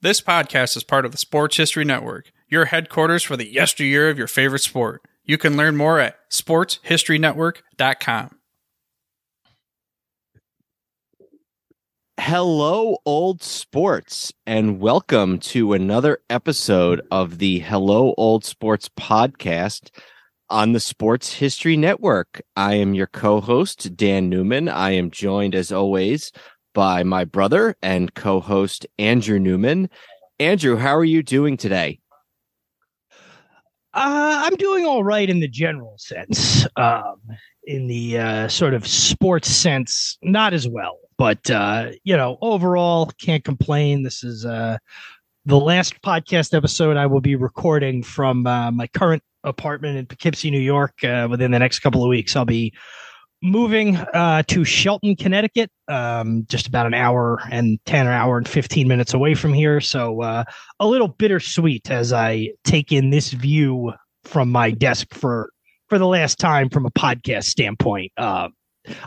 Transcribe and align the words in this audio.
This 0.00 0.20
podcast 0.20 0.76
is 0.76 0.84
part 0.84 1.04
of 1.04 1.10
the 1.10 1.18
Sports 1.18 1.56
History 1.56 1.84
Network, 1.84 2.30
your 2.46 2.66
headquarters 2.66 3.24
for 3.24 3.36
the 3.36 3.52
yesteryear 3.52 4.08
of 4.08 4.16
your 4.16 4.28
favorite 4.28 4.60
sport. 4.60 5.02
You 5.24 5.38
can 5.38 5.56
learn 5.56 5.76
more 5.76 5.98
at 5.98 6.14
sportshistorynetwork.com. 6.30 8.38
Hello, 12.20 12.98
old 13.04 13.42
sports, 13.42 14.32
and 14.46 14.78
welcome 14.78 15.40
to 15.40 15.72
another 15.72 16.18
episode 16.30 17.00
of 17.10 17.38
the 17.38 17.58
Hello, 17.58 18.14
Old 18.16 18.44
Sports 18.44 18.88
podcast 18.88 19.90
on 20.48 20.74
the 20.74 20.80
Sports 20.80 21.32
History 21.32 21.76
Network. 21.76 22.40
I 22.54 22.74
am 22.74 22.94
your 22.94 23.08
co 23.08 23.40
host, 23.40 23.96
Dan 23.96 24.28
Newman. 24.28 24.68
I 24.68 24.92
am 24.92 25.10
joined, 25.10 25.56
as 25.56 25.72
always, 25.72 26.30
by 26.78 27.02
my 27.02 27.24
brother 27.24 27.74
and 27.82 28.14
co 28.14 28.38
host, 28.38 28.86
Andrew 29.00 29.40
Newman. 29.40 29.90
Andrew, 30.38 30.76
how 30.76 30.96
are 30.96 31.04
you 31.04 31.24
doing 31.24 31.56
today? 31.56 31.98
Uh, 33.92 34.44
I'm 34.44 34.54
doing 34.54 34.86
all 34.86 35.02
right 35.02 35.28
in 35.28 35.40
the 35.40 35.48
general 35.48 35.96
sense. 35.98 36.68
Um, 36.76 37.16
in 37.64 37.88
the 37.88 38.18
uh, 38.18 38.46
sort 38.46 38.74
of 38.74 38.86
sports 38.86 39.48
sense, 39.48 40.18
not 40.22 40.54
as 40.54 40.68
well. 40.68 41.00
But 41.16 41.50
uh, 41.50 41.90
you 42.04 42.16
know, 42.16 42.38
overall, 42.42 43.10
can't 43.20 43.42
complain. 43.42 44.04
This 44.04 44.22
is 44.22 44.46
uh, 44.46 44.78
the 45.46 45.58
last 45.58 46.00
podcast 46.02 46.56
episode 46.56 46.96
I 46.96 47.06
will 47.06 47.20
be 47.20 47.34
recording 47.34 48.04
from 48.04 48.46
uh, 48.46 48.70
my 48.70 48.86
current 48.86 49.24
apartment 49.42 49.98
in 49.98 50.06
Poughkeepsie, 50.06 50.52
New 50.52 50.60
York. 50.60 51.02
Uh, 51.02 51.26
within 51.28 51.50
the 51.50 51.58
next 51.58 51.80
couple 51.80 52.04
of 52.04 52.08
weeks, 52.08 52.36
I'll 52.36 52.44
be 52.44 52.72
moving 53.42 53.96
uh, 53.96 54.42
to 54.48 54.64
Shelton, 54.64 55.16
Connecticut, 55.16 55.70
um, 55.88 56.44
just 56.48 56.66
about 56.66 56.86
an 56.86 56.94
hour 56.94 57.38
and 57.50 57.78
10 57.86 58.06
or 58.06 58.12
hour 58.12 58.36
and 58.36 58.48
15 58.48 58.88
minutes 58.88 59.14
away 59.14 59.34
from 59.34 59.52
here. 59.52 59.80
So 59.80 60.22
uh, 60.22 60.44
a 60.80 60.86
little 60.86 61.08
bittersweet 61.08 61.90
as 61.90 62.12
I 62.12 62.50
take 62.64 62.92
in 62.92 63.10
this 63.10 63.32
view 63.32 63.92
from 64.24 64.50
my 64.50 64.70
desk 64.70 65.14
for 65.14 65.50
for 65.88 65.98
the 65.98 66.06
last 66.06 66.38
time 66.38 66.68
from 66.68 66.84
a 66.84 66.90
podcast 66.90 67.44
standpoint. 67.44 68.12
Uh, 68.18 68.48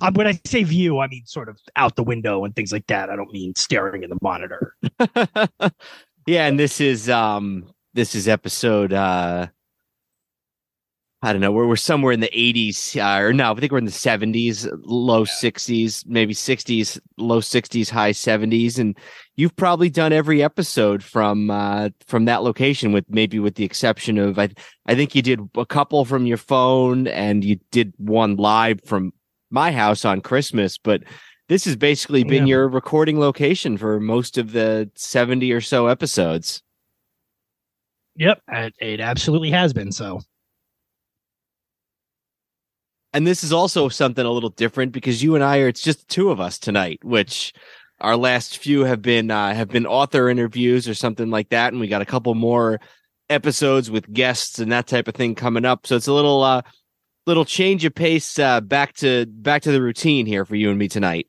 um, 0.02 0.14
when 0.14 0.28
I 0.28 0.39
say 0.45 0.63
view, 0.63 1.00
I 1.00 1.08
mean 1.08 1.25
sort 1.25 1.50
of 1.50 1.58
out 1.75 1.95
the 1.95 2.03
window 2.03 2.44
and 2.44 2.56
things 2.56 2.72
like 2.72 2.88
that. 2.88 3.09
I 3.09 3.16
don't 3.16 3.31
mean 3.31 3.53
staring 3.56 4.03
in 4.03 4.09
the 4.09 4.17
monitor. 4.22 4.75
yeah, 6.28 6.47
and 6.47 6.59
this 6.59 6.81
is 6.81 7.09
um 7.09 7.72
this 7.94 8.16
is 8.16 8.28
episode 8.28 8.94
uh 8.94 9.47
I 11.23 11.33
don't 11.33 11.41
know. 11.41 11.52
We're, 11.52 11.67
we're 11.67 11.75
somewhere 11.75 12.14
in 12.14 12.19
the 12.19 12.31
80s, 12.33 12.97
uh, 12.97 13.22
or 13.22 13.31
no, 13.31 13.52
I 13.52 13.59
think 13.59 13.72
we're 13.72 13.77
in 13.77 13.86
the 13.86 13.91
70s, 13.91 14.67
low 14.83 15.23
60s, 15.23 16.03
maybe 16.08 16.33
60s, 16.33 17.00
low 17.17 17.39
60s, 17.39 17.89
high 17.91 18.11
70s, 18.11 18.80
and 18.80 18.97
you've 19.36 19.55
probably 19.55 19.91
done 19.91 20.13
every 20.13 20.41
episode 20.41 21.03
from 21.03 21.52
uh, 21.52 21.89
from 22.08 22.25
that 22.25 22.41
location, 22.41 22.91
with 22.91 23.05
maybe 23.08 23.38
with 23.38 23.53
the 23.53 23.63
exception 23.63 24.17
of 24.17 24.39
I 24.39 24.50
I 24.88 24.95
think 24.95 25.13
you 25.13 25.22
did 25.22 25.41
a 25.55 25.66
couple 25.66 26.05
from 26.05 26.25
your 26.25 26.38
phone, 26.38 27.05
and 27.08 27.44
you 27.44 27.59
did 27.69 27.94
one 27.97 28.35
live 28.38 28.81
from 28.83 29.13
my 29.52 29.72
house 29.72 30.06
on 30.06 30.22
Christmas, 30.22 30.80
but 30.80 31.03
this 31.50 31.66
has 31.66 31.75
basically 31.75 32.23
been 32.23 32.47
yeah. 32.47 32.56
your 32.56 32.67
recording 32.67 33.19
location 33.19 33.78
for 33.78 34.00
most 34.00 34.38
of 34.38 34.53
the 34.53 34.89
70 34.95 35.52
or 35.52 35.59
so 35.59 35.88
episodes. 35.88 36.63
Yep, 38.16 38.41
it 38.47 39.02
absolutely 39.02 39.52
has 39.52 39.73
been 39.73 39.91
so 39.91 40.22
and 43.14 43.28
this 43.28 43.44
is 43.44 43.52
also 43.54 43.90
something 43.90 44.26
a 44.26 44.31
little 44.31 44.50
different 44.50 44.92
because 44.92 45.22
you 45.22 45.36
and 45.36 45.44
I 45.44 45.59
are 45.59 45.67
it's 45.67 45.81
just 45.81 46.08
two 46.08 46.31
of 46.31 46.40
us 46.40 46.58
tonight, 46.58 47.00
which 47.04 47.53
our 48.00 48.18
last 48.18 48.58
few 48.58 48.84
have 48.84 49.02
been 49.02 49.31
uh, 49.31 49.53
have 49.53 49.70
been 49.70 49.86
author 49.86 50.30
interviews 50.30 50.88
or 50.88 50.94
something 50.94 51.30
like 51.30 51.50
that, 51.50 51.73
and 51.73 51.80
we 51.80 51.88
got 51.88 52.02
a 52.02 52.06
couple 52.06 52.34
more 52.36 52.80
episodes 53.30 53.90
with 53.90 54.12
guests 54.12 54.59
and 54.59 54.72
that 54.72 54.88
type 54.88 55.08
of 55.08 55.16
thing 55.16 55.36
coming 55.36 55.66
up. 55.66 55.88
So 55.88 55.95
it's 55.95 56.08
a 56.08 56.14
little 56.14 56.44
uh 56.44 56.62
little 57.28 57.46
change 57.46 57.85
of 57.85 57.94
pace 57.94 58.40
uh, 58.40 58.62
back 58.62 58.94
to 58.96 59.25
back 59.28 59.62
to 59.64 59.72
the 59.72 59.81
routine 59.81 60.25
here 60.25 60.46
for 60.46 60.56
you 60.56 60.69
and 60.69 60.80
me 60.80 60.88
tonight. 60.88 61.28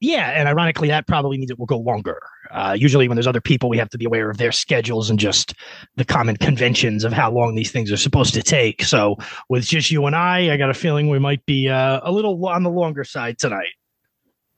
Yeah, 0.00 0.30
and 0.30 0.48
ironically, 0.48 0.88
that 0.88 1.08
probably 1.08 1.38
means 1.38 1.50
it 1.50 1.58
will 1.58 1.66
go 1.66 1.78
longer. 1.78 2.20
Uh, 2.52 2.76
usually, 2.78 3.08
when 3.08 3.16
there's 3.16 3.26
other 3.26 3.40
people, 3.40 3.68
we 3.68 3.78
have 3.78 3.90
to 3.90 3.98
be 3.98 4.04
aware 4.04 4.30
of 4.30 4.36
their 4.36 4.52
schedules 4.52 5.10
and 5.10 5.18
just 5.18 5.54
the 5.96 6.04
common 6.04 6.36
conventions 6.36 7.02
of 7.02 7.12
how 7.12 7.32
long 7.32 7.56
these 7.56 7.72
things 7.72 7.90
are 7.90 7.96
supposed 7.96 8.32
to 8.34 8.42
take. 8.42 8.84
So, 8.84 9.16
with 9.48 9.64
just 9.64 9.90
you 9.90 10.06
and 10.06 10.14
I, 10.14 10.52
I 10.52 10.56
got 10.56 10.70
a 10.70 10.74
feeling 10.74 11.08
we 11.08 11.18
might 11.18 11.44
be 11.46 11.68
uh, 11.68 12.00
a 12.04 12.12
little 12.12 12.46
on 12.46 12.62
the 12.62 12.70
longer 12.70 13.02
side 13.02 13.38
tonight. 13.38 13.74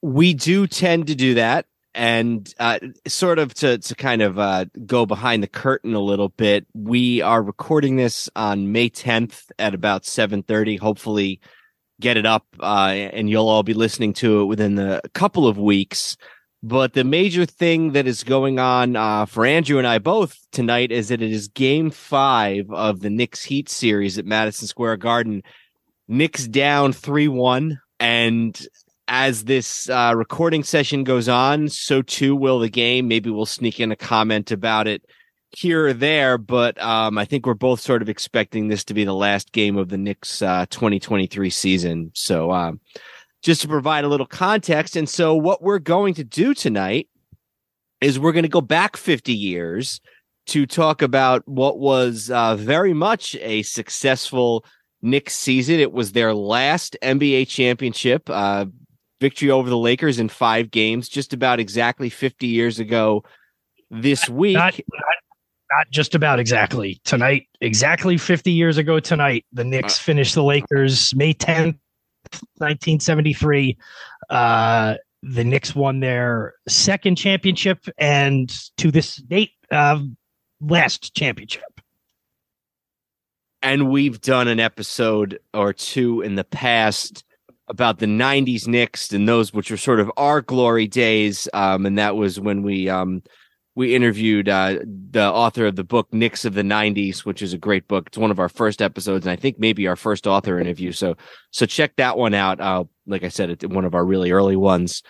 We 0.02 0.34
do 0.34 0.66
tend 0.66 1.06
to 1.06 1.14
do 1.14 1.32
that, 1.34 1.64
and 1.94 2.52
uh, 2.58 2.78
sort 3.06 3.38
of 3.38 3.54
to 3.54 3.78
to 3.78 3.94
kind 3.94 4.20
of 4.20 4.38
uh, 4.38 4.66
go 4.84 5.06
behind 5.06 5.42
the 5.42 5.48
curtain 5.48 5.94
a 5.94 6.00
little 6.00 6.28
bit. 6.28 6.66
We 6.74 7.22
are 7.22 7.42
recording 7.42 7.96
this 7.96 8.28
on 8.36 8.72
May 8.72 8.90
10th 8.90 9.50
at 9.58 9.74
about 9.74 10.02
7:30. 10.02 10.78
Hopefully 10.80 11.40
get 12.00 12.16
it 12.16 12.26
up, 12.26 12.46
uh, 12.60 12.88
and 13.12 13.28
you'll 13.30 13.48
all 13.48 13.62
be 13.62 13.74
listening 13.74 14.12
to 14.14 14.40
it 14.40 14.44
within 14.46 14.78
a 14.78 15.00
couple 15.14 15.46
of 15.46 15.58
weeks. 15.58 16.16
But 16.62 16.92
the 16.92 17.04
major 17.04 17.46
thing 17.46 17.92
that 17.92 18.06
is 18.06 18.22
going 18.22 18.58
on 18.58 18.94
uh, 18.94 19.24
for 19.24 19.46
Andrew 19.46 19.78
and 19.78 19.86
I 19.86 19.98
both 19.98 20.36
tonight 20.52 20.92
is 20.92 21.08
that 21.08 21.22
it 21.22 21.32
is 21.32 21.48
game 21.48 21.90
five 21.90 22.70
of 22.70 23.00
the 23.00 23.08
Knicks 23.08 23.42
Heat 23.42 23.68
series 23.70 24.18
at 24.18 24.26
Madison 24.26 24.66
Square 24.66 24.98
Garden. 24.98 25.42
Knicks 26.06 26.46
down 26.46 26.92
3 26.92 27.28
1. 27.28 27.80
And 27.98 28.66
as 29.08 29.44
this 29.44 29.88
uh, 29.88 30.12
recording 30.14 30.62
session 30.62 31.02
goes 31.02 31.28
on, 31.28 31.68
so 31.68 32.02
too 32.02 32.36
will 32.36 32.58
the 32.58 32.68
game. 32.68 33.08
Maybe 33.08 33.30
we'll 33.30 33.46
sneak 33.46 33.80
in 33.80 33.90
a 33.90 33.96
comment 33.96 34.50
about 34.50 34.86
it 34.86 35.02
here 35.52 35.88
or 35.88 35.92
there, 35.92 36.38
but 36.38 36.80
um, 36.80 37.18
I 37.18 37.24
think 37.24 37.46
we're 37.46 37.54
both 37.54 37.80
sort 37.80 38.02
of 38.02 38.08
expecting 38.08 38.68
this 38.68 38.84
to 38.84 38.94
be 38.94 39.04
the 39.04 39.14
last 39.14 39.52
game 39.52 39.76
of 39.76 39.88
the 39.88 39.98
Knicks 39.98 40.42
uh, 40.42 40.66
2023 40.70 41.50
season. 41.50 42.10
So, 42.14 42.52
um, 42.52 42.80
just 43.42 43.62
to 43.62 43.68
provide 43.68 44.04
a 44.04 44.08
little 44.08 44.26
context. 44.26 44.96
And 44.96 45.08
so, 45.08 45.34
what 45.34 45.62
we're 45.62 45.78
going 45.78 46.14
to 46.14 46.24
do 46.24 46.54
tonight 46.54 47.08
is 48.00 48.18
we're 48.18 48.32
going 48.32 48.44
to 48.44 48.48
go 48.48 48.60
back 48.60 48.96
50 48.96 49.32
years 49.32 50.00
to 50.46 50.66
talk 50.66 51.02
about 51.02 51.46
what 51.46 51.78
was 51.78 52.30
uh, 52.30 52.56
very 52.56 52.94
much 52.94 53.36
a 53.40 53.62
successful 53.62 54.64
Knicks 55.02 55.36
season. 55.36 55.80
It 55.80 55.92
was 55.92 56.12
their 56.12 56.34
last 56.34 56.96
NBA 57.02 57.48
championship, 57.48 58.28
uh, 58.28 58.66
victory 59.20 59.50
over 59.50 59.68
the 59.68 59.78
Lakers 59.78 60.18
in 60.18 60.28
five 60.28 60.70
games, 60.70 61.08
just 61.08 61.32
about 61.32 61.60
exactly 61.60 62.08
50 62.08 62.46
years 62.46 62.78
ago 62.78 63.24
this 63.90 64.28
week. 64.28 64.56
Not, 64.56 64.78
not, 65.70 65.90
just 65.90 66.14
about 66.14 66.38
exactly 66.38 67.00
tonight, 67.04 67.46
exactly 67.60 68.16
50 68.16 68.50
years 68.50 68.76
ago 68.76 69.00
tonight, 69.00 69.44
the 69.52 69.64
Knicks 69.64 69.98
uh, 69.98 70.02
finished 70.02 70.34
the 70.34 70.42
Lakers 70.42 71.14
May 71.14 71.34
10th, 71.34 71.78
1973. 72.58 73.76
Uh, 74.28 74.94
the 75.22 75.44
Knicks 75.44 75.74
won 75.74 76.00
their 76.00 76.54
second 76.68 77.16
championship 77.16 77.86
and 77.98 78.50
to 78.78 78.90
this 78.90 79.16
date, 79.16 79.52
uh, 79.70 80.00
last 80.60 81.14
championship. 81.14 81.62
And 83.62 83.90
we've 83.90 84.20
done 84.20 84.48
an 84.48 84.58
episode 84.58 85.38
or 85.52 85.72
two 85.74 86.22
in 86.22 86.34
the 86.34 86.44
past 86.44 87.24
about 87.68 87.98
the 87.98 88.06
90s 88.06 88.66
Knicks 88.66 89.12
and 89.12 89.28
those 89.28 89.52
which 89.52 89.70
were 89.70 89.76
sort 89.76 90.00
of 90.00 90.10
our 90.16 90.40
glory 90.40 90.88
days. 90.88 91.46
Um, 91.52 91.86
and 91.86 91.98
that 91.98 92.16
was 92.16 92.40
when 92.40 92.62
we 92.62 92.88
um, 92.88 93.22
we 93.80 93.94
interviewed 93.94 94.46
uh, 94.46 94.76
the 95.10 95.24
author 95.24 95.64
of 95.64 95.74
the 95.74 95.82
book 95.82 96.12
Knicks 96.12 96.44
of 96.44 96.52
the 96.52 96.60
90s, 96.60 97.20
which 97.20 97.40
is 97.40 97.54
a 97.54 97.58
great 97.58 97.88
book. 97.88 98.08
It's 98.08 98.18
one 98.18 98.30
of 98.30 98.38
our 98.38 98.50
first 98.50 98.82
episodes, 98.82 99.24
and 99.24 99.32
I 99.32 99.36
think 99.36 99.58
maybe 99.58 99.88
our 99.88 99.96
first 99.96 100.26
author 100.26 100.60
interview. 100.60 100.92
So, 100.92 101.16
so 101.50 101.64
check 101.64 101.96
that 101.96 102.18
one 102.18 102.34
out. 102.34 102.60
Uh, 102.60 102.84
like 103.06 103.24
I 103.24 103.28
said, 103.28 103.48
it's 103.48 103.64
one 103.64 103.86
of 103.86 103.94
our 103.94 104.04
really 104.04 104.32
early 104.32 104.54
ones. 104.54 105.02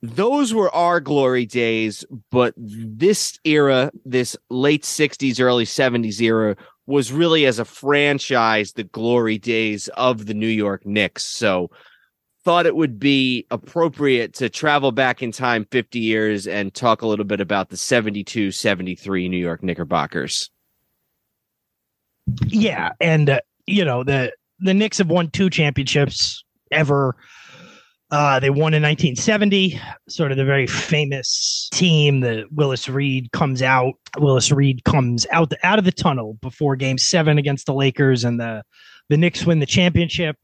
Those 0.00 0.54
were 0.54 0.74
our 0.74 1.00
glory 1.00 1.44
days, 1.44 2.02
but 2.30 2.54
this 2.56 3.38
era, 3.44 3.92
this 4.06 4.38
late 4.48 4.84
60s, 4.84 5.38
early 5.38 5.66
70s 5.66 6.18
era, 6.22 6.56
was 6.86 7.12
really 7.12 7.44
as 7.44 7.58
a 7.58 7.64
franchise 7.66 8.72
the 8.72 8.84
glory 8.84 9.36
days 9.36 9.88
of 9.88 10.24
the 10.24 10.34
New 10.34 10.46
York 10.46 10.86
Knicks. 10.86 11.24
So, 11.24 11.70
thought 12.44 12.66
it 12.66 12.74
would 12.74 12.98
be 12.98 13.46
appropriate 13.50 14.34
to 14.34 14.48
travel 14.48 14.92
back 14.92 15.22
in 15.22 15.32
time 15.32 15.66
50 15.70 15.98
years 15.98 16.46
and 16.46 16.74
talk 16.74 17.02
a 17.02 17.06
little 17.06 17.24
bit 17.24 17.40
about 17.40 17.68
the 17.68 17.76
72 17.76 18.50
73 18.50 19.28
New 19.28 19.36
York 19.36 19.62
Knickerbockers. 19.62 20.50
Yeah. 22.46 22.90
And, 23.00 23.30
uh, 23.30 23.40
you 23.66 23.84
know, 23.84 24.04
the, 24.04 24.32
the 24.60 24.74
Knicks 24.74 24.98
have 24.98 25.08
won 25.08 25.30
two 25.30 25.50
championships 25.50 26.44
ever. 26.70 27.16
Uh, 28.12 28.38
they 28.38 28.50
won 28.50 28.74
in 28.74 28.82
1970, 28.82 29.80
sort 30.06 30.30
of 30.30 30.36
the 30.36 30.44
very 30.44 30.66
famous 30.66 31.70
team 31.72 32.20
that 32.20 32.44
Willis 32.52 32.86
Reed 32.86 33.32
comes 33.32 33.62
out. 33.62 33.94
Willis 34.18 34.52
Reed 34.52 34.84
comes 34.84 35.26
out 35.32 35.54
out 35.62 35.78
of 35.78 35.86
the 35.86 35.92
tunnel 35.92 36.34
before 36.42 36.76
Game 36.76 36.98
Seven 36.98 37.38
against 37.38 37.64
the 37.64 37.72
Lakers, 37.72 38.22
and 38.22 38.38
the 38.38 38.64
the 39.08 39.16
Knicks 39.16 39.46
win 39.46 39.60
the 39.60 39.66
championship. 39.66 40.36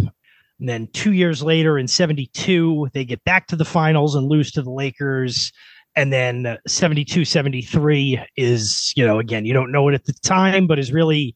And 0.60 0.68
then 0.68 0.88
two 0.92 1.12
years 1.12 1.42
later 1.42 1.78
in 1.78 1.86
72, 1.86 2.88
they 2.92 3.04
get 3.04 3.22
back 3.24 3.46
to 3.48 3.56
the 3.56 3.64
finals 3.64 4.14
and 4.14 4.28
lose 4.28 4.50
to 4.52 4.62
the 4.62 4.70
Lakers. 4.70 5.52
And 5.96 6.12
then 6.12 6.58
72 6.66 7.24
73 7.24 8.24
is, 8.36 8.92
you 8.96 9.06
know, 9.06 9.18
again, 9.18 9.44
you 9.44 9.52
don't 9.52 9.72
know 9.72 9.88
it 9.88 9.94
at 9.94 10.04
the 10.04 10.12
time, 10.12 10.66
but 10.66 10.78
is 10.78 10.92
really 10.92 11.34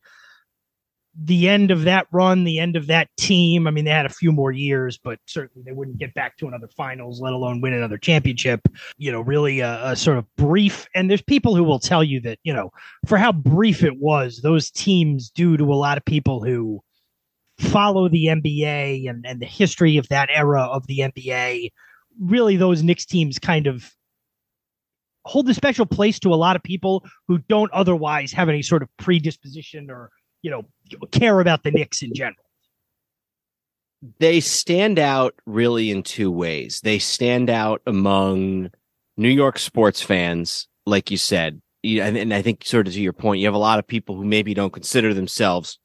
the 1.15 1.49
end 1.49 1.71
of 1.71 1.83
that 1.83 2.07
run, 2.11 2.45
the 2.45 2.59
end 2.59 2.75
of 2.75 2.87
that 2.87 3.09
team. 3.19 3.67
I 3.67 3.71
mean, 3.71 3.85
they 3.85 3.91
had 3.91 4.07
a 4.07 4.11
few 4.11 4.33
more 4.33 4.51
years, 4.51 4.99
but 4.99 5.19
certainly 5.27 5.63
they 5.65 5.73
wouldn't 5.73 5.99
get 5.99 6.15
back 6.15 6.37
to 6.39 6.49
another 6.49 6.69
finals, 6.69 7.21
let 7.21 7.35
alone 7.35 7.61
win 7.61 7.75
another 7.75 7.99
championship. 7.99 8.61
You 8.97 9.13
know, 9.13 9.21
really 9.21 9.61
a, 9.61 9.91
a, 9.91 9.97
sort 9.97 10.17
of 10.17 10.25
brief. 10.37 10.87
And 10.95 11.11
there's 11.11 11.23
people 11.23 11.55
who 11.55 11.65
will 11.65 11.79
tell 11.79 12.03
you 12.03 12.21
that, 12.23 12.39
you 12.45 12.53
know, 12.53 12.71
for 13.07 13.19
how 13.19 13.33
brief 13.33 13.83
it 13.83 13.99
was, 13.99 14.41
those 14.43 14.71
teams 14.71 15.31
do 15.31 15.57
to 15.57 15.73
a 15.73 15.75
lot 15.75 15.99
of 15.99 16.05
people 16.05 16.43
who 16.43 16.83
follow 17.63 18.09
the 18.09 18.27
NBA 18.27 19.09
and, 19.09 19.27
and 19.27 19.41
the 19.41 19.47
history 19.47 19.97
of 19.97 20.09
that 20.09 20.29
era 20.33 20.63
of 20.63 20.87
the 20.87 20.99
NBA. 20.99 21.71
Really, 22.21 22.57
those 22.57 22.83
Knicks 22.83 23.07
teams 23.07 23.39
kind 23.39 23.67
of 23.67 23.91
hold 25.25 25.49
a 25.49 25.55
special 25.55 25.87
place 25.87 26.19
to 26.21 26.35
a 26.35 26.37
lot 26.37 26.57
of 26.57 26.63
people 26.63 27.05
who 27.29 27.39
don't 27.39 27.73
otherwise 27.73 28.33
have 28.33 28.49
any 28.49 28.63
sort 28.63 28.83
of 28.83 28.89
predisposition 28.97 29.91
or 29.91 30.11
you 30.43 30.51
know 30.51 30.65
care 31.11 31.41
about 31.41 31.63
the 31.63 31.71
Knicks 31.71 32.03
in 32.03 32.13
general. 32.15 32.45
They 34.19 34.41
stand 34.41 34.99
out 34.99 35.35
really 35.47 35.91
in 35.91 36.03
two 36.03 36.31
ways. 36.31 36.81
They 36.83 36.99
stand 36.99 37.49
out 37.49 37.83
among 37.87 38.71
New 39.17 39.29
York 39.29 39.61
sports 39.61 40.03
fans, 40.03 40.67
like 40.87 41.11
you 41.11 41.17
said, 41.17 41.63
and 41.85 42.33
I 42.33 42.43
think 42.43 42.65
sort 42.65 42.87
of 42.87 42.95
to 42.95 43.01
your 43.01 43.13
point, 43.13 43.41
you 43.41 43.47
have 43.47 43.55
a 43.55 43.59
lot 43.59 43.79
of 43.79 43.87
people 43.87 44.17
who 44.17 44.25
maybe 44.25 44.55
don't 44.55 44.73
consider 44.73 45.15
themselves 45.15 45.79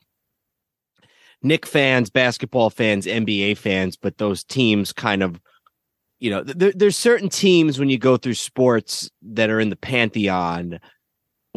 Knick 1.41 1.65
fans, 1.65 2.09
basketball 2.09 2.69
fans, 2.69 3.05
NBA 3.05 3.57
fans, 3.57 3.95
but 3.95 4.17
those 4.17 4.43
teams 4.43 4.91
kind 4.91 5.21
of, 5.21 5.39
you 6.19 6.29
know, 6.29 6.43
there, 6.43 6.71
there's 6.73 6.97
certain 6.97 7.29
teams 7.29 7.79
when 7.79 7.89
you 7.89 7.97
go 7.97 8.17
through 8.17 8.33
sports 8.33 9.09
that 9.21 9.49
are 9.49 9.59
in 9.59 9.69
the 9.69 9.75
pantheon 9.75 10.79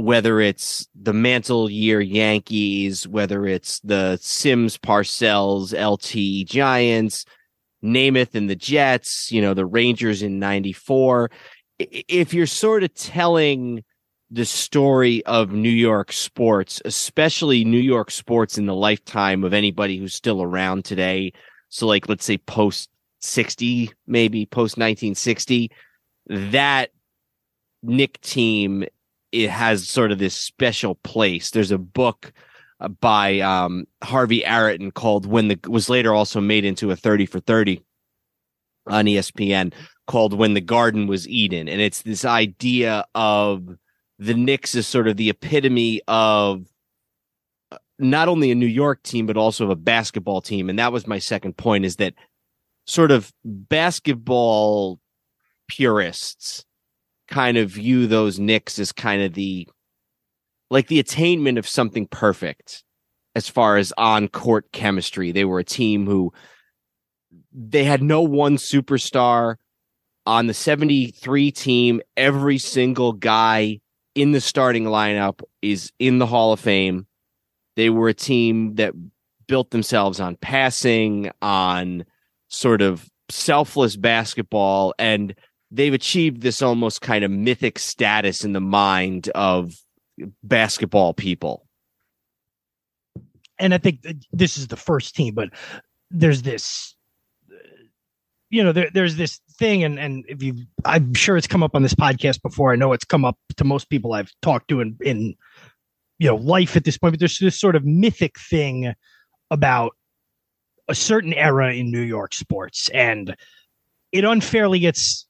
whether 0.01 0.41
it's 0.41 0.89
the 1.01 1.13
Mantle 1.13 1.71
year 1.71 2.01
Yankees, 2.01 3.07
whether 3.07 3.47
it's 3.47 3.81
the 3.81 4.19
Simms 4.21 4.79
Parcells 4.79 5.73
LT 5.73 6.49
Giants, 6.49 7.25
Namath 7.85 8.35
and 8.35 8.49
the 8.49 8.57
Jets, 8.57 9.31
you 9.31 9.41
know, 9.41 9.55
the 9.55 9.67
Rangers 9.67 10.23
in 10.23 10.39
94. 10.39 11.31
If 11.79 12.35
you're 12.35 12.47
sort 12.47 12.83
of 12.83 12.95
telling 12.95 13.85
the 14.31 14.45
story 14.45 15.25
of 15.27 15.51
New 15.51 15.69
York 15.69 16.13
sports, 16.13 16.81
especially 16.85 17.65
New 17.65 17.81
York 17.81 18.11
sports 18.11 18.59
in 18.59 18.67
the 18.67 18.75
lifetime 18.75 19.43
of 19.43 19.53
anybody 19.53 19.99
who's 19.99 20.15
still 20.15 20.43
around 20.43 20.85
today, 20.85 21.33
so 21.69 21.87
like 21.87 22.09
let's 22.09 22.25
say 22.25 22.39
post 22.39 22.91
60, 23.21 23.91
maybe 24.07 24.47
post 24.47 24.77
1960, 24.77 25.71
that 26.29 26.91
Knick 27.83 28.21
team 28.21 28.85
it 29.33 29.51
has 29.51 29.89
sort 29.89 30.13
of 30.13 30.19
this 30.19 30.35
special 30.35 30.97
place. 30.97 31.51
There's 31.51 31.71
a 31.71 31.79
book 31.79 32.33
uh, 32.81 32.89
by 32.89 33.41
um, 33.41 33.87
Harvey 34.03 34.45
Araton 34.45 34.91
called 34.91 35.27
"When 35.27 35.49
the" 35.49 35.59
was 35.69 35.89
later 35.89 36.15
also 36.15 36.41
made 36.41 36.65
into 36.65 36.91
a 36.91 36.97
thirty 36.97 37.27
for 37.27 37.41
thirty 37.41 37.83
on 38.87 39.05
ESPN 39.05 39.73
called 40.07 40.35
"When 40.35 40.55
the 40.55 40.61
Garden 40.61 41.07
Was 41.07 41.29
Eden," 41.29 41.69
and 41.69 41.81
it's 41.81 42.03
this 42.03 42.25
idea 42.25 43.05
of 43.15 43.77
the 44.21 44.35
Knicks 44.35 44.75
is 44.75 44.87
sort 44.87 45.09
of 45.09 45.17
the 45.17 45.31
epitome 45.31 46.03
of 46.07 46.67
uh, 47.73 47.79
not 47.99 48.29
only 48.29 48.51
a 48.51 48.55
New 48.55 48.67
York 48.67 49.03
team 49.03 49.27
but 49.27 49.39
also 49.39 49.65
of 49.65 49.71
a 49.71 49.77
basketball 49.77 50.43
team. 50.43 50.69
And 50.69 50.79
that 50.79 50.93
was 50.93 51.07
my 51.07 51.19
second 51.19 51.57
point: 51.57 51.87
is 51.87 51.97
that 51.97 52.15
sort 52.87 53.11
of 53.11 53.33
basketball 53.45 55.01
purists 55.69 56.65
kind 57.29 57.57
of 57.57 57.71
view 57.71 58.07
those 58.07 58.39
Knicks 58.39 58.79
as 58.79 58.93
kind 58.93 59.23
of 59.23 59.33
the 59.33 59.67
like 60.71 60.89
the 60.89 61.01
attainment 61.01 61.59
of 61.59 61.67
something 61.67 62.07
perfect 62.07 62.85
as 63.35 63.49
far 63.49 63.79
as 63.79 63.93
on 63.97 64.29
court 64.29 64.71
chemistry. 64.73 65.33
They 65.33 65.47
were 65.47 65.61
a 65.61 65.65
team 65.65 66.07
who 66.07 66.33
they 67.53 67.85
had 67.85 68.03
no 68.03 68.21
one 68.21 68.57
superstar 68.57 69.57
on 70.27 70.47
the 70.47 70.55
73 70.55 71.51
team. 71.53 72.03
Every 72.17 72.59
single 72.59 73.13
guy 73.15 73.81
in 74.15 74.33
the 74.33 74.41
starting 74.41 74.85
lineup 74.85 75.43
is 75.63 75.93
in 75.99 76.19
the 76.19 76.27
Hall 76.27 76.53
of 76.53 76.61
Fame. 76.61 77.07
They 77.77 77.91
were 77.91 78.09
a 78.09 78.15
team 78.15 78.75
that 78.77 78.95
built 79.47 79.71
themselves 79.71 80.21
on 80.21 80.37
passing, 80.37 81.31
on 81.43 82.05
sort 82.49 82.83
of 82.83 83.09
selfless 83.29 83.97
basketball 83.97 84.93
and 84.99 85.35
they've 85.71 85.95
achieved 85.95 86.43
this 86.43 86.63
almost 86.63 87.01
kind 87.01 87.25
of 87.25 87.31
mythic 87.31 87.79
status 87.79 88.45
in 88.45 88.53
the 88.53 88.61
mind 88.61 89.29
of 89.35 89.75
basketball 90.43 91.15
people. 91.15 91.67
And 93.59 93.75
I 93.75 93.79
think 93.79 94.07
this 94.33 94.57
is 94.57 94.69
the 94.69 94.77
first 94.77 95.15
team, 95.15 95.35
but 95.35 95.51
there's 96.11 96.43
this, 96.43 96.97
you 98.49 98.65
know, 98.65 98.73
there, 98.73 98.91
there's 98.93 99.17
this 99.17 99.41
thing, 99.61 99.85
and 99.85 100.01
and 100.01 100.25
if 100.29 100.43
you, 100.43 100.57
I'm 100.85 101.15
sure 101.15 101.37
it's 101.37 101.47
come 101.47 101.63
up 101.63 101.77
on 101.77 101.83
this 101.83 101.95
podcast 101.95 102.43
before. 102.43 102.73
I 102.73 102.77
know 102.77 102.93
it's 102.93 103.05
come 103.05 103.25
up 103.25 103.39
to 103.57 103.65
most 103.65 103.89
people 103.89 104.15
I've 104.15 104.33
talked 104.43 104.69
to 104.69 104.81
in 104.81 104.97
in 105.01 105.37
you 106.19 106.27
know 106.27 106.37
life 106.37 106.77
at 106.77 106.85
this 106.85 106.99
point, 106.99 107.13
but 107.13 107.21
there's 107.21 107.39
this 107.39 107.61
sort 107.61 107.77
of 107.77 107.85
mythic 107.85 108.41
thing 108.41 108.93
about 109.53 109.93
a 110.89 110.95
certain 110.95 111.35
era 111.35 111.73
in 111.73 111.93
New 111.93 112.03
York 112.03 112.35
sports, 112.35 112.89
and 112.89 113.37
it 114.11 114.25
unfairly 114.25 114.81
gets 114.81 115.29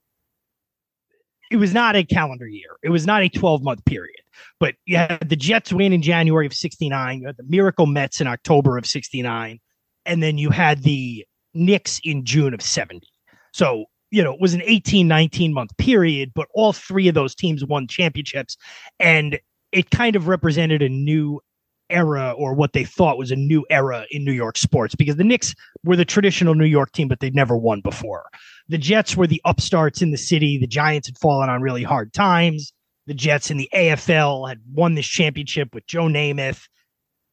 it 1.50 1.56
was 1.56 1.74
not 1.74 1.96
a 1.96 2.04
calendar 2.04 2.46
year. 2.46 2.76
It 2.82 2.90
was 2.90 3.06
not 3.06 3.22
a 3.22 3.28
12 3.28 3.62
month 3.62 3.84
period. 3.84 4.16
But 4.58 4.76
you 4.86 4.96
had 4.96 5.28
the 5.28 5.36
Jets 5.36 5.72
win 5.72 5.92
in 5.92 6.00
January 6.00 6.46
of 6.46 6.54
69, 6.54 7.20
you 7.20 7.26
had 7.26 7.36
the 7.36 7.44
Miracle 7.48 7.86
Mets 7.86 8.20
in 8.20 8.26
October 8.26 8.78
of 8.78 8.86
69, 8.86 9.58
and 10.06 10.22
then 10.22 10.38
you 10.38 10.50
had 10.50 10.82
the 10.82 11.26
Knicks 11.52 12.00
in 12.04 12.24
June 12.24 12.54
of 12.54 12.62
70. 12.62 13.06
So, 13.52 13.86
you 14.10 14.22
know, 14.22 14.32
it 14.32 14.40
was 14.40 14.54
an 14.54 14.62
18, 14.64 15.06
19 15.06 15.52
month 15.52 15.76
period, 15.76 16.32
but 16.34 16.48
all 16.54 16.72
three 16.72 17.08
of 17.08 17.14
those 17.14 17.34
teams 17.34 17.64
won 17.64 17.86
championships. 17.86 18.56
And 18.98 19.38
it 19.72 19.90
kind 19.90 20.16
of 20.16 20.28
represented 20.28 20.82
a 20.82 20.88
new 20.88 21.40
era 21.88 22.32
or 22.36 22.54
what 22.54 22.72
they 22.72 22.84
thought 22.84 23.18
was 23.18 23.30
a 23.30 23.36
new 23.36 23.64
era 23.68 24.04
in 24.10 24.24
New 24.24 24.32
York 24.32 24.56
sports 24.56 24.94
because 24.94 25.16
the 25.16 25.24
Knicks 25.24 25.54
were 25.84 25.96
the 25.96 26.04
traditional 26.04 26.54
New 26.54 26.64
York 26.64 26.92
team, 26.92 27.08
but 27.08 27.20
they'd 27.20 27.34
never 27.34 27.56
won 27.56 27.80
before 27.80 28.26
the 28.70 28.78
Jets 28.78 29.16
were 29.16 29.26
the 29.26 29.42
upstarts 29.44 30.00
in 30.00 30.12
the 30.12 30.16
city. 30.16 30.56
The 30.56 30.66
Giants 30.66 31.08
had 31.08 31.18
fallen 31.18 31.50
on 31.50 31.60
really 31.60 31.82
hard 31.82 32.12
times. 32.12 32.72
The 33.08 33.14
Jets 33.14 33.50
in 33.50 33.56
the 33.56 33.68
AFL 33.74 34.48
had 34.48 34.60
won 34.72 34.94
this 34.94 35.08
championship 35.08 35.74
with 35.74 35.86
Joe 35.88 36.04
Namath. 36.04 36.68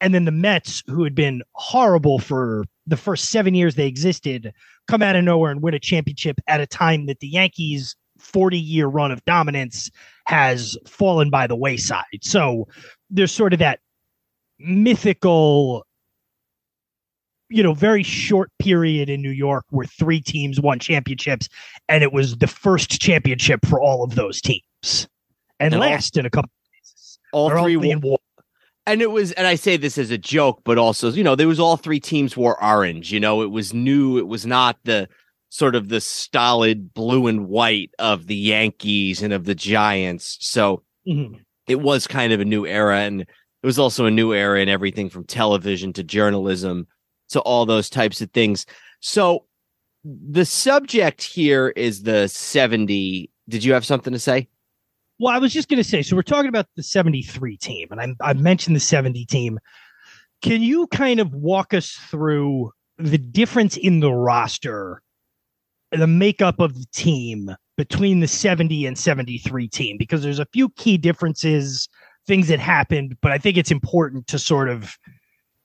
And 0.00 0.12
then 0.12 0.24
the 0.24 0.32
Mets, 0.32 0.82
who 0.88 1.04
had 1.04 1.14
been 1.14 1.42
horrible 1.52 2.18
for 2.18 2.64
the 2.88 2.96
first 2.96 3.30
seven 3.30 3.54
years 3.54 3.74
they 3.74 3.86
existed, 3.86 4.52
come 4.86 5.02
out 5.02 5.16
of 5.16 5.24
nowhere 5.24 5.50
and 5.50 5.62
win 5.62 5.74
a 5.74 5.78
championship 5.78 6.40
at 6.48 6.60
a 6.60 6.66
time 6.66 7.06
that 7.06 7.20
the 7.20 7.28
Yankees' 7.28 7.94
40 8.18 8.58
year 8.58 8.86
run 8.86 9.12
of 9.12 9.24
dominance 9.24 9.90
has 10.26 10.76
fallen 10.86 11.30
by 11.30 11.46
the 11.46 11.56
wayside. 11.56 12.04
So 12.22 12.66
there's 13.10 13.32
sort 13.32 13.52
of 13.52 13.58
that 13.60 13.80
mythical 14.58 15.84
you 17.50 17.62
know, 17.62 17.72
very 17.72 18.02
short 18.02 18.50
period 18.58 19.08
in 19.08 19.22
New 19.22 19.30
York 19.30 19.64
where 19.70 19.86
three 19.86 20.20
teams 20.20 20.60
won 20.60 20.78
championships, 20.78 21.48
and 21.88 22.02
it 22.02 22.12
was 22.12 22.36
the 22.36 22.46
first 22.46 23.00
championship 23.00 23.64
for 23.64 23.80
all 23.80 24.04
of 24.04 24.14
those 24.16 24.42
teams, 24.42 25.08
and, 25.58 25.72
and 25.72 25.80
last 25.80 26.16
all, 26.16 26.20
in 26.20 26.26
a 26.26 26.30
couple. 26.30 26.50
All 27.32 27.48
three 27.48 27.76
won. 27.76 28.18
And 28.88 29.02
it 29.02 29.10
was, 29.10 29.32
and 29.32 29.46
I 29.46 29.54
say 29.54 29.76
this 29.76 29.98
as 29.98 30.10
a 30.10 30.16
joke, 30.16 30.62
but 30.64 30.78
also, 30.78 31.10
you 31.10 31.22
know, 31.22 31.34
there 31.34 31.46
was 31.46 31.60
all 31.60 31.76
three 31.76 32.00
teams 32.00 32.38
wore 32.38 32.62
orange. 32.64 33.12
You 33.12 33.20
know, 33.20 33.42
it 33.42 33.50
was 33.50 33.74
new. 33.74 34.16
It 34.16 34.26
was 34.26 34.46
not 34.46 34.78
the 34.84 35.10
sort 35.50 35.74
of 35.74 35.90
the 35.90 36.00
stolid 36.00 36.94
blue 36.94 37.26
and 37.26 37.48
white 37.48 37.90
of 37.98 38.28
the 38.28 38.34
Yankees 38.34 39.22
and 39.22 39.34
of 39.34 39.44
the 39.44 39.54
Giants. 39.54 40.38
So 40.40 40.82
mm-hmm. 41.06 41.34
it 41.66 41.80
was 41.80 42.06
kind 42.06 42.32
of 42.32 42.40
a 42.40 42.46
new 42.46 42.64
era, 42.66 43.00
and 43.00 43.20
it 43.20 43.28
was 43.62 43.78
also 43.78 44.06
a 44.06 44.10
new 44.10 44.32
era 44.32 44.58
in 44.60 44.70
everything 44.70 45.10
from 45.10 45.24
television 45.24 45.92
to 45.92 46.02
journalism 46.02 46.86
to 47.28 47.40
all 47.40 47.66
those 47.66 47.90
types 47.90 48.22
of 48.22 48.30
things. 48.30 48.64
So 49.00 49.44
the 50.02 50.46
subject 50.46 51.22
here 51.22 51.68
is 51.68 52.04
the 52.04 52.26
70. 52.26 53.30
Did 53.50 53.64
you 53.64 53.74
have 53.74 53.84
something 53.84 54.14
to 54.14 54.18
say? 54.18 54.48
Well, 55.18 55.34
I 55.34 55.38
was 55.38 55.52
just 55.52 55.68
going 55.68 55.82
to 55.82 55.88
say, 55.88 56.02
so 56.02 56.14
we're 56.14 56.22
talking 56.22 56.48
about 56.48 56.66
the 56.76 56.82
73 56.82 57.56
team, 57.56 57.88
and 57.90 58.16
I, 58.20 58.32
mentioned 58.34 58.76
the 58.76 58.80
70 58.80 59.24
team. 59.26 59.58
Can 60.42 60.62
you 60.62 60.86
kind 60.88 61.18
of 61.18 61.34
walk 61.34 61.74
us 61.74 61.90
through 61.92 62.70
the 62.98 63.18
difference 63.18 63.76
in 63.76 63.98
the 63.98 64.12
roster, 64.12 65.02
the 65.90 66.06
makeup 66.06 66.60
of 66.60 66.74
the 66.74 66.86
team 66.92 67.50
between 67.76 68.20
the 68.20 68.28
70 68.28 68.86
and 68.86 68.96
73 68.96 69.68
team? 69.68 69.96
Because 69.98 70.22
there's 70.22 70.38
a 70.38 70.46
few 70.52 70.68
key 70.70 70.96
differences, 70.96 71.88
things 72.28 72.46
that 72.46 72.60
happened, 72.60 73.16
but 73.20 73.32
I 73.32 73.38
think 73.38 73.56
it's 73.56 73.72
important 73.72 74.28
to 74.28 74.38
sort 74.38 74.68
of 74.68 74.96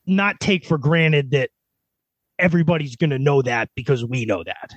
not 0.08 0.40
take 0.40 0.66
for 0.66 0.80
granted 0.80 1.30
that 1.32 1.52
everybody's 2.40 2.96
going 2.96 3.12
to 3.12 3.20
know 3.20 3.44
that 3.44 3.70
because 3.76 4.04
we 4.04 4.26
know 4.26 4.44
that. 4.44 4.72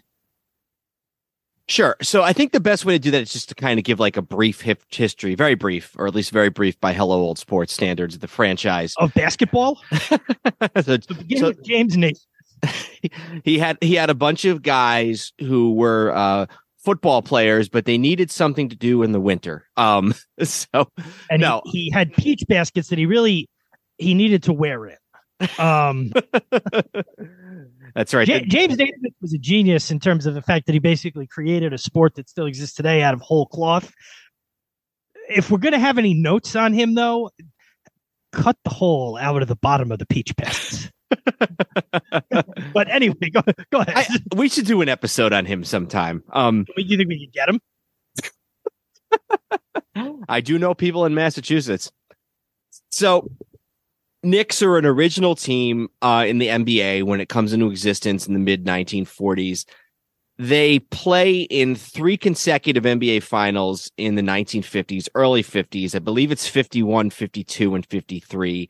Sure. 1.69 1.97
So 2.01 2.23
I 2.23 2.33
think 2.33 2.53
the 2.53 2.61
best 2.61 2.85
way 2.85 2.93
to 2.95 2.99
do 2.99 3.11
that 3.11 3.23
is 3.23 3.33
just 3.33 3.49
to 3.49 3.55
kind 3.57 3.79
of 3.79 3.85
give 3.85 3.99
like 3.99 4.17
a 4.17 4.23
brief 4.23 4.61
hip 4.61 4.83
history, 4.89 5.35
very 5.35 5.57
brief, 5.57 5.95
or 5.99 6.07
at 6.07 6.15
least 6.15 6.31
very 6.31 6.49
brief 6.49 6.79
by 6.81 6.93
Hello 6.93 7.17
Old 7.21 7.39
Sports 7.39 7.73
standards 7.73 8.15
of 8.15 8.21
the 8.21 8.29
franchise. 8.29 8.95
Of 8.99 9.13
basketball? 9.15 9.81
so, 9.91 10.17
So 10.77 10.97
begin 11.19 11.39
So- 11.39 11.49
with 11.49 11.65
James 11.65 11.97
Naismith. 11.97 12.23
he 13.45 13.59
had 13.59 13.77
he 13.83 13.95
had 13.97 14.09
a 14.09 14.15
bunch 14.15 14.45
of 14.47 14.63
guys 14.63 15.33
who 15.41 15.75
were 15.75 16.11
uh 16.17 16.47
football 16.79 17.21
players, 17.21 17.69
but 17.69 17.85
they 17.85 17.99
needed 17.99 18.31
something 18.31 18.69
to 18.71 18.77
do 18.77 19.03
in 19.03 19.13
the 19.13 19.21
winter. 19.21 19.67
Um 19.77 20.15
so 20.43 20.89
And 21.29 21.43
No. 21.43 21.61
he, 21.67 21.83
he 21.85 21.91
had 21.91 22.13
peach 22.15 22.45
baskets 22.49 22.89
that 22.89 22.99
he 22.99 23.05
really 23.07 23.49
he 23.99 24.15
needed 24.15 24.43
to 24.45 24.53
wear 24.53 24.87
in. 24.87 24.97
Um 25.59 26.13
that's 27.95 28.15
right. 28.15 28.27
Ja- 28.27 28.41
James 28.47 28.77
Naismith 28.77 29.13
was 29.21 29.35
a 29.35 29.39
genius 29.39 29.91
in 29.91 30.01
terms 30.01 30.27
of 30.27 30.35
the 30.35 30.43
fact 30.43 30.67
that 30.67 30.73
he 30.73 30.79
basically 30.79 31.27
created 31.27 31.73
a 31.73 31.79
sport 31.79 32.15
that 32.15 32.29
still 32.29 32.47
exists 32.47 32.75
today 32.75 33.03
out 33.03 33.15
of 33.15 33.21
whole 33.21 33.47
cloth. 33.47 33.93
If 35.29 35.51
we're 35.51 35.59
going 35.59 35.73
to 35.73 35.79
have 35.79 35.99
any 35.99 36.15
notes 36.15 36.55
on 36.55 36.73
him, 36.73 36.95
though, 36.95 37.31
cut 38.33 38.57
the 38.65 38.71
hole 38.71 39.19
out 39.21 39.43
of 39.43 39.49
the 39.49 39.57
bottom 39.57 39.91
of 39.91 39.99
the 39.99 40.07
peach 40.07 40.37
pits. 40.37 40.89
but 42.73 42.89
anyway, 42.89 43.31
go, 43.31 43.43
go 43.71 43.81
ahead. 43.81 43.95
I, 43.97 44.07
we 44.37 44.49
should 44.49 44.67
do 44.67 44.81
an 44.83 44.89
episode 44.89 45.33
on 45.33 45.45
him 45.45 45.65
sometime. 45.65 46.23
Um 46.33 46.65
Do 46.65 46.83
you 46.83 46.97
think 46.97 47.09
we 47.09 47.27
could 47.27 47.33
get 47.33 47.49
him? 47.49 47.61
I 50.29 50.41
do 50.41 50.59
know 50.59 50.75
people 50.75 51.05
in 51.05 51.15
Massachusetts. 51.15 51.91
So 52.91 53.29
Knicks 54.27 54.61
are 54.61 54.77
an 54.77 54.85
original 54.85 55.37
team 55.37 55.89
uh, 56.03 56.25
in 56.27 56.39
the 56.39 56.49
NBA 56.49 57.05
when 57.05 57.21
it 57.21 57.29
comes 57.29 57.53
into 57.53 57.71
existence 57.71 58.27
in 58.27 58.35
the 58.35 58.41
mid 58.41 58.65
1940s. 58.65 59.65
They 60.37 60.81
play 60.81 61.43
in 61.43 61.77
three 61.77 62.17
consecutive 62.17 62.83
NBA 62.83 63.23
finals 63.23 63.91
in 63.97 64.17
the 64.17 64.23
1950s, 64.23 65.09
early 65.15 65.43
50s. 65.43 65.95
I 65.95 66.01
believe 66.01 66.33
it's 66.33 66.47
51, 66.47 67.11
52, 67.11 67.75
and 67.75 67.87
53. 67.87 68.69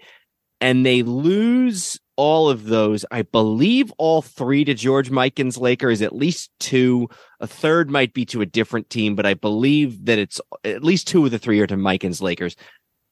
And 0.60 0.86
they 0.86 1.02
lose 1.02 1.98
all 2.16 2.48
of 2.48 2.64
those. 2.64 3.04
I 3.10 3.22
believe 3.22 3.90
all 3.98 4.22
three 4.22 4.64
to 4.64 4.74
George 4.74 5.10
Mikan's 5.10 5.58
Lakers, 5.58 6.02
at 6.02 6.14
least 6.14 6.50
two. 6.60 7.08
A 7.40 7.46
third 7.46 7.90
might 7.90 8.14
be 8.14 8.24
to 8.26 8.42
a 8.42 8.46
different 8.46 8.90
team, 8.90 9.16
but 9.16 9.26
I 9.26 9.34
believe 9.34 10.04
that 10.04 10.18
it's 10.18 10.40
at 10.64 10.84
least 10.84 11.08
two 11.08 11.24
of 11.24 11.30
the 11.30 11.38
three 11.38 11.60
are 11.60 11.66
to 11.66 11.76
Mikan's 11.76 12.22
Lakers. 12.22 12.56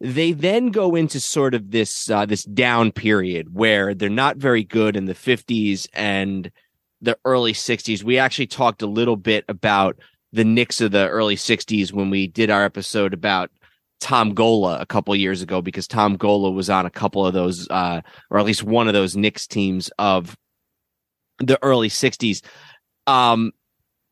They 0.01 0.33
then 0.33 0.69
go 0.69 0.95
into 0.95 1.21
sort 1.21 1.55
of 1.55 1.71
this 1.71 2.11
uh, 2.11 2.27
this 2.27 2.45
down 2.45 2.93
period 2.93 3.55
where 3.55 3.95
they're 3.95 4.09
not 4.09 4.37
very 4.37 4.65
good 4.65 4.97
in 4.97 5.05
the 5.07 5.15
50s 5.15 5.87
and 5.95 6.51
the 7.01 7.19
early 7.25 7.53
60s. 7.53 8.03
We 8.03 8.19
actually 8.19 8.47
talked 8.47 8.83
a 8.83 8.87
little 8.87 9.17
bit 9.17 9.45
about 9.49 9.97
the 10.33 10.45
Knicks 10.45 10.81
of 10.81 10.91
the 10.91 11.09
early 11.09 11.37
60s 11.37 11.93
when 11.93 12.11
we 12.11 12.27
did 12.27 12.51
our 12.51 12.65
episode 12.65 13.15
about 13.15 13.51
Tom 14.01 14.35
Gola 14.35 14.81
a 14.81 14.87
couple 14.87 15.15
years 15.15 15.43
ago 15.43 15.63
because 15.63 15.87
Tom 15.87 16.17
Gola 16.17 16.51
was 16.51 16.69
on 16.69 16.87
a 16.87 16.91
couple 16.91 17.25
of 17.25 17.33
those 17.33 17.69
uh, 17.71 18.01
or 18.31 18.39
at 18.39 18.45
least 18.45 18.65
one 18.65 18.89
of 18.89 18.95
those 18.95 19.17
Knicks 19.17 19.47
teams 19.47 19.91
of 19.99 20.37
the 21.39 21.59
early 21.63 21.89
60s. 21.89 22.43
Um, 23.07 23.53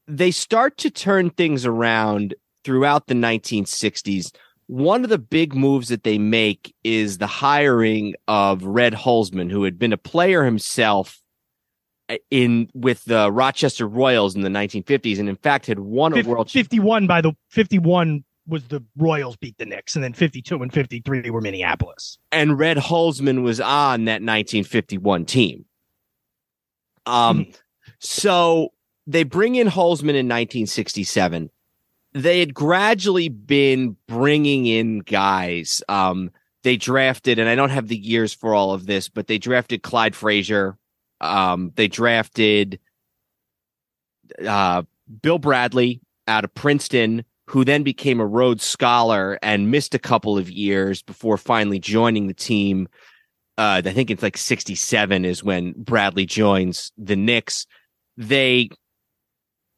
they 0.07 0.31
start 0.31 0.77
to 0.79 0.91
turn 0.91 1.31
things 1.31 1.67
around 1.67 2.35
throughout 2.65 3.07
the 3.07 3.15
1960s. 3.15 4.35
One 4.67 5.05
of 5.05 5.11
the 5.11 5.19
big 5.19 5.55
moves 5.55 5.89
that 5.89 6.05
they 6.05 6.19
make 6.19 6.75
is 6.85 7.19
the 7.19 7.27
hiring 7.27 8.15
of 8.29 8.65
Red 8.65 8.95
Holzman, 8.95 9.51
who 9.51 9.65
had 9.65 9.79
been 9.79 9.93
a 9.93 9.99
player 9.99 10.45
himself 10.45 11.21
uh, 12.09 12.17
in 12.31 12.69
with 12.73 13.05
the 13.05 13.31
Rochester 13.31 13.87
Royals 13.87 14.35
in 14.35 14.43
the 14.43 14.49
1950s, 14.49 15.19
and 15.19 15.29
in 15.29 15.37
fact 15.37 15.67
had 15.67 15.81
won 15.81 16.13
a 16.13 16.17
Fif- 16.17 16.27
world. 16.27 16.51
51 16.51 17.07
by 17.07 17.21
the 17.21 17.33
51 17.51 18.25
was 18.47 18.65
the 18.65 18.83
Royals 18.97 19.37
beat 19.37 19.57
the 19.59 19.67
Knicks, 19.67 19.95
and 19.95 20.03
then 20.03 20.13
52 20.13 20.63
and 20.63 20.73
53 20.73 21.21
they 21.21 21.31
were 21.31 21.41
Minneapolis. 21.41 22.19
and 22.33 22.59
Red 22.59 22.77
Holzman 22.77 23.43
was 23.43 23.61
on 23.61 24.07
that 24.07 24.23
1951 24.23 25.27
team. 25.27 25.65
Um, 27.07 27.47
so 27.99 28.71
they 29.07 29.25
bring 29.25 29.55
in 29.57 29.67
Holzman 29.67 30.15
in 30.15 30.29
1967. 30.29 31.51
They 32.15 32.41
had 32.41 32.53
gradually 32.53 33.29
been 33.29 33.97
bringing 34.07 34.67
in 34.67 35.01
guys. 35.01 35.83
Um, 35.89 36.31
they 36.63 36.77
drafted, 36.77 37.39
and 37.39 37.49
I 37.49 37.55
don't 37.55 37.71
have 37.71 37.89
the 37.89 37.97
years 37.97 38.33
for 38.33 38.55
all 38.55 38.73
of 38.73 38.87
this, 38.87 39.09
but 39.09 39.27
they 39.27 39.39
drafted 39.39 39.83
Clyde 39.83 40.15
Frazier. 40.15 40.77
Um, 41.21 41.73
they 41.75 41.89
drafted 41.89 42.79
uh, 44.47 44.83
Bill 45.23 45.39
Bradley 45.39 46.01
out 46.29 46.45
of 46.45 46.55
Princeton, 46.55 47.25
who 47.47 47.65
then 47.65 47.83
became 47.83 48.21
a 48.21 48.27
Rhodes 48.27 48.65
Scholar 48.65 49.39
and 49.43 49.71
missed 49.71 49.95
a 49.95 49.99
couple 49.99 50.39
of 50.39 50.51
years 50.51 51.03
before 51.03 51.37
finally 51.37 51.79
joining 51.79 52.27
the 52.27 52.35
team. 52.35 52.89
Uh, 53.59 53.83
I 53.85 53.93
think 53.93 54.11
it's 54.11 54.23
like 54.23 54.37
67 54.37 55.25
is 55.25 55.43
when 55.43 55.73
Bradley 55.77 56.27
joins 56.27 56.93
the 56.97 57.17
Knicks. 57.17 57.67
They 58.17 58.71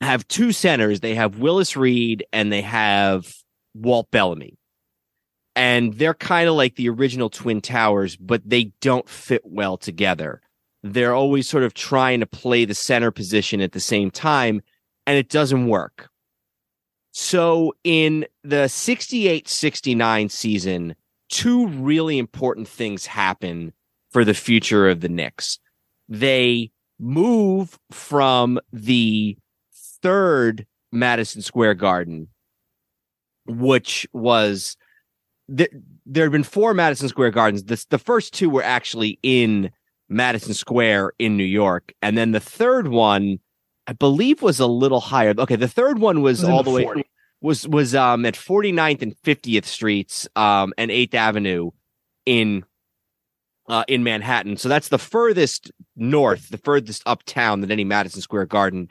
have 0.04 0.26
two 0.28 0.52
centers. 0.52 1.00
They 1.00 1.14
have 1.14 1.38
Willis 1.38 1.76
Reed 1.76 2.24
and 2.32 2.52
they 2.52 2.62
have 2.62 3.32
Walt 3.74 4.10
Bellamy. 4.10 4.58
And 5.56 5.94
they're 5.94 6.14
kind 6.14 6.48
of 6.48 6.54
like 6.54 6.74
the 6.74 6.88
original 6.88 7.30
Twin 7.30 7.60
Towers, 7.60 8.16
but 8.16 8.42
they 8.44 8.72
don't 8.80 9.08
fit 9.08 9.42
well 9.44 9.76
together. 9.76 10.40
They're 10.82 11.14
always 11.14 11.48
sort 11.48 11.62
of 11.64 11.74
trying 11.74 12.20
to 12.20 12.26
play 12.26 12.64
the 12.64 12.74
center 12.74 13.10
position 13.10 13.60
at 13.60 13.72
the 13.72 13.80
same 13.80 14.10
time, 14.10 14.62
and 15.06 15.16
it 15.16 15.28
doesn't 15.28 15.68
work. 15.68 16.10
So 17.12 17.72
in 17.84 18.26
the 18.42 18.68
68 18.68 19.48
69 19.48 20.28
season, 20.28 20.96
two 21.28 21.68
really 21.68 22.18
important 22.18 22.66
things 22.66 23.06
happen 23.06 23.72
for 24.10 24.24
the 24.24 24.34
future 24.34 24.88
of 24.88 25.00
the 25.00 25.08
Knicks. 25.08 25.60
They 26.08 26.72
move 26.98 27.78
from 27.92 28.58
the 28.72 29.38
third 30.04 30.66
Madison 30.92 31.40
Square 31.40 31.74
Garden, 31.74 32.28
which 33.46 34.06
was 34.12 34.76
th- 35.54 35.72
there 36.04 36.24
had 36.24 36.32
been 36.32 36.44
four 36.44 36.74
Madison 36.74 37.08
Square 37.08 37.30
Gardens. 37.30 37.64
The, 37.64 37.82
the 37.88 37.98
first 37.98 38.34
two 38.34 38.50
were 38.50 38.62
actually 38.62 39.18
in 39.22 39.70
Madison 40.10 40.52
Square 40.52 41.12
in 41.18 41.38
New 41.38 41.44
York. 41.44 41.94
And 42.02 42.18
then 42.18 42.32
the 42.32 42.40
third 42.40 42.88
one, 42.88 43.38
I 43.86 43.94
believe, 43.94 44.42
was 44.42 44.60
a 44.60 44.66
little 44.66 45.00
higher. 45.00 45.34
Okay, 45.36 45.56
the 45.56 45.68
third 45.68 45.98
one 45.98 46.20
was, 46.20 46.40
was 46.40 46.48
all 46.50 46.62
the 46.62 46.70
the, 46.70 46.86
way 46.86 47.04
was 47.40 47.66
was 47.66 47.94
um 47.94 48.24
at 48.24 48.34
49th 48.34 49.02
and 49.02 49.14
50th 49.22 49.64
streets 49.64 50.28
um 50.36 50.72
and 50.78 50.90
8th 50.90 51.14
Avenue 51.14 51.70
in 52.26 52.64
uh 53.68 53.84
in 53.88 54.02
Manhattan. 54.02 54.56
So 54.58 54.68
that's 54.68 54.88
the 54.88 54.98
furthest 54.98 55.70
north, 55.96 56.50
the 56.50 56.58
furthest 56.58 57.02
uptown 57.06 57.62
that 57.62 57.70
any 57.70 57.84
Madison 57.84 58.20
Square 58.20 58.46
Garden 58.46 58.88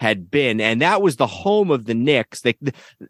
had 0.00 0.30
been 0.30 0.60
and 0.60 0.82
that 0.82 1.00
was 1.02 1.16
the 1.16 1.26
home 1.26 1.70
of 1.70 1.84
the 1.84 1.94
Knicks. 1.94 2.40
They 2.42 2.56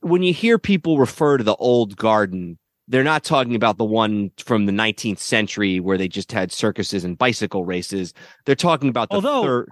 when 0.00 0.22
you 0.22 0.32
hear 0.34 0.58
people 0.58 0.98
refer 0.98 1.38
to 1.38 1.44
the 1.44 1.56
old 1.56 1.96
garden, 1.96 2.58
they're 2.88 3.02
not 3.04 3.24
talking 3.24 3.54
about 3.54 3.78
the 3.78 3.84
one 3.84 4.30
from 4.38 4.66
the 4.66 4.72
19th 4.72 5.18
century 5.18 5.80
where 5.80 5.96
they 5.96 6.08
just 6.08 6.30
had 6.30 6.52
circuses 6.52 7.02
and 7.04 7.16
bicycle 7.16 7.64
races. 7.64 8.12
They're 8.44 8.54
talking 8.54 8.88
about 8.88 9.08
the 9.08 9.16
Although- 9.16 9.42
third 9.42 9.68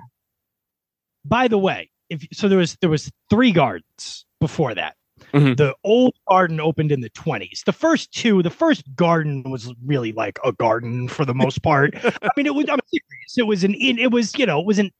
By 1.25 1.49
the 1.49 1.59
way, 1.59 1.91
if 2.09 2.27
so, 2.33 2.49
there 2.49 2.59
was 2.59 2.77
there 2.81 2.91
was 2.91 3.11
three 3.31 3.53
gardens 3.53 4.25
before 4.41 4.75
that. 4.75 4.97
Mhm. 5.33 5.57
The 5.57 5.75
old 5.85 6.15
garden 6.29 6.59
opened 6.61 6.91
in 6.91 7.01
the 7.01 7.11
20s. 7.11 7.63
The 7.65 7.73
first 7.73 8.13
two, 8.13 8.43
the 8.43 8.51
first 8.51 8.83
garden 8.97 9.45
was 9.51 9.73
really 9.85 10.13
like 10.13 10.39
a 10.45 10.53
garden 10.53 11.07
for 11.09 11.25
the 11.25 11.33
most 11.35 11.63
part. 11.63 11.95
I 12.23 12.29
mean, 12.37 12.47
it 12.47 12.55
was. 12.55 12.67
I'm 12.69 12.81
serious. 12.91 13.39
It 13.39 13.47
was 13.47 13.63
an. 13.65 13.75
It, 13.75 13.99
it 14.01 14.11
was 14.11 14.37
you 14.37 14.47
know 14.47 14.59
it 14.61 14.67
was 14.67 14.79
an 14.81 14.91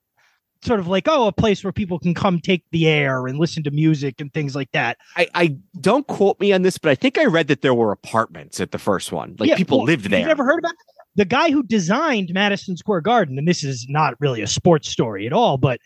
sort 0.65 0.81
of 0.81 0.87
like 0.87 1.09
oh 1.09 1.27
a 1.27 1.33
place 1.33 1.65
where 1.65 1.73
people 1.73 1.99
can 1.99 2.15
come 2.15 2.41
take 2.41 2.65
the 2.71 2.89
air 2.89 3.27
and 3.27 3.39
listen 3.39 3.63
to 3.65 3.71
music 3.71 4.21
and 4.21 4.33
things 4.33 4.55
like 4.55 4.71
that. 4.73 4.99
I, 5.17 5.29
I 5.35 5.57
don't 5.81 6.07
quote 6.07 6.39
me 6.41 6.53
on 6.53 6.63
this, 6.63 6.79
but 6.79 6.91
I 6.91 6.95
think 6.95 7.19
I 7.19 7.25
read 7.25 7.49
that 7.49 7.63
there 7.63 7.75
were 7.75 7.93
apartments 7.93 8.61
at 8.61 8.71
the 8.71 8.79
first 8.79 9.13
one. 9.13 9.37
Like 9.39 9.49
Yeah, 9.49 9.57
people 9.57 9.79
well, 9.79 9.87
lived 9.87 10.11
there. 10.11 10.21
You've 10.21 10.29
never 10.29 10.45
heard 10.45 10.59
about 10.59 10.73
it? 10.73 10.79
the 11.15 11.25
guy 11.25 11.51
who 11.51 11.63
designed 11.63 12.33
Madison 12.33 12.77
Square 12.77 13.03
Garden, 13.03 13.39
and 13.39 13.47
this 13.47 13.63
is 13.63 13.87
not 13.89 14.15
really 14.21 14.41
a 14.41 14.47
sports 14.47 14.89
story 14.89 15.27
at 15.27 15.33
all, 15.33 15.59
but 15.59 15.81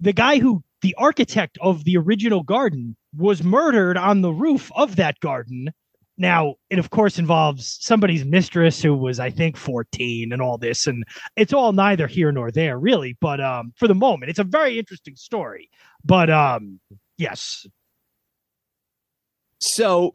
the 0.00 0.12
guy 0.12 0.38
who 0.38 0.62
the 0.82 0.94
architect 0.98 1.56
of 1.62 1.84
the 1.84 1.96
original 1.96 2.42
garden 2.42 2.96
was 3.16 3.42
murdered 3.42 3.96
on 3.96 4.20
the 4.20 4.32
roof 4.32 4.70
of 4.76 4.96
that 4.96 5.18
garden. 5.20 5.70
Now, 6.16 6.54
it 6.70 6.78
of 6.78 6.90
course 6.90 7.18
involves 7.18 7.78
somebody's 7.80 8.24
mistress 8.24 8.80
who 8.80 8.94
was, 8.94 9.18
I 9.18 9.30
think, 9.30 9.56
14 9.56 10.32
and 10.32 10.40
all 10.40 10.58
this, 10.58 10.86
and 10.86 11.04
it's 11.36 11.52
all 11.52 11.72
neither 11.72 12.06
here 12.06 12.30
nor 12.30 12.50
there, 12.50 12.78
really. 12.78 13.16
But 13.20 13.40
um, 13.40 13.72
for 13.76 13.88
the 13.88 13.94
moment, 13.94 14.30
it's 14.30 14.38
a 14.38 14.44
very 14.44 14.78
interesting 14.78 15.16
story. 15.16 15.70
But 16.04 16.30
um, 16.30 16.80
yes, 17.18 17.66
So 19.64 20.12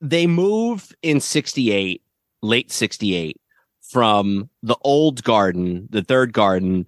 they 0.00 0.26
move 0.26 0.92
in 1.02 1.20
68, 1.20 2.02
late 2.42 2.72
68, 2.72 3.38
from 3.82 4.48
the 4.62 4.76
old 4.82 5.22
garden, 5.22 5.86
the 5.90 6.02
third 6.02 6.32
garden, 6.32 6.86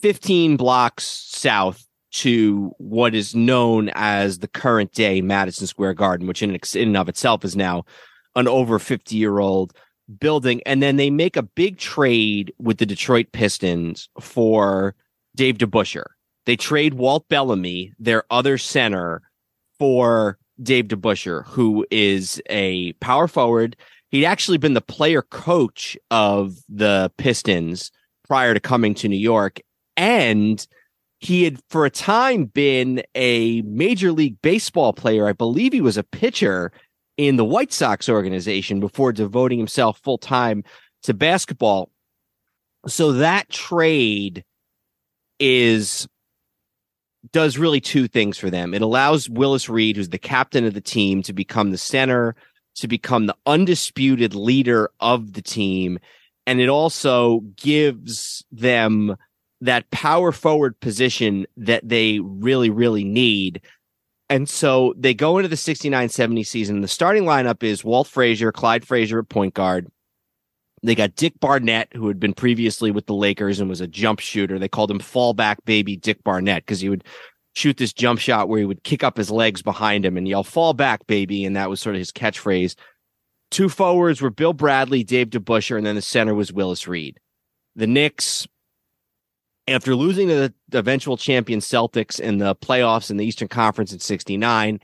15 0.00 0.56
blocks 0.56 1.04
south 1.04 1.84
to 2.10 2.72
what 2.78 3.14
is 3.14 3.34
known 3.34 3.90
as 3.94 4.38
the 4.38 4.48
current 4.48 4.92
day 4.92 5.20
Madison 5.20 5.66
Square 5.66 5.94
Garden, 5.94 6.26
which 6.26 6.42
in, 6.42 6.50
in 6.50 6.88
and 6.88 6.96
of 6.96 7.08
itself 7.08 7.44
is 7.44 7.56
now 7.56 7.84
an 8.36 8.48
over 8.48 8.78
50 8.78 9.16
year 9.16 9.38
old 9.38 9.72
building. 10.18 10.60
And 10.66 10.82
then 10.82 10.96
they 10.96 11.10
make 11.10 11.36
a 11.36 11.42
big 11.42 11.78
trade 11.78 12.52
with 12.58 12.78
the 12.78 12.86
Detroit 12.86 13.32
Pistons 13.32 14.08
for 14.20 14.94
Dave 15.36 15.58
DeBusschere. 15.58 16.06
They 16.46 16.56
trade 16.56 16.94
Walt 16.94 17.28
Bellamy, 17.28 17.92
their 17.98 18.24
other 18.30 18.58
center, 18.58 19.22
for 19.78 20.38
Dave 20.62 20.86
DeBusschere, 20.88 21.44
who 21.46 21.86
is 21.90 22.40
a 22.50 22.92
power 22.94 23.28
forward. 23.28 23.76
He'd 24.10 24.26
actually 24.26 24.58
been 24.58 24.74
the 24.74 24.80
player 24.80 25.22
coach 25.22 25.96
of 26.10 26.56
the 26.68 27.10
Pistons 27.16 27.90
prior 28.26 28.54
to 28.54 28.60
coming 28.60 28.94
to 28.94 29.08
New 29.08 29.16
York. 29.16 29.60
And 29.96 30.66
he 31.20 31.44
had 31.44 31.60
for 31.68 31.84
a 31.84 31.90
time 31.90 32.46
been 32.46 33.02
a 33.14 33.60
major 33.62 34.10
league 34.10 34.40
baseball 34.40 34.92
player. 34.92 35.26
I 35.26 35.34
believe 35.34 35.72
he 35.72 35.82
was 35.82 35.98
a 35.98 36.02
pitcher 36.02 36.72
in 37.18 37.36
the 37.36 37.44
White 37.44 37.72
Sox 37.72 38.08
organization 38.08 38.80
before 38.80 39.12
devoting 39.12 39.58
himself 39.58 40.00
full 40.02 40.16
time 40.16 40.64
to 41.02 41.12
basketball. 41.12 41.90
So 42.86 43.12
that 43.12 43.50
trade 43.50 44.44
is 45.38 46.08
does 47.32 47.58
really 47.58 47.82
two 47.82 48.08
things 48.08 48.38
for 48.38 48.48
them. 48.48 48.72
It 48.72 48.80
allows 48.80 49.28
Willis 49.28 49.68
Reed, 49.68 49.96
who's 49.96 50.08
the 50.08 50.18
captain 50.18 50.64
of 50.64 50.72
the 50.72 50.80
team, 50.80 51.22
to 51.24 51.34
become 51.34 51.70
the 51.70 51.76
center, 51.76 52.34
to 52.76 52.88
become 52.88 53.26
the 53.26 53.36
undisputed 53.44 54.34
leader 54.34 54.90
of 55.00 55.34
the 55.34 55.42
team. 55.42 55.98
And 56.46 56.62
it 56.62 56.70
also 56.70 57.40
gives 57.56 58.42
them 58.50 59.16
that 59.60 59.90
power 59.90 60.32
forward 60.32 60.78
position 60.80 61.46
that 61.56 61.88
they 61.88 62.20
really, 62.20 62.70
really 62.70 63.04
need. 63.04 63.60
And 64.28 64.48
so 64.48 64.94
they 64.96 65.12
go 65.12 65.38
into 65.38 65.48
the 65.48 65.56
69 65.56 66.08
70 66.08 66.44
season. 66.44 66.80
The 66.80 66.88
starting 66.88 67.24
lineup 67.24 67.62
is 67.62 67.84
Walt 67.84 68.06
Frazier, 68.06 68.52
Clyde 68.52 68.86
Frazier 68.86 69.18
at 69.18 69.28
point 69.28 69.54
guard. 69.54 69.88
They 70.82 70.94
got 70.94 71.16
Dick 71.16 71.38
Barnett, 71.40 71.88
who 71.94 72.08
had 72.08 72.18
been 72.18 72.32
previously 72.32 72.90
with 72.90 73.06
the 73.06 73.14
Lakers 73.14 73.60
and 73.60 73.68
was 73.68 73.82
a 73.82 73.86
jump 73.86 74.20
shooter. 74.20 74.58
They 74.58 74.68
called 74.68 74.90
him 74.90 74.98
fallback 74.98 75.56
baby 75.66 75.96
Dick 75.96 76.24
Barnett 76.24 76.62
because 76.62 76.80
he 76.80 76.88
would 76.88 77.04
shoot 77.54 77.76
this 77.76 77.92
jump 77.92 78.18
shot 78.18 78.48
where 78.48 78.60
he 78.60 78.64
would 78.64 78.84
kick 78.84 79.04
up 79.04 79.16
his 79.16 79.30
legs 79.30 79.60
behind 79.60 80.06
him 80.06 80.16
and 80.16 80.26
yell, 80.26 80.44
fall 80.44 80.72
back, 80.72 81.06
baby. 81.06 81.44
And 81.44 81.56
that 81.56 81.68
was 81.68 81.80
sort 81.80 81.96
of 81.96 81.98
his 81.98 82.12
catchphrase. 82.12 82.76
Two 83.50 83.68
forwards 83.68 84.22
were 84.22 84.30
Bill 84.30 84.52
Bradley, 84.52 85.02
Dave 85.02 85.30
DeBusschere, 85.30 85.76
and 85.76 85.84
then 85.84 85.96
the 85.96 86.02
center 86.02 86.34
was 86.34 86.52
Willis 86.52 86.86
Reed. 86.86 87.18
The 87.74 87.88
Knicks 87.88 88.46
after 89.70 89.94
losing 89.94 90.28
to 90.28 90.52
the 90.68 90.78
eventual 90.78 91.16
champion 91.16 91.60
Celtics 91.60 92.20
in 92.20 92.38
the 92.38 92.54
playoffs 92.56 93.10
in 93.10 93.16
the 93.16 93.24
Eastern 93.24 93.48
Conference 93.48 93.92
in 93.92 94.00
69, 94.00 94.80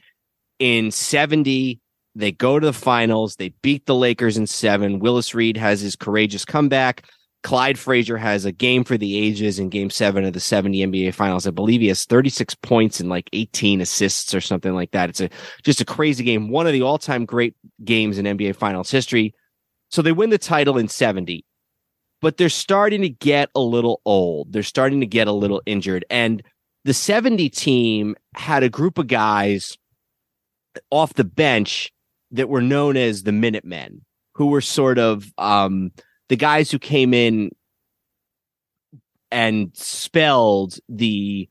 in 0.58 0.90
70, 0.90 1.80
they 2.14 2.32
go 2.32 2.58
to 2.58 2.66
the 2.66 2.72
finals. 2.72 3.36
They 3.36 3.50
beat 3.62 3.86
the 3.86 3.94
Lakers 3.94 4.36
in 4.36 4.46
seven. 4.46 4.98
Willis 4.98 5.34
Reed 5.34 5.56
has 5.56 5.80
his 5.80 5.96
courageous 5.96 6.44
comeback. 6.44 7.04
Clyde 7.42 7.78
Frazier 7.78 8.16
has 8.16 8.44
a 8.44 8.50
game 8.50 8.82
for 8.82 8.96
the 8.96 9.16
ages 9.16 9.58
in 9.58 9.68
game 9.68 9.90
seven 9.90 10.24
of 10.24 10.32
the 10.32 10.40
70 10.40 10.84
NBA 10.86 11.14
finals. 11.14 11.46
I 11.46 11.50
believe 11.50 11.80
he 11.80 11.88
has 11.88 12.04
36 12.04 12.54
points 12.56 12.98
and 12.98 13.08
like 13.08 13.28
18 13.32 13.80
assists 13.80 14.34
or 14.34 14.40
something 14.40 14.74
like 14.74 14.90
that. 14.92 15.10
It's 15.10 15.20
a 15.20 15.30
just 15.62 15.80
a 15.80 15.84
crazy 15.84 16.24
game. 16.24 16.48
One 16.48 16.66
of 16.66 16.72
the 16.72 16.82
all 16.82 16.98
time 16.98 17.24
great 17.24 17.54
games 17.84 18.18
in 18.18 18.24
NBA 18.24 18.56
finals 18.56 18.90
history. 18.90 19.34
So 19.90 20.02
they 20.02 20.10
win 20.10 20.30
the 20.30 20.38
title 20.38 20.78
in 20.78 20.88
70 20.88 21.44
but 22.26 22.38
they're 22.38 22.48
starting 22.48 23.02
to 23.02 23.08
get 23.08 23.50
a 23.54 23.60
little 23.60 24.00
old. 24.04 24.52
They're 24.52 24.64
starting 24.64 24.98
to 24.98 25.06
get 25.06 25.28
a 25.28 25.32
little 25.32 25.62
injured. 25.64 26.04
And 26.10 26.42
the 26.84 26.92
70 26.92 27.48
team 27.50 28.16
had 28.34 28.64
a 28.64 28.68
group 28.68 28.98
of 28.98 29.06
guys 29.06 29.78
off 30.90 31.14
the 31.14 31.22
bench 31.22 31.92
that 32.32 32.48
were 32.48 32.60
known 32.60 32.96
as 32.96 33.22
the 33.22 33.30
Minutemen, 33.30 34.04
who 34.34 34.46
were 34.46 34.60
sort 34.60 34.98
of 34.98 35.32
um, 35.38 35.92
the 36.28 36.34
guys 36.34 36.68
who 36.68 36.80
came 36.80 37.14
in 37.14 37.50
and 39.30 39.70
spelled 39.76 40.78
the 40.88 41.48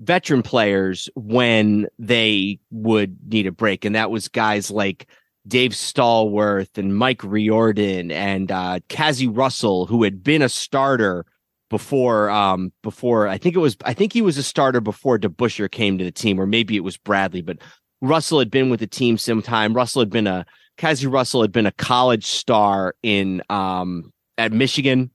veteran 0.00 0.42
players 0.42 1.08
when 1.14 1.86
they 1.98 2.58
would 2.70 3.16
need 3.26 3.46
a 3.46 3.52
break. 3.52 3.86
And 3.86 3.94
that 3.94 4.10
was 4.10 4.28
guys 4.28 4.70
like 4.70 5.06
Dave 5.46 5.72
Stallworth 5.72 6.78
and 6.78 6.96
Mike 6.96 7.22
Riordan 7.22 8.10
and 8.10 8.50
uh 8.50 8.80
Cazzie 8.88 9.28
Russell, 9.28 9.86
who 9.86 10.02
had 10.02 10.22
been 10.22 10.42
a 10.42 10.48
starter 10.48 11.26
before 11.70 12.30
um 12.30 12.72
before 12.82 13.28
I 13.28 13.38
think 13.38 13.54
it 13.54 13.60
was 13.60 13.76
I 13.84 13.94
think 13.94 14.12
he 14.12 14.22
was 14.22 14.38
a 14.38 14.42
starter 14.42 14.80
before 14.80 15.18
DeBusschere 15.18 15.70
came 15.70 15.98
to 15.98 16.04
the 16.04 16.12
team, 16.12 16.40
or 16.40 16.46
maybe 16.46 16.76
it 16.76 16.84
was 16.84 16.96
Bradley, 16.96 17.42
but 17.42 17.58
Russell 18.00 18.38
had 18.38 18.50
been 18.50 18.70
with 18.70 18.80
the 18.80 18.86
team 18.86 19.18
some 19.18 19.42
time. 19.42 19.74
Russell 19.74 20.00
had 20.00 20.10
been 20.10 20.26
a 20.26 20.46
Cazzie 20.76 21.06
Russell 21.06 21.42
had 21.42 21.52
been 21.52 21.66
a 21.66 21.72
college 21.72 22.26
star 22.26 22.94
in 23.02 23.42
um 23.50 24.12
at 24.38 24.52
Michigan 24.52 25.10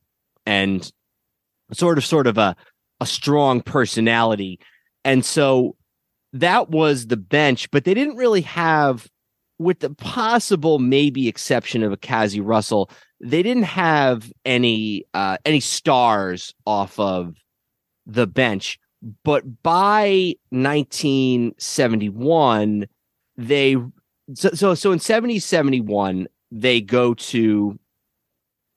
and 0.46 0.92
sort 1.74 1.98
of 1.98 2.06
sort 2.06 2.28
of 2.28 2.38
a 2.38 2.56
a 3.00 3.06
strong 3.06 3.62
personality. 3.62 4.60
And 5.06 5.24
so 5.24 5.76
that 6.34 6.70
was 6.70 7.08
the 7.08 7.18
bench, 7.18 7.72
but 7.72 7.86
they 7.86 7.94
didn't 7.94 8.18
really 8.18 8.42
have 8.42 9.08
with 9.60 9.80
the 9.80 9.91
possible 9.91 10.80
maybe 10.80 11.28
exception 11.28 11.84
of 11.84 11.91
a 11.91 11.98
Cazzie 11.98 12.41
Russell, 12.41 12.89
they 13.22 13.43
didn't 13.43 13.63
have 13.63 14.32
any 14.45 15.06
uh, 15.13 15.36
any 15.45 15.60
stars 15.60 16.56
off 16.65 16.98
of 17.00 17.36
the 18.06 18.26
bench. 18.26 18.80
But 19.24 19.63
by 19.63 20.36
1971, 20.50 22.86
they 23.38 23.76
so 24.34 24.50
so, 24.54 24.74
so 24.74 24.91
in 24.91 25.00
70 25.00 25.39
71 25.39 26.28
they 26.52 26.82
go 26.82 27.13
to 27.13 27.80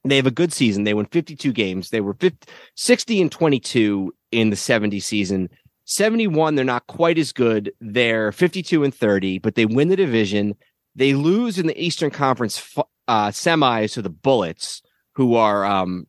they 0.05 0.17
have 0.17 0.27
a 0.27 0.33
good 0.33 0.53
season. 0.53 0.85
They 0.85 0.95
win 0.95 1.07
52 1.07 1.53
games. 1.53 1.91
They 1.91 2.01
were 2.01 2.15
50, 2.15 2.49
60 2.75 3.23
and 3.23 3.31
22 3.31 4.13
in 4.33 4.51
the 4.51 4.57
70 4.57 4.99
season. 4.99 5.49
71, 5.85 6.55
they're 6.55 6.65
not 6.65 6.87
quite 6.87 7.19
as 7.19 7.33
good. 7.33 7.73
They're 7.81 8.33
52 8.33 8.85
and 8.85 8.95
30, 8.95 9.39
but 9.39 9.55
they 9.55 9.67
win 9.67 9.89
the 9.89 9.97
division. 9.97 10.55
They 10.95 11.15
lose 11.15 11.59
in 11.59 11.67
the 11.67 11.83
Eastern 11.83 12.11
Conference 12.11 12.77
uh, 13.09 13.29
semis 13.29 13.95
to 13.95 14.03
the 14.03 14.11
Bullets, 14.11 14.83
who 15.15 15.35
are 15.35 15.65
um, 15.65 16.07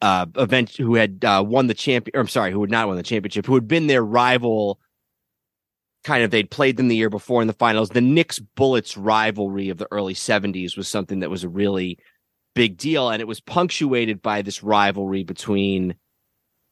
uh, 0.00 0.26
event 0.36 0.76
who 0.76 0.94
had 0.94 1.24
uh, 1.24 1.42
won 1.46 1.66
the 1.66 1.74
champion. 1.74 2.18
I'm 2.18 2.28
sorry, 2.28 2.52
who 2.52 2.60
had 2.60 2.70
not 2.70 2.88
won 2.88 2.96
the 2.96 3.02
championship, 3.02 3.46
who 3.46 3.54
had 3.54 3.68
been 3.68 3.86
their 3.86 4.04
rival. 4.04 4.80
Kind 6.04 6.22
of, 6.22 6.30
they'd 6.30 6.50
played 6.50 6.76
them 6.76 6.88
the 6.88 6.96
year 6.96 7.10
before 7.10 7.40
in 7.40 7.48
the 7.48 7.52
finals. 7.52 7.90
The 7.90 8.00
Knicks 8.00 8.38
Bullets 8.38 8.96
rivalry 8.96 9.70
of 9.70 9.78
the 9.78 9.88
early 9.90 10.14
70s 10.14 10.76
was 10.76 10.86
something 10.86 11.20
that 11.20 11.30
was 11.30 11.42
a 11.42 11.48
really 11.48 11.98
big 12.54 12.76
deal, 12.76 13.10
and 13.10 13.20
it 13.20 13.26
was 13.26 13.40
punctuated 13.40 14.22
by 14.22 14.42
this 14.42 14.62
rivalry 14.62 15.24
between 15.24 15.96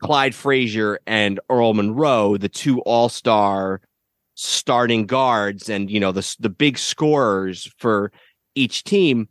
Clyde 0.02 0.34
Frazier 0.34 1.00
and 1.06 1.40
Earl 1.50 1.74
Monroe, 1.74 2.36
the 2.36 2.48
two 2.48 2.80
All 2.82 3.08
Star 3.08 3.80
starting 4.34 5.06
guards 5.06 5.68
and 5.68 5.90
you 5.90 6.00
know 6.00 6.12
the 6.12 6.36
the 6.40 6.48
big 6.48 6.78
scorers 6.78 7.70
for 7.78 8.12
each 8.54 8.84
team. 8.84 9.28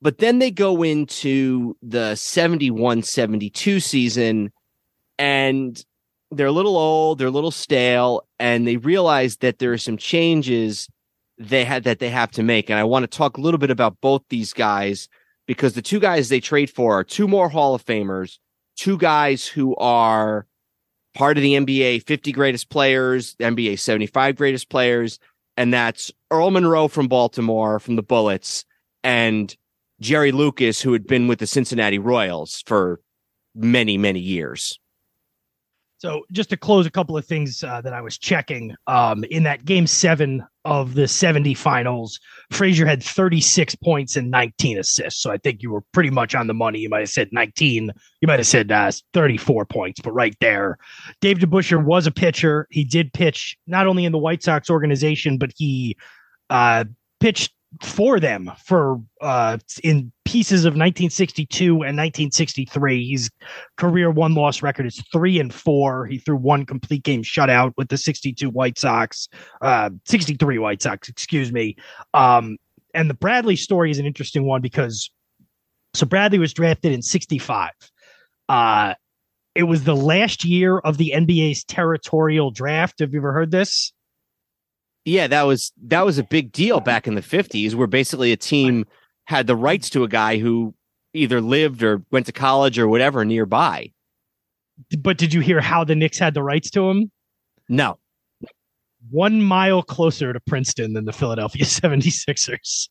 But 0.00 0.18
then 0.18 0.38
they 0.38 0.52
go 0.52 0.84
into 0.84 1.76
the 1.82 2.12
71-72 2.12 3.82
season 3.82 4.52
and 5.18 5.84
they're 6.30 6.46
a 6.46 6.52
little 6.52 6.76
old 6.76 7.18
they're 7.18 7.28
a 7.28 7.32
little 7.32 7.50
stale 7.50 8.24
and 8.38 8.66
they 8.66 8.76
realize 8.76 9.38
that 9.38 9.58
there 9.58 9.72
are 9.72 9.78
some 9.78 9.96
changes 9.96 10.88
they 11.36 11.64
had 11.64 11.84
that 11.84 11.98
they 11.98 12.10
have 12.10 12.30
to 12.32 12.42
make. 12.42 12.70
And 12.70 12.78
i 12.78 12.84
want 12.84 13.02
to 13.02 13.18
talk 13.18 13.36
a 13.38 13.40
little 13.40 13.58
bit 13.58 13.70
about 13.70 14.00
both 14.00 14.22
these 14.28 14.52
guys 14.52 15.08
because 15.46 15.72
the 15.72 15.82
two 15.82 15.98
guys 15.98 16.28
they 16.28 16.40
trade 16.40 16.70
for 16.70 16.94
are 16.94 17.04
two 17.04 17.26
more 17.26 17.48
hall 17.48 17.74
of 17.74 17.84
famers 17.84 18.38
two 18.78 18.96
guys 18.96 19.46
who 19.46 19.74
are 19.76 20.46
part 21.18 21.36
of 21.36 21.42
the 21.42 21.54
NBA 21.54 22.06
50 22.06 22.30
greatest 22.30 22.70
players, 22.70 23.34
NBA 23.40 23.80
75 23.80 24.36
greatest 24.36 24.70
players, 24.70 25.18
and 25.56 25.74
that's 25.74 26.12
Earl 26.30 26.52
Monroe 26.52 26.86
from 26.86 27.08
Baltimore 27.08 27.80
from 27.80 27.96
the 27.96 28.04
Bullets 28.04 28.64
and 29.02 29.54
Jerry 30.00 30.30
Lucas, 30.30 30.80
who 30.80 30.92
had 30.92 31.08
been 31.08 31.26
with 31.26 31.40
the 31.40 31.46
Cincinnati 31.46 31.98
Royals 31.98 32.62
for 32.66 33.00
many, 33.56 33.98
many 33.98 34.20
years. 34.20 34.78
So, 35.96 36.22
just 36.30 36.50
to 36.50 36.56
close 36.56 36.86
a 36.86 36.90
couple 36.90 37.16
of 37.16 37.26
things 37.26 37.64
uh, 37.64 37.80
that 37.80 37.92
I 37.92 38.00
was 38.00 38.16
checking 38.16 38.76
um, 38.86 39.24
in 39.24 39.42
that 39.42 39.64
game 39.64 39.88
seven 39.88 40.46
of 40.68 40.94
the 40.94 41.08
70 41.08 41.54
finals, 41.54 42.20
Frazier 42.50 42.86
had 42.86 43.02
36 43.02 43.74
points 43.76 44.16
and 44.16 44.30
19 44.30 44.78
assists. 44.78 45.22
So, 45.22 45.30
I 45.30 45.38
think 45.38 45.62
you 45.62 45.70
were 45.70 45.82
pretty 45.92 46.10
much 46.10 46.34
on 46.34 46.46
the 46.46 46.54
money. 46.54 46.80
You 46.80 46.88
might 46.88 47.00
have 47.00 47.08
said 47.08 47.28
19, 47.32 47.90
you 48.20 48.28
might 48.28 48.38
have 48.38 48.46
said 48.46 48.70
uh, 48.70 48.92
34 49.14 49.64
points, 49.66 50.00
but 50.00 50.12
right 50.12 50.36
there. 50.40 50.78
Dave 51.20 51.38
DeBusschere 51.38 51.84
was 51.84 52.06
a 52.06 52.10
pitcher. 52.10 52.66
He 52.70 52.84
did 52.84 53.12
pitch 53.12 53.56
not 53.66 53.86
only 53.86 54.04
in 54.04 54.12
the 54.12 54.18
White 54.18 54.42
Sox 54.42 54.70
organization, 54.70 55.38
but 55.38 55.50
he 55.56 55.96
uh, 56.50 56.84
pitched 57.20 57.52
for 57.82 58.20
them 58.20 58.50
for 58.64 59.00
uh, 59.20 59.58
in 59.82 60.12
pieces 60.24 60.64
of 60.64 60.72
1962 60.72 61.72
and 61.72 61.96
1963. 61.96 63.10
His 63.10 63.30
career 63.76 64.10
one 64.10 64.34
loss 64.34 64.62
record 64.62 64.86
is 64.86 65.02
three 65.12 65.40
and 65.40 65.52
four. 65.52 66.06
He 66.06 66.18
threw 66.18 66.36
one 66.36 66.66
complete 66.66 67.02
game 67.02 67.22
shutout 67.22 67.72
with 67.76 67.88
the 67.88 67.96
62 67.96 68.50
White 68.50 68.78
Sox, 68.78 69.28
uh, 69.62 69.90
63 70.06 70.58
White 70.58 70.82
Sox, 70.82 71.08
excuse 71.08 71.52
me. 71.52 71.76
Um, 72.14 72.58
and 72.94 73.08
the 73.08 73.14
Bradley 73.14 73.56
story 73.56 73.90
is 73.90 73.98
an 73.98 74.06
interesting 74.06 74.44
one 74.44 74.60
because 74.60 75.10
so 75.94 76.06
Bradley 76.06 76.38
was 76.38 76.52
drafted 76.52 76.92
in 76.92 77.02
65. 77.02 77.70
Uh, 78.48 78.94
it 79.54 79.64
was 79.64 79.84
the 79.84 79.96
last 79.96 80.44
year 80.44 80.78
of 80.78 80.98
the 80.98 81.12
NBA's 81.14 81.64
territorial 81.64 82.50
draft. 82.50 83.00
Have 83.00 83.12
you 83.12 83.20
ever 83.20 83.32
heard 83.32 83.50
this? 83.50 83.92
Yeah, 85.04 85.26
that 85.28 85.42
was 85.42 85.72
that 85.84 86.04
was 86.04 86.18
a 86.18 86.24
big 86.24 86.52
deal 86.52 86.80
back 86.80 87.06
in 87.06 87.14
the 87.14 87.22
50s 87.22 87.74
where 87.74 87.86
basically 87.86 88.32
a 88.32 88.36
team 88.36 88.84
had 89.24 89.46
the 89.46 89.56
rights 89.56 89.90
to 89.90 90.04
a 90.04 90.08
guy 90.08 90.38
who 90.38 90.74
either 91.14 91.40
lived 91.40 91.82
or 91.82 92.02
went 92.10 92.26
to 92.26 92.32
college 92.32 92.78
or 92.78 92.88
whatever 92.88 93.24
nearby. 93.24 93.90
But 94.98 95.18
did 95.18 95.32
you 95.32 95.40
hear 95.40 95.60
how 95.60 95.84
the 95.84 95.94
Knicks 95.94 96.18
had 96.18 96.34
the 96.34 96.42
rights 96.42 96.70
to 96.70 96.88
him? 96.88 97.10
No. 97.68 97.98
One 99.10 99.42
mile 99.42 99.82
closer 99.82 100.32
to 100.32 100.40
Princeton 100.40 100.92
than 100.92 101.04
the 101.04 101.12
Philadelphia 101.12 101.64
76ers. 101.64 102.88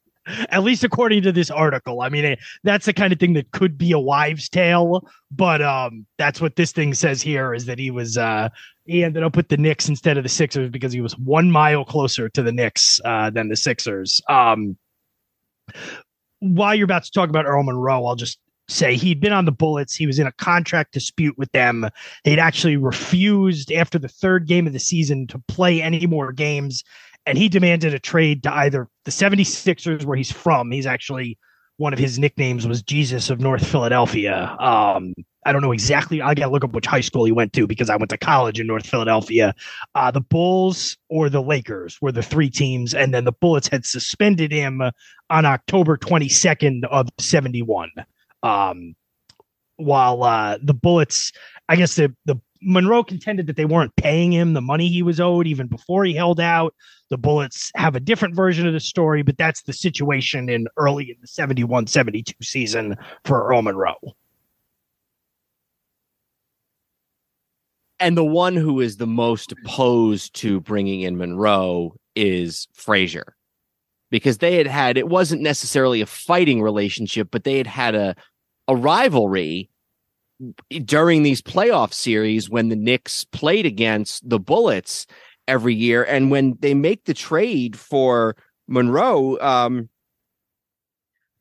At 0.50 0.64
least 0.64 0.84
according 0.84 1.24
to 1.24 1.32
this 1.32 1.50
article. 1.50 2.02
I 2.02 2.10
mean, 2.10 2.26
it, 2.26 2.40
that's 2.64 2.86
the 2.86 2.94
kind 2.94 3.14
of 3.14 3.20
thing 3.20 3.34
that 3.34 3.52
could 3.52 3.78
be 3.78 3.92
a 3.92 4.00
wives' 4.00 4.50
tale, 4.50 5.08
but 5.32 5.62
um, 5.62 6.06
that's 6.18 6.42
what 6.42 6.56
this 6.56 6.72
thing 6.72 6.94
says 6.94 7.22
here 7.22 7.54
is 7.54 7.66
that 7.66 7.80
he 7.80 7.92
was 7.92 8.18
uh, 8.18 8.50
he 8.86 9.04
ended 9.04 9.24
up 9.24 9.36
with 9.36 9.50
the 9.50 9.58
Knicks 9.58 9.90
instead 9.90 10.18
of 10.18 10.24
the 10.24 10.30
Sixers 10.30 10.70
because 10.70 10.94
he 10.94 11.02
was 11.02 11.18
one 11.18 11.52
mile 11.52 11.86
closer 11.86 12.30
to 12.30 12.42
the 12.42 12.52
Knicks 12.52 13.00
uh, 13.06 13.30
than 13.30 13.50
the 13.50 13.56
Sixers. 13.56 14.22
Um, 14.30 14.78
while 16.40 16.76
you're 16.76 16.86
about 16.86 17.04
to 17.04 17.12
talk 17.12 17.30
about 17.30 17.46
Earl 17.46 17.64
Monroe, 17.64 18.06
I'll 18.06 18.16
just 18.16 18.40
say 18.70 18.96
he'd 18.96 19.20
been 19.20 19.34
on 19.34 19.46
the 19.46 19.52
Bullets. 19.52 19.96
He 19.96 20.06
was 20.06 20.20
in 20.20 20.28
a 20.28 20.32
contract 20.34 20.94
dispute 20.94 21.38
with 21.38 21.52
them. 21.52 21.88
They'd 22.24 22.40
actually 22.40 22.78
refused 22.78 23.72
after 23.72 23.98
the 23.98 24.10
third 24.10 24.48
game 24.48 24.68
of 24.68 24.74
the 24.74 24.80
season 24.80 25.28
to 25.28 25.40
play 25.48 25.82
any 25.82 26.06
more 26.06 26.32
games. 26.32 26.84
And 27.28 27.38
he 27.38 27.50
demanded 27.50 27.94
a 27.94 28.00
trade 28.00 28.42
to 28.44 28.54
either 28.54 28.88
the 29.04 29.12
76ers, 29.12 30.06
where 30.06 30.16
he's 30.16 30.32
from. 30.32 30.72
He's 30.72 30.86
actually 30.86 31.38
one 31.76 31.94
of 31.94 32.00
his 32.00 32.18
nicknames 32.18 32.66
was 32.66 32.82
Jesus 32.82 33.30
of 33.30 33.40
North 33.40 33.68
Philadelphia. 33.68 34.56
Um, 34.60 35.14
I 35.46 35.52
don't 35.52 35.62
know 35.62 35.74
exactly. 35.74 36.22
I 36.22 36.34
got 36.34 36.46
to 36.46 36.52
look 36.52 36.64
up 36.64 36.74
which 36.74 36.86
high 36.86 37.02
school 37.02 37.26
he 37.26 37.32
went 37.32 37.54
to 37.54 37.68
because 37.68 37.90
I 37.90 37.98
went 37.98 38.10
to 38.10 38.18
college 38.18 38.60
in 38.60 38.66
North 38.66 38.88
Philadelphia. 38.88 39.54
Uh, 39.94 40.10
the 40.10 40.22
Bulls 40.22 40.98
or 41.10 41.30
the 41.30 41.42
Lakers 41.42 42.00
were 42.02 42.12
the 42.12 42.24
three 42.24 42.50
teams, 42.50 42.94
and 42.94 43.14
then 43.14 43.26
the 43.26 43.32
Bullets 43.32 43.68
had 43.68 43.86
suspended 43.86 44.52
him 44.52 44.82
on 45.30 45.46
October 45.46 45.98
22nd 45.98 46.86
of 46.86 47.10
71. 47.20 47.92
Um, 48.42 48.96
while 49.76 50.24
uh, 50.24 50.58
the 50.62 50.74
Bullets, 50.74 51.32
I 51.70 51.76
guess 51.76 51.96
the 51.96 52.16
the 52.26 52.38
Monroe 52.62 53.04
contended 53.04 53.48
that 53.48 53.56
they 53.56 53.66
weren't 53.66 53.96
paying 53.96 54.32
him 54.32 54.54
the 54.54 54.62
money 54.62 54.88
he 54.88 55.04
was 55.04 55.20
owed 55.20 55.48
even 55.48 55.68
before 55.68 56.06
he 56.06 56.14
held 56.14 56.40
out. 56.40 56.74
The 57.10 57.18
Bullets 57.18 57.72
have 57.76 57.96
a 57.96 58.00
different 58.00 58.36
version 58.36 58.68
of 58.68 58.74
the 58.74 58.80
story, 58.80 59.22
but 59.22 59.38
that's 59.38 59.64
the 59.64 59.74
situation 59.74 60.50
in 60.50 60.68
early 60.78 61.12
in 61.12 61.18
the 61.22 61.28
71 61.28 61.88
72 61.88 62.34
season 62.42 62.96
for 63.24 63.48
Earl 63.48 63.62
Monroe. 63.62 64.16
and 68.00 68.18
the 68.18 68.26
one 68.26 68.56
who 68.56 68.80
is 68.80 68.98
the 68.98 69.08
most 69.08 69.52
opposed 69.52 70.36
to 70.36 70.62
bringing 70.62 71.02
in 71.02 71.18
Monroe 71.18 71.96
is 72.16 72.68
Frazier 72.74 73.36
because 74.10 74.38
they 74.38 74.56
had 74.56 74.68
had 74.68 74.98
it 74.98 75.08
wasn't 75.08 75.42
necessarily 75.42 76.02
a 76.02 76.06
fighting 76.06 76.62
relationship 76.62 77.30
but 77.32 77.44
they 77.44 77.58
had 77.58 77.68
had 77.68 77.96
a 77.96 78.16
a 78.68 78.76
rivalry 78.76 79.70
during 80.86 81.24
these 81.24 81.42
playoff 81.42 81.94
series 81.94 82.50
when 82.50 82.70
the 82.70 82.76
Knicks 82.76 83.24
played 83.26 83.66
against 83.66 84.28
the 84.28 84.40
Bullets 84.40 85.08
every 85.48 85.74
year 85.74 86.04
and 86.04 86.30
when 86.30 86.58
they 86.60 86.74
make 86.74 87.06
the 87.06 87.14
trade 87.14 87.78
for 87.78 88.36
Monroe 88.68 89.40
um 89.40 89.90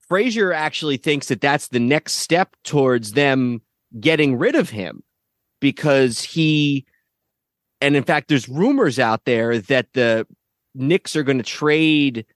Frazier 0.09 0.53
actually 0.53 0.97
thinks 0.97 1.27
that 1.29 1.41
that's 1.41 1.69
the 1.69 1.81
next 1.81 2.15
step 2.15 2.55
towards 2.63 3.13
them 3.13 3.61
getting 3.99 4.39
rid 4.39 4.55
of 4.55 4.71
him 4.71 5.03
because 5.61 6.23
he 6.23 6.87
and 7.81 7.97
in 7.97 8.05
fact 8.05 8.29
there's 8.29 8.49
rumors 8.49 8.99
out 8.99 9.25
there 9.25 9.59
that 9.59 9.93
the 9.95 10.27
Knicks 10.75 11.17
are 11.17 11.23
going 11.23 11.39
to 11.39 11.45
trade 11.45 12.27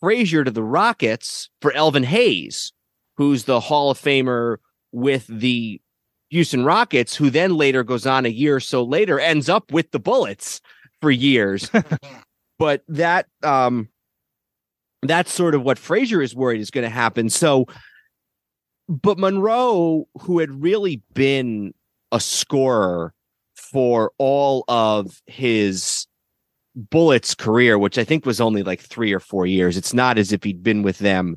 Frazier 0.00 0.44
to 0.44 0.50
the 0.50 0.62
Rockets 0.62 1.50
for 1.60 1.72
Elvin 1.72 2.04
Hayes, 2.04 2.72
who's 3.16 3.44
the 3.44 3.60
Hall 3.60 3.90
of 3.90 3.98
Famer 3.98 4.58
with 4.92 5.26
the 5.26 5.80
Houston 6.30 6.64
Rockets, 6.64 7.14
who 7.14 7.30
then 7.30 7.56
later 7.56 7.82
goes 7.82 8.06
on 8.06 8.26
a 8.26 8.30
year 8.30 8.56
or 8.56 8.60
so 8.60 8.82
later 8.82 9.18
ends 9.18 9.48
up 9.48 9.72
with 9.72 9.90
the 9.90 9.98
Bullets 9.98 10.60
for 11.00 11.10
years. 11.10 11.70
but 12.58 12.82
that 12.88 13.26
um 13.42 13.88
that's 15.02 15.32
sort 15.32 15.54
of 15.54 15.62
what 15.62 15.78
Frazier 15.78 16.20
is 16.20 16.34
worried 16.34 16.60
is 16.60 16.70
going 16.70 16.84
to 16.84 16.90
happen. 16.90 17.30
So 17.30 17.66
but 18.88 19.18
Monroe, 19.18 20.08
who 20.20 20.38
had 20.38 20.62
really 20.62 21.02
been 21.12 21.74
a 22.10 22.20
scorer 22.20 23.12
for 23.54 24.12
all 24.18 24.64
of 24.68 25.20
his 25.26 26.06
Bullets 26.74 27.34
career, 27.34 27.78
which 27.78 27.98
I 27.98 28.04
think 28.04 28.24
was 28.24 28.40
only 28.40 28.62
like 28.62 28.80
three 28.80 29.12
or 29.12 29.20
four 29.20 29.46
years. 29.46 29.76
It's 29.76 29.92
not 29.92 30.16
as 30.16 30.32
if 30.32 30.42
he'd 30.42 30.62
been 30.62 30.82
with 30.82 30.98
them 30.98 31.36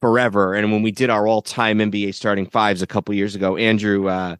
forever. 0.00 0.54
And 0.54 0.72
when 0.72 0.82
we 0.82 0.92
did 0.92 1.10
our 1.10 1.26
all 1.26 1.42
time 1.42 1.78
NBA 1.78 2.14
starting 2.14 2.46
fives 2.46 2.82
a 2.82 2.86
couple 2.86 3.14
years 3.14 3.34
ago, 3.34 3.56
Andrew 3.56 4.08
uh, 4.08 4.36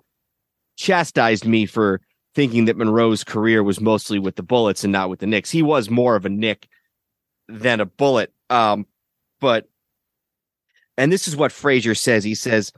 chastised 0.77 1.47
me 1.47 1.67
for 1.67 2.01
thinking 2.35 2.67
that 2.67 2.77
Monroe's 2.77 3.25
career 3.25 3.63
was 3.63 3.81
mostly 3.81 4.19
with 4.19 4.37
the 4.37 4.43
Bullets 4.43 4.85
and 4.85 4.93
not 4.93 5.11
with 5.11 5.21
the 5.21 5.27
Knicks. 5.27 5.51
He 5.51 5.63
was 5.63 5.91
more 5.91 6.15
of 6.15 6.25
a 6.25 6.29
Knick 6.29 6.69
than 7.49 7.81
a 7.81 7.87
Bullet. 7.87 8.33
Um, 8.51 8.87
but, 9.41 9.69
and 10.97 11.13
this 11.13 11.27
is 11.27 11.37
what 11.37 11.53
Frazier 11.53 11.95
says. 11.95 12.25
He 12.25 12.35
says, 12.35 12.73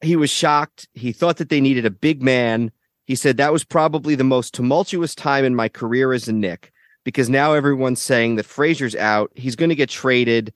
he 0.00 0.16
was 0.16 0.30
shocked. 0.30 0.88
He 0.94 1.12
thought 1.12 1.38
that 1.38 1.48
they 1.48 1.60
needed 1.60 1.86
a 1.86 1.90
big 1.90 2.22
man. 2.22 2.70
He 3.06 3.14
said 3.14 3.36
that 3.36 3.52
was 3.52 3.64
probably 3.64 4.14
the 4.14 4.24
most 4.24 4.52
tumultuous 4.52 5.14
time 5.14 5.44
in 5.44 5.54
my 5.54 5.68
career 5.68 6.12
as 6.12 6.28
a 6.28 6.32
Knick 6.32 6.72
because 7.04 7.28
now 7.30 7.52
everyone's 7.52 8.02
saying 8.02 8.36
that 8.36 8.46
Frazier's 8.46 8.96
out. 8.96 9.30
He's 9.36 9.56
going 9.56 9.68
to 9.68 9.76
get 9.76 9.88
traded. 9.88 10.52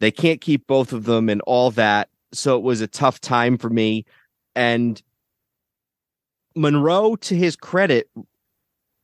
They 0.00 0.10
can't 0.10 0.40
keep 0.40 0.66
both 0.66 0.92
of 0.92 1.04
them 1.04 1.28
and 1.28 1.40
all 1.42 1.70
that. 1.72 2.08
So 2.32 2.56
it 2.56 2.62
was 2.62 2.80
a 2.80 2.86
tough 2.86 3.20
time 3.20 3.56
for 3.58 3.70
me. 3.70 4.04
And 4.54 5.00
Monroe, 6.56 7.16
to 7.16 7.34
his 7.34 7.56
credit, 7.56 8.08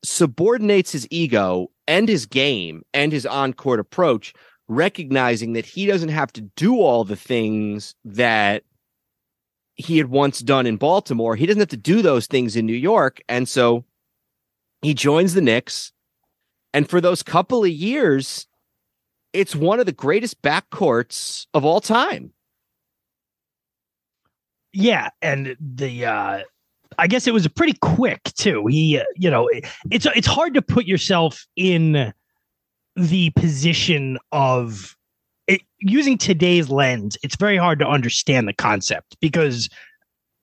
subordinates 0.05 0.93
his 0.93 1.07
ego 1.11 1.71
and 1.87 2.09
his 2.09 2.27
game 2.27 2.83
and 2.95 3.13
his 3.13 3.27
on 3.27 3.53
court 3.53 3.81
approach, 3.81 4.33
recognizing 4.69 5.53
that 5.55 5.67
he 5.67 5.87
doesn't 5.87 6.11
have 6.11 6.33
to 6.35 6.41
do 6.41 6.81
all 6.81 7.05
the 7.05 7.17
things 7.17 7.95
that 8.05 8.63
he 9.75 9.99
had 9.99 10.09
once 10.09 10.41
done 10.41 10.67
in 10.67 10.77
Baltimore. 10.77 11.37
He 11.37 11.47
doesn't 11.47 11.61
have 11.61 11.69
to 11.69 11.77
do 11.77 12.03
those 12.03 12.27
things 12.27 12.57
in 12.57 12.67
New 12.67 12.73
York. 12.73 13.21
And 13.29 13.49
so 13.49 13.85
he 14.83 14.95
joins 14.95 15.35
the 15.35 15.41
Knicks. 15.41 15.93
And 16.73 16.89
for 16.89 17.01
those 17.01 17.23
couple 17.23 17.65
of 17.65 17.71
years, 17.71 18.47
it's 19.33 19.55
one 19.55 19.81
of 19.81 19.87
the 19.87 19.93
greatest 19.93 20.43
backcourts 20.43 21.47
of 21.55 21.65
all 21.65 21.81
time. 21.81 22.33
Yeah. 24.73 25.11
And 25.21 25.57
the, 25.61 26.07
uh, 26.07 26.41
I 26.99 27.07
guess 27.07 27.27
it 27.27 27.35
was 27.35 27.47
a 27.47 27.51
pretty 27.51 27.77
quick 27.81 28.23
too. 28.37 28.67
He, 28.67 28.99
uh, 28.99 29.05
you 29.17 29.31
know, 29.31 29.49
it's 29.91 30.07
it's 30.07 30.27
hard 30.27 30.55
to 30.55 30.63
put 30.63 30.87
yourself 30.87 31.47
in 31.57 32.13
the 32.97 33.31
position 33.31 34.19
of 34.33 34.97
it, 35.47 35.63
using 35.79 36.17
today's 36.17 36.69
lens, 36.69 37.17
it's 37.23 37.37
very 37.37 37.57
hard 37.57 37.79
to 37.81 37.89
understand 37.89 38.47
the 38.47 38.53
concept 38.53 39.17
because 39.21 39.69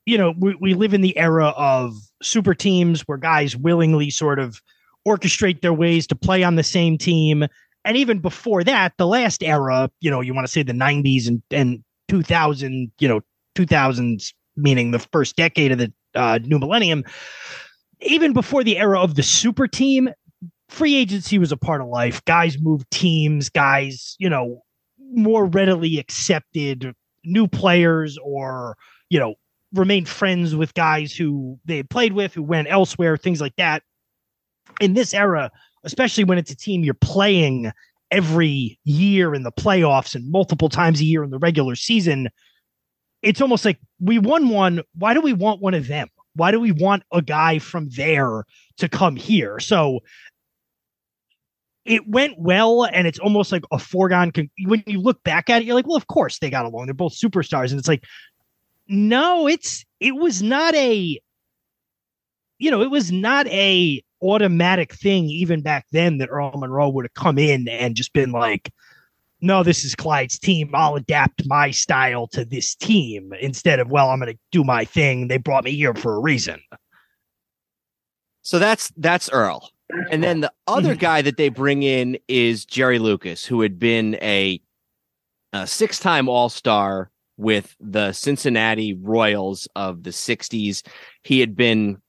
you 0.06 0.18
know 0.18 0.34
we, 0.38 0.56
we 0.56 0.74
live 0.74 0.94
in 0.94 1.02
the 1.02 1.18
era 1.18 1.54
of 1.56 1.96
super 2.22 2.54
teams 2.54 3.02
where 3.02 3.18
guys 3.18 3.56
willingly 3.56 4.10
sort 4.10 4.40
of 4.40 4.62
orchestrate 5.08 5.62
their 5.62 5.74
ways 5.74 6.08
to 6.08 6.16
play 6.16 6.44
on 6.44 6.56
the 6.56 6.64
same 6.64 6.98
team 6.98 7.46
and 7.88 7.96
even 7.98 8.20
before 8.20 8.64
that 8.64 8.94
the 8.98 9.08
last 9.08 9.42
era 9.42 9.90
you 10.02 10.12
know 10.12 10.22
you 10.22 10.34
want 10.34 10.46
to 10.46 10.52
say 10.52 10.62
the 10.62 10.74
90s 10.74 11.28
and, 11.28 11.42
and 11.50 11.84
2000 12.10 12.92
you 13.00 13.08
know 13.08 13.22
2000s 13.56 14.34
meaning 14.56 14.92
the 14.92 15.00
first 15.00 15.36
decade 15.36 15.72
of 15.72 15.78
the 15.78 15.92
uh, 16.14 16.40
new 16.44 16.60
millennium 16.60 17.04
even 18.02 18.34
before 18.34 18.64
the 18.64 18.78
era 18.78 19.00
of 19.00 19.16
the 19.16 19.24
super 19.24 19.68
team 19.68 20.10
free 20.70 20.96
agency 20.96 21.40
was 21.40 21.52
a 21.52 21.58
part 21.58 21.82
of 21.82 21.88
life. 21.88 22.24
Guys 22.26 22.58
moved 22.60 22.90
teams 22.92 23.50
guys 23.50 24.16
you 24.20 24.30
know 24.30 24.62
more 25.00 25.46
readily 25.46 25.98
accepted 25.98 26.94
new 27.24 27.48
players 27.48 28.18
or 28.24 28.76
you 29.10 29.20
know 29.20 29.36
remained 29.74 30.08
friends 30.08 30.56
with 30.56 30.74
guys 30.74 31.16
who 31.16 31.60
they 31.66 31.78
had 31.78 31.90
played 31.90 32.14
with 32.14 32.34
who 32.34 32.44
went 32.44 32.68
elsewhere 32.70 33.18
things 33.18 33.42
like 33.42 33.56
that. 33.56 33.84
In 34.80 34.94
this 34.94 35.14
era 35.14 35.52
especially 35.88 36.26
when 36.26 36.38
it's 36.38 36.52
a 36.52 36.56
team 36.56 36.84
you're 36.84 36.94
playing 36.94 37.72
every 38.12 38.78
year 38.84 39.34
in 39.34 39.44
the 39.44 39.52
playoffs 39.54 40.16
and 40.16 40.30
multiple 40.30 40.68
times 40.68 41.00
a 41.00 41.06
year 41.06 41.24
in 41.24 41.30
the 41.30 41.40
regular 41.40 41.76
season, 41.76 42.28
it's 43.22 43.42
almost 43.42 43.64
like 43.64 43.80
we 44.00 44.20
won 44.20 44.50
one. 44.50 44.82
Why 44.96 45.14
do 45.14 45.22
we 45.22 45.32
want 45.32 45.62
one 45.62 45.74
of 45.74 45.88
them? 45.88 46.10
Why 46.36 46.52
do 46.52 46.60
we 46.60 46.74
want 46.74 47.04
a 47.14 47.22
guy 47.22 47.60
from 47.60 47.88
there 47.96 48.44
to 48.78 48.90
come 48.90 49.16
here? 49.16 49.60
So 49.60 50.02
it 51.86 52.06
went 52.06 52.38
well, 52.38 52.84
and 52.84 53.08
it's 53.08 53.20
almost 53.20 53.54
like 53.54 53.64
a 53.72 53.80
foregone. 53.80 54.32
Con- 54.32 54.52
when 54.66 54.84
you 54.86 55.00
look 55.00 55.24
back 55.24 55.50
at 55.50 55.62
it, 55.62 55.66
you're 55.66 55.76
like, 55.76 55.88
well, 55.88 55.96
of 55.96 56.08
course 56.08 56.38
they 56.40 56.50
got 56.50 56.66
along. 56.66 56.88
They're 56.88 56.94
both 56.94 57.18
superstars, 57.18 57.72
and 57.72 57.80
it's 57.80 57.88
like, 57.88 58.04
no, 58.90 59.48
it's 59.48 59.86
it 60.02 60.16
was 60.16 60.44
not 60.44 60.76
a, 60.76 61.18
you 62.60 62.72
know, 62.72 62.82
it 62.82 62.92
was 62.92 63.10
not 63.10 63.48
a 63.48 64.04
automatic 64.22 64.94
thing 64.94 65.26
even 65.26 65.62
back 65.62 65.86
then 65.92 66.18
that 66.18 66.30
Earl 66.30 66.52
Monroe 66.58 66.90
would 66.90 67.06
have 67.06 67.14
come 67.14 67.38
in 67.38 67.68
and 67.68 67.96
just 67.96 68.14
been 68.14 68.32
like, 68.32 68.72
no, 69.42 69.62
this 69.64 69.84
is 69.84 69.94
Clyde's 69.94 70.40
team. 70.40 70.72
I'll 70.74 70.96
adapt 70.96 71.46
my 71.46 71.70
style 71.70 72.28
to 72.30 72.44
this 72.44 72.74
team 72.76 73.34
instead 73.40 73.80
of, 73.80 73.92
well, 73.92 74.10
I'm 74.10 74.20
going 74.20 74.34
to 74.34 74.40
do 74.52 74.64
my 74.64 74.84
thing. 74.86 75.28
They 75.28 75.38
brought 75.38 75.64
me 75.64 75.76
here 75.76 75.94
for 75.94 76.16
a 76.16 76.20
reason. 76.20 76.60
So 78.42 78.60
that's 78.60 78.92
that's 78.98 79.30
Earl. 79.30 79.70
And 80.10 80.24
then 80.24 80.42
the 80.42 80.52
other 80.68 80.96
Mhm. 80.96 81.00
guy 81.00 81.22
that 81.22 81.38
they 81.38 81.50
bring 81.50 81.84
in 81.84 82.18
is 82.28 82.66
Jerry 82.66 83.00
Lucas, 83.00 83.46
who 83.46 83.62
had 83.62 83.78
been 83.78 84.16
a, 84.16 84.60
a 85.54 85.68
six-time 85.68 86.28
All-Star 86.28 87.12
with 87.38 87.76
the 87.80 88.12
Cincinnati 88.14 88.94
Royals 88.94 89.68
of 89.76 90.04
the 90.04 90.12
60s. 90.12 90.82
He 91.24 91.40
had 91.40 91.56
been 91.56 92.02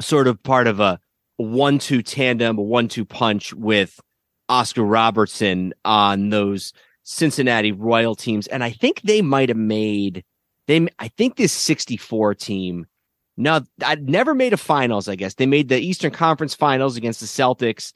sort 0.00 0.26
of 0.26 0.42
part 0.42 0.66
of 0.66 0.80
a 0.80 0.98
one-two 1.38 2.02
tandem, 2.02 2.58
a 2.58 2.62
one-two 2.62 3.04
punch 3.04 3.54
with 3.54 4.00
Oscar 4.48 4.84
Robertson 4.84 5.72
on 5.84 6.30
those 6.30 6.72
Cincinnati 7.04 7.72
Royal 7.72 8.14
teams. 8.14 8.46
And 8.48 8.62
I 8.62 8.70
think 8.70 9.00
they 9.00 9.22
might 9.22 9.48
have 9.48 9.58
made 9.58 10.24
they 10.68 10.86
I 10.98 11.08
think 11.08 11.36
this 11.36 11.52
64 11.52 12.34
team 12.34 12.86
no, 13.40 13.60
I'd 13.84 14.08
never 14.08 14.34
made 14.34 14.52
a 14.52 14.56
finals, 14.56 15.08
I 15.08 15.14
guess. 15.14 15.34
They 15.34 15.46
made 15.46 15.68
the 15.68 15.78
Eastern 15.78 16.10
Conference 16.10 16.56
finals 16.56 16.96
against 16.96 17.20
the 17.20 17.26
Celtics 17.26 17.92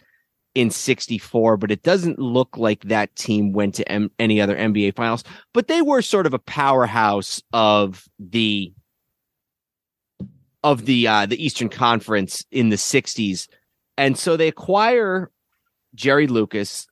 in 0.55 0.71
64, 0.71 1.57
but 1.57 1.73
it 1.73 1.83
doesn't 1.83 2.21
look 2.21 2.57
like 2.57 2.85
that 2.85 3.15
team 3.17 3.53
went 3.53 3.75
to 3.75 3.91
M- 3.91 4.13
any 4.21 4.41
other 4.41 4.57
NBA 4.57 4.95
finals, 4.95 5.25
but 5.53 5.67
they 5.67 5.83
were 5.83 6.01
sort 6.01 6.27
of 6.27 6.35
a 6.35 6.39
powerhouse 6.39 7.43
of 7.53 8.05
the 8.21 8.73
of 10.65 10.87
the 10.87 11.07
uh 11.09 11.27
the 11.27 11.43
Eastern 11.45 11.69
Conference 11.69 12.45
in 12.51 12.69
the 12.69 12.77
60s. 12.77 13.49
And 13.97 14.19
so 14.19 14.37
they 14.37 14.49
acquire 14.49 15.31
Jerry 15.95 16.27
Lucas 16.27 16.87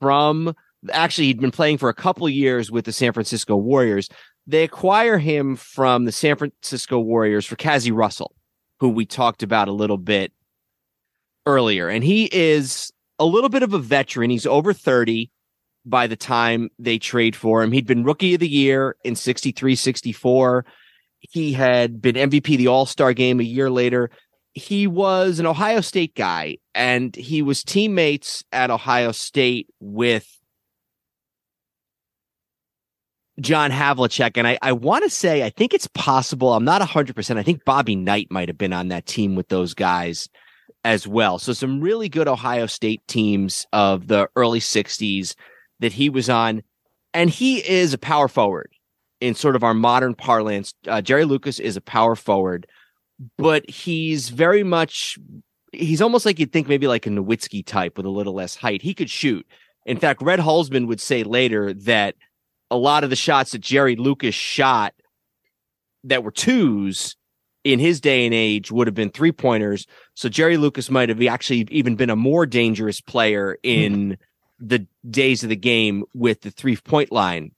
from 0.00 0.54
actually 0.92 1.26
he'd 1.26 1.40
been 1.40 1.50
playing 1.50 1.78
for 1.78 1.88
a 1.88 1.94
couple 1.94 2.28
years 2.28 2.70
with 2.70 2.84
the 2.84 2.92
San 2.92 3.12
Francisco 3.12 3.56
Warriors. 3.56 4.08
They 4.46 4.62
acquire 4.62 5.18
him 5.18 5.56
from 5.56 6.04
the 6.04 6.12
San 6.12 6.36
Francisco 6.36 6.98
Warriors 6.98 7.46
for 7.46 7.56
Cazzie 7.56 7.90
Russell, 7.90 8.34
who 8.80 8.90
we 8.90 9.06
talked 9.06 9.42
about 9.42 9.68
a 9.68 9.72
little 9.72 9.96
bit 9.96 10.32
earlier. 11.46 11.88
And 11.88 12.04
he 12.04 12.28
is 12.32 12.92
a 13.18 13.24
little 13.24 13.48
bit 13.48 13.62
of 13.62 13.72
a 13.72 13.78
veteran. 13.78 14.30
He's 14.30 14.46
over 14.46 14.72
30 14.72 15.30
by 15.86 16.06
the 16.06 16.16
time 16.16 16.70
they 16.78 16.98
trade 16.98 17.36
for 17.36 17.62
him. 17.62 17.72
He'd 17.72 17.86
been 17.86 18.04
rookie 18.04 18.34
of 18.34 18.40
the 18.40 18.48
year 18.48 18.96
in 19.04 19.16
63 19.16 19.76
64. 19.76 20.64
He 21.30 21.52
had 21.52 22.02
been 22.02 22.16
MVP 22.16 22.56
the 22.58 22.68
All 22.68 22.86
Star 22.86 23.12
game 23.12 23.40
a 23.40 23.44
year 23.44 23.70
later. 23.70 24.10
He 24.52 24.86
was 24.86 25.38
an 25.38 25.46
Ohio 25.46 25.80
State 25.80 26.14
guy 26.14 26.58
and 26.74 27.14
he 27.16 27.42
was 27.42 27.64
teammates 27.64 28.44
at 28.52 28.70
Ohio 28.70 29.10
State 29.12 29.68
with 29.80 30.28
John 33.40 33.70
Havlicek. 33.70 34.36
And 34.36 34.46
I, 34.46 34.58
I 34.62 34.72
want 34.72 35.02
to 35.04 35.10
say, 35.10 35.42
I 35.42 35.50
think 35.50 35.74
it's 35.74 35.88
possible. 35.88 36.52
I'm 36.52 36.64
not 36.64 36.82
100%. 36.82 37.36
I 37.36 37.42
think 37.42 37.64
Bobby 37.64 37.96
Knight 37.96 38.28
might 38.30 38.48
have 38.48 38.58
been 38.58 38.72
on 38.72 38.88
that 38.88 39.06
team 39.06 39.34
with 39.34 39.48
those 39.48 39.74
guys 39.74 40.28
as 40.84 41.08
well. 41.08 41.38
So 41.38 41.52
some 41.52 41.80
really 41.80 42.08
good 42.08 42.28
Ohio 42.28 42.66
State 42.66 43.06
teams 43.08 43.66
of 43.72 44.06
the 44.06 44.28
early 44.36 44.60
60s 44.60 45.34
that 45.80 45.92
he 45.92 46.10
was 46.10 46.28
on. 46.28 46.62
And 47.12 47.30
he 47.30 47.58
is 47.66 47.94
a 47.94 47.98
power 47.98 48.28
forward 48.28 48.73
in 49.24 49.34
sort 49.34 49.56
of 49.56 49.64
our 49.64 49.72
modern 49.72 50.14
parlance. 50.14 50.74
Uh, 50.86 51.00
Jerry 51.00 51.24
Lucas 51.24 51.58
is 51.58 51.78
a 51.78 51.80
power 51.80 52.14
forward, 52.14 52.66
but 53.38 53.68
he's 53.70 54.28
very 54.28 54.62
much, 54.62 55.18
he's 55.72 56.02
almost 56.02 56.26
like 56.26 56.38
you'd 56.38 56.52
think 56.52 56.68
maybe 56.68 56.86
like 56.86 57.06
a 57.06 57.08
Nowitzki 57.08 57.64
type 57.64 57.96
with 57.96 58.04
a 58.04 58.10
little 58.10 58.34
less 58.34 58.54
height. 58.54 58.82
He 58.82 58.92
could 58.92 59.08
shoot. 59.08 59.46
In 59.86 59.98
fact, 59.98 60.20
Red 60.20 60.40
Holzman 60.40 60.86
would 60.88 61.00
say 61.00 61.22
later 61.22 61.72
that 61.72 62.16
a 62.70 62.76
lot 62.76 63.02
of 63.02 63.08
the 63.08 63.16
shots 63.16 63.52
that 63.52 63.62
Jerry 63.62 63.96
Lucas 63.96 64.34
shot 64.34 64.92
that 66.04 66.22
were 66.22 66.30
twos 66.30 67.16
in 67.64 67.78
his 67.78 68.02
day 68.02 68.26
and 68.26 68.34
age 68.34 68.70
would 68.70 68.86
have 68.86 68.94
been 68.94 69.08
three 69.08 69.32
pointers. 69.32 69.86
So 70.12 70.28
Jerry 70.28 70.58
Lucas 70.58 70.90
might 70.90 71.08
have 71.08 71.22
actually 71.22 71.66
even 71.70 71.96
been 71.96 72.10
a 72.10 72.16
more 72.16 72.44
dangerous 72.44 73.00
player 73.00 73.56
in 73.62 74.18
the 74.60 74.86
days 75.08 75.42
of 75.42 75.48
the 75.48 75.56
game 75.56 76.04
with 76.12 76.42
the 76.42 76.50
three 76.50 76.76
point 76.76 77.10
line. 77.10 77.52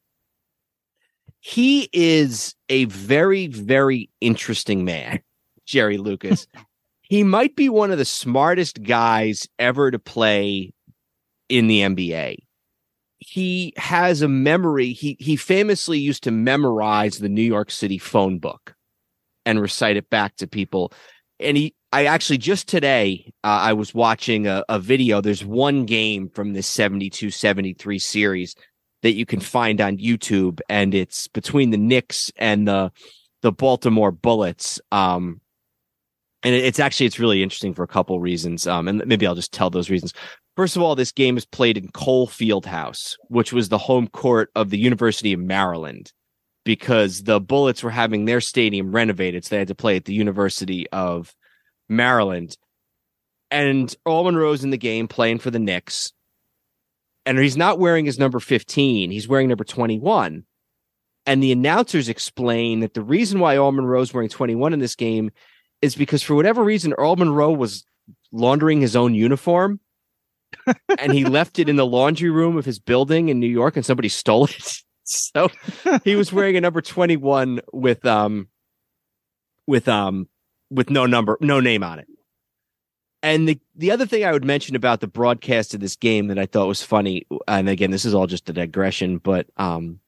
He 1.49 1.89
is 1.93 2.55
a 2.69 2.87
very, 2.87 3.47
very 3.47 4.11
interesting 4.21 4.85
man, 4.85 5.21
Jerry 5.67 5.97
Lucas. 5.97 6.49
he 7.03 7.23
might 7.23 7.55
be 7.55 7.69
one 7.69 7.93
of 7.93 7.99
the 7.99 8.05
smartest 8.05 8.83
guys 8.83 9.47
ever 9.59 9.91
to 9.91 9.99
play 9.99 10.73
in 11.49 11.69
the 11.69 11.83
NBA 11.83 12.39
he 13.19 13.73
has 13.77 14.23
a 14.23 14.29
memory. 14.29 14.93
He 14.93 15.17
he 15.19 15.37
famously 15.37 15.99
used 15.99 16.23
to 16.25 16.31
memorize 16.31 17.19
the 17.19 17.29
New 17.29 17.43
York 17.43 17.71
City 17.71 17.99
phone 17.99 18.39
book 18.39 18.75
and 19.45 19.61
recite 19.61 19.97
it 19.97 20.11
back 20.11 20.37
to 20.37 20.47
people. 20.47 20.93
And 21.41 21.57
he, 21.57 21.75
I 21.93 22.07
actually 22.07 22.39
just 22.39 22.69
today, 22.69 23.33
uh, 23.45 23.61
I 23.63 23.73
was 23.73 23.95
watching 23.95 24.47
a, 24.47 24.65
a 24.69 24.79
video. 24.79 25.21
There's 25.21 25.45
one 25.45 25.87
game 25.87 26.29
from 26.29 26.53
this 26.53 26.67
72 26.67 27.31
73 27.31 27.99
series 27.99 28.55
that 29.03 29.15
you 29.15 29.27
can 29.27 29.41
find 29.41 29.81
on 29.81 29.99
YouTube, 29.99 30.61
and 30.69 30.95
it's 30.95 31.29
between 31.29 31.71
the 31.71 31.77
Knicks 31.77 32.33
and 32.37 32.67
the 32.67 32.93
the 33.43 33.53
Baltimore 33.53 34.11
Bullets. 34.11 34.81
Um, 34.91 35.41
and 36.43 36.55
it's 36.55 36.81
actually 36.81 37.07
it's 37.07 37.19
really 37.19 37.43
interesting 37.43 37.75
for 37.75 37.83
a 37.83 37.89
couple 37.89 38.19
reasons. 38.21 38.67
Um, 38.67 38.89
and 38.89 39.05
maybe 39.07 39.27
I'll 39.27 39.35
just 39.35 39.53
tell 39.53 39.71
those 39.71 39.91
reasons. 39.91 40.13
First 40.57 40.77
of 40.77 40.83
all, 40.83 40.95
this 40.95 41.13
game 41.13 41.37
is 41.37 41.45
played 41.45 41.77
in 41.77 41.89
Cole 41.89 42.27
Fieldhouse, 42.27 43.17
which 43.29 43.53
was 43.53 43.69
the 43.69 43.79
home 43.79 44.09
court 44.09 44.51
of 44.55 44.71
the 44.71 44.79
University 44.79 45.33
of 45.33 45.41
Maryland, 45.41 46.13
because 46.65 47.25
the 47.25 47.41
Bullets 47.41 47.83
were 47.83 47.91
having 47.91 48.25
their 48.25 48.41
stadium 48.41 48.91
renovated, 48.91 49.45
so 49.45 49.55
they 49.55 49.59
had 49.59 49.69
to 49.69 49.75
play 49.75 49.97
at 49.97 50.07
the 50.07 50.15
University 50.15 50.89
of 50.91 51.35
Maryland. 51.89 52.57
And 53.51 53.95
Earl 54.07 54.25
Monroe's 54.25 54.65
in 54.65 54.71
the 54.71 54.79
game 54.79 55.09
playing 55.09 55.39
for 55.39 55.51
the 55.51 55.59
Knicks, 55.59 56.13
and 57.27 57.39
he's 57.39 57.57
not 57.57 57.79
wearing 57.79 58.07
his 58.07 58.19
number 58.19 58.41
15, 58.41 59.11
he's 59.11 59.29
wearing 59.29 59.49
number 59.49 59.65
21. 59.65 60.45
And 61.27 61.43
the 61.43 61.51
announcers 61.51 62.09
explain 62.09 62.81
that 62.81 62.95
the 62.95 63.03
reason 63.03 63.41
why 63.41 63.57
Earl 63.57 63.73
Monroe's 63.73 64.15
wearing 64.15 64.29
21 64.29 64.73
in 64.73 64.79
this 64.79 64.95
game 64.95 65.33
is 65.83 65.97
because 65.97 66.23
for 66.23 66.37
whatever 66.37 66.63
reason, 66.63 66.93
Earl 66.93 67.17
Monroe 67.17 67.51
was 67.51 67.85
laundering 68.31 68.81
his 68.81 68.95
own 68.95 69.13
uniform 69.15 69.81
and 70.99 71.13
he 71.13 71.25
left 71.25 71.59
it 71.59 71.69
in 71.69 71.77
the 71.77 71.85
laundry 71.85 72.31
room 72.31 72.57
of 72.57 72.65
his 72.65 72.79
building 72.79 73.29
in 73.29 73.41
New 73.41 73.49
York 73.49 73.77
and 73.77 73.85
somebody 73.85 74.09
stole 74.09 74.45
it. 74.45 74.73
So 75.09 75.49
he 76.03 76.17
was 76.17 76.33
wearing 76.33 76.57
a 76.57 76.61
number 76.61 76.83
21 76.83 77.61
with 77.73 78.05
um 78.05 78.49
with 79.65 79.87
um 79.87 80.29
with 80.69 80.91
no 80.91 81.07
number 81.07 81.39
no 81.41 81.61
name 81.61 81.85
on 81.85 82.01
it. 82.01 82.09
And 83.23 83.49
the 83.49 83.59
the 83.75 83.91
other 83.91 84.07
thing 84.07 84.25
I 84.25 84.33
would 84.33 84.45
mention 84.45 84.77
about 84.77 85.01
the 85.01 85.07
broadcast 85.07 85.75
of 85.75 85.81
this 85.81 85.97
game 85.97 86.29
that 86.29 86.39
I 86.39 86.47
thought 86.47 86.69
was 86.69 86.83
funny 86.83 87.27
and 87.49 87.69
again 87.69 87.91
this 87.91 88.05
is 88.05 88.15
all 88.15 88.27
just 88.27 88.49
a 88.49 88.53
digression 88.53 89.19
but 89.19 89.47
um 89.57 90.01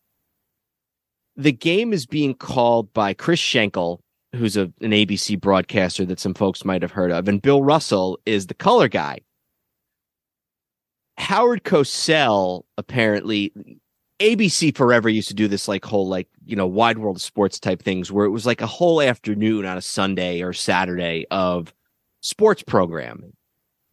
the 1.37 1.53
game 1.53 1.93
is 1.93 2.07
being 2.07 2.35
called 2.35 2.93
by 2.93 3.15
Chris 3.15 3.41
Schenkel 3.41 4.03
who's 4.35 4.57
a, 4.57 4.73
an 4.81 4.91
ABC 4.91 5.41
broadcaster 5.41 6.05
that 6.05 6.21
some 6.21 6.35
folks 6.35 6.65
might 6.65 6.83
have 6.83 6.93
heard 6.93 7.11
of 7.11 7.29
and 7.29 7.43
Bill 7.43 7.63
Russell 7.63 8.19
is 8.27 8.47
the 8.47 8.55
color 8.55 8.89
guy. 8.89 9.21
Howard 11.17 11.65
Cosell 11.65 12.63
apparently 12.77 13.53
ABC 14.21 14.77
forever 14.77 15.09
used 15.09 15.29
to 15.29 15.35
do 15.35 15.49
this 15.49 15.69
like 15.69 15.85
whole 15.85 16.09
like 16.09 16.29
you 16.45 16.57
know 16.57 16.67
wide 16.67 16.99
world 16.99 17.21
sports 17.21 17.59
type 17.59 17.83
things 17.83 18.11
where 18.11 18.27
it 18.27 18.31
was 18.31 18.47
like 18.47 18.61
a 18.61 18.67
whole 18.67 19.01
afternoon 19.01 19.65
on 19.65 19.77
a 19.79 19.83
Sunday 19.83 20.43
or 20.43 20.53
Saturday 20.53 21.27
of 21.31 21.73
sports 22.21 22.63
programming. 22.63 23.33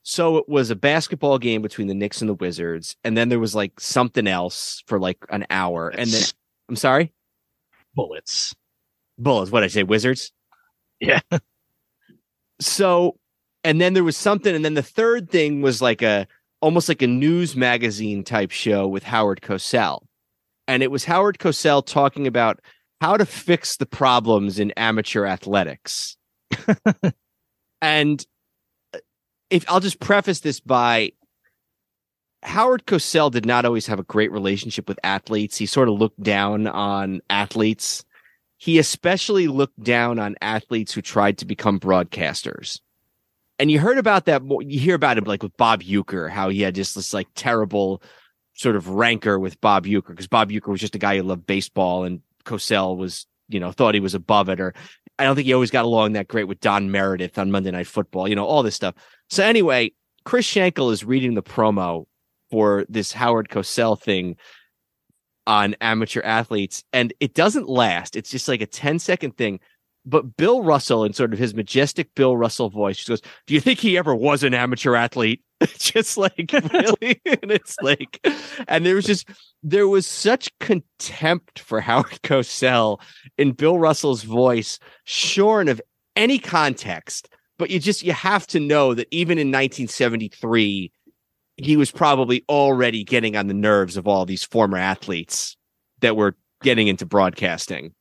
So 0.04 0.38
it 0.38 0.48
was 0.48 0.70
a 0.70 0.76
basketball 0.76 1.40
game 1.40 1.62
between 1.64 1.88
the 1.88 1.96
Knicks 1.96 2.22
and 2.22 2.30
the 2.30 2.36
Wizards, 2.36 2.96
and 3.04 3.18
then 3.18 3.30
there 3.30 3.40
was 3.40 3.56
like 3.56 3.80
something 3.80 4.28
else 4.28 4.84
for 4.88 5.00
like 5.00 5.18
an 5.30 5.46
hour, 5.50 5.90
and 5.90 6.10
then 6.10 6.24
I'm 6.70 6.76
sorry, 6.76 7.12
Bullets. 7.96 8.56
bullets. 9.18 9.52
What 9.52 9.62
did 9.62 9.66
I 9.66 9.70
say, 9.70 9.84
Wizards? 9.84 10.32
Yeah. 11.00 11.20
So, 12.62 13.18
and 13.64 13.82
then 13.82 13.94
there 13.94 14.04
was 14.04 14.16
something, 14.16 14.56
and 14.56 14.64
then 14.64 14.76
the 14.76 14.84
third 14.84 15.30
thing 15.30 15.62
was 15.62 15.82
like 15.82 16.02
a 16.02 16.28
almost 16.62 16.88
like 16.88 17.02
a 17.02 17.08
news 17.08 17.56
magazine 17.56 18.24
type 18.24 18.52
show 18.52 18.88
with 18.88 19.04
Howard 19.04 19.42
Cosell. 19.42 20.06
And 20.68 20.82
it 20.82 20.90
was 20.92 21.06
Howard 21.06 21.38
Cosell 21.38 21.86
talking 21.86 22.28
about 22.28 22.60
how 23.02 23.18
to 23.18 23.26
fix 23.26 23.78
the 23.78 23.86
problems 23.86 24.58
in 24.58 24.72
amateur 24.72 25.26
athletics. 25.26 26.18
and 27.82 28.26
uh, 28.94 29.00
if 29.50 29.66
I'll 29.70 29.80
just 29.80 30.00
preface 30.00 30.40
this 30.40 30.60
by 30.60 31.12
Howard 32.46 32.86
Cosell 32.86 33.32
did 33.32 33.46
not 33.46 33.66
always 33.66 33.88
have 33.88 34.00
a 34.00 34.04
great 34.04 34.32
relationship 34.32 34.88
with 34.88 35.00
athletes. 35.04 35.58
He 35.58 35.66
sort 35.66 35.90
of 35.90 35.96
looked 35.96 36.22
down 36.22 36.68
on 36.68 37.22
athletes. 37.30 38.06
He 38.58 38.78
especially 38.78 39.48
looked 39.48 39.82
down 39.84 40.20
on 40.20 40.36
athletes 40.42 40.94
who 40.94 41.02
tried 41.02 41.40
to 41.40 41.46
become 41.46 41.80
broadcasters. 41.80 42.80
And 43.58 43.72
you 43.72 43.80
heard 43.80 43.98
about 43.98 44.26
that. 44.26 44.44
You 44.44 44.80
hear 44.80 44.96
about 44.96 45.18
it 45.18 45.28
like 45.28 45.42
with 45.42 45.58
Bob 45.58 45.82
Uecker, 45.82 46.30
how 46.30 46.50
he 46.50 46.62
had 46.62 46.76
just 46.76 46.94
this 46.94 47.14
like 47.14 47.28
terrible 47.36 48.04
sort 48.54 48.76
of 48.76 48.90
rancor 48.90 49.40
with 49.40 49.60
Bob 49.60 49.86
Uecker 49.86 50.10
because 50.10 50.28
Bob 50.28 50.50
Uecker 50.50 50.68
was 50.68 50.82
just 50.82 50.96
a 50.96 51.00
guy 51.00 51.18
who 51.18 51.24
loved 51.24 51.48
baseball 51.48 52.04
and 52.04 52.22
Cosell 52.44 52.96
was, 52.96 53.26
you 53.50 53.60
know, 53.60 53.72
thought 53.72 53.96
he 53.96 54.00
was 54.00 54.14
above 54.14 54.50
it. 54.50 54.60
Or 54.60 54.74
I 55.18 55.24
don't 55.24 55.36
think 55.36 55.46
he 55.46 55.54
always 55.54 55.72
got 55.72 55.86
along 55.86 56.14
that 56.14 56.28
great 56.28 56.48
with 56.48 56.60
Don 56.60 56.92
Meredith 56.92 57.38
on 57.38 57.52
Monday 57.52 57.72
Night 57.72 57.88
Football, 57.88 58.28
you 58.28 58.36
know, 58.36 58.46
all 58.46 58.64
this 58.64 58.76
stuff. 58.76 58.96
So 59.30 59.44
anyway, 59.44 59.92
Chris 60.26 60.46
Schenkel 60.46 60.92
is 60.92 61.04
reading 61.06 61.36
the 61.36 61.44
promo 61.44 62.06
for 62.52 62.86
this 62.90 63.14
Howard 63.14 63.50
Cosell 63.50 64.00
thing 64.00 64.36
on 65.48 65.76
amateur 65.80 66.22
athletes 66.24 66.84
and 66.92 67.14
it 67.20 67.34
doesn't 67.34 67.70
last. 67.70 68.16
It's 68.16 68.32
just 68.32 68.48
like 68.48 68.62
a 68.62 68.66
10 68.66 69.00
second 69.00 69.38
thing. 69.38 69.60
But 70.08 70.38
Bill 70.38 70.64
Russell, 70.64 71.04
in 71.04 71.14
sort 71.14 71.34
of 71.34 71.40
his 71.40 71.56
majestic 71.56 72.14
Bill 72.16 72.38
Russell 72.38 72.70
voice, 72.70 72.98
just 72.98 73.10
goes, 73.10 73.22
Do 73.48 73.56
you 73.56 73.62
think 73.62 73.80
he 73.80 73.98
ever 73.98 74.14
was 74.14 74.44
an 74.44 74.54
amateur 74.54 74.96
athlete? 74.96 75.42
just 75.78 76.18
like 76.18 76.52
really 76.74 77.22
and 77.26 77.52
it's 77.52 77.78
like 77.82 78.20
and 78.68 78.86
there 78.86 78.96
was 78.96 79.06
just 79.06 79.30
there 79.64 79.88
was 79.88 80.06
such 80.06 80.52
contempt 80.60 81.60
for 81.60 81.80
howard 81.80 82.22
cosell 82.24 83.00
in 83.38 83.52
bill 83.52 83.80
russell's 83.80 84.24
voice 84.24 84.80
shorn 85.06 85.70
of 85.70 85.82
any 86.16 86.38
context 86.38 87.30
but 87.58 87.70
you 87.70 87.80
just 87.80 88.04
you 88.04 88.12
have 88.12 88.46
to 88.46 88.60
know 88.60 88.94
that 88.94 89.08
even 89.12 89.38
in 89.38 89.48
1973 89.48 90.92
he 91.58 91.78
was 91.78 91.90
probably 91.90 92.44
already 92.50 93.04
getting 93.06 93.38
on 93.38 93.48
the 93.48 93.54
nerves 93.54 93.96
of 93.96 94.08
all 94.08 94.26
these 94.26 94.44
former 94.44 94.78
athletes 94.78 95.56
that 96.02 96.18
were 96.18 96.36
getting 96.62 96.88
into 96.88 97.06
broadcasting 97.06 97.94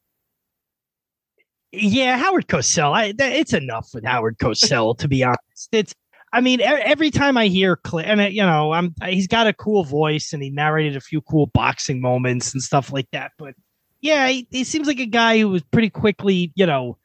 yeah, 1.77 2.17
Howard 2.19 2.47
Cosell. 2.47 2.93
I, 2.93 3.13
it's 3.19 3.53
enough 3.53 3.91
with 3.95 4.05
Howard 4.05 4.39
Cosell, 4.39 4.97
to 4.99 5.09
be 5.09 5.25
honest. 5.25 5.69
It's 5.73 5.93
I 6.35 6.41
mean, 6.41 6.61
every 6.61 7.13
time 7.13 7.37
I 7.37 7.47
hear 7.47 7.77
Clay, 7.77 8.03
and 8.05 8.21
you 8.35 8.43
know, 8.43 8.73
I'm 8.73 8.93
he's 9.05 9.29
got 9.29 9.47
a 9.47 9.53
cool 9.53 9.85
voice, 9.85 10.33
and 10.33 10.43
he 10.43 10.51
narrated 10.51 10.97
a 10.97 11.01
few 11.01 11.21
cool 11.21 11.47
boxing 11.47 12.01
moments 12.01 12.53
and 12.53 12.61
stuff 12.61 12.93
like 12.93 13.07
that. 13.13 13.31
But 13.39 13.55
yeah, 14.01 14.27
he, 14.27 14.49
he 14.51 14.65
seems 14.65 14.89
like 14.89 14.99
a 14.99 15.07
guy 15.07 15.39
who 15.39 15.49
was 15.49 15.63
pretty 15.63 15.91
quickly, 15.91 16.53
you 16.57 16.67
know, 16.67 16.99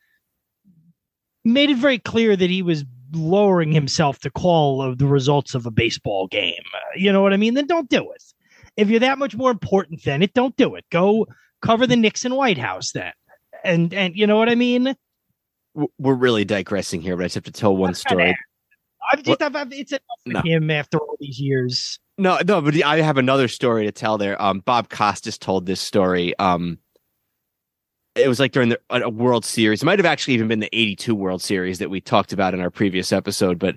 made 1.46 1.70
it 1.70 1.78
very 1.78 2.00
clear 2.00 2.36
that 2.36 2.50
he 2.50 2.64
was 2.64 2.86
lowering 3.14 3.72
himself 3.72 4.18
to 4.20 4.32
call 4.32 4.82
of 4.82 4.98
the 4.98 5.06
results 5.06 5.54
of 5.54 5.68
a 5.68 5.72
baseball 5.72 6.26
game. 6.26 6.64
Uh, 6.74 6.80
you 6.96 7.14
know 7.14 7.22
what 7.22 7.32
I 7.32 7.38
mean? 7.38 7.54
Then 7.54 7.68
don't 7.68 7.88
do 7.88 8.12
it. 8.12 8.24
If 8.78 8.90
you're 8.90 9.00
that 9.00 9.20
much 9.20 9.36
more 9.36 9.52
important 9.52 10.04
than 10.06 10.24
it, 10.24 10.34
don't 10.34 10.56
do 10.56 10.74
it. 10.74 10.86
Go 10.92 11.28
cover 11.62 11.86
the 11.86 11.96
Nixon 11.96 12.34
White 12.34 12.58
House 12.58 12.94
then. 12.94 13.14
And 13.64 13.94
and 13.94 14.16
you 14.16 14.26
know 14.26 14.38
what 14.38 14.50
I 14.50 14.56
mean? 14.56 14.96
We're 16.00 16.16
really 16.16 16.46
digressing 16.46 17.02
here, 17.02 17.16
but 17.16 17.26
I 17.26 17.26
just 17.26 17.36
have 17.36 17.44
to 17.44 17.52
tell 17.52 17.78
one 17.78 17.94
story. 17.94 18.36
I've 19.12 19.24
just, 19.24 19.42
I've, 19.42 19.56
I've, 19.56 19.72
it's 19.72 19.92
enough 19.92 20.02
for 20.26 20.34
no. 20.34 20.42
him 20.42 20.70
after 20.70 20.98
all 20.98 21.18
these 21.20 21.40
years. 21.40 22.00
No, 22.18 22.40
no, 22.46 22.62
but 22.62 22.82
I 22.84 23.02
have 23.02 23.18
another 23.18 23.48
story 23.48 23.86
to 23.86 23.92
tell 23.92 24.18
there. 24.18 24.42
Um, 24.42 24.60
Bob 24.60 24.90
Costas 24.90 25.38
told 25.38 25.66
this 25.66 25.80
story. 25.80 26.38
Um, 26.38 26.80
it 28.16 28.28
was 28.28 28.40
like 28.40 28.52
during 28.52 28.70
the 28.70 28.80
a 28.90 29.10
World 29.10 29.46
Series. 29.46 29.82
It 29.82 29.86
might 29.86 30.00
have 30.00 30.06
actually 30.06 30.34
even 30.34 30.48
been 30.48 30.60
the 30.60 30.70
82 30.74 31.16
World 31.16 31.42
Series 31.42 31.80
that 31.80 31.90
we 31.90 32.02
talked 32.02 32.34
about 32.34 32.54
in 32.54 32.60
our 32.60 32.70
previous 32.70 33.12
episode, 33.12 33.58
but 33.58 33.76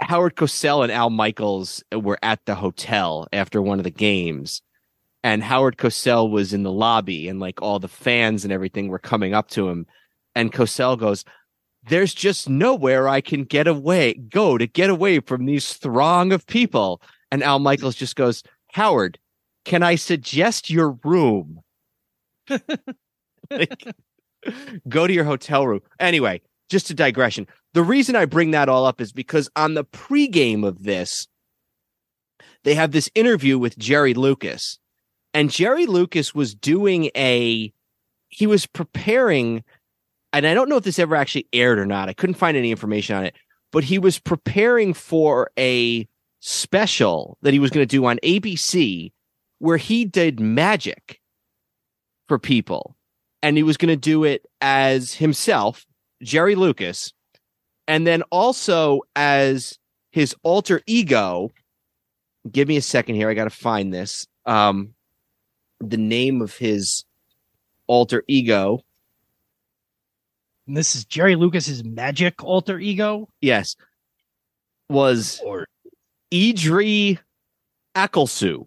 Howard 0.00 0.36
Cosell 0.36 0.82
and 0.82 0.92
Al 0.92 1.10
Michaels 1.10 1.82
were 1.92 2.18
at 2.22 2.44
the 2.46 2.54
hotel 2.54 3.26
after 3.32 3.60
one 3.60 3.78
of 3.78 3.84
the 3.84 3.90
games. 3.90 4.62
And 5.24 5.42
Howard 5.42 5.76
Cosell 5.76 6.30
was 6.30 6.52
in 6.52 6.64
the 6.64 6.72
lobby 6.72 7.28
and 7.28 7.38
like 7.38 7.62
all 7.62 7.78
the 7.78 7.88
fans 7.88 8.44
and 8.44 8.52
everything 8.52 8.88
were 8.88 8.98
coming 8.98 9.34
up 9.34 9.48
to 9.50 9.68
him. 9.68 9.86
And 10.34 10.52
Cosell 10.52 10.98
goes, 10.98 11.24
there's 11.88 12.14
just 12.14 12.48
nowhere 12.48 13.08
I 13.08 13.20
can 13.20 13.44
get 13.44 13.66
away, 13.66 14.14
go 14.14 14.56
to 14.56 14.66
get 14.66 14.90
away 14.90 15.20
from 15.20 15.46
these 15.46 15.72
throng 15.74 16.32
of 16.32 16.46
people. 16.46 17.02
And 17.30 17.42
Al 17.42 17.58
Michaels 17.58 17.96
just 17.96 18.16
goes, 18.16 18.42
Howard, 18.72 19.18
can 19.64 19.82
I 19.82 19.96
suggest 19.96 20.70
your 20.70 20.98
room? 21.04 21.60
like, 23.50 23.94
go 24.88 25.06
to 25.06 25.12
your 25.12 25.24
hotel 25.24 25.66
room. 25.66 25.80
Anyway, 25.98 26.40
just 26.68 26.90
a 26.90 26.94
digression. 26.94 27.46
The 27.74 27.82
reason 27.82 28.16
I 28.16 28.26
bring 28.26 28.52
that 28.52 28.68
all 28.68 28.86
up 28.86 29.00
is 29.00 29.12
because 29.12 29.48
on 29.56 29.74
the 29.74 29.84
pregame 29.84 30.66
of 30.66 30.84
this, 30.84 31.26
they 32.64 32.74
have 32.74 32.92
this 32.92 33.10
interview 33.14 33.58
with 33.58 33.78
Jerry 33.78 34.14
Lucas. 34.14 34.78
And 35.34 35.50
Jerry 35.50 35.86
Lucas 35.86 36.34
was 36.34 36.54
doing 36.54 37.10
a, 37.16 37.72
he 38.28 38.46
was 38.46 38.66
preparing 38.66 39.64
and 40.32 40.46
I 40.46 40.54
don't 40.54 40.68
know 40.68 40.76
if 40.76 40.84
this 40.84 40.98
ever 40.98 41.14
actually 41.14 41.46
aired 41.52 41.78
or 41.78 41.86
not. 41.86 42.08
I 42.08 42.12
couldn't 42.12 42.34
find 42.34 42.56
any 42.56 42.70
information 42.70 43.16
on 43.16 43.24
it, 43.24 43.34
but 43.70 43.84
he 43.84 43.98
was 43.98 44.18
preparing 44.18 44.94
for 44.94 45.50
a 45.58 46.08
special 46.40 47.38
that 47.42 47.52
he 47.52 47.58
was 47.58 47.70
going 47.70 47.86
to 47.86 47.96
do 47.96 48.04
on 48.04 48.18
ABC 48.22 49.12
where 49.58 49.76
he 49.76 50.04
did 50.04 50.40
magic 50.40 51.20
for 52.28 52.38
people. 52.38 52.96
And 53.42 53.56
he 53.56 53.62
was 53.62 53.76
going 53.76 53.88
to 53.88 53.96
do 53.96 54.24
it 54.24 54.46
as 54.60 55.14
himself, 55.14 55.84
Jerry 56.22 56.54
Lucas, 56.54 57.12
and 57.88 58.06
then 58.06 58.22
also 58.30 59.00
as 59.16 59.78
his 60.10 60.34
alter 60.42 60.80
ego. 60.86 61.50
Give 62.50 62.68
me 62.68 62.76
a 62.76 62.82
second 62.82 63.16
here. 63.16 63.28
I 63.28 63.34
got 63.34 63.44
to 63.44 63.50
find 63.50 63.92
this. 63.92 64.26
Um, 64.46 64.94
the 65.80 65.96
name 65.96 66.40
of 66.40 66.56
his 66.56 67.04
alter 67.88 68.24
ego 68.28 68.80
and 70.66 70.76
this 70.76 70.94
is 70.94 71.04
Jerry 71.04 71.36
Lucas's 71.36 71.84
magic 71.84 72.42
alter 72.42 72.78
ego. 72.78 73.28
Yes, 73.40 73.76
was 74.88 75.40
or 75.44 75.66
Idri 76.32 77.18
Akelsu. 77.96 78.66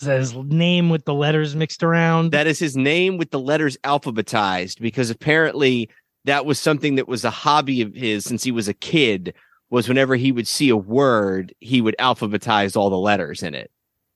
Is 0.00 0.06
that 0.06 0.20
his 0.20 0.34
name 0.34 0.90
with 0.90 1.04
the 1.04 1.14
letters 1.14 1.56
mixed 1.56 1.82
around? 1.82 2.30
That 2.30 2.46
is 2.46 2.58
his 2.58 2.76
name 2.76 3.16
with 3.16 3.30
the 3.30 3.40
letters 3.40 3.76
alphabetized 3.78 4.80
because 4.80 5.10
apparently 5.10 5.88
that 6.24 6.46
was 6.46 6.60
something 6.60 6.94
that 6.96 7.08
was 7.08 7.24
a 7.24 7.30
hobby 7.30 7.82
of 7.82 7.94
his 7.94 8.24
since 8.24 8.44
he 8.44 8.52
was 8.52 8.68
a 8.68 8.74
kid. 8.74 9.34
Was 9.70 9.88
whenever 9.88 10.16
he 10.16 10.32
would 10.32 10.48
see 10.48 10.70
a 10.70 10.76
word, 10.76 11.52
he 11.60 11.82
would 11.82 11.96
alphabetize 11.98 12.74
all 12.74 12.88
the 12.88 12.96
letters 12.96 13.42
in 13.42 13.54
it 13.54 13.70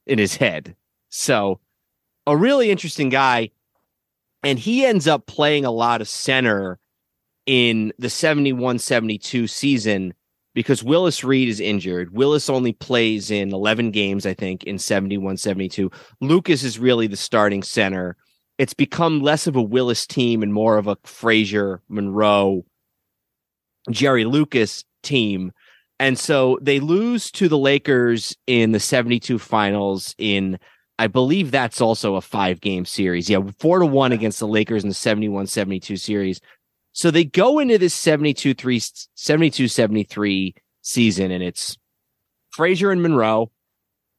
in 0.06 0.18
his 0.18 0.36
head. 0.36 0.74
So, 1.10 1.60
a 2.26 2.34
really 2.34 2.70
interesting 2.70 3.10
guy 3.10 3.50
and 4.42 4.58
he 4.58 4.84
ends 4.84 5.06
up 5.06 5.26
playing 5.26 5.64
a 5.64 5.70
lot 5.70 6.00
of 6.00 6.08
center 6.08 6.78
in 7.46 7.92
the 7.98 8.10
71 8.10 8.78
72 8.78 9.46
season 9.46 10.14
because 10.54 10.82
Willis 10.82 11.24
Reed 11.24 11.48
is 11.48 11.60
injured. 11.60 12.12
Willis 12.12 12.50
only 12.50 12.72
plays 12.72 13.30
in 13.30 13.52
11 13.52 13.90
games, 13.90 14.26
I 14.26 14.34
think, 14.34 14.64
in 14.64 14.78
71 14.78 15.36
72. 15.36 15.90
Lucas 16.20 16.62
is 16.62 16.78
really 16.78 17.06
the 17.06 17.16
starting 17.16 17.62
center. 17.62 18.16
It's 18.58 18.74
become 18.74 19.20
less 19.20 19.46
of 19.46 19.56
a 19.56 19.62
Willis 19.62 20.06
team 20.06 20.42
and 20.42 20.52
more 20.52 20.76
of 20.76 20.86
a 20.86 20.98
Frazier, 21.04 21.80
Monroe, 21.88 22.64
Jerry 23.90 24.24
Lucas 24.24 24.84
team. 25.02 25.52
And 25.98 26.18
so 26.18 26.58
they 26.60 26.80
lose 26.80 27.30
to 27.32 27.48
the 27.48 27.58
Lakers 27.58 28.36
in 28.46 28.72
the 28.72 28.80
72 28.80 29.38
finals 29.38 30.14
in 30.18 30.58
I 31.02 31.08
believe 31.08 31.50
that's 31.50 31.80
also 31.80 32.14
a 32.14 32.20
five 32.20 32.60
game 32.60 32.84
series. 32.84 33.28
Yeah, 33.28 33.40
four 33.58 33.80
to 33.80 33.86
one 33.86 34.12
against 34.12 34.38
the 34.38 34.46
Lakers 34.46 34.84
in 34.84 34.88
the 34.88 34.94
71 34.94 35.48
72 35.48 35.96
series. 35.96 36.40
So 36.92 37.10
they 37.10 37.24
go 37.24 37.58
into 37.58 37.76
this 37.76 37.92
72 37.92 38.54
3, 38.54 38.80
72 39.16 39.66
73 39.66 40.54
season, 40.82 41.32
and 41.32 41.42
it's 41.42 41.76
Frazier 42.50 42.92
and 42.92 43.02
Monroe, 43.02 43.50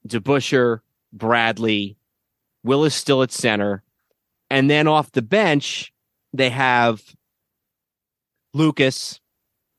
DeBusschere, 0.06 0.80
Bradley, 1.10 1.96
Willis 2.64 2.94
still 2.94 3.22
at 3.22 3.32
center. 3.32 3.82
And 4.50 4.68
then 4.68 4.86
off 4.86 5.10
the 5.12 5.22
bench, 5.22 5.90
they 6.34 6.50
have 6.50 7.02
Lucas. 8.52 9.20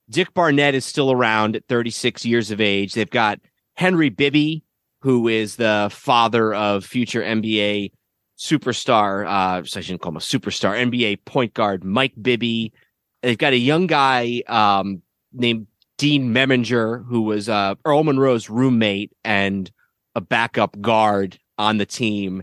Dick 0.09 0.33
Barnett 0.33 0.73
is 0.73 0.85
still 0.85 1.11
around 1.11 1.55
at 1.55 1.67
36 1.67 2.25
years 2.25 2.49
of 2.49 2.59
age. 2.59 2.95
They've 2.95 3.07
got 3.07 3.41
Henry 3.75 4.09
Bibby, 4.09 4.64
who 5.05 5.27
is 5.27 5.57
the 5.57 5.87
father 5.91 6.51
of 6.51 6.83
future 6.83 7.21
NBA 7.21 7.91
superstar, 8.39 9.27
uh, 9.27 9.63
so 9.63 9.79
I 9.79 9.83
shouldn't 9.83 10.01
call 10.01 10.13
him 10.13 10.17
a 10.17 10.19
superstar, 10.19 10.75
NBA 10.75 11.25
point 11.25 11.53
guard 11.53 11.83
Mike 11.83 12.13
Bibby. 12.19 12.73
They've 13.21 13.37
got 13.37 13.53
a 13.53 13.57
young 13.57 13.85
guy 13.85 14.41
um, 14.47 15.03
named 15.31 15.67
Dean 15.99 16.33
Meminger, 16.33 17.05
who 17.05 17.21
was 17.21 17.47
uh, 17.47 17.75
Earl 17.85 18.03
Monroe's 18.03 18.49
roommate 18.49 19.11
and 19.23 19.69
a 20.15 20.21
backup 20.21 20.81
guard 20.81 21.37
on 21.59 21.77
the 21.77 21.85
team, 21.85 22.41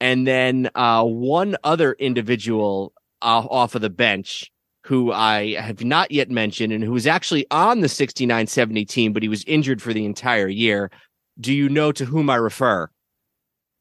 and 0.00 0.28
then 0.28 0.70
uh, 0.76 1.02
one 1.02 1.56
other 1.64 1.94
individual 1.94 2.92
uh, 3.20 3.42
off 3.50 3.74
of 3.74 3.82
the 3.82 3.90
bench 3.90 4.52
who 4.84 5.10
I 5.10 5.54
have 5.54 5.82
not 5.82 6.12
yet 6.12 6.30
mentioned 6.30 6.72
and 6.72 6.84
who 6.84 6.92
was 6.92 7.08
actually 7.08 7.46
on 7.50 7.80
the 7.80 7.88
69 7.88 8.46
70 8.46 8.84
team, 8.84 9.12
but 9.12 9.24
he 9.24 9.28
was 9.28 9.42
injured 9.46 9.82
for 9.82 9.92
the 9.92 10.04
entire 10.04 10.46
year. 10.46 10.92
Do 11.38 11.52
you 11.52 11.68
know 11.68 11.92
to 11.92 12.04
whom 12.04 12.30
I 12.30 12.36
refer? 12.36 12.88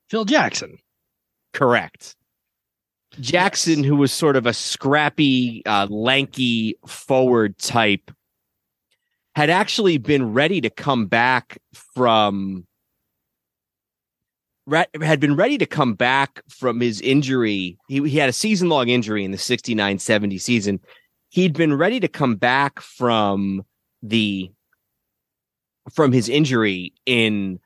Phil 0.09 0.25
Jackson. 0.25 0.77
Correct. 1.53 2.15
Jackson, 3.19 3.79
yes. 3.79 3.85
who 3.85 3.95
was 3.95 4.11
sort 4.11 4.35
of 4.35 4.45
a 4.45 4.53
scrappy, 4.53 5.63
uh, 5.65 5.87
lanky 5.89 6.77
forward 6.85 7.57
type, 7.57 8.11
had 9.35 9.49
actually 9.49 9.97
been 9.97 10.33
ready 10.33 10.61
to 10.61 10.69
come 10.69 11.07
back 11.07 11.57
from 11.73 12.65
had 15.01 15.19
been 15.19 15.35
ready 15.35 15.57
to 15.59 15.65
come 15.65 15.93
back 15.93 16.41
from 16.49 16.79
his 16.79 16.99
injury. 17.01 17.77
He, 17.87 18.01
he 18.09 18.17
had 18.17 18.29
a 18.29 18.33
season 18.33 18.67
long 18.67 18.89
injury 18.89 19.23
in 19.23 19.31
the 19.31 19.37
69 19.37 19.99
70 19.99 20.37
season. 20.39 20.79
He'd 21.29 21.53
been 21.53 21.75
ready 21.75 21.99
to 21.99 22.07
come 22.07 22.35
back 22.35 22.79
from 22.79 23.63
the 24.01 24.51
from 25.93 26.11
his 26.11 26.29
injury 26.29 26.93
in 27.05 27.59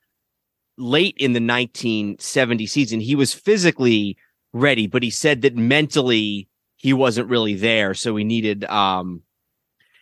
late 0.78 1.16
in 1.18 1.34
the 1.34 1.42
1970 1.42 2.66
season. 2.68 3.00
He 3.00 3.16
was 3.16 3.34
physically 3.34 4.18
ready, 4.54 4.88
but 4.88 5.04
he 5.04 5.10
said 5.10 5.42
that 5.42 5.56
mentally 5.56 6.48
he 6.76 6.94
wasn't 6.94 7.30
really 7.30 7.54
there. 7.54 7.94
So 7.94 8.16
he 8.16 8.24
needed 8.24 8.66
um 8.66 9.22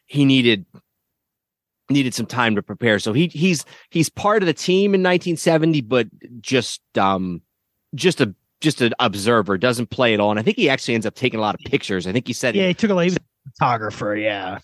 he 0.05 0.25
needed 0.25 0.65
needed 1.89 2.13
some 2.13 2.25
time 2.25 2.55
to 2.55 2.63
prepare. 2.63 2.99
So 2.99 3.13
he 3.13 3.27
he's 3.27 3.65
he's 3.89 4.09
part 4.09 4.43
of 4.43 4.47
the 4.47 4.53
team 4.53 4.93
in 4.93 5.01
1970, 5.01 5.81
but 5.81 6.07
just 6.41 6.81
um 6.97 7.41
just 7.95 8.21
a 8.21 8.33
just 8.61 8.81
an 8.81 8.93
observer, 8.99 9.57
doesn't 9.57 9.89
play 9.89 10.13
at 10.13 10.19
all. 10.19 10.31
And 10.31 10.39
I 10.39 10.43
think 10.43 10.57
he 10.57 10.69
actually 10.69 10.95
ends 10.95 11.05
up 11.05 11.15
taking 11.15 11.39
a 11.39 11.41
lot 11.41 11.55
of 11.55 11.61
pictures. 11.61 12.07
I 12.07 12.11
think 12.11 12.27
he 12.27 12.33
said 12.33 12.55
Yeah, 12.55 12.63
he, 12.63 12.67
he 12.69 12.73
took 12.73 12.91
a 12.91 12.93
lot 12.93 13.07
of 13.07 13.17
photographer, 13.57 14.15
yeah. 14.15 14.59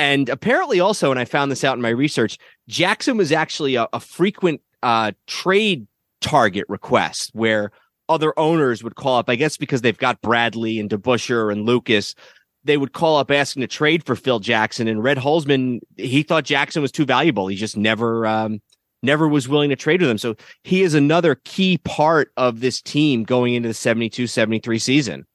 And 0.00 0.30
apparently 0.30 0.80
also, 0.80 1.10
and 1.10 1.20
I 1.20 1.26
found 1.26 1.52
this 1.52 1.62
out 1.62 1.76
in 1.76 1.82
my 1.82 1.90
research, 1.90 2.38
Jackson 2.68 3.18
was 3.18 3.32
actually 3.32 3.74
a, 3.74 3.86
a 3.92 4.00
frequent 4.00 4.62
uh 4.82 5.12
trade 5.26 5.86
target 6.22 6.64
request 6.68 7.30
where 7.34 7.70
other 8.08 8.32
owners 8.38 8.82
would 8.82 8.94
call 8.94 9.18
up, 9.18 9.28
I 9.28 9.36
guess 9.36 9.58
because 9.58 9.82
they've 9.82 9.96
got 9.96 10.22
Bradley 10.22 10.80
and 10.80 10.88
DeBusschere 10.88 11.52
and 11.52 11.66
Lucas 11.66 12.14
they 12.64 12.76
would 12.76 12.92
call 12.92 13.16
up 13.16 13.30
asking 13.30 13.62
to 13.62 13.66
trade 13.66 14.04
for 14.04 14.14
Phil 14.14 14.38
Jackson 14.38 14.86
and 14.88 15.02
Red 15.02 15.18
Holzman, 15.18 15.80
he 15.96 16.22
thought 16.22 16.44
Jackson 16.44 16.82
was 16.82 16.92
too 16.92 17.06
valuable. 17.06 17.46
He 17.46 17.56
just 17.56 17.76
never, 17.76 18.26
um, 18.26 18.60
never 19.02 19.26
was 19.26 19.48
willing 19.48 19.70
to 19.70 19.76
trade 19.76 20.02
with 20.02 20.10
him. 20.10 20.18
So 20.18 20.36
he 20.64 20.82
is 20.82 20.94
another 20.94 21.36
key 21.44 21.78
part 21.78 22.32
of 22.36 22.60
this 22.60 22.82
team 22.82 23.24
going 23.24 23.54
into 23.54 23.68
the 23.68 23.74
72 23.74 24.26
73 24.26 24.78
season. 24.78 25.26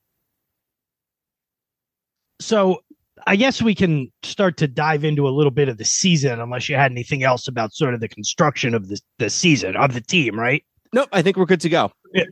So 2.39 2.84
I 3.28 3.36
guess 3.36 3.61
we 3.61 3.73
can 3.73 4.11
start 4.23 4.57
to 4.57 4.67
dive 4.67 5.03
into 5.03 5.28
a 5.28 5.32
little 5.32 5.51
bit 5.51 5.67
of 5.67 5.78
the 5.78 5.86
season, 5.86 6.39
unless 6.39 6.69
you 6.69 6.76
had 6.76 6.91
anything 6.91 7.23
else 7.23 7.47
about 7.47 7.73
sort 7.73 7.93
of 7.93 7.99
the 7.99 8.07
construction 8.07 8.76
of 8.76 8.88
the, 8.88 8.99
the 9.17 9.30
season 9.30 9.76
of 9.76 9.93
the 9.93 10.01
team, 10.01 10.39
right? 10.39 10.63
Nope, 10.93 11.09
I 11.11 11.21
think 11.21 11.36
we're 11.38 11.45
good 11.45 11.61
to 11.61 11.69
go. 11.69 11.91
Yeah. 12.13 12.23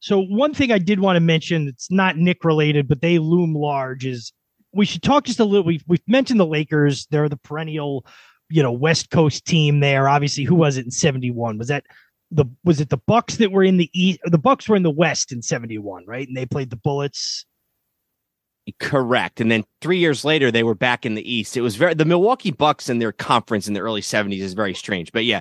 So 0.00 0.20
one 0.20 0.52
thing 0.52 0.72
I 0.72 0.78
did 0.78 1.00
want 1.00 1.16
to 1.16 1.20
mention 1.20 1.66
that's 1.66 1.90
not 1.90 2.16
Knick 2.16 2.44
related, 2.44 2.88
but 2.88 3.00
they 3.00 3.18
loom 3.18 3.54
large 3.54 4.04
is 4.04 4.32
we 4.72 4.84
should 4.84 5.02
talk 5.02 5.24
just 5.24 5.40
a 5.40 5.44
little. 5.44 5.64
We've 5.64 5.84
we've 5.86 6.02
mentioned 6.06 6.40
the 6.40 6.46
Lakers. 6.46 7.06
They're 7.10 7.28
the 7.28 7.36
perennial, 7.36 8.04
you 8.48 8.62
know, 8.62 8.72
West 8.72 9.10
Coast 9.10 9.44
team. 9.44 9.80
There, 9.80 10.08
obviously, 10.08 10.44
who 10.44 10.54
was 10.54 10.76
it 10.76 10.84
in 10.84 10.90
'71? 10.90 11.58
Was 11.58 11.68
that 11.68 11.84
the 12.30 12.46
was 12.64 12.80
it 12.80 12.88
the 12.88 12.96
Bucks 12.96 13.36
that 13.36 13.52
were 13.52 13.64
in 13.64 13.76
the 13.76 13.90
east? 13.92 14.20
The 14.24 14.38
Bucks 14.38 14.68
were 14.68 14.76
in 14.76 14.82
the 14.82 14.90
West 14.90 15.32
in 15.32 15.42
'71, 15.42 16.04
right? 16.06 16.26
And 16.26 16.36
they 16.36 16.46
played 16.46 16.70
the 16.70 16.76
Bullets. 16.76 17.46
Correct. 18.78 19.40
And 19.40 19.50
then 19.50 19.64
three 19.80 19.98
years 19.98 20.24
later, 20.24 20.50
they 20.50 20.62
were 20.62 20.74
back 20.74 21.04
in 21.04 21.14
the 21.14 21.32
East. 21.32 21.56
It 21.56 21.62
was 21.62 21.76
very 21.76 21.94
the 21.94 22.04
Milwaukee 22.04 22.52
Bucks 22.52 22.88
and 22.88 23.02
their 23.02 23.12
conference 23.12 23.66
in 23.66 23.74
the 23.74 23.80
early 23.80 24.00
'70s 24.00 24.40
is 24.40 24.54
very 24.54 24.74
strange. 24.74 25.10
But 25.10 25.24
yeah, 25.24 25.40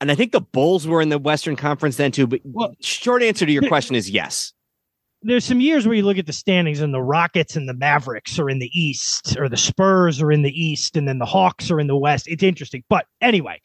and 0.00 0.10
I 0.10 0.14
think 0.14 0.32
the 0.32 0.40
Bulls 0.40 0.86
were 0.86 1.00
in 1.00 1.08
the 1.08 1.18
Western 1.18 1.56
Conference 1.56 1.96
then 1.96 2.12
too. 2.12 2.26
But 2.26 2.40
well, 2.44 2.74
short 2.80 3.22
answer 3.22 3.46
to 3.46 3.52
your 3.52 3.66
question 3.68 3.96
is 3.96 4.10
yes 4.10 4.52
there's 5.22 5.44
some 5.44 5.60
years 5.60 5.86
where 5.86 5.96
you 5.96 6.04
look 6.04 6.18
at 6.18 6.26
the 6.26 6.32
standings 6.32 6.80
and 6.80 6.94
the 6.94 7.02
Rockets 7.02 7.56
and 7.56 7.68
the 7.68 7.74
Mavericks 7.74 8.38
are 8.38 8.48
in 8.48 8.60
the 8.60 8.70
East, 8.78 9.36
or 9.38 9.48
the 9.48 9.56
Spurs 9.56 10.22
are 10.22 10.30
in 10.30 10.42
the 10.42 10.62
East, 10.62 10.96
and 10.96 11.08
then 11.08 11.18
the 11.18 11.26
Hawks 11.26 11.70
are 11.70 11.80
in 11.80 11.88
the 11.88 11.96
West. 11.96 12.28
It's 12.28 12.42
interesting. 12.42 12.84
But 12.88 13.06
anyway, 13.20 13.60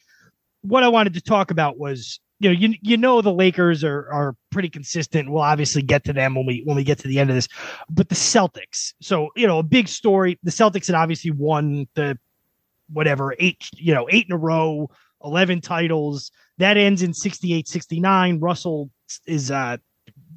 what 0.62 0.82
I 0.82 0.88
wanted 0.88 1.14
to 1.14 1.20
talk 1.20 1.50
about 1.50 1.78
was 1.78 2.18
you 2.44 2.50
know 2.50 2.58
you 2.58 2.74
you 2.82 2.96
know 2.98 3.22
the 3.22 3.32
Lakers 3.32 3.82
are 3.82 4.06
are 4.12 4.36
pretty 4.52 4.68
consistent. 4.68 5.30
We'll 5.30 5.42
obviously 5.42 5.80
get 5.80 6.04
to 6.04 6.12
them 6.12 6.34
when 6.34 6.44
we 6.44 6.60
when 6.64 6.76
we 6.76 6.84
get 6.84 6.98
to 6.98 7.08
the 7.08 7.18
end 7.18 7.30
of 7.30 7.36
this. 7.36 7.48
But 7.88 8.10
the 8.10 8.14
Celtics, 8.14 8.92
so 9.00 9.30
you 9.34 9.46
know 9.46 9.58
a 9.58 9.62
big 9.62 9.88
story. 9.88 10.38
The 10.42 10.50
Celtics 10.50 10.86
had 10.86 10.94
obviously 10.94 11.30
won 11.30 11.88
the 11.94 12.18
whatever 12.92 13.34
eight 13.38 13.70
you 13.72 13.94
know 13.94 14.06
eight 14.10 14.26
in 14.26 14.32
a 14.32 14.36
row, 14.36 14.90
eleven 15.24 15.62
titles. 15.62 16.30
That 16.58 16.76
ends 16.76 17.02
in 17.02 17.14
68 17.14 17.66
69. 17.66 18.38
Russell 18.40 18.90
is 19.26 19.50
uh 19.50 19.78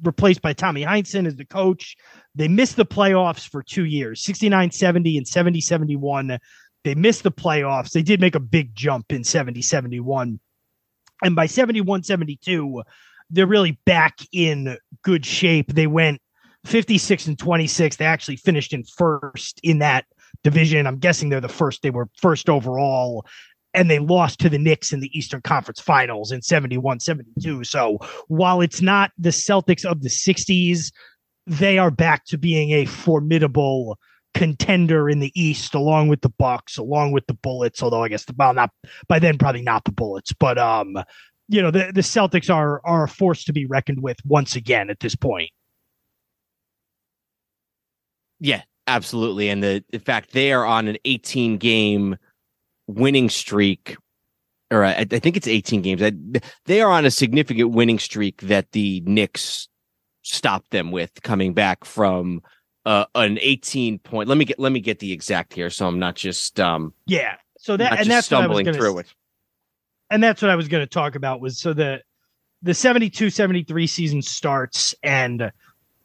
replaced 0.02 0.40
by 0.40 0.54
Tommy 0.54 0.84
Heinsohn 0.84 1.26
as 1.26 1.36
the 1.36 1.44
coach. 1.44 1.94
They 2.34 2.48
missed 2.48 2.76
the 2.76 2.86
playoffs 2.86 3.46
for 3.46 3.62
two 3.62 3.84
years 3.84 4.22
69 4.22 4.70
70 4.70 5.18
and 5.18 5.28
70 5.28 5.60
71. 5.60 6.38
They 6.84 6.94
missed 6.94 7.22
the 7.22 7.32
playoffs. 7.32 7.90
They 7.90 8.02
did 8.02 8.18
make 8.18 8.34
a 8.34 8.40
big 8.40 8.74
jump 8.74 9.12
in 9.12 9.24
70 9.24 9.60
71. 9.60 10.40
And 11.22 11.34
by 11.34 11.46
71 11.46 12.02
72, 12.02 12.82
they're 13.30 13.46
really 13.46 13.78
back 13.84 14.18
in 14.32 14.76
good 15.02 15.24
shape. 15.26 15.74
They 15.74 15.86
went 15.86 16.20
56 16.64 17.26
and 17.26 17.38
26. 17.38 17.96
They 17.96 18.04
actually 18.04 18.36
finished 18.36 18.72
in 18.72 18.84
first 18.84 19.60
in 19.62 19.78
that 19.80 20.06
division. 20.44 20.86
I'm 20.86 20.98
guessing 20.98 21.28
they're 21.28 21.40
the 21.40 21.48
first. 21.48 21.82
They 21.82 21.90
were 21.90 22.08
first 22.20 22.48
overall 22.48 23.26
and 23.74 23.90
they 23.90 23.98
lost 23.98 24.40
to 24.40 24.48
the 24.48 24.58
Knicks 24.58 24.92
in 24.92 25.00
the 25.00 25.16
Eastern 25.16 25.42
Conference 25.42 25.80
Finals 25.80 26.32
in 26.32 26.42
71 26.42 27.00
72. 27.00 27.64
So 27.64 27.98
while 28.28 28.60
it's 28.60 28.80
not 28.80 29.12
the 29.18 29.30
Celtics 29.30 29.84
of 29.84 30.02
the 30.02 30.08
60s, 30.08 30.90
they 31.46 31.78
are 31.78 31.90
back 31.90 32.24
to 32.26 32.38
being 32.38 32.72
a 32.72 32.84
formidable 32.86 33.98
contender 34.34 35.08
in 35.08 35.18
the 35.20 35.32
East, 35.40 35.74
along 35.74 36.08
with 36.08 36.20
the 36.20 36.28
Bucks, 36.28 36.76
along 36.78 37.12
with 37.12 37.26
the 37.26 37.34
Bullets. 37.34 37.82
Although 37.82 38.02
I 38.02 38.08
guess 38.08 38.24
the 38.24 38.34
well, 38.36 38.54
not 38.54 38.70
by 39.08 39.18
then 39.18 39.38
probably 39.38 39.62
not 39.62 39.84
the 39.84 39.92
Bullets, 39.92 40.32
but 40.32 40.58
um, 40.58 40.96
you 41.48 41.62
know 41.62 41.70
the 41.70 41.90
the 41.94 42.02
Celtics 42.02 42.52
are 42.52 42.80
are 42.84 43.04
a 43.04 43.08
force 43.08 43.44
to 43.44 43.52
be 43.52 43.66
reckoned 43.66 44.02
with 44.02 44.18
once 44.24 44.56
again 44.56 44.90
at 44.90 45.00
this 45.00 45.14
point. 45.14 45.50
Yeah, 48.40 48.62
absolutely, 48.86 49.48
and 49.48 49.62
the 49.62 49.82
fact 50.04 50.32
they 50.32 50.52
are 50.52 50.64
on 50.64 50.88
an 50.88 50.96
18 51.04 51.58
game 51.58 52.16
winning 52.86 53.28
streak, 53.28 53.96
or 54.70 54.84
I, 54.84 54.94
I 54.98 55.04
think 55.04 55.36
it's 55.36 55.48
18 55.48 55.82
games. 55.82 56.02
I, 56.02 56.12
they 56.66 56.80
are 56.80 56.90
on 56.90 57.04
a 57.04 57.10
significant 57.10 57.70
winning 57.70 57.98
streak 57.98 58.42
that 58.42 58.72
the 58.72 59.00
Knicks 59.00 59.68
stopped 60.22 60.70
them 60.70 60.90
with 60.90 61.22
coming 61.22 61.54
back 61.54 61.84
from 61.84 62.42
uh, 62.88 63.04
an 63.14 63.38
18 63.42 63.98
point. 63.98 64.30
Let 64.30 64.38
me 64.38 64.46
get 64.46 64.58
let 64.58 64.72
me 64.72 64.80
get 64.80 64.98
the 64.98 65.12
exact 65.12 65.52
here, 65.52 65.68
so 65.68 65.86
I'm 65.86 65.98
not 65.98 66.16
just 66.16 66.58
um 66.58 66.94
yeah. 67.06 67.36
So 67.58 67.76
that 67.76 68.00
and 68.00 68.10
that's 68.10 68.26
stumbling 68.26 68.48
what 68.48 68.54
I 68.54 68.58
was 68.58 68.64
gonna, 68.64 68.78
through 68.78 68.98
it. 69.00 69.14
And 70.10 70.22
that's 70.22 70.40
what 70.40 70.50
I 70.50 70.56
was 70.56 70.68
going 70.68 70.82
to 70.82 70.86
talk 70.86 71.14
about 71.14 71.40
was 71.40 71.58
so 71.58 71.74
the 71.74 72.02
the 72.62 72.72
72 72.72 73.28
73 73.28 73.86
season 73.86 74.22
starts 74.22 74.94
and 75.02 75.52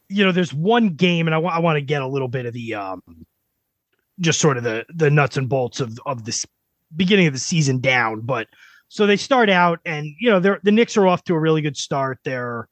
you 0.09 0.25
know 0.25 0.34
there's 0.34 0.53
one 0.53 0.89
game 0.89 1.27
and 1.27 1.34
I, 1.34 1.38
w- 1.38 1.53
I 1.53 1.59
want 1.59 1.77
to 1.77 1.81
get 1.81 2.01
a 2.01 2.07
little 2.07 2.27
bit 2.27 2.45
of 2.45 2.53
the 2.53 2.75
um 2.75 3.01
just 4.19 4.41
sort 4.41 4.57
of 4.57 4.63
the 4.63 4.86
the 4.93 5.09
nuts 5.09 5.38
and 5.38 5.47
bolts 5.47 5.79
of 5.79 5.97
of 6.05 6.25
this 6.25 6.45
beginning 6.93 7.27
of 7.27 7.34
the 7.34 7.39
season 7.39 7.79
down. 7.79 8.21
But 8.21 8.47
so 8.89 9.07
they 9.07 9.17
start 9.17 9.49
out, 9.49 9.79
and 9.86 10.07
you 10.19 10.29
know, 10.29 10.41
they're 10.41 10.59
the 10.63 10.71
Knicks 10.71 10.97
are 10.97 11.07
off 11.07 11.23
to 11.23 11.34
a 11.34 11.39
really 11.39 11.61
good 11.61 11.77
start. 11.77 12.19
They're 12.25 12.67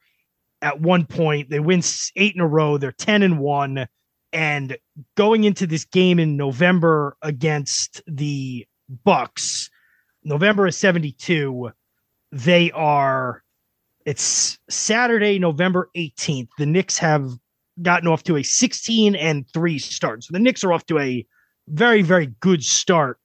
at 0.60 0.80
one 0.80 1.06
point 1.06 1.48
they 1.48 1.60
win 1.60 1.82
eight 2.16 2.34
in 2.34 2.42
a 2.42 2.46
row. 2.46 2.76
They're 2.76 2.92
ten 2.92 3.22
and 3.22 3.38
one, 3.38 3.86
and 4.32 4.76
going 5.16 5.44
into 5.44 5.66
this 5.66 5.84
game 5.84 6.18
in 6.18 6.36
November 6.36 7.16
against 7.22 8.02
the 8.06 8.66
Bucks, 9.04 9.70
November 10.24 10.70
seventy 10.70 11.12
two, 11.12 11.70
they 12.30 12.70
are. 12.72 13.42
It's 14.04 14.58
Saturday, 14.68 15.38
November 15.38 15.88
18th. 15.96 16.48
The 16.58 16.66
Knicks 16.66 16.98
have 16.98 17.30
gotten 17.80 18.08
off 18.08 18.24
to 18.24 18.36
a 18.36 18.42
16 18.42 19.14
and 19.14 19.48
3 19.54 19.78
start. 19.78 20.24
So 20.24 20.32
the 20.32 20.40
Knicks 20.40 20.64
are 20.64 20.72
off 20.72 20.84
to 20.86 20.98
a 20.98 21.24
very, 21.68 22.02
very 22.02 22.26
good 22.40 22.64
start 22.64 23.20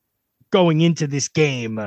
going 0.52 0.82
into 0.82 1.08
this 1.08 1.28
game 1.28 1.80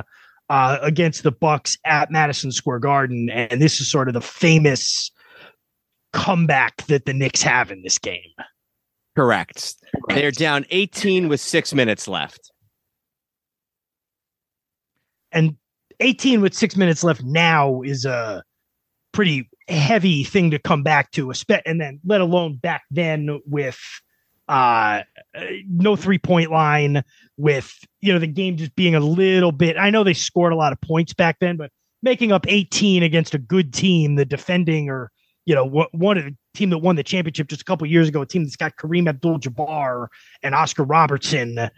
uh, 0.49 0.77
against 0.81 1.23
the 1.23 1.31
Bucks 1.31 1.77
at 1.85 2.11
Madison 2.11 2.51
Square 2.51 2.79
Garden, 2.79 3.29
and 3.29 3.61
this 3.61 3.79
is 3.79 3.89
sort 3.89 4.09
of 4.09 4.13
the 4.13 4.21
famous 4.21 5.09
comeback 6.11 6.85
that 6.87 7.05
the 7.05 7.13
Knicks 7.13 7.41
have 7.41 7.71
in 7.71 7.81
this 7.83 7.97
game. 7.97 8.33
Correct. 9.21 9.75
They're 10.09 10.31
down 10.31 10.65
18 10.71 11.29
with 11.29 11.39
six 11.39 11.73
minutes 11.73 12.07
left. 12.07 12.51
and 15.31 15.55
18 15.99 16.41
with 16.41 16.53
six 16.53 16.75
minutes 16.75 17.03
left 17.03 17.23
now 17.23 17.81
is 17.81 18.05
a 18.05 18.43
pretty 19.11 19.49
heavy 19.67 20.23
thing 20.23 20.51
to 20.51 20.59
come 20.59 20.83
back 20.83 21.11
to, 21.11 21.31
and 21.65 21.79
then 21.79 21.99
let 22.05 22.21
alone 22.21 22.55
back 22.55 22.83
then 22.91 23.39
with 23.45 23.79
uh 24.47 25.03
no 25.67 25.95
three 25.95 26.17
point 26.17 26.51
line 26.51 27.03
with 27.37 27.71
you 28.01 28.11
know 28.11 28.17
the 28.17 28.25
game 28.25 28.57
just 28.57 28.75
being 28.75 28.95
a 28.95 28.99
little 28.99 29.51
bit 29.51 29.77
i 29.77 29.91
know 29.91 30.03
they 30.03 30.15
scored 30.15 30.51
a 30.51 30.55
lot 30.55 30.73
of 30.73 30.81
points 30.81 31.13
back 31.13 31.37
then 31.39 31.55
but 31.55 31.69
making 32.01 32.31
up 32.31 32.45
18 32.49 33.03
against 33.03 33.35
a 33.35 33.37
good 33.37 33.71
team 33.71 34.15
the 34.15 34.25
defending 34.25 34.89
or 34.89 35.11
you 35.45 35.55
know 35.55 35.65
one 35.65 36.17
of 36.17 36.25
the 36.25 36.35
team 36.53 36.69
that 36.69 36.79
won 36.79 36.95
the 36.95 37.03
championship 37.03 37.47
just 37.47 37.61
a 37.61 37.65
couple 37.65 37.87
years 37.87 38.07
ago 38.07 38.21
a 38.21 38.25
team 38.25 38.43
that's 38.43 38.55
got 38.55 38.75
kareem 38.75 39.07
abdul-jabbar 39.07 40.07
and 40.43 40.53
oscar 40.53 40.83
robertson 40.83 41.69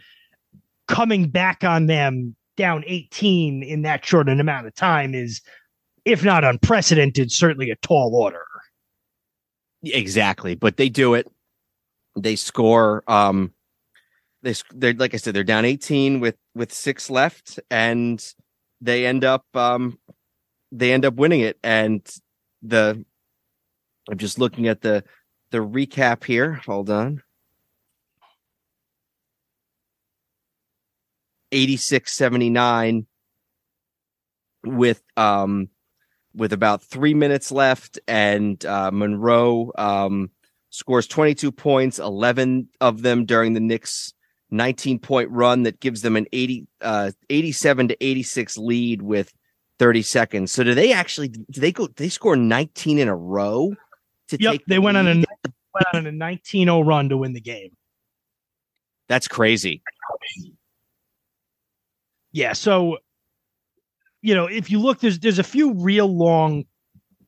coming 0.88 1.30
back 1.30 1.64
on 1.64 1.88
them 1.88 2.36
down 2.58 2.84
18 2.86 3.64
in 3.64 3.82
that 3.84 4.06
short 4.06 4.28
an 4.30 4.40
amount 4.40 4.68
of 4.68 4.76
time 4.76 5.16
is 5.16 5.42
if 6.06 6.24
not 6.24 6.44
unprecedented 6.44 7.32
certainly 7.32 7.70
a 7.70 7.76
tall 7.78 8.16
order 8.16 8.46
exactly 9.84 10.56
but 10.56 10.78
they 10.78 10.90
do 10.90 11.14
it 11.14 11.28
they 12.16 12.36
score. 12.36 13.04
Um, 13.08 13.54
they 14.42 14.56
they're 14.74 14.94
like 14.94 15.14
I 15.14 15.18
said, 15.18 15.34
they're 15.34 15.44
down 15.44 15.66
18 15.66 16.20
with 16.20 16.36
with 16.56 16.74
six 16.74 17.10
left, 17.10 17.60
and 17.70 18.24
they 18.82 19.06
end 19.06 19.24
up 19.24 19.46
um, 19.56 19.98
they 20.72 20.94
end 20.94 21.06
up 21.06 21.16
winning 21.16 21.42
it. 21.42 21.58
And 21.64 22.02
the 22.62 23.06
I'm 24.10 24.18
just 24.18 24.40
looking 24.40 24.68
at 24.68 24.82
the 24.82 25.04
the 25.52 25.60
recap 25.60 26.24
here. 26.24 26.54
Hold 26.66 26.90
on. 26.90 27.22
86 31.52 32.12
79 32.12 33.06
with 34.66 35.04
um 35.16 35.70
with 36.34 36.52
about 36.52 36.82
three 36.82 37.14
minutes 37.14 37.52
left 37.52 38.00
and 38.08 38.66
uh 38.66 38.90
monroe 38.92 39.72
um 39.78 40.32
scores 40.72 41.06
22 41.06 41.52
points, 41.52 42.00
11 42.00 42.68
of 42.82 43.04
them 43.04 43.26
during 43.26 43.54
the 43.54 43.60
Knicks 43.60 44.14
19 44.50 44.98
point 45.00 45.30
run 45.30 45.64
that 45.64 45.80
gives 45.80 46.02
them 46.02 46.16
an 46.16 46.26
80 46.34 46.68
uh 46.82 47.12
87 47.30 47.90
to 47.90 48.04
86 48.04 48.58
lead 48.58 49.02
with 49.04 49.32
30 49.80 50.02
seconds. 50.02 50.52
So 50.52 50.64
do 50.64 50.74
they 50.74 50.92
actually 50.92 51.30
do 51.30 51.62
they 51.62 51.72
go 51.72 51.88
they 51.88 52.10
score 52.10 52.36
19 52.36 52.98
in 52.98 53.08
a 53.08 53.16
row 53.16 53.76
to 54.34 54.44
yep, 54.44 54.62
they 54.68 54.80
went 54.80 54.98
on 54.98 55.08
a 55.08 55.16
went 55.16 55.88
on 55.94 56.08
a 56.08 56.12
19-0 56.12 56.86
run 56.86 57.10
to 57.10 57.18
win 57.18 57.34
the 57.34 57.42
game. 57.42 57.72
That's 59.08 59.28
crazy. 59.28 59.82
Yeah, 62.32 62.54
so 62.54 62.98
you 64.22 64.36
know, 64.36 64.46
if 64.46 64.72
you 64.72 64.80
look 64.80 65.00
there's 65.00 65.20
there's 65.20 65.40
a 65.40 65.44
few 65.44 65.74
real 65.74 66.08
long 66.08 66.66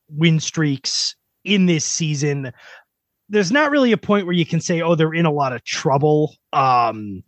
win 0.09 0.39
streaks 0.39 1.15
in 1.43 1.65
this 1.65 1.85
season 1.85 2.51
there's 3.29 3.51
not 3.51 3.71
really 3.71 3.91
a 3.91 3.97
point 3.97 4.25
where 4.25 4.35
you 4.35 4.45
can 4.45 4.61
say, 4.61 4.81
oh, 4.81 4.95
they're 4.95 5.13
in 5.13 5.25
a 5.25 5.31
lot 5.31 5.53
of 5.53 5.63
trouble. 5.63 6.35
Um, 6.53 7.23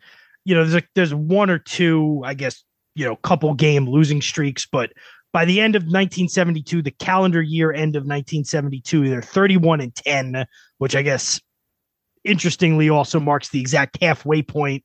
you 0.45 0.55
know, 0.55 0.63
there's 0.63 0.83
a, 0.83 0.87
there's 0.95 1.13
one 1.13 1.49
or 1.49 1.59
two, 1.59 2.21
I 2.23 2.33
guess, 2.33 2.63
you 2.95 3.05
know, 3.05 3.15
couple 3.17 3.53
game 3.53 3.87
losing 3.87 4.21
streaks, 4.21 4.67
but 4.71 4.91
by 5.33 5.45
the 5.45 5.61
end 5.61 5.75
of 5.75 5.83
1972, 5.83 6.81
the 6.81 6.91
calendar 6.91 7.41
year 7.41 7.71
end 7.71 7.95
of 7.95 8.01
1972, 8.01 9.09
they're 9.09 9.21
31 9.21 9.81
and 9.81 9.95
10, 9.95 10.45
which 10.77 10.95
I 10.95 11.01
guess 11.01 11.39
interestingly 12.23 12.89
also 12.89 13.19
marks 13.19 13.49
the 13.49 13.59
exact 13.59 13.97
halfway 14.01 14.41
point 14.41 14.83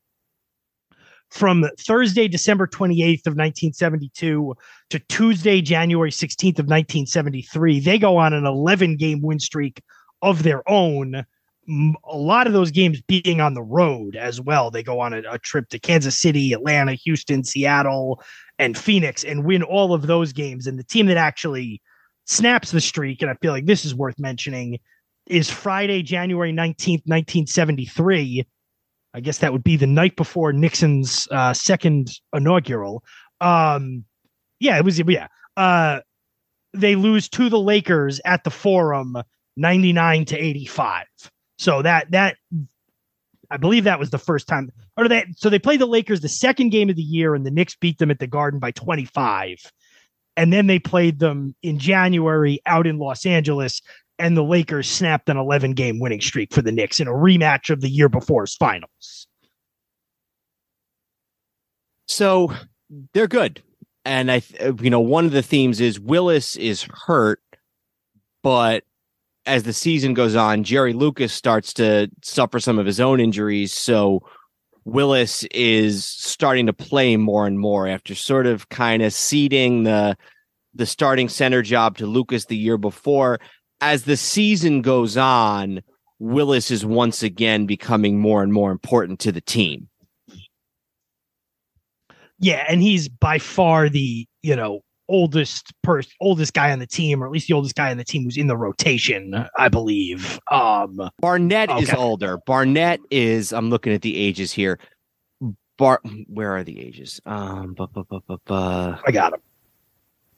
from 1.33 1.67
Thursday, 1.79 2.27
December 2.27 2.67
28th 2.67 3.25
of 3.25 3.33
1972 3.33 4.53
to 4.91 4.99
Tuesday, 5.09 5.61
January 5.61 6.11
16th 6.11 6.59
of 6.59 6.67
1973. 6.67 7.79
They 7.79 7.97
go 7.97 8.17
on 8.17 8.33
an 8.33 8.45
11 8.45 8.97
game 8.97 9.21
win 9.21 9.39
streak 9.39 9.81
of 10.21 10.43
their 10.43 10.67
own. 10.69 11.25
A 11.67 12.17
lot 12.17 12.47
of 12.47 12.53
those 12.53 12.71
games 12.71 13.01
being 13.01 13.39
on 13.39 13.53
the 13.53 13.63
road 13.63 14.15
as 14.15 14.41
well. 14.41 14.69
They 14.69 14.83
go 14.83 14.99
on 14.99 15.13
a, 15.13 15.21
a 15.29 15.39
trip 15.39 15.69
to 15.69 15.79
Kansas 15.79 16.19
City, 16.19 16.51
Atlanta, 16.51 16.93
Houston, 16.93 17.43
Seattle, 17.43 18.21
and 18.59 18.77
Phoenix 18.77 19.23
and 19.23 19.45
win 19.45 19.63
all 19.63 19.93
of 19.93 20.07
those 20.07 20.33
games. 20.33 20.67
And 20.67 20.77
the 20.77 20.83
team 20.83 21.05
that 21.07 21.17
actually 21.17 21.81
snaps 22.25 22.71
the 22.71 22.81
streak, 22.81 23.21
and 23.21 23.31
I 23.31 23.35
feel 23.35 23.51
like 23.51 23.65
this 23.65 23.85
is 23.85 23.95
worth 23.95 24.19
mentioning, 24.19 24.79
is 25.27 25.49
Friday, 25.49 26.03
January 26.03 26.51
19th, 26.51 27.03
1973. 27.05 28.45
I 29.13 29.19
guess 29.19 29.37
that 29.39 29.53
would 29.53 29.63
be 29.63 29.77
the 29.77 29.87
night 29.87 30.15
before 30.15 30.51
Nixon's 30.53 31.27
uh, 31.31 31.53
second 31.53 32.11
inaugural. 32.33 33.03
Um, 33.41 34.05
yeah, 34.59 34.77
it 34.77 34.85
was, 34.85 34.99
yeah. 34.99 35.27
Uh, 35.55 35.99
they 36.73 36.95
lose 36.95 37.29
to 37.29 37.49
the 37.49 37.59
Lakers 37.59 38.19
at 38.25 38.43
the 38.43 38.49
Forum 38.49 39.17
99 39.55 40.25
to 40.25 40.37
85. 40.37 41.05
So 41.57 41.81
that 41.81 42.11
that 42.11 42.37
I 43.51 43.57
believe 43.57 43.83
that 43.83 43.99
was 43.99 44.09
the 44.09 44.17
first 44.17 44.47
time. 44.47 44.71
Or 44.97 45.07
that 45.07 45.27
so 45.35 45.49
they 45.49 45.59
played 45.59 45.79
the 45.81 45.85
Lakers 45.85 46.21
the 46.21 46.29
second 46.29 46.69
game 46.69 46.89
of 46.89 46.95
the 46.95 47.03
year 47.03 47.35
and 47.35 47.45
the 47.45 47.51
Knicks 47.51 47.75
beat 47.75 47.99
them 47.99 48.11
at 48.11 48.19
the 48.19 48.27
Garden 48.27 48.59
by 48.59 48.71
25. 48.71 49.71
And 50.35 50.51
then 50.51 50.65
they 50.65 50.79
played 50.79 51.19
them 51.19 51.55
in 51.61 51.77
January 51.77 52.59
out 52.65 52.87
in 52.87 52.97
Los 52.97 53.25
Angeles 53.25 53.81
and 54.19 54.37
the 54.37 54.43
Lakers 54.43 54.89
snapped 54.89 55.29
an 55.29 55.37
11 55.37 55.73
game 55.73 55.99
winning 55.99 56.21
streak 56.21 56.53
for 56.53 56.61
the 56.61 56.71
Knicks 56.71 56.99
in 56.99 57.07
a 57.07 57.11
rematch 57.11 57.69
of 57.69 57.81
the 57.81 57.89
year 57.89 58.09
before's 58.09 58.55
finals. 58.55 59.27
So 62.07 62.53
they're 63.13 63.27
good. 63.27 63.61
And 64.05 64.31
I, 64.31 64.41
you 64.81 64.89
know, 64.89 64.99
one 64.99 65.25
of 65.25 65.31
the 65.31 65.41
themes 65.41 65.79
is 65.79 65.99
Willis 65.99 66.55
is 66.55 66.87
hurt, 67.05 67.41
but 68.41 68.83
as 69.45 69.63
the 69.63 69.73
season 69.73 70.13
goes 70.13 70.35
on, 70.35 70.63
Jerry 70.63 70.93
Lucas 70.93 71.33
starts 71.33 71.73
to 71.73 72.09
suffer 72.23 72.59
some 72.59 72.79
of 72.79 72.85
his 72.85 72.99
own 72.99 73.19
injuries. 73.19 73.73
So 73.73 74.23
Willis 74.85 75.43
is 75.51 76.05
starting 76.05 76.65
to 76.67 76.73
play 76.73 77.17
more 77.17 77.47
and 77.47 77.59
more 77.59 77.87
after 77.87 78.15
sort 78.15 78.47
of 78.47 78.69
kind 78.69 79.01
of 79.01 79.13
ceding 79.13 79.83
the 79.83 80.17
the 80.75 80.85
starting 80.85 81.29
center 81.29 81.61
job 81.61 81.97
to 81.97 82.07
Lucas 82.07 82.45
the 82.45 82.57
year 82.57 82.77
before. 82.77 83.39
As 83.79 84.03
the 84.03 84.17
season 84.17 84.81
goes 84.81 85.17
on, 85.17 85.81
Willis 86.19 86.71
is 86.71 86.85
once 86.85 87.21
again 87.21 87.65
becoming 87.65 88.19
more 88.19 88.41
and 88.41 88.51
more 88.51 88.71
important 88.71 89.19
to 89.21 89.31
the 89.31 89.41
team. 89.41 89.89
Yeah, 92.39 92.65
and 92.67 92.81
he's 92.81 93.07
by 93.07 93.39
far 93.39 93.89
the, 93.89 94.27
you 94.41 94.55
know, 94.55 94.81
oldest 95.09 95.73
person, 95.81 96.11
oldest 96.21 96.53
guy 96.53 96.71
on 96.71 96.79
the 96.79 96.87
team, 96.87 97.21
or 97.21 97.25
at 97.25 97.31
least 97.31 97.47
the 97.47 97.53
oldest 97.53 97.75
guy 97.75 97.91
on 97.91 97.97
the 97.97 98.03
team 98.03 98.23
who's 98.23 98.37
in 98.37 98.47
the 98.47 98.57
rotation, 98.57 99.47
I 99.57 99.69
believe. 99.69 100.39
Um, 100.51 101.09
Barnett 101.19 101.69
okay. 101.69 101.83
is 101.83 101.93
older. 101.93 102.37
Barnett 102.45 102.99
is. 103.11 103.53
I'm 103.53 103.69
looking 103.69 103.93
at 103.93 104.01
the 104.01 104.17
ages 104.17 104.51
here. 104.51 104.79
Bar, 105.77 106.01
where 106.27 106.55
are 106.55 106.63
the 106.63 106.79
ages? 106.79 107.19
Um, 107.25 107.73
bu- 107.73 107.87
bu- 107.87 108.03
bu- 108.05 108.37
I 108.55 109.11
got 109.11 109.33
him. 109.33 109.39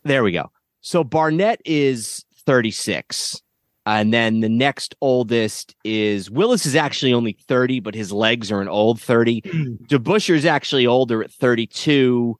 There 0.04 0.24
we 0.24 0.32
go. 0.32 0.52
So 0.82 1.04
Barnett 1.04 1.62
is 1.66 2.26
36. 2.46 3.42
And 3.88 4.14
then 4.14 4.40
the 4.40 4.50
next 4.50 4.96
oldest 5.02 5.76
is 5.84 6.32
Willis 6.32 6.66
is 6.66 6.76
actually 6.76 7.14
only 7.14 7.38
30, 7.48 7.82
but 7.82 7.94
his 7.94 8.12
legs 8.12 8.52
are 8.52 8.62
an 8.62 8.68
old 8.68 9.00
30. 9.00 9.42
DeBusschere 9.90 10.36
is 10.36 10.46
actually 10.46 10.88
older 10.88 11.24
at 11.24 11.32
32. 11.32 12.36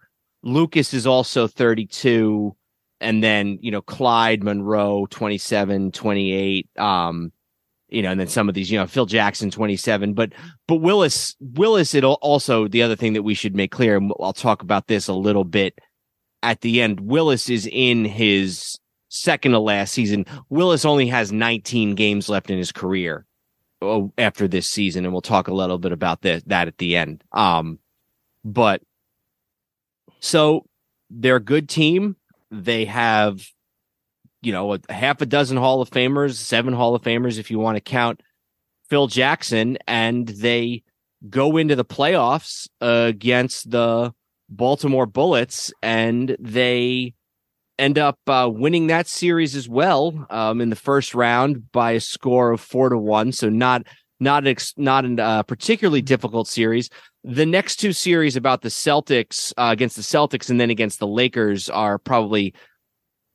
Lucas 0.46 0.94
is 0.94 1.08
also 1.08 1.48
32 1.48 2.56
and 3.02 3.22
then, 3.22 3.58
you 3.62 3.72
know, 3.72 3.82
Clyde 3.82 4.44
Monroe 4.44 5.08
27, 5.10 5.92
28 5.92 6.70
um 6.80 7.32
you 7.88 8.02
know, 8.02 8.12
and 8.12 8.20
then 8.20 8.28
some 8.28 8.50
of 8.50 8.56
these, 8.56 8.72
you 8.72 8.80
know, 8.80 8.88
Phil 8.88 9.06
Jackson 9.06 9.52
27, 9.52 10.14
but 10.14 10.34
but 10.68 10.78
Willis 10.78 11.36
Willis 11.40 11.96
It'll 11.96 12.20
also 12.22 12.68
the 12.68 12.84
other 12.84 12.96
thing 12.96 13.14
that 13.14 13.24
we 13.24 13.34
should 13.34 13.56
make 13.56 13.72
clear 13.72 13.98
and 13.98 14.12
I'll 14.20 14.34
talk 14.34 14.62
about 14.62 14.88
this 14.88 15.08
a 15.08 15.14
little 15.14 15.44
bit 15.44 15.80
at 16.44 16.62
the 16.62 16.82
end. 16.82 17.00
Willis 17.00 17.50
is 17.50 17.68
in 17.68 18.06
his 18.06 18.80
second 19.10 19.54
to 19.54 19.60
last 19.60 19.94
season. 19.94 20.26
Willis 20.50 20.86
only 20.86 21.08
has 21.08 21.32
19 21.32 21.96
games 21.96 22.30
left 22.30 22.52
in 22.52 22.58
his 22.60 22.72
career 22.72 23.26
oh, 23.82 24.14
after 24.18 24.48
this 24.48 24.70
season 24.70 25.06
and 25.06 25.14
we'll 25.14 25.22
talk 25.22 25.48
a 25.48 25.54
little 25.54 25.80
bit 25.80 25.92
about 25.92 26.22
this, 26.22 26.44
that 26.46 26.68
at 26.68 26.78
the 26.78 26.96
end. 26.96 27.24
Um 27.32 27.80
but 28.44 28.84
so 30.26 30.66
they're 31.12 31.36
a 31.36 31.40
good 31.40 31.70
team. 31.70 32.16
They 32.50 32.86
have, 32.86 33.46
you 34.42 34.52
know, 34.52 34.74
a, 34.74 34.80
half 34.90 35.22
a 35.22 35.26
dozen 35.28 35.56
Hall 35.56 35.82
of 35.82 35.92
Famers, 35.92 36.34
seven 36.34 36.74
Hall 36.74 36.96
of 36.96 37.04
Famers, 37.04 37.38
if 37.38 37.52
you 37.52 37.60
want 37.60 37.76
to 37.76 37.82
count 37.82 38.22
Phil 38.90 39.06
Jackson, 39.06 39.78
and 39.88 40.28
they 40.28 40.82
go 41.30 41.58
into 41.58 41.76
the 41.76 41.86
playoffs 41.86 42.68
against 42.82 43.70
the 43.70 44.14
Baltimore 44.50 45.06
Bullets, 45.06 45.72
and 45.84 46.36
they 46.40 47.14
end 47.78 48.00
up 48.00 48.18
uh, 48.26 48.50
winning 48.52 48.88
that 48.88 49.06
series 49.06 49.56
as 49.56 49.70
well 49.70 50.26
um, 50.32 50.60
in 50.60 50.72
the 50.72 50.76
first 50.76 51.14
round 51.14 51.72
by 51.72 51.92
a 51.92 52.00
score 52.00 52.52
of 52.52 52.62
four 52.62 52.90
to 52.90 52.98
one. 52.98 53.32
So 53.32 53.50
not 53.50 53.86
not 54.20 54.48
ex- 54.48 54.74
not 54.78 55.06
a 55.06 55.22
uh, 55.22 55.44
particularly 55.44 56.02
difficult 56.02 56.48
series. 56.48 56.90
The 57.24 57.46
next 57.46 57.78
two 57.78 57.94
series 57.94 58.36
about 58.36 58.62
the 58.62 58.70
Celtics 58.70 59.52
uh, 59.58 59.70
against 59.72 59.96
the 59.96 60.02
Celtics 60.02 60.50
and 60.50 60.60
then 60.60 60.70
against 60.70 61.00
the 61.00 61.08
Lakers 61.08 61.70
are 61.70 61.98
probably 61.98 62.54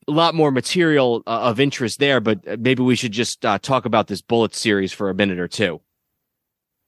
a 0.09 0.13
lot 0.13 0.35
more 0.35 0.51
material 0.51 1.23
uh, 1.27 1.41
of 1.43 1.61
interest 1.61 1.99
there. 1.99 2.21
But 2.21 2.47
uh, 2.47 2.57
maybe 2.59 2.83
we 2.83 2.97
should 2.97 3.13
just 3.13 3.45
uh, 3.45 3.59
talk 3.59 3.85
about 3.85 4.07
this 4.07 4.23
Bullet 4.23 4.55
series 4.55 4.93
for 4.93 5.11
a 5.11 5.15
minute 5.15 5.39
or 5.39 5.49
two. 5.49 5.81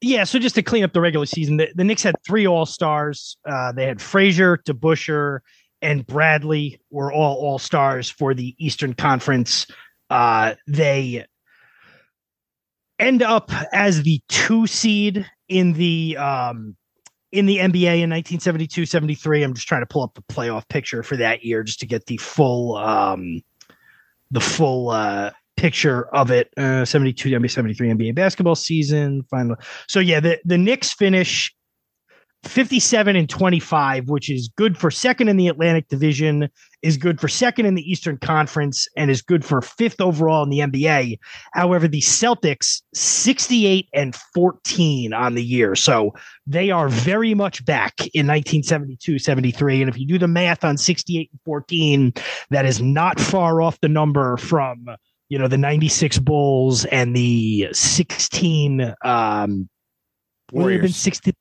Yeah, 0.00 0.24
so 0.24 0.40
just 0.40 0.56
to 0.56 0.62
clean 0.62 0.82
up 0.82 0.92
the 0.92 1.00
regular 1.00 1.26
season, 1.26 1.58
the, 1.58 1.68
the 1.76 1.84
Knicks 1.84 2.02
had 2.02 2.16
three 2.26 2.46
All 2.46 2.66
Stars. 2.66 3.36
Uh, 3.48 3.70
they 3.70 3.86
had 3.86 4.00
Frazier, 4.00 4.58
DeBusschere, 4.58 5.40
and 5.80 6.04
Bradley 6.06 6.80
were 6.90 7.12
all 7.12 7.36
All 7.36 7.58
Stars 7.58 8.10
for 8.10 8.34
the 8.34 8.56
Eastern 8.58 8.94
Conference. 8.94 9.66
Uh, 10.10 10.54
they 10.66 11.24
end 13.02 13.22
up 13.22 13.50
as 13.72 14.02
the 14.02 14.20
two 14.28 14.66
seed 14.66 15.28
in 15.48 15.74
the 15.74 16.16
um, 16.16 16.76
in 17.32 17.46
the 17.46 17.58
NBA 17.58 18.02
in 18.02 18.10
1972-73. 18.10 19.44
I'm 19.44 19.54
just 19.54 19.66
trying 19.66 19.82
to 19.82 19.86
pull 19.86 20.02
up 20.02 20.14
the 20.14 20.22
playoff 20.22 20.68
picture 20.68 21.02
for 21.02 21.16
that 21.16 21.44
year 21.44 21.62
just 21.62 21.80
to 21.80 21.86
get 21.86 22.06
the 22.06 22.18
full 22.18 22.76
um, 22.76 23.42
the 24.30 24.40
full 24.40 24.90
uh, 24.90 25.30
picture 25.56 26.08
of 26.14 26.30
it. 26.30 26.50
Uh, 26.56 26.84
72 26.84 27.28
NBA 27.28 27.50
73 27.50 27.88
NBA 27.90 28.14
basketball 28.14 28.54
season 28.54 29.22
final. 29.30 29.56
So 29.88 30.00
yeah, 30.00 30.20
the 30.20 30.40
the 30.44 30.58
Knicks 30.58 30.92
finish 30.92 31.54
57 32.44 33.14
and 33.14 33.28
25, 33.28 34.08
which 34.08 34.30
is 34.30 34.50
good 34.56 34.76
for 34.76 34.90
second 34.90 35.28
in 35.28 35.36
the 35.36 35.48
Atlantic 35.48 35.88
Division, 35.88 36.48
is 36.82 36.96
good 36.96 37.20
for 37.20 37.28
second 37.28 37.66
in 37.66 37.74
the 37.74 37.90
Eastern 37.90 38.18
Conference, 38.18 38.88
and 38.96 39.10
is 39.10 39.22
good 39.22 39.44
for 39.44 39.62
fifth 39.62 40.00
overall 40.00 40.42
in 40.42 40.50
the 40.50 40.58
NBA. 40.58 41.18
However, 41.52 41.88
the 41.88 42.00
Celtics 42.00 42.82
68 42.94 43.88
and 43.94 44.14
14 44.34 45.12
on 45.12 45.34
the 45.34 45.44
year. 45.44 45.74
So 45.74 46.12
they 46.46 46.70
are 46.70 46.88
very 46.88 47.34
much 47.34 47.64
back 47.64 47.94
in 48.14 48.26
1972 48.26 49.18
73. 49.18 49.82
And 49.82 49.88
if 49.88 49.98
you 49.98 50.06
do 50.06 50.18
the 50.18 50.28
math 50.28 50.64
on 50.64 50.76
68 50.76 51.30
and 51.30 51.40
14, 51.44 52.12
that 52.50 52.66
is 52.66 52.82
not 52.82 53.20
far 53.20 53.62
off 53.62 53.80
the 53.80 53.88
number 53.88 54.36
from 54.36 54.86
you 55.28 55.38
know 55.38 55.48
the 55.48 55.56
96 55.56 56.18
Bulls 56.18 56.84
and 56.86 57.16
the 57.16 57.68
16 57.72 58.94
um 59.02 59.68
Warriors. 60.52 60.94
16 60.96 61.32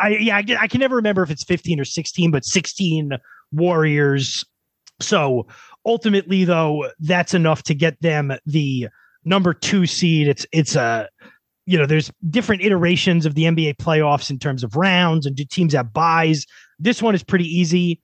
I 0.00 0.08
yeah, 0.10 0.36
I, 0.36 0.44
I, 0.60 0.66
can 0.68 0.80
never 0.80 0.96
remember 0.96 1.22
if 1.22 1.30
it's 1.30 1.44
15 1.44 1.80
or 1.80 1.84
16, 1.84 2.30
but 2.30 2.44
16 2.44 3.12
Warriors. 3.52 4.44
So 5.02 5.46
ultimately, 5.84 6.44
though, 6.44 6.90
that's 7.00 7.34
enough 7.34 7.62
to 7.64 7.74
get 7.74 8.00
them 8.00 8.32
the 8.46 8.88
number 9.24 9.54
two 9.54 9.86
seed. 9.86 10.28
It's 10.28 10.46
it's 10.52 10.76
a 10.76 11.08
you 11.66 11.78
know, 11.78 11.86
there's 11.86 12.10
different 12.28 12.62
iterations 12.62 13.24
of 13.24 13.34
the 13.34 13.44
NBA 13.44 13.76
playoffs 13.76 14.30
in 14.30 14.38
terms 14.38 14.64
of 14.64 14.74
rounds 14.74 15.26
and 15.26 15.36
do 15.36 15.44
teams 15.44 15.74
have 15.74 15.92
buys. 15.92 16.44
This 16.78 17.00
one 17.00 17.14
is 17.14 17.22
pretty 17.22 17.46
easy. 17.46 18.00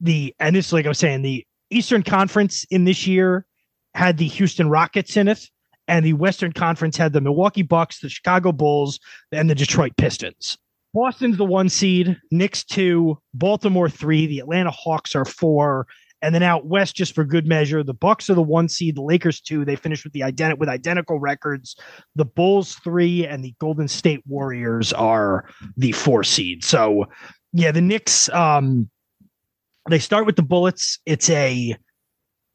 The 0.00 0.34
and 0.40 0.56
this, 0.56 0.72
like 0.72 0.86
I 0.86 0.88
was 0.88 0.98
saying, 0.98 1.22
the 1.22 1.46
Eastern 1.70 2.02
Conference 2.02 2.64
in 2.70 2.84
this 2.84 3.06
year 3.06 3.46
had 3.94 4.16
the 4.16 4.26
Houston 4.28 4.70
Rockets 4.70 5.16
in 5.16 5.28
it, 5.28 5.48
and 5.86 6.04
the 6.04 6.14
Western 6.14 6.52
Conference 6.52 6.96
had 6.96 7.12
the 7.12 7.20
Milwaukee 7.20 7.62
Bucks, 7.62 8.00
the 8.00 8.08
Chicago 8.08 8.50
Bulls, 8.50 8.98
and 9.30 9.48
the 9.48 9.54
Detroit 9.54 9.92
Pistons. 9.96 10.56
Boston's 10.94 11.36
the 11.36 11.44
one 11.44 11.68
seed, 11.68 12.18
Knicks 12.30 12.64
two, 12.64 13.18
Baltimore 13.34 13.88
three, 13.88 14.26
the 14.26 14.40
Atlanta 14.40 14.70
Hawks 14.70 15.14
are 15.14 15.24
four, 15.24 15.86
and 16.22 16.34
then 16.34 16.42
out 16.42 16.66
west, 16.66 16.94
just 16.94 17.14
for 17.14 17.24
good 17.24 17.46
measure, 17.46 17.82
the 17.82 17.92
Bucks 17.92 18.30
are 18.30 18.34
the 18.34 18.42
one 18.42 18.68
seed, 18.68 18.96
the 18.96 19.02
Lakers 19.02 19.40
two. 19.40 19.64
They 19.64 19.76
finished 19.76 20.04
with 20.04 20.12
the 20.12 20.20
ident- 20.20 20.58
with 20.58 20.68
identical 20.68 21.18
records. 21.18 21.76
The 22.14 22.24
Bulls 22.24 22.76
three 22.76 23.26
and 23.26 23.44
the 23.44 23.54
Golden 23.58 23.88
State 23.88 24.22
Warriors 24.26 24.92
are 24.92 25.44
the 25.76 25.92
four 25.92 26.22
seed. 26.22 26.64
So, 26.64 27.06
yeah, 27.52 27.72
the 27.72 27.80
Knicks. 27.80 28.28
Um, 28.30 28.88
they 29.90 29.98
start 29.98 30.26
with 30.26 30.36
the 30.36 30.42
Bullets. 30.42 31.00
It's 31.06 31.28
a 31.28 31.76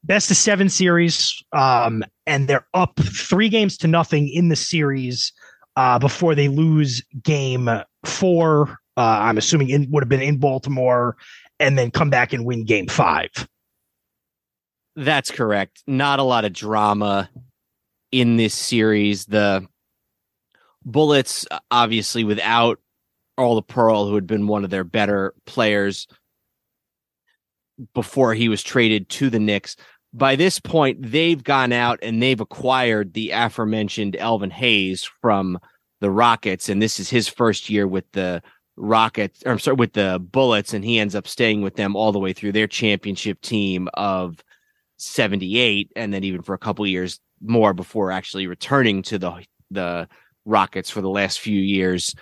best 0.03 0.31
of 0.31 0.37
seven 0.37 0.69
series, 0.69 1.43
um, 1.51 2.03
and 2.25 2.47
they're 2.47 2.65
up 2.73 2.97
three 3.01 3.49
games 3.49 3.77
to 3.79 3.87
nothing 3.87 4.29
in 4.29 4.47
the 4.47 4.55
series 4.55 5.33
uh, 5.75 5.99
before 5.99 6.35
they 6.35 6.47
lose 6.47 7.03
game 7.21 7.69
four. 8.05 8.77
Uh, 8.95 9.19
I'm 9.21 9.37
assuming 9.37 9.69
it 9.69 9.89
would 9.89 10.03
have 10.03 10.09
been 10.09 10.21
in 10.21 10.37
Baltimore, 10.37 11.17
and 11.59 11.77
then 11.77 11.91
come 11.91 12.09
back 12.09 12.31
and 12.31 12.45
win 12.45 12.63
game 12.63 12.87
five. 12.87 13.29
That's 14.97 15.29
correct. 15.29 15.83
Not 15.85 16.17
a 16.17 16.23
lot 16.23 16.43
of 16.43 16.53
drama 16.53 17.29
in 18.11 18.35
this 18.35 18.55
series. 18.55 19.25
The 19.25 19.67
Bullets, 20.83 21.45
obviously, 21.69 22.23
without 22.23 22.79
Earl 23.37 23.55
the 23.55 23.61
Pearl, 23.61 24.07
who 24.07 24.15
had 24.15 24.25
been 24.25 24.47
one 24.47 24.63
of 24.63 24.71
their 24.71 24.83
better 24.83 25.35
players 25.45 26.07
before 27.93 28.33
he 28.33 28.49
was 28.49 28.63
traded 28.63 29.07
to 29.09 29.29
the 29.29 29.39
Knicks. 29.39 29.75
By 30.13 30.35
this 30.35 30.59
point, 30.59 31.11
they've 31.11 31.43
gone 31.43 31.73
out 31.73 31.99
and 32.01 32.19
they've 32.19 32.41
acquired 32.41 33.13
the 33.13 33.29
aforementioned 33.31 34.15
Elvin 34.15 34.49
Hayes 34.49 35.03
from 35.21 35.59
the 36.01 36.09
Rockets, 36.09 36.69
and 36.69 36.81
this 36.81 36.99
is 36.99 37.11
his 37.11 37.27
first 37.27 37.69
year 37.69 37.87
with 37.87 38.11
the 38.13 38.41
Rockets. 38.77 39.43
Or 39.45 39.51
I'm 39.51 39.59
sorry, 39.59 39.75
with 39.75 39.93
the 39.93 40.19
Bullets, 40.19 40.73
and 40.73 40.83
he 40.83 40.97
ends 40.97 41.13
up 41.13 41.27
staying 41.27 41.61
with 41.61 41.75
them 41.75 41.95
all 41.95 42.11
the 42.11 42.19
way 42.19 42.33
through 42.33 42.53
their 42.53 42.67
championship 42.67 43.41
team 43.41 43.89
of 43.93 44.43
'78, 44.97 45.91
and 45.95 46.13
then 46.13 46.23
even 46.23 46.41
for 46.41 46.53
a 46.53 46.59
couple 46.59 46.85
years 46.85 47.19
more 47.41 47.73
before 47.73 48.11
actually 48.11 48.47
returning 48.47 49.01
to 49.03 49.17
the 49.17 49.45
the 49.71 50.07
Rockets 50.45 50.89
for 50.89 51.01
the 51.01 51.09
last 51.09 51.41
few 51.41 51.59
years 51.59 52.15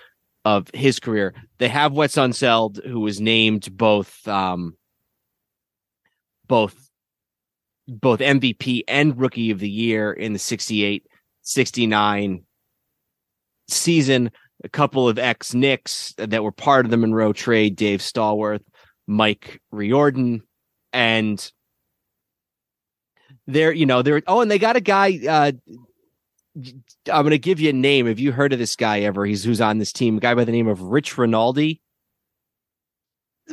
of 0.44 0.68
his 0.74 0.98
career. 0.98 1.34
They 1.58 1.68
have 1.68 1.92
Wes 1.92 2.14
Unseld, 2.14 2.84
who 2.84 3.00
was 3.00 3.20
named 3.20 3.76
both 3.76 4.26
um, 4.26 4.76
both 6.46 6.90
both 7.88 8.20
MVP 8.20 8.82
and 8.88 9.18
Rookie 9.18 9.50
of 9.50 9.60
the 9.60 9.70
Year 9.70 10.12
in 10.12 10.32
the 10.32 10.38
68 10.38 11.06
69 11.42 12.44
season. 13.68 14.30
A 14.64 14.68
couple 14.68 15.08
of 15.08 15.18
ex 15.18 15.54
Knicks 15.54 16.14
that 16.16 16.42
were 16.42 16.52
part 16.52 16.84
of 16.84 16.90
the 16.90 16.96
Monroe 16.96 17.32
trade, 17.32 17.76
Dave 17.76 18.00
Stallworth, 18.00 18.64
Mike 19.06 19.60
Riordan, 19.70 20.42
and 20.92 21.52
they're, 23.46 23.72
you 23.72 23.86
know, 23.86 24.02
they're, 24.02 24.22
oh, 24.26 24.40
and 24.40 24.50
they 24.50 24.58
got 24.58 24.76
a 24.76 24.80
guy, 24.80 25.20
uh, 25.28 25.52
I'm 27.12 27.22
going 27.22 27.30
to 27.30 27.38
give 27.38 27.60
you 27.60 27.70
a 27.70 27.74
name. 27.74 28.06
Have 28.06 28.18
you 28.18 28.32
heard 28.32 28.52
of 28.52 28.58
this 28.58 28.76
guy 28.76 29.00
ever? 29.00 29.26
He's 29.26 29.44
who's 29.44 29.60
on 29.60 29.78
this 29.78 29.92
team, 29.92 30.16
a 30.16 30.20
guy 30.20 30.34
by 30.34 30.44
the 30.44 30.52
name 30.52 30.68
of 30.68 30.80
Rich 30.80 31.18
Rinaldi. 31.18 31.80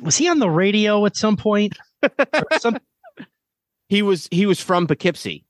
Was 0.02 0.18
he 0.18 0.28
on 0.30 0.40
the 0.40 0.50
radio 0.50 1.06
at 1.06 1.16
some 1.16 1.38
point? 1.38 1.78
some... 2.60 2.80
he 3.90 4.02
was 4.02 4.28
he 4.32 4.46
was 4.46 4.60
from 4.60 4.88
Poughkeepsie. 4.88 5.46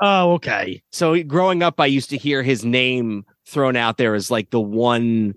Oh, 0.00 0.32
okay. 0.34 0.82
So 0.92 1.22
growing 1.24 1.62
up, 1.62 1.78
I 1.78 1.86
used 1.86 2.10
to 2.10 2.16
hear 2.16 2.42
his 2.42 2.64
name 2.64 3.24
thrown 3.46 3.76
out 3.76 3.98
there 3.98 4.14
as 4.14 4.30
like 4.30 4.50
the 4.50 4.60
one 4.60 5.34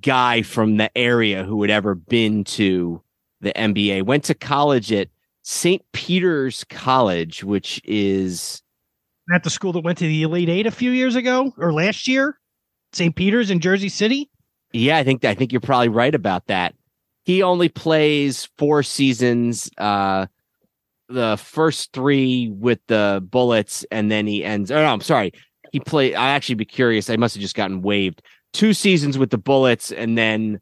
guy 0.00 0.42
from 0.42 0.78
the 0.78 0.96
area 0.96 1.44
who 1.44 1.60
had 1.60 1.70
ever 1.70 1.94
been 1.94 2.44
to 2.44 3.02
the 3.42 3.52
NBA. 3.52 4.04
Went 4.04 4.24
to 4.24 4.34
college 4.34 4.92
at 4.92 5.08
St. 5.42 5.82
Peter's 5.92 6.64
College, 6.64 7.44
which 7.44 7.80
is 7.84 8.62
at 9.32 9.44
the 9.44 9.50
school 9.50 9.72
that 9.72 9.84
went 9.84 9.98
to 9.98 10.04
the 10.04 10.22
Elite 10.22 10.48
Eight 10.48 10.66
a 10.66 10.70
few 10.70 10.90
years 10.90 11.16
ago 11.16 11.52
or 11.58 11.72
last 11.72 12.06
year. 12.08 12.38
St. 12.92 13.14
Peter's 13.14 13.50
in 13.50 13.60
Jersey 13.60 13.88
City. 13.88 14.30
Yeah, 14.72 14.98
I 14.98 15.04
think 15.04 15.24
I 15.24 15.34
think 15.34 15.52
you're 15.52 15.60
probably 15.60 15.88
right 15.88 16.14
about 16.14 16.46
that. 16.46 16.74
He 17.24 17.42
only 17.42 17.68
plays 17.68 18.48
four 18.58 18.82
seasons. 18.82 19.70
Uh, 19.78 20.26
the 21.08 21.36
first 21.36 21.92
three 21.92 22.48
with 22.48 22.80
the 22.86 23.24
Bullets, 23.30 23.84
and 23.90 24.10
then 24.10 24.26
he 24.26 24.44
ends. 24.44 24.70
Oh 24.70 24.76
no, 24.76 24.86
I'm 24.86 25.00
sorry. 25.00 25.32
He 25.72 25.80
played. 25.80 26.14
I 26.14 26.30
actually 26.30 26.54
be 26.56 26.64
curious. 26.64 27.10
I 27.10 27.16
must 27.16 27.34
have 27.34 27.42
just 27.42 27.54
gotten 27.56 27.82
waived. 27.82 28.22
Two 28.52 28.74
seasons 28.74 29.18
with 29.18 29.30
the 29.30 29.38
Bullets, 29.38 29.92
and 29.92 30.16
then 30.16 30.60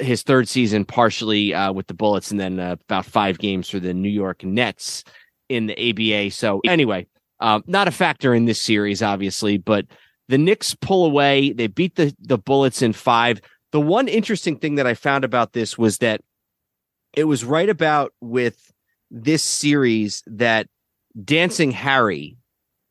his 0.00 0.22
third 0.22 0.48
season 0.48 0.84
partially 0.84 1.54
uh, 1.54 1.72
with 1.72 1.86
the 1.86 1.94
Bullets, 1.94 2.30
and 2.30 2.38
then 2.38 2.60
uh, 2.60 2.76
about 2.88 3.06
five 3.06 3.38
games 3.38 3.68
for 3.68 3.80
the 3.80 3.94
New 3.94 4.08
York 4.08 4.44
Nets 4.44 5.04
in 5.48 5.66
the 5.66 5.90
ABA. 5.90 6.30
So 6.30 6.60
anyway, 6.66 7.06
um, 7.40 7.64
not 7.66 7.88
a 7.88 7.92
factor 7.92 8.34
in 8.34 8.44
this 8.44 8.60
series, 8.60 9.02
obviously, 9.02 9.58
but 9.58 9.86
the 10.28 10.38
Knicks 10.38 10.74
pull 10.74 11.06
away. 11.06 11.52
They 11.52 11.66
beat 11.66 11.96
the 11.96 12.14
the 12.20 12.38
Bullets 12.38 12.82
in 12.82 12.92
five. 12.92 13.40
The 13.72 13.80
one 13.80 14.08
interesting 14.08 14.58
thing 14.58 14.76
that 14.76 14.86
I 14.86 14.94
found 14.94 15.24
about 15.24 15.52
this 15.52 15.76
was 15.76 15.98
that 15.98 16.20
it 17.14 17.24
was 17.24 17.44
right 17.44 17.68
about 17.68 18.12
with 18.20 18.72
this 19.10 19.42
series 19.42 20.22
that 20.26 20.68
Dancing 21.24 21.70
Harry 21.70 22.36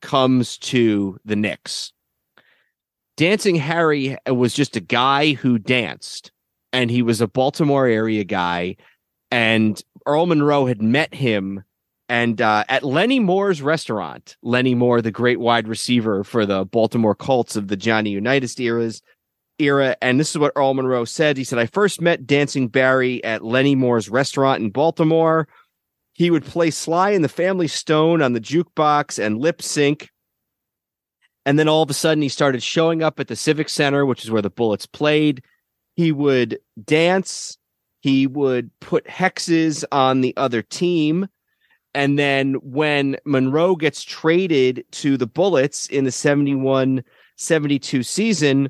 comes 0.02 0.58
to 0.58 1.20
the 1.26 1.36
Knicks. 1.36 1.92
Dancing 3.16 3.56
Harry 3.56 4.16
was 4.28 4.54
just 4.54 4.76
a 4.76 4.82
guy 4.82 5.34
who 5.34 5.58
danced, 5.58 6.32
and 6.78 6.92
he 6.92 7.02
was 7.02 7.22
a 7.22 7.28
Baltimore 7.28 7.88
area 7.88 8.24
guy. 8.24 8.76
And 9.32 9.82
Earl 10.06 10.28
Monroe 10.28 10.68
had 10.68 10.80
met 10.80 11.12
him 11.12 11.64
And 12.10 12.42
uh, 12.42 12.64
at 12.70 12.84
Lenny 12.84 13.20
Moore's 13.20 13.62
restaurant, 13.62 14.38
Lenny 14.42 14.76
Moore, 14.76 15.02
the 15.02 15.12
great 15.12 15.40
wide 15.40 15.68
receiver 15.68 16.24
for 16.24 16.46
the 16.46 16.66
Baltimore 16.66 17.16
Colts 17.16 17.56
of 17.56 17.68
the 17.68 17.76
Johnny 17.76 18.12
Unitas 18.12 18.58
eras, 18.60 19.02
era. 19.60 19.98
And 20.02 20.20
this 20.20 20.30
is 20.30 20.38
what 20.38 20.54
Earl 20.56 20.74
Monroe 20.74 21.04
said. 21.04 21.36
He 21.36 21.44
said, 21.44 21.60
I 21.60 21.66
first 21.66 22.00
met 22.00 22.26
Dancing 22.26 22.70
Barry 22.70 23.22
at 23.24 23.44
Lenny 23.44 23.76
Moore's 23.76 24.10
restaurant 24.10 24.64
in 24.64 24.70
Baltimore. 24.70 25.48
He 26.14 26.32
would 26.32 26.46
play 26.46 26.72
Sly 26.72 27.12
and 27.12 27.24
the 27.24 27.30
Family 27.30 27.68
Stone 27.68 28.22
on 28.22 28.34
the 28.34 28.42
jukebox 28.42 29.24
and 29.24 29.40
lip 29.40 29.62
sync. 29.62 30.10
And 31.46 31.60
then 31.60 31.68
all 31.68 31.84
of 31.84 31.90
a 31.90 31.94
sudden, 31.94 32.22
he 32.22 32.30
started 32.30 32.64
showing 32.64 33.04
up 33.04 33.20
at 33.20 33.28
the 33.28 33.36
Civic 33.36 33.70
Center, 33.70 34.06
which 34.06 34.24
is 34.24 34.32
where 34.32 34.42
the 34.42 34.50
Bullets 34.50 34.86
played. 34.86 35.44
He 35.98 36.12
would 36.12 36.60
dance. 36.86 37.58
He 38.02 38.28
would 38.28 38.70
put 38.80 39.06
hexes 39.08 39.84
on 39.92 40.22
the 40.22 40.38
other 40.38 40.62
team. 40.62 41.28
And 41.96 42.20
then 42.20 42.54
when 42.62 43.18
Monroe 43.26 43.76
gets 43.76 44.04
traded 44.04 44.86
to 44.92 45.18
the 45.18 45.26
Bullets 45.26 45.88
in 45.88 46.06
the 46.06 46.12
71 46.12 47.04
72 47.36 48.04
season, 48.04 48.70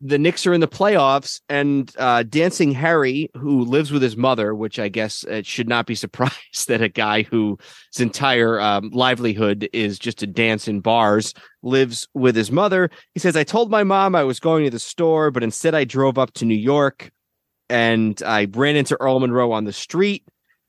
the 0.00 0.18
Knicks 0.18 0.46
are 0.46 0.52
in 0.52 0.60
the 0.60 0.68
playoffs, 0.68 1.40
and 1.48 1.90
uh, 1.98 2.24
Dancing 2.24 2.72
Harry, 2.72 3.30
who 3.34 3.64
lives 3.64 3.90
with 3.90 4.02
his 4.02 4.16
mother, 4.16 4.54
which 4.54 4.78
I 4.78 4.88
guess 4.88 5.24
it 5.24 5.46
should 5.46 5.68
not 5.68 5.86
be 5.86 5.94
surprised 5.94 6.68
that 6.68 6.82
a 6.82 6.88
guy 6.88 7.22
whose 7.22 7.58
entire 7.98 8.60
um, 8.60 8.90
livelihood 8.90 9.68
is 9.72 9.98
just 9.98 10.18
to 10.18 10.26
dance 10.26 10.68
in 10.68 10.80
bars, 10.80 11.32
lives 11.62 12.06
with 12.14 12.36
his 12.36 12.50
mother. 12.50 12.90
He 13.14 13.20
says, 13.20 13.36
I 13.36 13.44
told 13.44 13.70
my 13.70 13.84
mom 13.84 14.14
I 14.14 14.24
was 14.24 14.40
going 14.40 14.64
to 14.64 14.70
the 14.70 14.78
store, 14.78 15.30
but 15.30 15.42
instead 15.42 15.74
I 15.74 15.84
drove 15.84 16.18
up 16.18 16.34
to 16.34 16.44
New 16.44 16.54
York 16.54 17.10
and 17.70 18.22
I 18.24 18.46
ran 18.52 18.76
into 18.76 19.00
Earl 19.00 19.20
Monroe 19.20 19.52
on 19.52 19.64
the 19.64 19.72
street. 19.72 20.24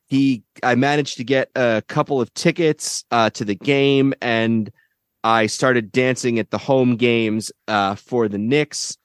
He, 0.07 0.43
I 0.63 0.75
managed 0.75 1.17
to 1.17 1.23
get 1.23 1.49
a 1.55 1.83
couple 1.87 2.21
of 2.21 2.33
tickets 2.35 3.03
uh, 3.11 3.31
to 3.31 3.43
the 3.43 3.55
game, 3.55 4.13
and 4.21 4.71
I 5.23 5.47
started 5.47 5.91
dancing 5.91 6.37
at 6.37 6.51
the 6.51 6.59
home 6.59 6.95
games 6.95 7.51
uh, 7.67 7.95
for 7.95 8.29
the 8.29 8.37
Knicks 8.37 8.97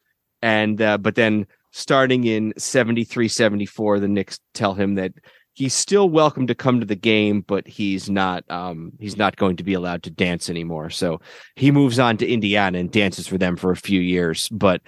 and 0.43 0.81
uh, 0.81 0.99
but 0.99 1.15
then 1.15 1.47
starting 1.73 2.25
in 2.25 2.53
73 2.57 3.29
74 3.29 4.01
the 4.01 4.09
Knicks 4.09 4.39
tell 4.55 4.75
him 4.75 4.97
that 4.97 5.13
he's 5.55 5.75
still 5.75 6.09
welcome 6.09 6.47
to 6.47 6.55
come 6.55 6.81
to 6.81 6.87
the 6.87 6.97
game 6.97 7.43
but 7.43 7.67
he's 7.67 8.09
not 8.09 8.45
um 8.51 8.93
he's 8.99 9.17
not 9.17 9.37
going 9.37 9.57
to 9.57 9.65
be 9.65 9.75
allowed 9.75 10.03
to 10.05 10.11
dance 10.11 10.49
anymore. 10.49 10.91
So 10.91 11.21
he 11.57 11.71
moves 11.71 11.99
on 11.99 12.17
to 12.19 12.29
Indiana 12.29 12.79
and 12.79 12.91
dances 12.91 13.27
for 13.27 13.39
them 13.39 13.57
for 13.57 13.71
a 13.71 13.77
few 13.77 14.01
years. 14.01 14.49
But 14.51 14.83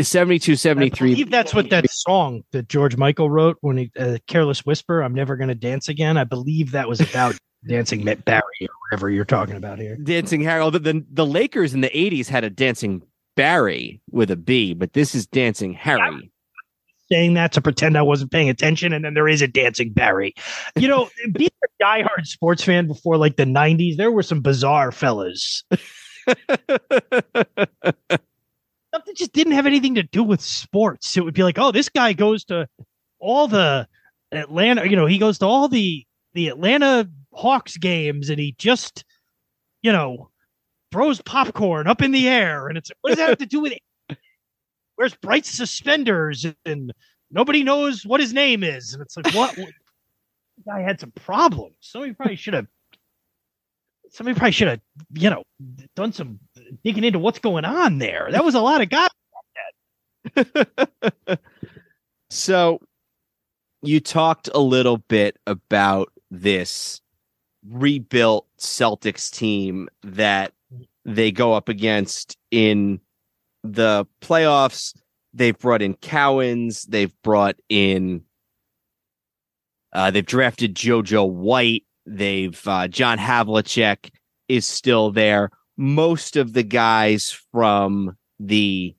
72 0.00 0.56
73 0.56 1.10
I 1.10 1.14
believe 1.14 1.30
that's 1.30 1.54
what 1.54 1.70
that 1.70 1.88
song 1.90 2.42
that 2.50 2.68
George 2.68 2.96
Michael 2.96 3.30
wrote 3.30 3.58
when 3.60 3.76
he 3.76 3.92
uh, 3.98 4.18
Careless 4.26 4.66
Whisper 4.66 5.02
I'm 5.02 5.14
never 5.14 5.36
going 5.36 5.48
to 5.48 5.54
dance 5.54 5.88
again. 5.88 6.16
I 6.16 6.24
believe 6.24 6.72
that 6.72 6.88
was 6.88 7.00
about 7.00 7.36
dancing 7.68 8.04
Barry 8.04 8.42
or 8.62 8.68
whatever 8.88 9.10
you're 9.10 9.24
talking 9.24 9.56
about 9.56 9.78
here. 9.78 9.96
Dancing 9.96 10.42
Harold 10.42 10.74
the, 10.74 11.04
the 11.12 11.26
Lakers 11.26 11.74
in 11.74 11.80
the 11.80 11.90
80s 11.90 12.28
had 12.28 12.44
a 12.44 12.50
dancing 12.50 13.02
Barry 13.38 14.00
with 14.10 14.32
a 14.32 14.36
B, 14.36 14.74
but 14.74 14.94
this 14.94 15.14
is 15.14 15.24
Dancing 15.24 15.72
Harry. 15.72 16.28
Saying 17.08 17.34
that 17.34 17.52
to 17.52 17.60
pretend 17.60 17.96
I 17.96 18.02
wasn't 18.02 18.32
paying 18.32 18.48
attention, 18.48 18.92
and 18.92 19.04
then 19.04 19.14
there 19.14 19.28
is 19.28 19.42
a 19.42 19.46
Dancing 19.46 19.92
Barry. 19.92 20.34
You 20.74 20.88
know, 20.88 21.08
being 21.32 21.48
a 21.64 21.82
diehard 21.84 22.26
sports 22.26 22.64
fan 22.64 22.88
before 22.88 23.16
like 23.16 23.36
the 23.36 23.44
'90s, 23.44 23.96
there 23.96 24.10
were 24.10 24.24
some 24.24 24.40
bizarre 24.40 24.90
fellas. 24.90 25.62
Stuff 25.70 26.48
that 29.06 29.14
just 29.14 29.32
didn't 29.32 29.52
have 29.52 29.66
anything 29.66 29.94
to 29.94 30.02
do 30.02 30.24
with 30.24 30.40
sports. 30.40 31.16
It 31.16 31.24
would 31.24 31.34
be 31.34 31.44
like, 31.44 31.60
oh, 31.60 31.70
this 31.70 31.88
guy 31.88 32.14
goes 32.14 32.44
to 32.46 32.68
all 33.20 33.46
the 33.46 33.86
Atlanta, 34.32 34.84
you 34.84 34.96
know, 34.96 35.06
he 35.06 35.18
goes 35.18 35.38
to 35.38 35.46
all 35.46 35.68
the 35.68 36.04
the 36.32 36.48
Atlanta 36.48 37.08
Hawks 37.32 37.76
games, 37.76 38.30
and 38.30 38.40
he 38.40 38.56
just, 38.58 39.04
you 39.82 39.92
know, 39.92 40.28
throws 40.90 41.20
popcorn 41.22 41.86
up 41.86 42.02
in 42.02 42.12
the 42.12 42.28
air, 42.28 42.68
and 42.68 42.78
it's 42.78 42.90
what 43.00 43.10
does 43.10 43.18
that 43.18 43.28
have 43.28 43.38
to 43.38 43.46
do 43.46 43.60
with 43.60 43.72
it? 43.72 43.82
Where's 44.96 45.14
Bright's 45.14 45.50
suspenders? 45.50 46.46
And 46.64 46.92
nobody 47.30 47.62
knows 47.62 48.04
what 48.04 48.20
his 48.20 48.32
name 48.32 48.62
is, 48.62 48.94
and 48.94 49.02
it's 49.02 49.16
like 49.16 49.34
what? 49.34 49.56
what 49.58 49.68
guy 50.66 50.80
had 50.80 51.00
some 51.00 51.12
problems. 51.12 51.76
Somebody 51.80 52.14
probably 52.14 52.36
should 52.36 52.54
have. 52.54 52.66
Somebody 54.10 54.38
probably 54.38 54.52
should 54.52 54.68
have, 54.68 54.80
you 55.12 55.28
know, 55.28 55.42
done 55.94 56.12
some 56.12 56.38
digging 56.82 57.04
into 57.04 57.18
what's 57.18 57.38
going 57.38 57.66
on 57.66 57.98
there. 57.98 58.28
That 58.30 58.42
was 58.42 58.54
a 58.54 58.60
lot 58.60 58.80
of 58.80 58.88
guys. 58.88 59.10
so, 62.30 62.80
you 63.82 64.00
talked 64.00 64.48
a 64.54 64.60
little 64.60 64.98
bit 65.08 65.36
about 65.46 66.10
this 66.30 67.02
rebuilt 67.68 68.46
Celtics 68.58 69.30
team 69.30 69.88
that 70.02 70.52
they 71.08 71.32
go 71.32 71.54
up 71.54 71.68
against 71.68 72.36
in 72.50 73.00
the 73.64 74.06
playoffs. 74.20 74.96
They've 75.32 75.58
brought 75.58 75.82
in 75.82 75.94
Cowens. 75.94 76.86
They've 76.86 77.14
brought 77.22 77.56
in. 77.68 78.24
Uh, 79.92 80.10
they've 80.10 80.26
drafted 80.26 80.74
JoJo 80.74 81.30
White. 81.30 81.84
They've 82.04 82.60
uh, 82.66 82.88
John 82.88 83.18
Havlicek 83.18 84.10
is 84.48 84.66
still 84.66 85.10
there. 85.10 85.50
Most 85.76 86.36
of 86.36 86.52
the 86.52 86.62
guys 86.62 87.30
from 87.52 88.16
the 88.38 88.94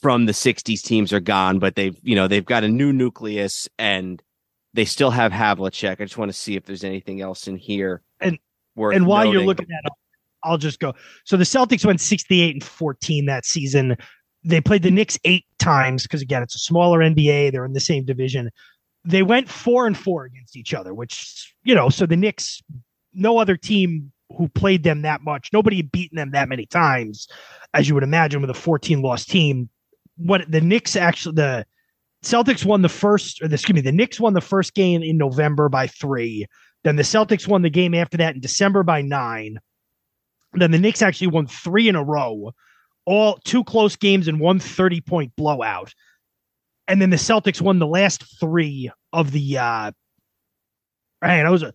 from 0.00 0.26
the 0.26 0.32
60s 0.32 0.82
teams 0.82 1.12
are 1.12 1.20
gone, 1.20 1.58
but 1.58 1.74
they've 1.74 1.98
you 2.02 2.14
know 2.14 2.28
they've 2.28 2.44
got 2.44 2.64
a 2.64 2.68
new 2.68 2.92
nucleus 2.92 3.68
and 3.78 4.22
they 4.72 4.84
still 4.84 5.10
have 5.10 5.32
Havlicek. 5.32 6.00
I 6.00 6.04
just 6.04 6.18
want 6.18 6.30
to 6.30 6.38
see 6.38 6.56
if 6.56 6.64
there's 6.64 6.84
anything 6.84 7.20
else 7.20 7.48
in 7.48 7.56
here. 7.56 8.02
And 8.20 8.38
and 8.76 9.06
while 9.06 9.24
noting. 9.24 9.32
you're 9.32 9.46
looking 9.46 9.68
at 9.70 9.90
I'll 10.46 10.58
just 10.58 10.80
go. 10.80 10.94
So 11.24 11.36
the 11.36 11.44
Celtics 11.44 11.84
went 11.84 12.00
68 12.00 12.54
and 12.54 12.64
14 12.64 13.26
that 13.26 13.44
season. 13.44 13.96
They 14.44 14.60
played 14.60 14.82
the 14.82 14.90
Knicks 14.90 15.18
eight 15.24 15.44
times 15.58 16.04
because 16.04 16.22
again, 16.22 16.42
it's 16.42 16.54
a 16.54 16.60
smaller 16.60 17.00
NBA. 17.00 17.52
They're 17.52 17.64
in 17.64 17.72
the 17.72 17.80
same 17.80 18.04
division. 18.04 18.50
They 19.04 19.22
went 19.22 19.48
four 19.48 19.86
and 19.86 19.96
four 19.96 20.24
against 20.24 20.56
each 20.56 20.74
other, 20.74 20.94
which 20.94 21.54
you 21.64 21.74
know, 21.74 21.88
so 21.88 22.06
the 22.06 22.16
Knicks, 22.16 22.62
no 23.12 23.38
other 23.38 23.56
team 23.56 24.12
who 24.36 24.48
played 24.48 24.82
them 24.82 25.02
that 25.02 25.22
much, 25.22 25.50
nobody 25.52 25.76
had 25.76 25.92
beaten 25.92 26.16
them 26.16 26.32
that 26.32 26.48
many 26.48 26.66
times, 26.66 27.28
as 27.74 27.88
you 27.88 27.94
would 27.94 28.02
imagine 28.02 28.40
with 28.40 28.50
a 28.50 28.54
14 28.54 29.02
loss 29.02 29.24
team. 29.24 29.68
What 30.16 30.50
the 30.50 30.60
Knicks 30.60 30.96
actually 30.96 31.34
the 31.34 31.66
Celtics 32.24 32.64
won 32.64 32.82
the 32.82 32.88
first, 32.88 33.42
or 33.42 33.48
the, 33.48 33.54
excuse 33.54 33.74
me, 33.74 33.80
the 33.80 33.92
Knicks 33.92 34.18
won 34.18 34.34
the 34.34 34.40
first 34.40 34.74
game 34.74 35.02
in 35.02 35.16
November 35.16 35.68
by 35.68 35.86
three. 35.86 36.46
Then 36.82 36.96
the 36.96 37.02
Celtics 37.02 37.46
won 37.46 37.62
the 37.62 37.70
game 37.70 37.94
after 37.94 38.16
that 38.18 38.34
in 38.34 38.40
December 38.40 38.82
by 38.82 39.02
nine. 39.02 39.58
Then 40.56 40.70
the 40.70 40.78
Knicks 40.78 41.02
actually 41.02 41.28
won 41.28 41.46
three 41.46 41.88
in 41.88 41.96
a 41.96 42.02
row, 42.02 42.52
all 43.04 43.38
two 43.44 43.62
close 43.64 43.96
games 43.96 44.26
and 44.26 44.40
one 44.40 44.58
30 44.58 45.00
point 45.02 45.32
blowout. 45.36 45.94
And 46.88 47.00
then 47.00 47.10
the 47.10 47.16
Celtics 47.16 47.60
won 47.60 47.78
the 47.78 47.86
last 47.86 48.24
three 48.40 48.90
of 49.12 49.32
the 49.32 49.58
uh 49.58 49.92
right, 51.22 51.46
I 51.46 51.50
was 51.50 51.62
a, 51.62 51.72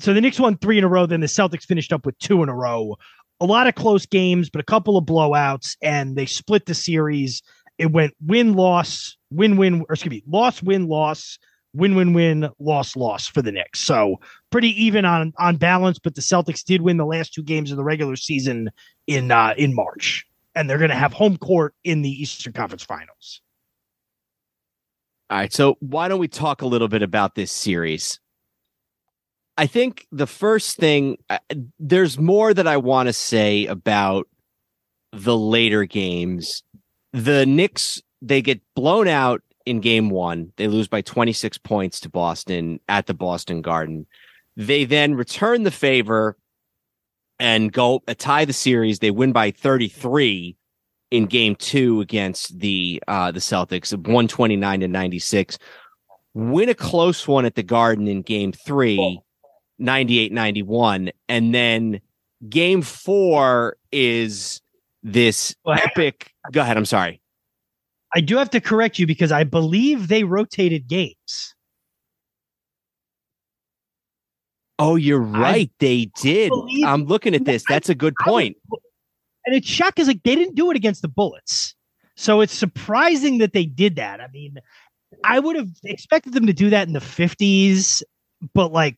so 0.00 0.12
the 0.12 0.20
Knicks 0.20 0.40
won 0.40 0.56
three 0.56 0.78
in 0.78 0.84
a 0.84 0.88
row, 0.88 1.06
then 1.06 1.20
the 1.20 1.26
Celtics 1.26 1.64
finished 1.64 1.92
up 1.92 2.04
with 2.06 2.18
two 2.18 2.42
in 2.42 2.48
a 2.48 2.54
row. 2.54 2.96
A 3.40 3.46
lot 3.46 3.66
of 3.66 3.74
close 3.74 4.06
games, 4.06 4.50
but 4.50 4.60
a 4.60 4.64
couple 4.64 4.96
of 4.96 5.04
blowouts, 5.04 5.76
and 5.82 6.16
they 6.16 6.26
split 6.26 6.66
the 6.66 6.74
series. 6.74 7.42
It 7.78 7.92
went 7.92 8.14
win 8.24 8.54
loss, 8.54 9.16
win 9.30 9.56
win, 9.56 9.84
or 9.88 9.94
excuse 9.94 10.10
me, 10.10 10.22
loss 10.26 10.62
win 10.62 10.86
loss, 10.86 11.38
win 11.74 11.94
win 11.94 12.12
win 12.12 12.48
loss 12.58 12.96
loss 12.96 13.26
for 13.26 13.42
the 13.42 13.52
Knicks. 13.52 13.80
So 13.80 14.20
pretty 14.50 14.70
even 14.82 15.04
on 15.04 15.32
on 15.38 15.56
balance. 15.56 15.98
But 15.98 16.14
the 16.14 16.20
Celtics 16.20 16.64
did 16.64 16.82
win 16.82 16.96
the 16.96 17.06
last 17.06 17.32
two 17.32 17.42
games 17.42 17.70
of 17.70 17.76
the 17.76 17.84
regular 17.84 18.16
season 18.16 18.70
in 19.06 19.30
uh, 19.30 19.54
in 19.56 19.74
March, 19.74 20.26
and 20.54 20.68
they're 20.68 20.78
going 20.78 20.90
to 20.90 20.96
have 20.96 21.12
home 21.12 21.36
court 21.36 21.74
in 21.84 22.02
the 22.02 22.10
Eastern 22.10 22.52
Conference 22.52 22.84
Finals. 22.84 23.40
All 25.30 25.38
right, 25.38 25.52
so 25.52 25.76
why 25.80 26.08
don't 26.08 26.20
we 26.20 26.28
talk 26.28 26.60
a 26.60 26.66
little 26.66 26.88
bit 26.88 27.02
about 27.02 27.34
this 27.34 27.50
series? 27.50 28.20
I 29.56 29.66
think 29.66 30.06
the 30.12 30.26
first 30.26 30.76
thing 30.76 31.16
uh, 31.30 31.38
there's 31.78 32.18
more 32.18 32.52
that 32.52 32.66
I 32.66 32.76
want 32.76 33.06
to 33.06 33.12
say 33.12 33.66
about 33.66 34.28
the 35.12 35.36
later 35.36 35.84
games. 35.84 36.62
The 37.12 37.46
Knicks 37.46 38.02
they 38.22 38.40
get 38.40 38.60
blown 38.74 39.08
out 39.08 39.42
in 39.66 39.80
game 39.80 40.10
one. 40.10 40.52
They 40.56 40.68
lose 40.68 40.88
by 40.88 41.02
26 41.02 41.58
points 41.58 42.00
to 42.00 42.08
Boston 42.08 42.80
at 42.88 43.06
the 43.06 43.14
Boston 43.14 43.62
Garden. 43.62 44.06
They 44.56 44.84
then 44.84 45.14
return 45.14 45.62
the 45.62 45.70
favor 45.70 46.36
and 47.38 47.72
go 47.72 48.02
uh, 48.06 48.14
tie 48.16 48.44
the 48.44 48.52
series. 48.52 48.98
They 48.98 49.10
win 49.10 49.32
by 49.32 49.50
33 49.50 50.56
in 51.10 51.26
game 51.26 51.56
two 51.56 52.00
against 52.00 52.58
the 52.58 53.02
uh, 53.08 53.32
the 53.32 53.40
Celtics, 53.40 53.92
129 53.92 54.80
to 54.80 54.88
96. 54.88 55.58
Win 56.34 56.68
a 56.68 56.74
close 56.74 57.26
one 57.26 57.44
at 57.44 57.54
the 57.54 57.62
Garden 57.62 58.08
in 58.08 58.22
game 58.22 58.52
three, 58.52 59.20
98 59.78 60.32
91. 60.32 61.10
And 61.28 61.54
then 61.54 62.00
game 62.48 62.82
four 62.82 63.76
is 63.90 64.60
this 65.02 65.54
epic. 65.66 66.32
Go 66.52 66.60
ahead. 66.60 66.76
I'm 66.76 66.84
sorry. 66.84 67.21
I 68.14 68.20
do 68.20 68.36
have 68.36 68.50
to 68.50 68.60
correct 68.60 68.98
you 68.98 69.06
because 69.06 69.32
I 69.32 69.44
believe 69.44 70.08
they 70.08 70.24
rotated 70.24 70.86
games. 70.86 71.54
Oh, 74.78 74.96
you're 74.96 75.20
right. 75.20 75.68
I 75.68 75.74
they 75.78 76.10
did. 76.20 76.52
I'm 76.84 77.04
looking 77.04 77.34
at 77.34 77.44
this. 77.44 77.64
That's 77.68 77.88
a 77.88 77.94
good 77.94 78.14
point. 78.20 78.56
and 79.46 79.54
it's 79.54 79.68
shocking 79.68 79.92
because 79.96 80.08
like 80.08 80.22
they 80.24 80.34
didn't 80.34 80.56
do 80.56 80.70
it 80.70 80.76
against 80.76 81.02
the 81.02 81.08
Bullets. 81.08 81.74
So 82.16 82.40
it's 82.40 82.52
surprising 82.52 83.38
that 83.38 83.52
they 83.52 83.64
did 83.64 83.96
that. 83.96 84.20
I 84.20 84.28
mean, 84.32 84.56
I 85.24 85.38
would 85.38 85.56
have 85.56 85.70
expected 85.84 86.34
them 86.34 86.46
to 86.46 86.52
do 86.52 86.70
that 86.70 86.86
in 86.86 86.94
the 86.94 87.00
50s, 87.00 88.02
but 88.54 88.72
like 88.72 88.96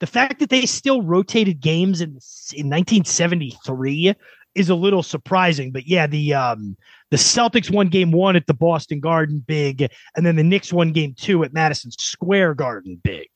the 0.00 0.06
fact 0.06 0.40
that 0.40 0.50
they 0.50 0.66
still 0.66 1.02
rotated 1.02 1.60
games 1.60 2.00
in 2.00 2.10
in 2.52 2.68
1973 2.68 4.14
is 4.54 4.68
a 4.68 4.74
little 4.74 5.02
surprising. 5.02 5.72
But 5.72 5.86
yeah, 5.86 6.06
the 6.06 6.34
um 6.34 6.76
the 7.10 7.16
Celtics 7.16 7.70
won 7.70 7.88
game 7.88 8.12
one 8.12 8.36
at 8.36 8.46
the 8.46 8.54
Boston 8.54 9.00
Garden 9.00 9.42
big, 9.46 9.88
and 10.16 10.26
then 10.26 10.36
the 10.36 10.42
Knicks 10.42 10.72
won 10.72 10.92
game 10.92 11.14
two 11.16 11.44
at 11.44 11.52
Madison 11.52 11.90
Square 11.92 12.54
Garden 12.54 13.00
big. 13.02 13.28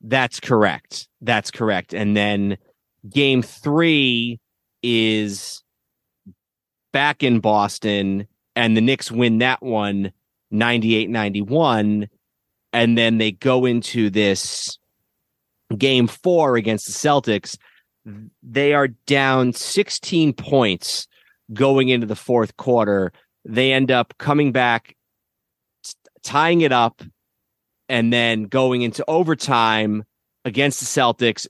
That's 0.00 0.40
correct. 0.40 1.08
That's 1.20 1.50
correct. 1.50 1.94
And 1.94 2.16
then 2.16 2.58
game 3.08 3.42
three 3.42 4.38
is 4.82 5.62
back 6.92 7.22
in 7.22 7.40
Boston, 7.40 8.26
and 8.54 8.76
the 8.76 8.80
Knicks 8.80 9.10
win 9.10 9.38
that 9.38 9.62
one 9.62 10.12
98 10.50 11.10
91. 11.10 12.08
And 12.72 12.98
then 12.98 13.18
they 13.18 13.32
go 13.32 13.64
into 13.64 14.10
this 14.10 14.78
game 15.76 16.06
four 16.06 16.56
against 16.56 16.86
the 16.86 16.92
Celtics. 16.92 17.56
They 18.42 18.72
are 18.74 18.88
down 18.88 19.52
16 19.52 20.32
points 20.34 21.08
going 21.52 21.88
into 21.88 22.06
the 22.06 22.16
fourth 22.16 22.56
quarter. 22.56 23.12
They 23.44 23.72
end 23.72 23.90
up 23.90 24.14
coming 24.18 24.52
back, 24.52 24.96
tying 26.22 26.60
it 26.60 26.72
up, 26.72 27.02
and 27.88 28.12
then 28.12 28.44
going 28.44 28.82
into 28.82 29.04
overtime 29.08 30.04
against 30.44 30.80
the 30.80 30.86
Celtics, 30.86 31.46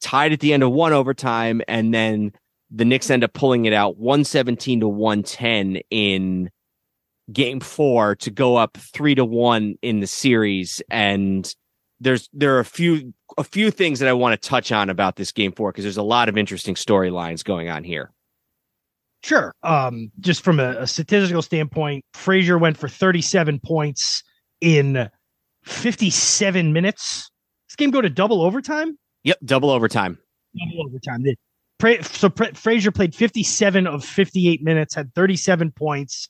tied 0.00 0.32
at 0.32 0.40
the 0.40 0.52
end 0.52 0.62
of 0.62 0.72
one 0.72 0.92
overtime, 0.92 1.62
and 1.68 1.92
then 1.92 2.32
the 2.70 2.84
Knicks 2.84 3.10
end 3.10 3.24
up 3.24 3.32
pulling 3.34 3.66
it 3.66 3.72
out 3.72 3.98
117 3.98 4.80
to 4.80 4.88
110 4.88 5.82
in 5.90 6.50
game 7.32 7.60
four 7.60 8.16
to 8.16 8.30
go 8.30 8.56
up 8.56 8.76
three 8.76 9.14
to 9.14 9.24
one 9.24 9.76
in 9.82 10.00
the 10.00 10.06
series. 10.06 10.82
And 10.90 11.54
there's 12.02 12.28
there 12.32 12.56
are 12.56 12.60
a 12.60 12.64
few 12.64 13.14
a 13.38 13.44
few 13.44 13.70
things 13.70 14.00
that 14.00 14.08
I 14.08 14.12
want 14.12 14.40
to 14.40 14.48
touch 14.48 14.72
on 14.72 14.90
about 14.90 15.16
this 15.16 15.32
game 15.32 15.52
four 15.52 15.72
because 15.72 15.84
there's 15.84 15.96
a 15.96 16.02
lot 16.02 16.28
of 16.28 16.36
interesting 16.36 16.74
storylines 16.74 17.44
going 17.44 17.70
on 17.70 17.84
here. 17.84 18.12
Sure. 19.22 19.54
Um, 19.62 20.10
just 20.18 20.42
from 20.42 20.58
a, 20.58 20.70
a 20.80 20.86
statistical 20.86 21.42
standpoint, 21.42 22.04
Frazier 22.12 22.58
went 22.58 22.76
for 22.76 22.88
37 22.88 23.60
points 23.64 24.24
in 24.60 25.08
57 25.64 26.72
minutes. 26.72 27.30
This 27.68 27.76
game 27.76 27.90
go 27.90 28.00
to 28.00 28.10
double 28.10 28.42
overtime? 28.42 28.98
Yep, 29.22 29.38
double 29.44 29.70
overtime. 29.70 30.18
Double 30.58 30.86
overtime. 30.86 31.24
So 32.02 32.30
Frazier 32.54 32.90
played 32.90 33.14
57 33.14 33.86
of 33.86 34.04
58 34.04 34.62
minutes, 34.62 34.94
had 34.94 35.14
37 35.14 35.70
points. 35.72 36.28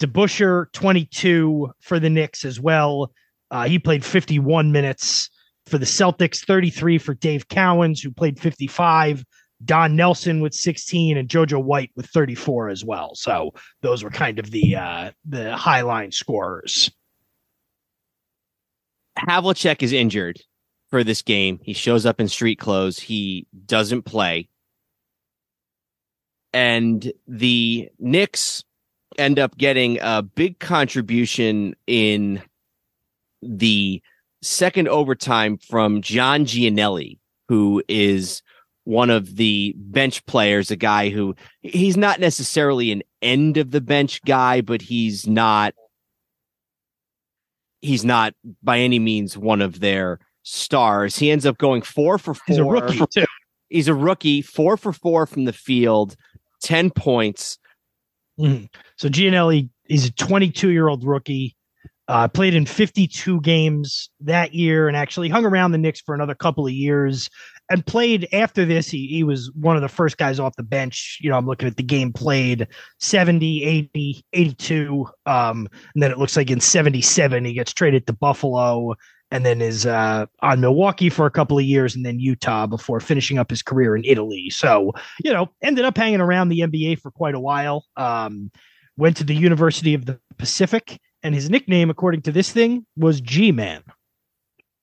DeBusschere 0.00 0.72
22 0.72 1.70
for 1.80 1.98
the 1.98 2.10
Knicks 2.10 2.44
as 2.44 2.60
well. 2.60 3.10
Uh, 3.54 3.68
he 3.68 3.78
played 3.78 4.04
51 4.04 4.72
minutes 4.72 5.30
for 5.66 5.78
the 5.78 5.86
Celtics, 5.86 6.44
33 6.44 6.98
for 6.98 7.14
Dave 7.14 7.46
Cowens, 7.46 8.02
who 8.02 8.10
played 8.10 8.40
55. 8.40 9.24
Don 9.64 9.94
Nelson 9.94 10.40
with 10.40 10.52
16 10.52 11.16
and 11.16 11.28
JoJo 11.28 11.62
White 11.62 11.92
with 11.94 12.06
34 12.06 12.70
as 12.70 12.84
well. 12.84 13.14
So 13.14 13.54
those 13.80 14.02
were 14.02 14.10
kind 14.10 14.40
of 14.40 14.50
the 14.50 14.74
uh, 14.74 15.12
the 15.24 15.56
high 15.56 15.82
line 15.82 16.10
scorers. 16.10 16.90
Havlicek 19.16 19.84
is 19.84 19.92
injured 19.92 20.40
for 20.90 21.04
this 21.04 21.22
game. 21.22 21.60
He 21.62 21.74
shows 21.74 22.04
up 22.04 22.20
in 22.20 22.26
street 22.26 22.58
clothes. 22.58 22.98
He 22.98 23.46
doesn't 23.66 24.02
play. 24.02 24.48
And 26.52 27.12
the 27.28 27.88
Knicks 28.00 28.64
end 29.16 29.38
up 29.38 29.56
getting 29.56 30.00
a 30.02 30.22
big 30.22 30.58
contribution 30.58 31.76
in 31.86 32.42
the 33.46 34.02
second 34.42 34.88
overtime 34.88 35.58
from 35.58 36.02
John 36.02 36.44
Gianelli, 36.44 37.18
who 37.48 37.82
is 37.88 38.42
one 38.84 39.10
of 39.10 39.36
the 39.36 39.74
bench 39.76 40.24
players, 40.26 40.70
a 40.70 40.76
guy 40.76 41.08
who 41.08 41.34
he's 41.62 41.96
not 41.96 42.20
necessarily 42.20 42.92
an 42.92 43.02
end 43.22 43.56
of 43.56 43.70
the 43.70 43.80
bench 43.80 44.22
guy, 44.24 44.60
but 44.60 44.82
he's 44.82 45.26
not 45.26 45.74
he's 47.80 48.04
not 48.04 48.34
by 48.62 48.78
any 48.78 48.98
means 48.98 49.36
one 49.36 49.62
of 49.62 49.80
their 49.80 50.18
stars. 50.42 51.16
He 51.16 51.30
ends 51.30 51.46
up 51.46 51.58
going 51.58 51.82
four 51.82 52.18
for 52.18 52.34
four. 52.34 52.44
He's 52.46 52.58
a 52.58 52.64
rookie 52.64 53.00
too. 53.12 53.24
He's 53.68 53.88
a 53.88 53.94
rookie, 53.94 54.42
four 54.42 54.76
for 54.76 54.92
four 54.92 55.26
from 55.26 55.44
the 55.44 55.52
field, 55.52 56.16
10 56.62 56.90
points. 56.90 57.58
Mm-hmm. 58.38 58.66
So 58.96 59.08
Gianelli 59.08 59.68
is 59.88 60.06
a 60.06 60.12
22 60.12 60.70
year 60.70 60.88
old 60.88 61.04
rookie. 61.04 61.56
Uh, 62.06 62.28
played 62.28 62.54
in 62.54 62.66
52 62.66 63.40
games 63.40 64.10
that 64.20 64.52
year 64.52 64.88
and 64.88 64.96
actually 64.96 65.30
hung 65.30 65.46
around 65.46 65.72
the 65.72 65.78
Knicks 65.78 66.02
for 66.02 66.14
another 66.14 66.34
couple 66.34 66.66
of 66.66 66.72
years 66.72 67.30
and 67.70 67.86
played 67.86 68.28
after 68.32 68.64
this. 68.64 68.90
He, 68.90 69.06
he 69.06 69.24
was 69.24 69.50
one 69.52 69.76
of 69.76 69.82
the 69.82 69.88
first 69.88 70.18
guys 70.18 70.38
off 70.38 70.56
the 70.56 70.62
bench. 70.62 71.18
You 71.22 71.30
know, 71.30 71.36
I'm 71.36 71.46
looking 71.46 71.68
at 71.68 71.76
the 71.76 71.82
game 71.82 72.12
played 72.12 72.68
70, 73.00 73.64
80, 73.64 74.24
82. 74.32 75.06
Um, 75.26 75.68
and 75.94 76.02
then 76.02 76.10
it 76.10 76.18
looks 76.18 76.36
like 76.36 76.50
in 76.50 76.60
77, 76.60 77.44
he 77.44 77.54
gets 77.54 77.72
traded 77.72 78.06
to 78.06 78.12
Buffalo 78.12 78.94
and 79.30 79.44
then 79.44 79.60
is 79.60 79.86
uh, 79.86 80.26
on 80.42 80.60
Milwaukee 80.60 81.10
for 81.10 81.26
a 81.26 81.30
couple 81.30 81.58
of 81.58 81.64
years 81.64 81.96
and 81.96 82.04
then 82.04 82.20
Utah 82.20 82.66
before 82.66 83.00
finishing 83.00 83.38
up 83.38 83.50
his 83.50 83.62
career 83.62 83.96
in 83.96 84.04
Italy. 84.04 84.50
So, 84.50 84.92
you 85.24 85.32
know, 85.32 85.48
ended 85.62 85.84
up 85.84 85.96
hanging 85.96 86.20
around 86.20 86.50
the 86.50 86.60
NBA 86.60 87.00
for 87.00 87.10
quite 87.10 87.34
a 87.34 87.40
while. 87.40 87.84
Um, 87.96 88.50
went 88.96 89.16
to 89.16 89.24
the 89.24 89.34
University 89.34 89.94
of 89.94 90.06
the 90.06 90.20
Pacific, 90.38 91.00
and 91.24 91.34
his 91.34 91.50
nickname, 91.50 91.90
according 91.90 92.20
to 92.22 92.32
this 92.32 92.52
thing, 92.52 92.86
was 92.96 93.20
G 93.20 93.50
Man. 93.50 93.82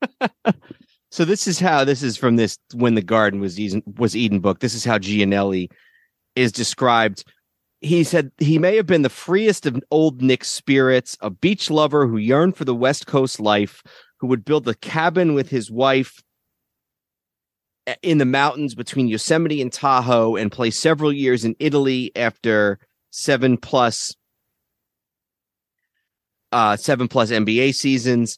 so 1.12 1.24
this 1.24 1.48
is 1.48 1.60
how 1.60 1.86
this 1.86 2.02
is 2.02 2.18
from 2.18 2.36
this 2.36 2.58
when 2.74 2.96
the 2.96 3.02
garden 3.04 3.40
was 3.40 3.60
Eden, 3.60 3.84
was 3.98 4.16
Eden 4.16 4.40
book. 4.40 4.60
This 4.60 4.74
is 4.74 4.84
how 4.84 4.98
Gianelli 4.98 5.70
is 6.36 6.52
described. 6.52 7.24
He 7.80 8.04
said 8.04 8.32
he 8.40 8.58
may 8.58 8.76
have 8.76 8.88
been 8.88 9.04
the 9.04 9.10
freest 9.10 9.68
of 9.68 9.82
old 9.92 10.22
Knicks 10.22 10.50
spirits, 10.50 11.16
a 11.22 11.30
beach 11.30 11.70
lover 11.70 12.08
who 12.08 12.18
yearned 12.18 12.58
for 12.58 12.66
the 12.66 12.76
West 12.76 13.06
Coast 13.06 13.40
life, 13.40 13.84
who 14.20 14.28
would 14.28 14.44
build 14.44 14.68
a 14.68 14.76
cabin 14.76 15.36
with 15.36 15.50
his 15.50 15.70
wife 15.70 16.24
eh, 17.86 17.96
in 18.02 18.18
the 18.18 18.26
mountains 18.26 18.74
between 18.74 19.08
Yosemite 19.08 19.62
and 19.62 19.72
Tahoe 19.72 20.36
and 20.36 20.52
play 20.52 20.72
several 20.72 21.14
years 21.14 21.46
in 21.46 21.56
Italy 21.60 22.12
after 22.16 22.80
seven 23.12 23.58
plus 23.58 24.16
uh 26.52 26.76
seven 26.76 27.08
plus 27.08 27.32
NBA 27.32 27.76
seasons. 27.76 28.38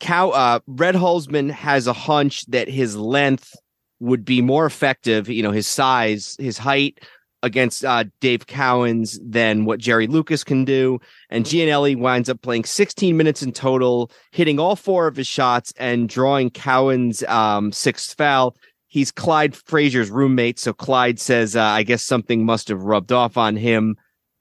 Cow 0.00 0.30
uh 0.30 0.60
Red 0.66 0.94
Holzman 0.94 1.50
has 1.50 1.86
a 1.86 1.92
hunch 1.92 2.46
that 2.46 2.68
his 2.68 2.96
length 2.96 3.54
would 4.00 4.24
be 4.24 4.42
more 4.42 4.66
effective, 4.66 5.28
you 5.28 5.42
know, 5.42 5.50
his 5.50 5.66
size, 5.66 6.36
his 6.38 6.58
height 6.58 7.00
against 7.44 7.84
uh, 7.84 8.04
Dave 8.20 8.46
Cowens 8.46 9.18
than 9.22 9.66
what 9.66 9.78
Jerry 9.78 10.06
Lucas 10.06 10.42
can 10.42 10.64
do. 10.64 10.98
And 11.28 11.44
Gianelli 11.44 11.94
winds 11.94 12.30
up 12.30 12.40
playing 12.40 12.64
16 12.64 13.16
minutes 13.16 13.42
in 13.42 13.52
total, 13.52 14.10
hitting 14.32 14.58
all 14.58 14.76
four 14.76 15.06
of 15.06 15.16
his 15.16 15.26
shots 15.26 15.72
and 15.76 16.08
drawing 16.08 16.50
Cowens' 16.50 17.22
um, 17.28 17.70
sixth 17.70 18.16
foul. 18.16 18.56
He's 18.88 19.12
Clyde 19.12 19.54
Frazier's 19.54 20.10
roommate. 20.10 20.58
So 20.58 20.72
Clyde 20.72 21.20
says, 21.20 21.54
uh, 21.54 21.62
I 21.62 21.82
guess 21.82 22.02
something 22.02 22.46
must 22.46 22.68
have 22.68 22.82
rubbed 22.82 23.12
off 23.12 23.36
on 23.36 23.56
him. 23.56 23.96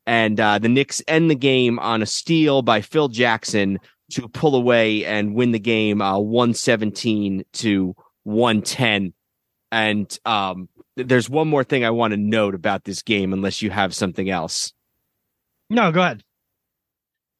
And 0.06 0.40
uh, 0.40 0.60
the 0.60 0.70
Knicks 0.70 1.02
end 1.08 1.30
the 1.30 1.36
game 1.36 1.80
on 1.80 2.02
a 2.02 2.06
steal 2.06 2.62
by 2.62 2.82
Phil 2.82 3.08
Jackson 3.08 3.80
to 4.12 4.28
pull 4.28 4.56
away 4.56 5.06
and 5.06 5.34
win 5.34 5.52
the 5.52 5.60
game 5.60 6.02
uh, 6.02 6.20
117 6.20 7.44
to 7.54 7.96
110. 8.24 9.14
And 9.72 10.20
um, 10.26 10.70
there's 10.96 11.30
one 11.30 11.48
more 11.48 11.64
thing 11.64 11.84
I 11.84 11.90
want 11.90 12.12
to 12.12 12.18
note 12.18 12.54
about 12.54 12.84
this 12.84 13.02
game, 13.02 13.34
unless 13.34 13.62
you 13.62 13.72
have 13.72 13.96
something 13.96 14.30
else. 14.30 14.74
No, 15.70 15.92
go 15.92 16.02
ahead. 16.02 16.24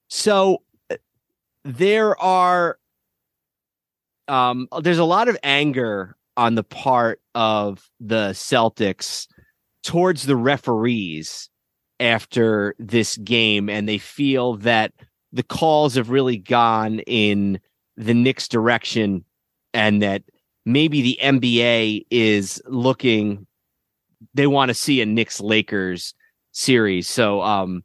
So 0.10 0.64
there 1.64 2.20
are 2.22 2.78
um 4.28 4.68
there's 4.82 5.00
a 5.00 5.06
lot 5.06 5.28
of 5.28 5.38
anger 5.44 6.16
on 6.36 6.56
the 6.56 6.64
part 6.64 7.22
of 7.36 7.90
the 8.00 8.30
Celtics 8.30 9.28
towards 9.84 10.26
the 10.26 10.36
referees 10.36 11.50
after 12.00 12.76
this 12.80 13.18
game 13.18 13.70
and 13.70 13.88
they 13.88 13.98
feel 13.98 14.56
that 14.58 14.94
the 15.32 15.44
calls 15.44 15.96
have 15.96 16.10
really 16.10 16.38
gone 16.38 17.00
in 17.02 17.60
the 17.98 18.14
Knicks 18.14 18.48
direction 18.48 19.24
and 19.74 20.02
that 20.02 20.24
maybe 20.66 21.02
the 21.02 21.20
NBA 21.22 22.06
is 22.10 22.62
looking 22.66 23.48
they 24.34 24.48
want 24.48 24.70
to 24.70 24.74
see 24.74 25.02
a 25.02 25.06
Knicks 25.06 25.42
Lakers 25.42 26.14
series. 26.52 27.10
So 27.10 27.42
um 27.42 27.84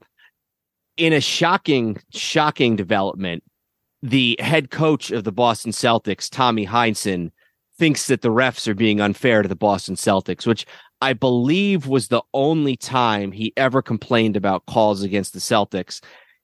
in 0.96 1.12
a 1.12 1.20
shocking 1.20 2.00
shocking 2.12 2.76
development 2.76 3.42
the 4.02 4.36
head 4.40 4.70
coach 4.70 5.11
of 5.11 5.24
the 5.24 5.32
Boston 5.32 5.72
Celtics, 5.72 6.30
Tommy 6.30 6.66
Heinsohn, 6.66 7.30
thinks 7.79 8.09
that 8.09 8.22
the 8.22 8.31
refs 8.31 8.66
are 8.66 8.74
being 8.74 9.01
unfair 9.01 9.43
to 9.43 9.49
the 9.49 9.57
Boston 9.57 9.95
Celtics, 9.95 10.47
which 10.47 10.66
I 11.01 11.12
believe 11.12 11.87
was 11.87 12.09
the 12.09 12.22
only 12.35 12.76
time 12.76 13.31
he 13.33 13.53
ever 13.57 13.81
complained 13.81 14.37
about 14.37 14.66
calls 14.66 15.03
against 15.03 15.33
the 15.33 15.39
Celtics 15.39 16.03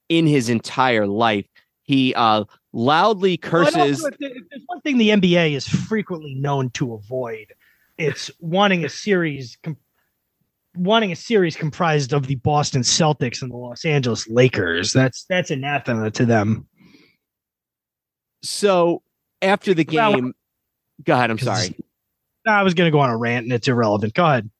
in 0.08 0.26
his 0.26 0.48
entire 0.48 1.06
life. 1.06 1.46
He 1.82 2.14
uh, 2.14 2.44
loudly 2.72 3.36
curses. 3.36 4.02
Well, 4.02 4.12
there's 4.18 4.62
one 4.66 4.80
thing 4.82 4.98
the 4.98 5.10
NBA 5.10 5.52
is 5.52 5.68
frequently 5.68 6.34
known 6.34 6.70
to 6.70 6.94
avoid. 6.94 7.52
It's 7.98 8.30
wanting 8.38 8.84
a 8.84 8.88
series, 8.88 9.58
com- 9.62 9.76
wanting 10.76 11.12
a 11.12 11.16
series 11.16 11.56
comprised 11.56 12.12
of 12.12 12.26
the 12.26 12.36
Boston 12.36 12.82
Celtics 12.82 13.42
and 13.42 13.50
the 13.50 13.56
Los 13.56 13.84
Angeles 13.84 14.28
Lakers. 14.28 14.92
That's 14.92 15.24
that's 15.28 15.50
anathema 15.50 16.10
to 16.12 16.24
them. 16.24 16.66
So 18.42 19.02
after 19.42 19.74
the 19.74 19.84
game, 19.84 20.32
go 21.02 21.14
ahead. 21.14 21.30
I'm 21.30 21.38
sorry. 21.38 21.76
I 22.46 22.62
was 22.62 22.74
going 22.74 22.86
to 22.86 22.92
go 22.92 23.00
on 23.00 23.10
a 23.10 23.16
rant, 23.16 23.44
and 23.44 23.52
it's 23.52 23.68
irrelevant. 23.68 24.14
Go 24.14 24.24
ahead. 24.24 24.50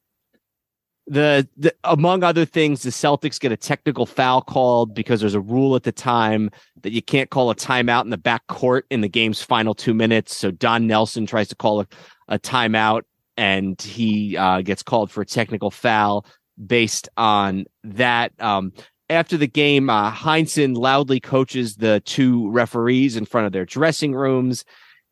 The, 1.07 1.47
the 1.59 1.75
among 1.85 2.23
other 2.23 2.47
things, 2.47 2.83
the 2.83 2.91
Celtics 2.91 3.39
get 3.39 3.53
a 3.53 3.59
technical 3.59 4.07
foul 4.07 4.41
called 4.41 4.95
because 4.95 5.21
there's 5.21 5.35
a 5.35 5.41
rule 5.41 5.77
at 5.77 5.83
the 5.83 5.93
time 5.93 6.51
that 6.83 6.93
you 6.93 7.03
can't 7.03 7.29
call 7.29 7.51
a 7.51 7.55
timeout 7.55 8.05
in 8.05 8.11
the 8.11 8.17
back 8.17 8.47
court 8.47 8.87
in 8.91 9.03
the 9.03 9.09
game's 9.09 9.43
final 9.43 9.75
two 9.75 9.93
minutes. 9.93 10.35
So 10.35 10.51
Don 10.51 10.87
Nelson 10.87 11.27
tries 11.27 11.49
to 11.49 11.55
call 11.55 11.81
a, 11.81 11.87
a 12.29 12.39
timeout, 12.39 13.03
and 13.37 13.81
he 13.83 14.37
uh, 14.39 14.63
gets 14.63 14.83
called 14.83 15.11
for 15.11 15.21
a 15.21 15.27
technical 15.27 15.71
foul 15.71 16.25
based 16.67 17.11
on 17.19 17.67
that. 17.83 18.33
Um, 18.41 18.73
after 19.11 19.37
the 19.37 19.47
game, 19.47 19.91
uh, 19.91 20.11
Heinsohn 20.11 20.75
loudly 20.75 21.21
coaches 21.21 21.77
the 21.77 22.01
two 22.07 22.51
referees 22.51 23.17
in 23.17 23.27
front 23.27 23.47
of 23.47 23.53
their 23.53 23.67
dressing 23.67 24.15
rooms 24.15 24.65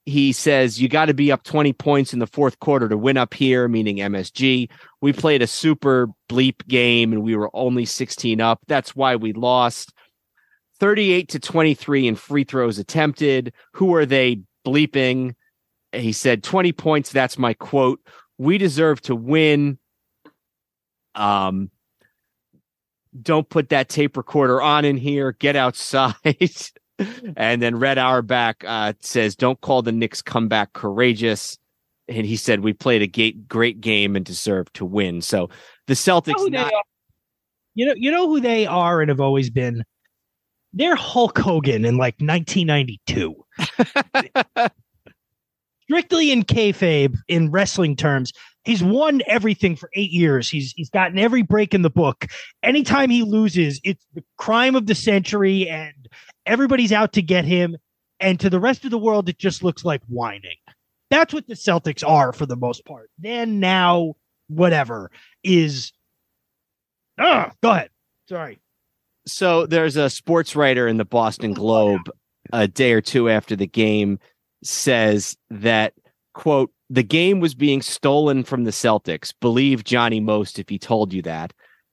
he 0.05 0.33
says 0.33 0.81
you 0.81 0.89
got 0.89 1.07
to 1.07 1.15
be 1.15 1.31
up 1.31 1.45
20 1.45 1.73
points 1.75 2.13
in 2.13 2.19
the 2.19 2.27
fourth 2.27 2.59
quarter 2.59 2.89
to 2.89 2.97
win 2.97 3.17
up 3.17 3.35
here, 3.35 3.69
meaning 3.69 3.99
MSG. 3.99 4.69
We 5.01 5.13
played 5.13 5.43
a 5.43 5.47
super 5.47 6.09
bleep 6.29 6.67
game 6.67 7.13
and 7.13 7.23
we 7.23 7.37
were 7.37 7.51
only 7.55 7.85
16 7.85 8.41
up. 8.41 8.61
That's 8.67 8.97
why 8.97 9.17
we 9.17 9.33
lost. 9.33 9.93
38 10.81 11.29
to 11.29 11.39
23 11.39 12.09
in 12.09 12.17
free 12.17 12.45
throws 12.45 12.79
attempted. 12.79 13.53
Who 13.75 13.95
are 13.95 14.07
they 14.07 14.41
bleeping? 14.67 15.35
He 15.93 16.13
said 16.13 16.43
20 16.43 16.73
points. 16.73 17.13
That's 17.13 17.39
my 17.39 17.55
quote. 17.55 18.01
We 18.39 18.59
deserve 18.59 19.01
to 19.03 19.15
win. 19.15 19.79
Um, 21.15 21.71
don't 23.21 23.49
put 23.49 23.69
that 23.69 23.89
tape 23.89 24.17
recorder 24.17 24.61
on 24.61 24.85
in 24.85 24.97
here. 24.97 25.33
Get 25.33 25.55
outside. 25.55 26.15
and 27.37 27.61
then 27.63 27.79
Red 27.79 27.99
Auerbach 27.99 28.65
uh, 28.67 28.93
says, 29.01 29.35
"Don't 29.37 29.61
call 29.61 29.83
the 29.83 29.93
Knicks 29.93 30.23
comeback 30.23 30.73
courageous." 30.73 31.59
And 32.09 32.27
he 32.27 32.37
said, 32.37 32.61
"We 32.61 32.73
played 32.73 33.03
a 33.03 33.07
great, 33.07 33.49
great 33.49 33.81
game 33.81 34.17
and 34.17 34.25
deserved 34.25 34.75
to 34.75 34.85
win." 34.85 35.23
So 35.23 35.49
the 35.87 35.95
Celtics, 35.95 36.39
you 36.39 36.51
know, 36.51 36.63
not- 36.63 36.73
you 37.75 37.87
know, 37.87 37.95
you 37.97 38.11
know 38.11 38.29
who 38.29 38.41
they 38.41 38.67
are 38.67 39.01
and 39.01 39.09
have 39.09 39.21
always 39.21 39.51
been. 39.51 39.83
They're 40.75 40.97
Hulk 40.97 41.39
Hogan 41.39 41.85
in 41.85 41.97
like 41.97 42.15
1992. 42.21 43.35
Strictly 45.83 46.31
in 46.31 46.43
kayfabe, 46.45 47.17
in 47.29 47.51
wrestling 47.51 47.97
terms, 47.97 48.33
he's 48.65 48.83
won 48.83 49.21
everything 49.27 49.77
for 49.77 49.91
eight 49.95 50.11
years. 50.11 50.49
He's 50.49 50.73
he's 50.77 50.89
gotten 50.89 51.19
every 51.19 51.43
break 51.43 51.75
in 51.75 51.83
the 51.83 51.91
book. 51.91 52.27
Anytime 52.63 53.11
he 53.11 53.23
loses, 53.23 53.81
it's 53.85 54.07
the 54.15 54.25
crime 54.39 54.75
of 54.75 54.87
the 54.87 54.95
century, 54.95 55.69
and 55.69 55.93
everybody's 56.47 56.93
out 56.93 57.13
to 57.15 57.23
get 57.23 57.45
him. 57.45 57.77
And 58.21 58.39
to 58.41 58.51
the 58.51 58.61
rest 58.61 58.85
of 58.85 58.91
the 58.91 58.99
world, 58.99 59.29
it 59.29 59.39
just 59.39 59.65
looks 59.65 59.85
like 59.85 60.03
whining. 60.09 60.57
That's 61.11 61.35
what 61.35 61.47
the 61.47 61.55
Celtics 61.55 62.07
are 62.09 62.33
for 62.33 62.47
the 62.47 62.57
most 62.57 62.85
part. 62.85 63.11
Then 63.19 63.61
now, 63.61 64.15
whatever 64.49 65.11
is. 65.43 65.93
Uh, 67.19 67.51
go 67.63 67.71
ahead. 67.71 67.91
Sorry. 68.29 68.61
So 69.27 69.67
there's 69.67 69.97
a 69.97 70.09
sports 70.09 70.57
writer 70.57 70.89
in 70.89 70.97
the 70.97 71.05
Boston 71.05 71.53
Globe 71.53 72.11
a 72.53 72.67
day 72.67 72.93
or 72.93 73.01
two 73.01 73.29
after 73.29 73.57
the 73.57 73.67
game 73.67 74.19
says 74.65 75.37
that 75.51 75.95
quote 76.35 76.73
the 76.89 77.03
game 77.03 77.41
was 77.41 77.55
being 77.55 77.83
stolen 77.83 78.45
from 78.45 78.65
the 78.65 78.71
Celtics. 78.71 79.33
Believe 79.41 79.83
Johnny 79.85 80.21
Most 80.21 80.59
if 80.59 80.69
he 80.69 80.79
told 80.79 81.13
you 81.13 81.23
that. 81.23 81.53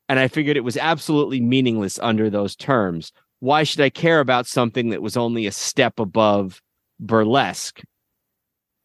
And 0.10 0.20
I 0.20 0.28
figured 0.28 0.58
it 0.58 0.64
was 0.64 0.76
absolutely 0.76 1.40
meaningless 1.40 2.00
under 2.00 2.30
those 2.30 2.56
terms 2.56 3.14
why 3.40 3.64
should 3.64 3.82
I 3.82 3.90
care 3.90 4.20
about 4.20 4.48
something 4.48 4.90
that 4.90 5.02
was 5.02 5.18
only 5.18 5.46
a 5.46 5.52
step 5.52 6.00
above 6.00 6.62
burlesque? 7.00 7.82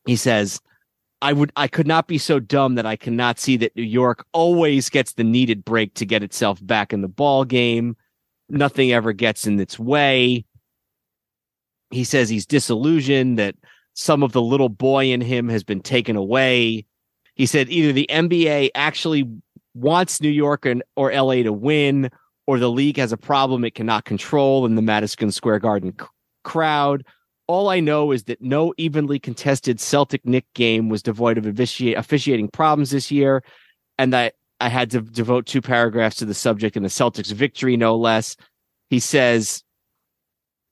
He 0.07 0.17
says, 0.17 0.61
I 1.23 1.33
would 1.33 1.53
I 1.57 1.69
could 1.69 1.87
not 1.87 2.07
be 2.07 2.19
so 2.19 2.39
dumb 2.39 2.75
that 2.75 2.87
I 2.87 2.97
cannot 2.97 3.39
see 3.39 3.57
that 3.57 3.75
New 3.77 3.83
York 3.83 4.27
always 4.33 4.91
gets 4.91 5.15
the 5.15 5.25
needed 5.25 5.65
break 5.65 5.95
to 5.95 6.07
get 6.07 6.23
itself 6.23 6.65
back 6.65 6.93
in 6.93 7.01
the 7.01 7.09
ball 7.09 7.45
game. 7.45 7.97
Nothing 8.49 8.93
ever 8.93 9.13
gets 9.13 9.47
in 9.47 9.59
its 9.59 9.79
way. 9.79 10.45
He 11.91 12.05
says 12.05 12.29
he's 12.29 12.47
disillusioned 12.47 13.39
that 13.39 13.55
some 13.95 14.23
of 14.23 14.33
the 14.33 14.43
little 14.43 14.69
boy 14.69 15.07
in 15.07 15.21
him 15.21 15.49
has 15.49 15.65
been 15.65 15.81
taken 15.81 16.17
away. 16.17 16.85
He 17.35 17.47
said 17.47 17.71
either 17.71 17.93
the 17.93 18.09
NBA 18.11 18.71
actually 18.75 19.29
wants 19.75 20.21
New 20.21 20.29
York 20.29 20.67
and, 20.67 20.83
or 20.97 21.13
LA 21.13 21.37
to 21.37 21.53
win 21.53 22.11
or 22.47 22.59
the 22.59 22.71
league 22.71 22.97
has 22.99 23.13
a 23.13 23.17
problem 23.17 23.65
it 23.65 23.75
cannot 23.75 24.05
control 24.05 24.67
in 24.67 24.75
the 24.75 24.83
Madison 24.83 25.31
Square 25.31 25.61
Garden 25.61 25.95
c- 25.99 26.07
crowd. 26.43 27.05
All 27.47 27.69
I 27.69 27.81
know 27.81 28.13
is 28.13 28.25
that 28.25 28.41
no 28.41 28.73
evenly 28.77 29.19
contested 29.19 29.81
Celtic 29.81 30.25
Knick 30.25 30.47
game 30.55 30.89
was 30.89 31.03
devoid 31.03 31.39
of 31.39 31.47
officiating 31.47 32.49
problems 32.49 32.91
this 32.91 33.11
year, 33.11 33.43
and 33.99 34.13
that 34.13 34.35
I 34.61 34.69
had 34.69 34.91
to 34.93 35.01
devote 35.01 35.47
two 35.47 35.61
paragraphs 35.61 36.17
to 36.17 36.25
the 36.25 36.35
subject 36.35 36.77
and 36.77 36.85
the 36.85 36.91
Celtics' 36.91 37.33
victory, 37.33 37.77
no 37.77 37.97
less. 37.97 38.37
He 38.89 38.99
says, 39.01 39.63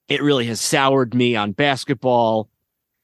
It 0.07 0.21
really 0.21 0.45
has 0.47 0.61
soured 0.61 1.13
me 1.13 1.35
on 1.35 1.51
basketball. 1.51 2.49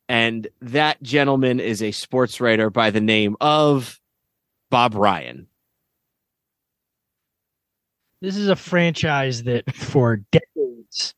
And 0.07 0.47
that 0.61 1.01
gentleman 1.03 1.59
is 1.59 1.83
a 1.83 1.91
sports 1.91 2.41
writer 2.41 2.71
by 2.71 2.89
the 2.89 3.01
name 3.01 3.37
of 3.39 3.99
Bob 4.71 4.95
Ryan. 4.95 5.47
This 8.21 8.35
is 8.35 8.49
a 8.49 8.55
franchise 8.55 9.43
that 9.43 9.73
for 9.73 10.21
decades 10.31 11.15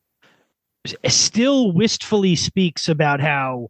still 1.08 1.72
wistfully 1.72 2.36
speaks 2.36 2.88
about 2.88 3.20
how 3.20 3.68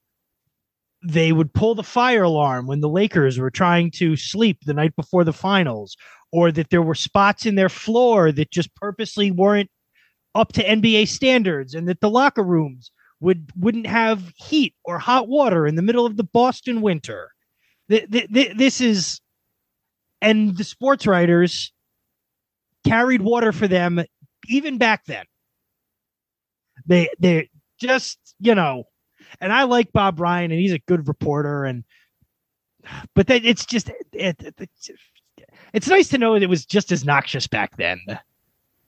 they 1.05 1.33
would 1.33 1.53
pull 1.53 1.75
the 1.75 1.83
fire 1.83 2.23
alarm 2.23 2.67
when 2.67 2.81
the 2.81 2.89
Lakers 2.89 3.39
were 3.39 3.51
trying 3.51 3.91
to 3.93 4.17
sleep 4.17 4.59
the 4.65 4.75
night 4.75 4.95
before 4.97 5.25
the 5.25 5.33
finals, 5.33 5.97
or 6.31 6.53
that 6.53 6.71
there 6.71 6.83
were 6.83 6.95
spots 6.95 7.45
in 7.45 7.55
their 7.55 7.69
floor 7.69 8.33
that 8.33 8.51
just 8.51 8.75
purposely 8.77 9.31
weren't 9.31 9.71
up 10.35 10.53
to 10.53 10.65
NBA 10.65 11.09
standards, 11.09 11.75
and 11.75 11.89
that 11.89 12.01
the 12.01 12.11
locker 12.11 12.43
rooms 12.43 12.91
would 13.21 13.51
wouldn't 13.57 13.87
have 13.87 14.33
heat 14.37 14.75
or 14.85 14.99
hot 14.99 15.29
water 15.29 15.67
in 15.67 15.75
the 15.75 15.83
middle 15.83 16.07
of 16.07 16.17
the 16.17 16.25
Boston 16.25 16.83
winter. 16.83 17.31
This 17.89 18.81
is, 18.81 19.21
and 20.21 20.57
the 20.57 20.65
sports 20.65 21.07
writers 21.07 21.73
carried 22.85 23.23
water 23.23 23.53
for 23.53 23.69
them 23.69 24.03
even 24.49 24.79
back 24.79 25.05
then. 25.07 25.25
They 26.87 27.11
they 27.19 27.49
just, 27.81 28.19
you 28.41 28.55
know, 28.55 28.85
and 29.41 29.53
I 29.53 29.65
like 29.65 29.93
Bob 29.93 30.21
Ryan 30.21 30.51
and 30.51 30.61
he's 30.61 30.73
a 30.73 30.79
good 30.81 31.07
reporter 31.09 31.65
and 31.65 31.85
but 33.15 33.29
that 33.29 33.45
it's 33.45 33.65
just 33.65 33.91
it, 34.13 34.37
it, 34.43 34.69
it's 35.73 35.89
nice 35.89 36.09
to 36.09 36.19
know 36.19 36.35
that 36.35 36.43
it 36.43 36.49
was 36.49 36.67
just 36.67 36.91
as 36.93 37.05
noxious 37.05 37.47
back 37.47 37.77
then. 37.77 38.01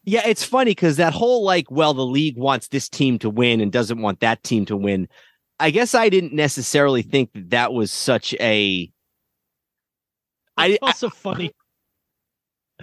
Yeah, 0.04 0.26
it's 0.26 0.44
funny 0.44 0.72
because 0.72 0.96
that 0.96 1.14
whole 1.14 1.44
like, 1.44 1.70
well, 1.70 1.94
the 1.94 2.04
league 2.04 2.36
wants 2.36 2.68
this 2.68 2.88
team 2.88 3.18
to 3.20 3.30
win 3.30 3.60
and 3.60 3.72
doesn't 3.72 4.02
want 4.02 4.20
that 4.20 4.42
team 4.42 4.66
to 4.66 4.76
win. 4.76 5.08
I 5.58 5.70
guess 5.70 5.94
I 5.94 6.08
didn't 6.08 6.34
necessarily 6.34 7.02
think 7.02 7.32
that 7.32 7.50
that 7.50 7.72
was 7.72 7.90
such 7.90 8.34
a. 8.34 8.90
It's 10.58 10.78
I 10.78 10.78
also 10.82 11.06
I, 11.06 11.10
funny 11.10 11.52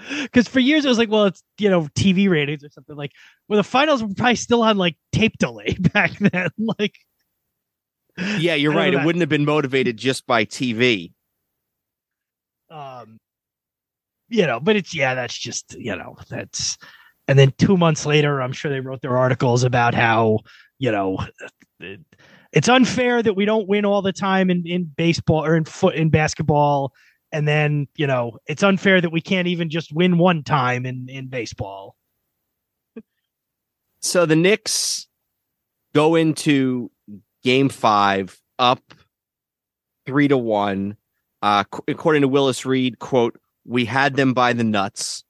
because 0.21 0.47
for 0.47 0.59
years 0.59 0.85
it 0.85 0.89
was 0.89 0.97
like, 0.97 1.09
well, 1.09 1.25
it's 1.25 1.43
you 1.57 1.69
know 1.69 1.83
TV 1.95 2.29
ratings 2.29 2.63
or 2.63 2.69
something 2.69 2.95
like. 2.95 3.11
Well, 3.47 3.57
the 3.57 3.63
finals 3.63 4.01
were 4.01 4.13
probably 4.15 4.35
still 4.35 4.63
on 4.63 4.77
like 4.77 4.97
tape 5.11 5.37
delay 5.37 5.75
back 5.93 6.17
then. 6.19 6.49
like, 6.79 6.95
yeah, 8.37 8.55
you're 8.55 8.73
right. 8.73 8.93
It 8.93 9.05
wouldn't 9.05 9.21
have 9.21 9.29
been 9.29 9.45
motivated 9.45 9.97
just 9.97 10.25
by 10.25 10.45
TV. 10.45 11.13
Um, 12.69 13.19
you 14.29 14.45
know, 14.47 14.59
but 14.59 14.75
it's 14.75 14.95
yeah, 14.95 15.15
that's 15.15 15.37
just 15.37 15.75
you 15.77 15.95
know 15.95 16.15
that's, 16.29 16.77
and 17.27 17.37
then 17.37 17.53
two 17.57 17.77
months 17.77 18.05
later, 18.05 18.41
I'm 18.41 18.53
sure 18.53 18.71
they 18.71 18.79
wrote 18.79 19.01
their 19.01 19.17
articles 19.17 19.63
about 19.63 19.93
how 19.93 20.39
you 20.79 20.91
know. 20.91 21.19
it's 22.53 22.67
unfair 22.67 23.23
that 23.23 23.33
we 23.33 23.45
don't 23.45 23.67
win 23.67 23.85
all 23.85 24.01
the 24.01 24.11
time 24.11 24.49
in, 24.49 24.67
in 24.67 24.83
baseball 24.83 25.43
or 25.45 25.55
in 25.55 25.63
foot 25.63 25.95
in 25.95 26.09
basketball 26.09 26.91
and 27.31 27.47
then 27.47 27.87
you 27.95 28.07
know 28.07 28.37
it's 28.45 28.63
unfair 28.63 29.01
that 29.01 29.11
we 29.11 29.21
can't 29.21 29.47
even 29.47 29.69
just 29.69 29.93
win 29.93 30.17
one 30.17 30.43
time 30.43 30.85
in 30.85 31.07
in 31.09 31.27
baseball 31.27 31.95
so 34.01 34.25
the 34.25 34.35
Knicks 34.35 35.07
go 35.93 36.15
into 36.15 36.89
game 37.43 37.69
five 37.69 38.39
up 38.57 38.81
three 40.05 40.27
to 40.27 40.37
one. 40.37 40.97
Uh, 41.43 41.63
according 41.87 42.21
to 42.21 42.27
Willis 42.27 42.65
Reed, 42.65 42.99
quote, 42.99 43.39
we 43.65 43.85
had 43.85 44.15
them 44.15 44.33
by 44.33 44.53
the 44.53 44.63
nuts. 44.63 45.23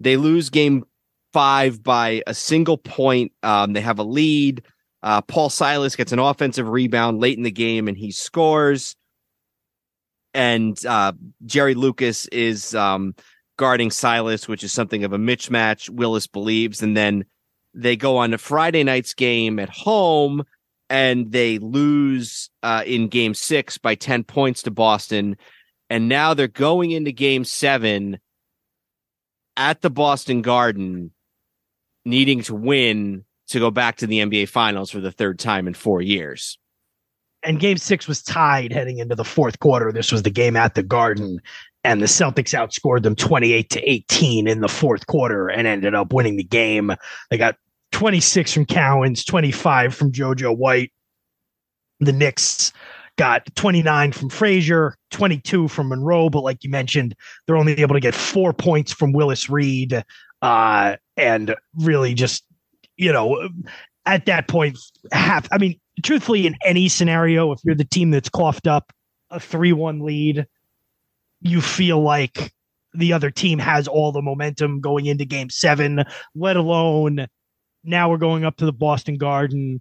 They 0.00 0.16
lose 0.16 0.50
game 0.50 0.84
five 1.32 1.82
by 1.82 2.22
a 2.26 2.34
single 2.34 2.78
point. 2.78 3.32
Um, 3.42 3.72
they 3.72 3.80
have 3.80 3.98
a 3.98 4.04
lead. 4.04 4.62
Uh, 5.02 5.22
Paul 5.22 5.48
Silas 5.48 5.94
gets 5.94 6.12
an 6.12 6.18
offensive 6.18 6.68
rebound 6.68 7.20
late 7.20 7.36
in 7.36 7.44
the 7.44 7.50
game 7.50 7.86
and 7.86 7.96
he 7.96 8.10
scores. 8.10 8.96
And 10.36 10.84
uh, 10.84 11.14
Jerry 11.46 11.74
Lucas 11.74 12.26
is 12.26 12.74
um, 12.74 13.14
guarding 13.56 13.90
Silas, 13.90 14.46
which 14.46 14.62
is 14.62 14.70
something 14.70 15.02
of 15.02 15.14
a 15.14 15.18
mismatch, 15.18 15.88
Willis 15.88 16.26
believes. 16.26 16.82
And 16.82 16.94
then 16.94 17.24
they 17.72 17.96
go 17.96 18.18
on 18.18 18.32
to 18.32 18.38
Friday 18.38 18.84
night's 18.84 19.14
game 19.14 19.58
at 19.58 19.70
home 19.70 20.44
and 20.90 21.32
they 21.32 21.58
lose 21.58 22.50
uh, 22.62 22.82
in 22.84 23.08
game 23.08 23.32
six 23.32 23.78
by 23.78 23.94
10 23.94 24.24
points 24.24 24.62
to 24.64 24.70
Boston. 24.70 25.38
And 25.88 26.06
now 26.06 26.34
they're 26.34 26.48
going 26.48 26.90
into 26.90 27.12
game 27.12 27.44
seven 27.44 28.18
at 29.56 29.80
the 29.80 29.90
Boston 29.90 30.42
Garden, 30.42 31.12
needing 32.04 32.42
to 32.42 32.54
win 32.54 33.24
to 33.48 33.58
go 33.58 33.70
back 33.70 33.96
to 33.96 34.06
the 34.06 34.18
NBA 34.18 34.50
Finals 34.50 34.90
for 34.90 35.00
the 35.00 35.12
third 35.12 35.38
time 35.38 35.66
in 35.66 35.72
four 35.72 36.02
years. 36.02 36.58
And 37.46 37.60
game 37.60 37.78
six 37.78 38.08
was 38.08 38.22
tied 38.22 38.72
heading 38.72 38.98
into 38.98 39.14
the 39.14 39.24
fourth 39.24 39.60
quarter. 39.60 39.92
This 39.92 40.10
was 40.10 40.24
the 40.24 40.30
game 40.30 40.56
at 40.56 40.74
the 40.74 40.82
Garden, 40.82 41.40
and 41.84 42.02
the 42.02 42.06
Celtics 42.06 42.58
outscored 42.58 43.04
them 43.04 43.14
28 43.14 43.70
to 43.70 43.90
18 43.90 44.48
in 44.48 44.60
the 44.60 44.68
fourth 44.68 45.06
quarter 45.06 45.48
and 45.48 45.64
ended 45.64 45.94
up 45.94 46.12
winning 46.12 46.36
the 46.36 46.42
game. 46.42 46.92
They 47.30 47.38
got 47.38 47.56
26 47.92 48.52
from 48.52 48.66
Cowens, 48.66 49.24
25 49.24 49.94
from 49.94 50.10
JoJo 50.10 50.56
White. 50.56 50.92
The 52.00 52.12
Knicks 52.12 52.72
got 53.16 53.46
29 53.54 54.10
from 54.10 54.28
Frazier, 54.28 54.96
22 55.12 55.68
from 55.68 55.88
Monroe, 55.88 56.28
but 56.28 56.42
like 56.42 56.64
you 56.64 56.70
mentioned, 56.70 57.14
they're 57.46 57.56
only 57.56 57.78
able 57.80 57.94
to 57.94 58.00
get 58.00 58.14
four 58.14 58.52
points 58.52 58.92
from 58.92 59.12
Willis 59.12 59.48
Reed. 59.48 60.02
Uh, 60.42 60.96
and 61.16 61.54
really 61.78 62.12
just, 62.12 62.44
you 62.96 63.12
know, 63.12 63.48
at 64.06 64.26
that 64.26 64.48
point, 64.48 64.78
half, 65.12 65.48
I 65.52 65.58
mean, 65.58 65.78
truthfully, 66.02 66.46
in 66.46 66.56
any 66.64 66.88
scenario, 66.88 67.52
if 67.52 67.60
you're 67.64 67.74
the 67.74 67.84
team 67.84 68.10
that's 68.10 68.28
coughed 68.28 68.66
up 68.66 68.92
a 69.30 69.40
3 69.40 69.72
1 69.72 70.00
lead, 70.00 70.46
you 71.40 71.60
feel 71.60 72.00
like 72.00 72.52
the 72.94 73.12
other 73.12 73.30
team 73.30 73.58
has 73.58 73.86
all 73.86 74.12
the 74.12 74.22
momentum 74.22 74.80
going 74.80 75.06
into 75.06 75.24
game 75.24 75.50
seven, 75.50 76.04
let 76.34 76.56
alone 76.56 77.26
now 77.84 78.10
we're 78.10 78.16
going 78.16 78.44
up 78.44 78.56
to 78.56 78.66
the 78.66 78.72
Boston 78.72 79.16
Garden. 79.16 79.80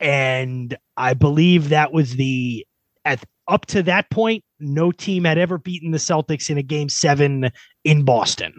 And 0.00 0.76
I 0.96 1.14
believe 1.14 1.68
that 1.68 1.92
was 1.92 2.16
the 2.16 2.66
at 3.04 3.22
up 3.48 3.66
to 3.66 3.82
that 3.84 4.10
point, 4.10 4.44
no 4.60 4.92
team 4.92 5.24
had 5.24 5.38
ever 5.38 5.58
beaten 5.58 5.90
the 5.90 5.98
Celtics 5.98 6.48
in 6.48 6.58
a 6.58 6.62
game 6.62 6.88
seven 6.88 7.50
in 7.84 8.04
Boston. 8.04 8.54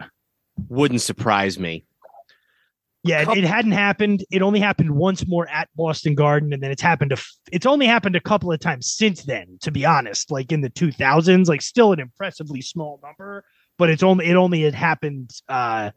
Wouldn't 0.68 1.00
surprise 1.00 1.58
me. 1.58 1.84
Yeah, 3.04 3.30
it, 3.30 3.38
it 3.38 3.44
hadn't 3.44 3.72
happened. 3.72 4.24
It 4.30 4.40
only 4.40 4.60
happened 4.60 4.90
once 4.92 5.26
more 5.28 5.48
at 5.48 5.68
Boston 5.76 6.14
Garden, 6.14 6.52
and 6.52 6.62
then 6.62 6.70
it's 6.70 6.82
happened 6.82 7.10
to. 7.10 7.22
It's 7.52 7.66
only 7.66 7.86
happened 7.86 8.16
a 8.16 8.20
couple 8.20 8.50
of 8.50 8.58
times 8.60 8.86
since 8.86 9.24
then. 9.24 9.58
To 9.60 9.70
be 9.70 9.84
honest, 9.84 10.30
like 10.30 10.50
in 10.50 10.62
the 10.62 10.70
2000s, 10.70 11.46
like 11.46 11.60
still 11.62 11.92
an 11.92 12.00
impressively 12.00 12.62
small 12.62 13.00
number, 13.04 13.44
but 13.78 13.90
it's 13.90 14.02
only 14.02 14.26
it 14.26 14.36
only 14.36 14.62
had 14.62 14.74
happened 14.74 15.30
uh 15.48 15.90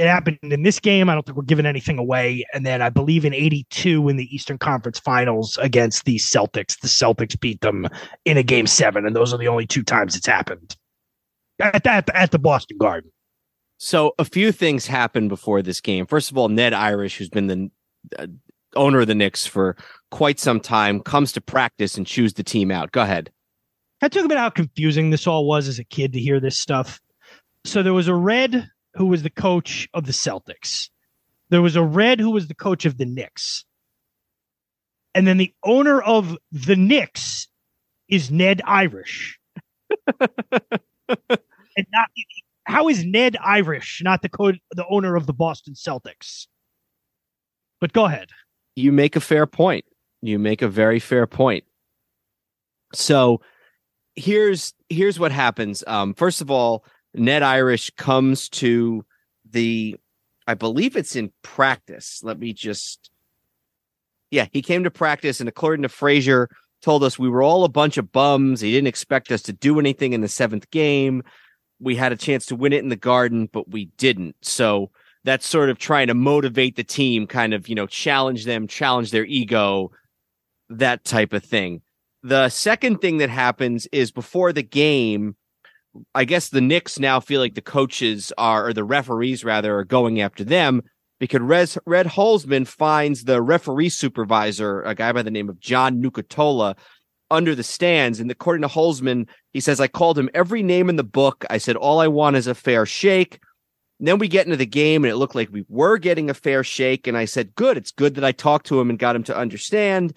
it 0.00 0.06
happened 0.06 0.38
in 0.42 0.62
this 0.62 0.80
game. 0.80 1.10
I 1.10 1.14
don't 1.14 1.26
think 1.26 1.36
we're 1.36 1.44
giving 1.44 1.66
anything 1.66 1.98
away. 1.98 2.44
And 2.54 2.64
then 2.64 2.80
I 2.80 2.88
believe 2.88 3.24
in 3.24 3.34
82 3.34 4.08
in 4.08 4.16
the 4.16 4.34
Eastern 4.34 4.56
Conference 4.56 4.98
Finals 4.98 5.58
against 5.60 6.06
the 6.06 6.16
Celtics, 6.16 6.78
the 6.80 6.88
Celtics 6.88 7.38
beat 7.38 7.60
them 7.60 7.86
in 8.24 8.38
a 8.38 8.42
game 8.42 8.66
seven. 8.66 9.04
And 9.04 9.14
those 9.14 9.34
are 9.34 9.38
the 9.38 9.48
only 9.48 9.66
two 9.66 9.82
times 9.82 10.16
it's 10.16 10.26
happened 10.26 10.74
at, 11.60 11.86
at, 11.86 12.08
at 12.14 12.30
the 12.30 12.38
Boston 12.38 12.78
Garden. 12.78 13.10
So 13.82 14.14
a 14.18 14.26
few 14.26 14.52
things 14.52 14.86
happened 14.86 15.30
before 15.30 15.62
this 15.62 15.80
game. 15.80 16.04
First 16.04 16.30
of 16.30 16.36
all, 16.36 16.50
Ned 16.50 16.74
Irish, 16.74 17.16
who's 17.16 17.30
been 17.30 17.46
the 17.46 17.70
uh, 18.18 18.26
owner 18.76 19.00
of 19.00 19.06
the 19.06 19.14
Knicks 19.14 19.46
for 19.46 19.74
quite 20.10 20.38
some 20.38 20.60
time, 20.60 21.00
comes 21.00 21.32
to 21.32 21.40
practice 21.40 21.96
and 21.96 22.06
chews 22.06 22.34
the 22.34 22.42
team 22.42 22.70
out. 22.70 22.92
Go 22.92 23.00
ahead. 23.00 23.32
I 24.02 24.08
talk 24.08 24.26
about 24.26 24.36
how 24.36 24.50
confusing 24.50 25.08
this 25.08 25.26
all 25.26 25.46
was 25.46 25.66
as 25.66 25.78
a 25.78 25.84
kid 25.84 26.12
to 26.12 26.20
hear 26.20 26.40
this 26.40 26.60
stuff. 26.60 27.00
So 27.64 27.82
there 27.82 27.94
was 27.94 28.06
a 28.06 28.14
red 28.14 28.68
who 28.94 29.06
was 29.06 29.22
the 29.22 29.30
coach 29.30 29.88
of 29.94 30.04
the 30.04 30.12
Celtics. 30.12 30.90
There 31.48 31.62
was 31.62 31.74
a 31.74 31.82
Red 31.82 32.20
who 32.20 32.30
was 32.30 32.48
the 32.48 32.54
coach 32.54 32.84
of 32.84 32.98
the 32.98 33.06
Knicks. 33.06 33.64
And 35.14 35.26
then 35.26 35.36
the 35.38 35.54
owner 35.64 36.02
of 36.02 36.36
the 36.52 36.76
Knicks 36.76 37.48
is 38.08 38.30
Ned 38.30 38.60
Irish. 38.64 39.38
and 40.20 41.86
not 41.92 42.10
how 42.70 42.88
is 42.88 43.04
Ned 43.04 43.36
Irish 43.42 44.00
not 44.04 44.22
the 44.22 44.28
co- 44.28 44.52
the 44.72 44.86
owner 44.88 45.16
of 45.16 45.26
the 45.26 45.32
Boston 45.32 45.74
Celtics? 45.74 46.46
But 47.80 47.92
go 47.92 48.04
ahead. 48.04 48.28
You 48.76 48.92
make 48.92 49.16
a 49.16 49.20
fair 49.20 49.46
point. 49.46 49.84
You 50.22 50.38
make 50.38 50.62
a 50.62 50.68
very 50.68 50.98
fair 51.00 51.26
point. 51.26 51.64
So 52.92 53.40
here's 54.16 54.74
here's 54.88 55.18
what 55.18 55.32
happens. 55.32 55.84
Um, 55.86 56.14
first 56.14 56.40
of 56.40 56.50
all, 56.50 56.84
Ned 57.14 57.42
Irish 57.42 57.90
comes 57.96 58.48
to 58.50 59.04
the, 59.48 59.96
I 60.46 60.54
believe 60.54 60.96
it's 60.96 61.16
in 61.16 61.32
practice. 61.42 62.20
Let 62.22 62.38
me 62.38 62.52
just, 62.52 63.10
yeah, 64.30 64.46
he 64.52 64.62
came 64.62 64.84
to 64.84 64.90
practice, 64.90 65.40
and 65.40 65.48
according 65.48 65.82
to 65.82 65.88
Frazier, 65.88 66.48
told 66.82 67.02
us 67.02 67.18
we 67.18 67.28
were 67.28 67.42
all 67.42 67.64
a 67.64 67.68
bunch 67.68 67.98
of 67.98 68.12
bums. 68.12 68.60
He 68.60 68.72
didn't 68.72 68.88
expect 68.88 69.32
us 69.32 69.42
to 69.42 69.52
do 69.52 69.78
anything 69.78 70.12
in 70.12 70.20
the 70.20 70.28
seventh 70.28 70.70
game. 70.70 71.22
We 71.80 71.96
had 71.96 72.12
a 72.12 72.16
chance 72.16 72.46
to 72.46 72.56
win 72.56 72.72
it 72.72 72.82
in 72.82 72.88
the 72.88 72.96
garden, 72.96 73.48
but 73.52 73.70
we 73.70 73.86
didn't. 73.96 74.36
So 74.42 74.90
that's 75.24 75.46
sort 75.46 75.70
of 75.70 75.78
trying 75.78 76.06
to 76.08 76.14
motivate 76.14 76.76
the 76.76 76.84
team, 76.84 77.26
kind 77.26 77.52
of, 77.52 77.68
you 77.68 77.74
know, 77.74 77.86
challenge 77.86 78.44
them, 78.44 78.66
challenge 78.66 79.10
their 79.10 79.24
ego, 79.24 79.90
that 80.68 81.04
type 81.04 81.32
of 81.32 81.44
thing. 81.44 81.82
The 82.22 82.48
second 82.48 82.98
thing 83.00 83.18
that 83.18 83.30
happens 83.30 83.86
is 83.92 84.12
before 84.12 84.52
the 84.52 84.62
game, 84.62 85.36
I 86.14 86.24
guess 86.24 86.48
the 86.48 86.60
Knicks 86.60 86.98
now 86.98 87.18
feel 87.20 87.40
like 87.40 87.54
the 87.54 87.62
coaches 87.62 88.32
are, 88.38 88.68
or 88.68 88.72
the 88.72 88.84
referees 88.84 89.44
rather, 89.44 89.78
are 89.78 89.84
going 89.84 90.20
after 90.20 90.44
them 90.44 90.82
because 91.18 91.40
Red, 91.40 91.74
Red 91.86 92.06
Holzman 92.06 92.66
finds 92.66 93.24
the 93.24 93.42
referee 93.42 93.90
supervisor, 93.90 94.82
a 94.82 94.94
guy 94.94 95.12
by 95.12 95.22
the 95.22 95.30
name 95.30 95.48
of 95.48 95.60
John 95.60 96.02
Nucatola, 96.02 96.76
under 97.30 97.54
the 97.54 97.62
stands. 97.62 98.20
And 98.20 98.30
according 98.30 98.62
to 98.62 98.68
Holzman, 98.68 99.28
he 99.52 99.60
says, 99.60 99.80
I 99.80 99.88
called 99.88 100.18
him 100.18 100.30
every 100.34 100.62
name 100.62 100.88
in 100.88 100.96
the 100.96 101.04
book. 101.04 101.44
I 101.50 101.58
said, 101.58 101.76
all 101.76 102.00
I 102.00 102.08
want 102.08 102.36
is 102.36 102.46
a 102.46 102.54
fair 102.54 102.86
shake. 102.86 103.38
And 103.98 104.08
then 104.08 104.18
we 104.18 104.28
get 104.28 104.46
into 104.46 104.56
the 104.56 104.66
game 104.66 105.04
and 105.04 105.12
it 105.12 105.16
looked 105.16 105.34
like 105.34 105.52
we 105.52 105.64
were 105.68 105.98
getting 105.98 106.30
a 106.30 106.34
fair 106.34 106.64
shake. 106.64 107.06
And 107.06 107.16
I 107.16 107.26
said, 107.26 107.54
good. 107.54 107.76
It's 107.76 107.90
good 107.90 108.14
that 108.14 108.24
I 108.24 108.32
talked 108.32 108.66
to 108.66 108.80
him 108.80 108.90
and 108.90 108.98
got 108.98 109.16
him 109.16 109.24
to 109.24 109.36
understand. 109.36 110.16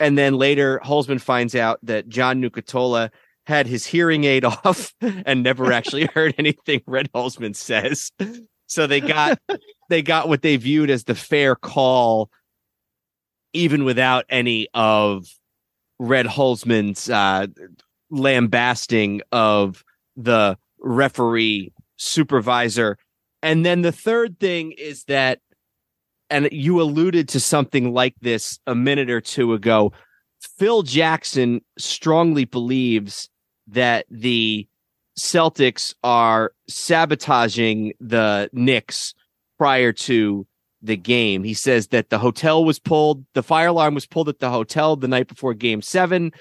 And 0.00 0.18
then 0.18 0.34
later, 0.34 0.80
Holzman 0.84 1.20
finds 1.20 1.54
out 1.54 1.78
that 1.84 2.08
John 2.08 2.42
Nucatola 2.42 3.10
had 3.46 3.66
his 3.66 3.86
hearing 3.86 4.24
aid 4.24 4.44
off 4.64 4.92
and 5.00 5.42
never 5.42 5.72
actually 5.72 6.06
heard 6.14 6.34
anything 6.38 6.82
Red 6.86 7.10
Holzman 7.12 7.54
says. 7.54 8.10
So 8.66 8.86
they 8.86 9.00
got 9.00 9.38
they 9.88 10.02
got 10.02 10.28
what 10.28 10.42
they 10.42 10.56
viewed 10.56 10.90
as 10.90 11.04
the 11.04 11.14
fair 11.14 11.54
call, 11.54 12.30
even 13.52 13.84
without 13.84 14.24
any 14.28 14.68
of 14.74 15.26
Red 15.98 16.26
Holzman's 16.26 17.08
uh, 17.08 17.46
lambasting 18.10 19.22
of 19.32 19.84
the 20.16 20.58
referee 20.80 21.72
supervisor. 21.96 22.98
And 23.42 23.64
then 23.64 23.82
the 23.82 23.92
third 23.92 24.38
thing 24.38 24.72
is 24.72 25.04
that, 25.04 25.40
and 26.30 26.48
you 26.50 26.80
alluded 26.80 27.28
to 27.30 27.40
something 27.40 27.92
like 27.92 28.14
this 28.20 28.58
a 28.66 28.74
minute 28.74 29.10
or 29.10 29.20
two 29.20 29.52
ago. 29.52 29.92
Phil 30.58 30.82
Jackson 30.82 31.60
strongly 31.78 32.44
believes 32.44 33.28
that 33.68 34.06
the 34.10 34.66
Celtics 35.18 35.94
are 36.04 36.52
sabotaging 36.68 37.94
the 38.00 38.50
Knicks 38.52 39.14
prior 39.58 39.92
to 39.92 40.46
the 40.82 40.96
game. 40.96 41.42
He 41.42 41.54
says 41.54 41.88
that 41.88 42.10
the 42.10 42.18
hotel 42.18 42.64
was 42.64 42.78
pulled, 42.78 43.24
the 43.34 43.42
fire 43.42 43.68
alarm 43.68 43.94
was 43.94 44.06
pulled 44.06 44.28
at 44.28 44.38
the 44.38 44.50
hotel 44.50 44.96
the 44.96 45.08
night 45.08 45.28
before 45.28 45.54
game 45.54 45.82
seven. 45.82 46.32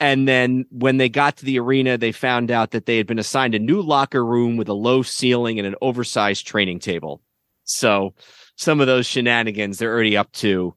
And 0.00 0.26
then 0.26 0.66
when 0.70 0.96
they 0.96 1.08
got 1.08 1.36
to 1.36 1.44
the 1.44 1.58
arena, 1.58 1.96
they 1.96 2.12
found 2.12 2.50
out 2.50 2.72
that 2.72 2.86
they 2.86 2.96
had 2.96 3.06
been 3.06 3.18
assigned 3.18 3.54
a 3.54 3.58
new 3.58 3.80
locker 3.80 4.24
room 4.24 4.56
with 4.56 4.68
a 4.68 4.74
low 4.74 5.02
ceiling 5.02 5.58
and 5.58 5.66
an 5.66 5.76
oversized 5.80 6.46
training 6.46 6.80
table. 6.80 7.22
So 7.64 8.14
some 8.56 8.80
of 8.80 8.86
those 8.86 9.06
shenanigans 9.06 9.78
they're 9.78 9.92
already 9.92 10.16
up 10.16 10.32
to 10.32 10.74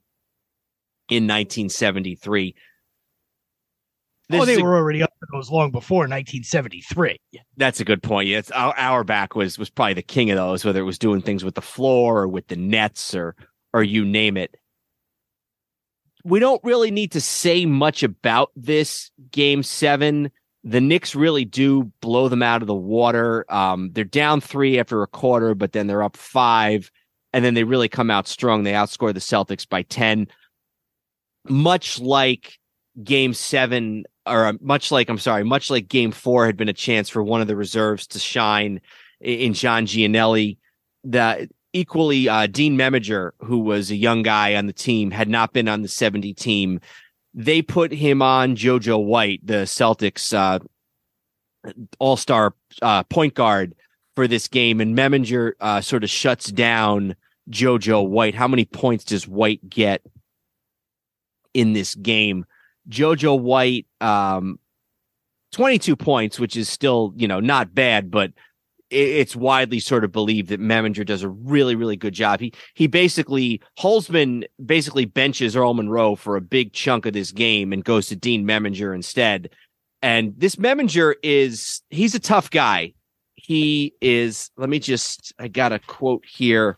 in 1.09 1.23
1973. 1.23 2.55
This 4.29 4.41
oh, 4.41 4.45
they 4.45 4.61
were 4.61 4.75
already 4.75 5.01
up 5.01 5.11
to 5.21 5.27
those 5.31 5.49
long 5.49 5.71
before 5.71 5.99
1973. 5.99 7.17
That's 7.55 7.79
a 7.79 7.85
good 7.85 8.03
point. 8.03 8.27
Yes, 8.27 8.51
our 8.51 8.77
Auerbach 8.77 9.35
was 9.35 9.57
was 9.57 9.69
probably 9.69 9.93
the 9.93 10.01
king 10.01 10.29
of 10.31 10.35
those, 10.37 10.65
whether 10.65 10.81
it 10.81 10.83
was 10.83 10.99
doing 10.99 11.21
things 11.21 11.45
with 11.45 11.55
the 11.55 11.61
floor 11.61 12.23
or 12.23 12.27
with 12.27 12.47
the 12.47 12.57
nets 12.57 13.15
or 13.15 13.35
or 13.73 13.83
you 13.83 14.03
name 14.03 14.35
it. 14.37 14.55
we 16.23 16.39
don't 16.39 16.61
really 16.63 16.91
need 16.91 17.11
to 17.13 17.21
say 17.21 17.65
much 17.65 18.03
about 18.03 18.51
this 18.55 19.11
game 19.31 19.63
seven. 19.63 20.29
The 20.63 20.81
Knicks 20.81 21.15
really 21.15 21.45
do 21.45 21.85
blow 22.01 22.27
them 22.27 22.43
out 22.43 22.61
of 22.61 22.67
the 22.67 22.73
water. 22.75 23.45
Um, 23.49 23.91
they're 23.93 24.03
down 24.03 24.41
three 24.41 24.77
after 24.77 25.01
a 25.03 25.07
quarter, 25.07 25.55
but 25.55 25.71
then 25.71 25.87
they're 25.87 26.03
up 26.03 26.17
five, 26.17 26.91
and 27.31 27.45
then 27.45 27.53
they 27.53 27.63
really 27.63 27.87
come 27.87 28.11
out 28.11 28.27
strong. 28.27 28.63
They 28.63 28.73
outscore 28.73 29.13
the 29.13 29.21
Celtics 29.21 29.67
by 29.67 29.83
10. 29.83 30.27
Much 31.47 31.99
like 32.01 32.59
game 33.01 33.33
seven, 33.33 34.03
or 34.27 34.47
uh, 34.47 34.53
much 34.61 34.91
like, 34.91 35.09
I'm 35.09 35.17
sorry, 35.17 35.43
much 35.43 35.69
like 35.69 35.87
game 35.87 36.11
four 36.11 36.45
had 36.45 36.57
been 36.57 36.69
a 36.69 36.73
chance 36.73 37.09
for 37.09 37.23
one 37.23 37.41
of 37.41 37.47
the 37.47 37.55
reserves 37.55 38.07
to 38.07 38.19
shine 38.19 38.81
in 39.19 39.53
John 39.53 39.85
Gianelli. 39.85 40.57
That 41.03 41.49
equally 41.73 42.27
uh, 42.27 42.47
Dean 42.47 42.77
Meminger, 42.77 43.31
who 43.39 43.59
was 43.59 43.91
a 43.91 43.95
young 43.95 44.23
guy 44.23 44.55
on 44.55 44.65
the 44.65 44.73
team, 44.73 45.11
had 45.11 45.29
not 45.29 45.53
been 45.53 45.67
on 45.67 45.81
the 45.81 45.87
70 45.87 46.33
team. 46.33 46.79
They 47.33 47.61
put 47.61 47.91
him 47.91 48.21
on 48.21 48.55
JoJo 48.55 49.05
White, 49.05 49.45
the 49.45 49.63
Celtics 49.65 50.33
uh, 50.33 50.59
all 51.99 52.17
star 52.17 52.53
uh, 52.81 53.03
point 53.03 53.35
guard 53.35 53.75
for 54.15 54.27
this 54.27 54.47
game. 54.47 54.81
And 54.81 54.97
Meminger 54.97 55.53
uh, 55.59 55.81
sort 55.81 56.03
of 56.03 56.09
shuts 56.09 56.51
down 56.51 57.15
JoJo 57.49 58.07
White. 58.07 58.35
How 58.35 58.47
many 58.47 58.65
points 58.65 59.03
does 59.03 59.27
White 59.27 59.69
get 59.69 60.01
in 61.53 61.73
this 61.73 61.95
game? 61.95 62.45
JoJo 62.89 63.39
White, 63.39 63.87
um, 64.01 64.59
22 65.51 65.95
points, 65.95 66.39
which 66.39 66.55
is 66.55 66.69
still, 66.69 67.13
you 67.15 67.27
know, 67.27 67.39
not 67.39 67.73
bad, 67.73 68.11
but 68.11 68.31
it's 68.89 69.35
widely 69.35 69.79
sort 69.79 70.03
of 70.03 70.11
believed 70.11 70.49
that 70.49 70.61
Meminger 70.61 71.05
does 71.05 71.23
a 71.23 71.29
really, 71.29 71.75
really 71.75 71.97
good 71.97 72.13
job. 72.13 72.39
He 72.39 72.53
he 72.73 72.87
basically 72.87 73.61
Holzman 73.77 74.45
basically 74.65 75.05
benches 75.05 75.55
Earl 75.55 75.73
Monroe 75.73 76.15
for 76.15 76.37
a 76.37 76.41
big 76.41 76.73
chunk 76.73 77.05
of 77.05 77.13
this 77.13 77.31
game 77.31 77.73
and 77.73 77.83
goes 77.83 78.07
to 78.07 78.15
Dean 78.15 78.45
Meminger 78.45 78.95
instead. 78.95 79.49
And 80.01 80.33
this 80.37 80.55
Meminger 80.55 81.15
is 81.21 81.81
he's 81.89 82.15
a 82.15 82.19
tough 82.19 82.49
guy. 82.49 82.93
He 83.35 83.93
is. 84.01 84.51
Let 84.57 84.69
me 84.69 84.79
just. 84.79 85.33
I 85.39 85.47
got 85.47 85.73
a 85.73 85.79
quote 85.79 86.23
here 86.25 86.77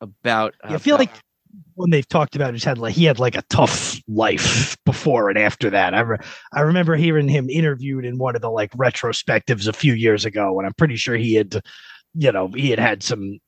about. 0.00 0.54
Uh, 0.62 0.74
I 0.74 0.78
feel 0.78 0.96
like 0.96 1.10
when 1.74 1.90
they've 1.90 2.08
talked 2.08 2.36
about 2.36 2.54
just 2.54 2.64
had 2.64 2.78
like 2.78 2.94
he 2.94 3.04
had 3.04 3.18
like 3.18 3.36
a 3.36 3.42
tough 3.50 4.00
life 4.08 4.76
before 4.84 5.28
and 5.28 5.38
after 5.38 5.70
that. 5.70 5.94
I 5.94 6.00
re- 6.00 6.18
I 6.52 6.60
remember 6.60 6.96
hearing 6.96 7.28
him 7.28 7.50
interviewed 7.50 8.04
in 8.04 8.18
one 8.18 8.34
of 8.34 8.42
the 8.42 8.50
like 8.50 8.70
retrospectives 8.72 9.68
a 9.68 9.72
few 9.72 9.94
years 9.94 10.24
ago, 10.24 10.58
and 10.58 10.66
I'm 10.66 10.74
pretty 10.74 10.96
sure 10.96 11.16
he 11.16 11.34
had, 11.34 11.60
you 12.14 12.32
know, 12.32 12.48
he 12.48 12.70
had 12.70 12.78
had 12.78 13.02
some 13.02 13.38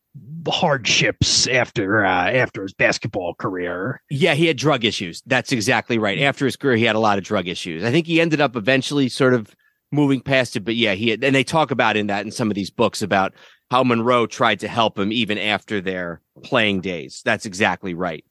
hardships 0.48 1.46
after 1.46 2.04
uh, 2.04 2.30
after 2.30 2.62
his 2.62 2.74
basketball 2.74 3.34
career. 3.34 4.02
Yeah, 4.10 4.34
he 4.34 4.46
had 4.46 4.56
drug 4.56 4.84
issues. 4.84 5.22
That's 5.26 5.52
exactly 5.52 5.98
right. 5.98 6.20
After 6.20 6.44
his 6.44 6.56
career, 6.56 6.76
he 6.76 6.84
had 6.84 6.96
a 6.96 7.00
lot 7.00 7.18
of 7.18 7.24
drug 7.24 7.48
issues. 7.48 7.84
I 7.84 7.90
think 7.90 8.06
he 8.06 8.20
ended 8.20 8.40
up 8.40 8.56
eventually 8.56 9.08
sort 9.08 9.34
of 9.34 9.54
moving 9.90 10.20
past 10.20 10.54
it, 10.56 10.60
but 10.60 10.76
yeah, 10.76 10.94
he 10.94 11.08
had, 11.10 11.24
and 11.24 11.34
they 11.34 11.44
talk 11.44 11.70
about 11.70 11.96
in 11.96 12.08
that 12.08 12.24
in 12.24 12.30
some 12.30 12.50
of 12.50 12.54
these 12.54 12.70
books 12.70 13.00
about 13.00 13.34
how 13.70 13.84
Monroe 13.84 14.26
tried 14.26 14.60
to 14.60 14.68
help 14.68 14.98
him 14.98 15.12
even 15.12 15.38
after 15.38 15.80
their 15.80 16.20
playing 16.42 16.80
days. 16.80 17.22
That's 17.24 17.46
exactly 17.46 17.94
right. 17.94 18.24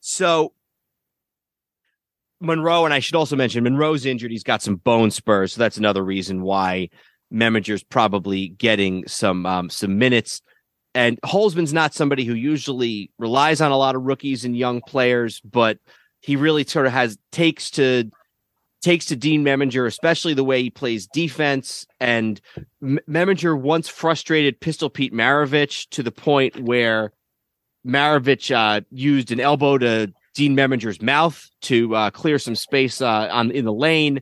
So 0.00 0.52
Monroe, 2.40 2.84
and 2.84 2.94
I 2.94 3.00
should 3.00 3.16
also 3.16 3.36
mention 3.36 3.64
Monroe's 3.64 4.06
injured. 4.06 4.30
He's 4.30 4.44
got 4.44 4.62
some 4.62 4.76
bone 4.76 5.10
spurs, 5.10 5.52
so 5.52 5.58
that's 5.58 5.76
another 5.76 6.04
reason 6.04 6.42
why 6.42 6.90
Meminger's 7.30 7.82
probably 7.82 8.48
getting 8.48 9.06
some 9.06 9.46
um, 9.46 9.70
some 9.70 9.98
minutes. 9.98 10.40
And 10.94 11.20
Holzman's 11.22 11.72
not 11.72 11.94
somebody 11.94 12.24
who 12.24 12.34
usually 12.34 13.10
relies 13.18 13.60
on 13.60 13.70
a 13.70 13.76
lot 13.76 13.94
of 13.94 14.02
rookies 14.02 14.44
and 14.44 14.56
young 14.56 14.80
players, 14.80 15.40
but 15.40 15.78
he 16.20 16.36
really 16.36 16.64
sort 16.64 16.86
of 16.86 16.92
has 16.92 17.18
takes 17.30 17.70
to 17.72 18.10
takes 18.82 19.06
to 19.06 19.16
Dean 19.16 19.44
Meminger, 19.44 19.86
especially 19.86 20.34
the 20.34 20.44
way 20.44 20.62
he 20.62 20.70
plays 20.70 21.06
defense. 21.06 21.86
And 22.00 22.40
Meminger 22.82 23.60
once 23.60 23.88
frustrated 23.88 24.60
Pistol 24.60 24.90
Pete 24.90 25.12
Maravich 25.12 25.88
to 25.90 26.02
the 26.02 26.12
point 26.12 26.60
where 26.60 27.12
Maravich 27.86 28.54
uh, 28.54 28.82
used 28.90 29.32
an 29.32 29.40
elbow 29.40 29.78
to 29.78 30.12
Dean 30.34 30.56
Meminger's 30.56 31.02
mouth 31.02 31.48
to 31.62 31.94
uh, 31.94 32.10
clear 32.10 32.38
some 32.38 32.54
space 32.54 33.00
uh, 33.00 33.28
on 33.30 33.50
in 33.50 33.64
the 33.64 33.72
lane. 33.72 34.20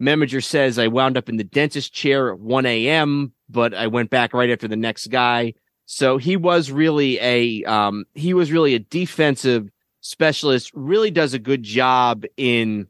Meminger 0.00 0.42
says, 0.42 0.78
I 0.78 0.86
wound 0.86 1.16
up 1.16 1.28
in 1.28 1.36
the 1.36 1.44
dentist 1.44 1.92
chair 1.92 2.32
at 2.32 2.38
1 2.38 2.66
a.m., 2.66 3.32
but 3.48 3.74
I 3.74 3.88
went 3.88 4.10
back 4.10 4.32
right 4.32 4.50
after 4.50 4.68
the 4.68 4.76
next 4.76 5.08
guy. 5.08 5.54
So 5.86 6.18
he 6.18 6.36
was 6.36 6.70
really 6.70 7.18
a 7.20 7.64
um, 7.64 8.04
he 8.14 8.34
was 8.34 8.52
really 8.52 8.74
a 8.74 8.78
defensive 8.78 9.70
specialist. 10.00 10.70
Really 10.74 11.10
does 11.10 11.32
a 11.32 11.38
good 11.38 11.62
job 11.62 12.24
in 12.36 12.88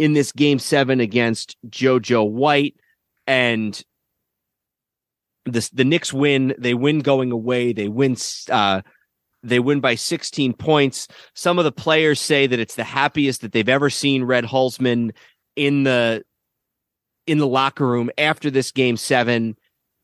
in 0.00 0.14
this 0.14 0.32
game 0.32 0.58
seven 0.58 0.98
against 0.98 1.58
JoJo 1.68 2.30
White. 2.30 2.74
And 3.26 3.80
the, 5.44 5.68
the 5.74 5.84
Knicks 5.84 6.10
win. 6.10 6.54
They 6.56 6.72
win 6.72 7.00
going 7.00 7.30
away. 7.30 7.74
They 7.74 7.86
win, 7.86 8.16
uh, 8.50 8.80
they 9.42 9.60
win 9.60 9.80
by 9.80 9.96
16 9.96 10.54
points. 10.54 11.06
Some 11.34 11.58
of 11.58 11.66
the 11.66 11.72
players 11.72 12.18
say 12.18 12.46
that 12.46 12.58
it's 12.58 12.76
the 12.76 12.84
happiest 12.84 13.42
that 13.42 13.52
they've 13.52 13.68
ever 13.68 13.90
seen 13.90 14.24
Red 14.24 14.44
Holzman 14.44 15.10
in 15.54 15.82
the 15.82 16.24
in 17.26 17.36
the 17.36 17.46
locker 17.46 17.86
room 17.86 18.10
after 18.16 18.50
this 18.50 18.72
game 18.72 18.96
seven. 18.96 19.54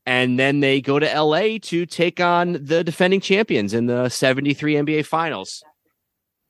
And 0.04 0.38
then 0.38 0.60
they 0.60 0.82
go 0.82 0.98
to 0.98 1.20
LA 1.22 1.56
to 1.62 1.86
take 1.86 2.20
on 2.20 2.52
the 2.60 2.84
defending 2.84 3.20
champions 3.20 3.72
in 3.72 3.86
the 3.86 4.10
73 4.10 4.74
NBA 4.74 5.06
finals. 5.06 5.64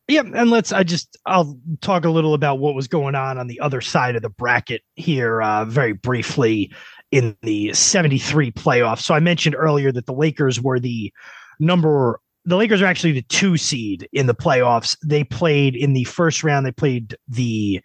Yeah, 0.09 0.21
and 0.21 0.51
let's 0.51 0.73
I 0.73 0.85
just 0.85 1.17
I'll 1.27 1.59
talk 1.81 2.05
a 2.05 2.11
little 2.11 2.35
about 2.35 2.61
what 2.61 2.77
was 2.77 2.87
going 2.87 3.17
on 3.17 3.39
on 3.39 3.49
the 3.49 3.59
other 3.59 3.81
side 3.81 4.15
of 4.15 4.23
the 4.23 4.31
bracket 4.31 4.83
here 4.95 5.43
uh, 5.43 5.65
very 5.65 5.95
briefly 5.95 6.73
in 7.11 7.37
the 7.43 7.73
73 7.73 8.53
playoffs. 8.53 9.01
So 9.01 9.15
I 9.15 9.21
mentioned 9.21 9.57
earlier 9.57 9.91
that 9.93 10.07
the 10.07 10.13
Lakers 10.13 10.61
were 10.61 10.79
the 10.79 11.13
number 11.59 12.21
the 12.45 12.57
Lakers 12.57 12.81
are 12.81 12.87
actually 12.87 13.13
the 13.13 13.23
2 13.23 13.57
seed 13.57 14.09
in 14.13 14.27
the 14.27 14.35
playoffs. 14.35 14.97
They 15.05 15.25
played 15.25 15.75
in 15.75 15.93
the 15.93 16.05
first 16.05 16.45
round 16.45 16.65
they 16.65 16.73
played 16.73 17.17
the 17.27 17.81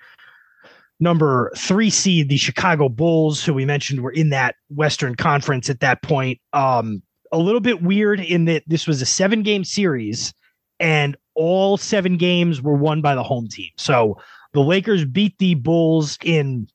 number 0.99 1.51
3 1.57 1.89
seed 1.89 2.29
the 2.29 2.37
Chicago 2.37 2.87
Bulls 2.87 3.43
who 3.43 3.55
we 3.55 3.65
mentioned 3.65 4.01
were 4.01 4.11
in 4.11 4.29
that 4.29 4.55
Western 4.69 5.15
Conference 5.15 5.71
at 5.71 5.79
that 5.79 6.03
point. 6.03 6.39
Um 6.53 7.01
a 7.31 7.39
little 7.39 7.61
bit 7.61 7.81
weird 7.81 8.19
in 8.19 8.45
that 8.45 8.61
this 8.67 8.85
was 8.85 9.01
a 9.01 9.05
7 9.07 9.41
game 9.41 9.63
series 9.63 10.35
and 10.81 11.15
all 11.35 11.77
seven 11.77 12.17
games 12.17 12.61
were 12.61 12.75
won 12.75 13.01
by 13.01 13.15
the 13.15 13.23
home 13.23 13.47
team. 13.47 13.69
So 13.77 14.17
the 14.51 14.61
Lakers 14.61 15.05
beat 15.05 15.37
the 15.37 15.53
Bulls 15.53 16.17
in 16.23 16.67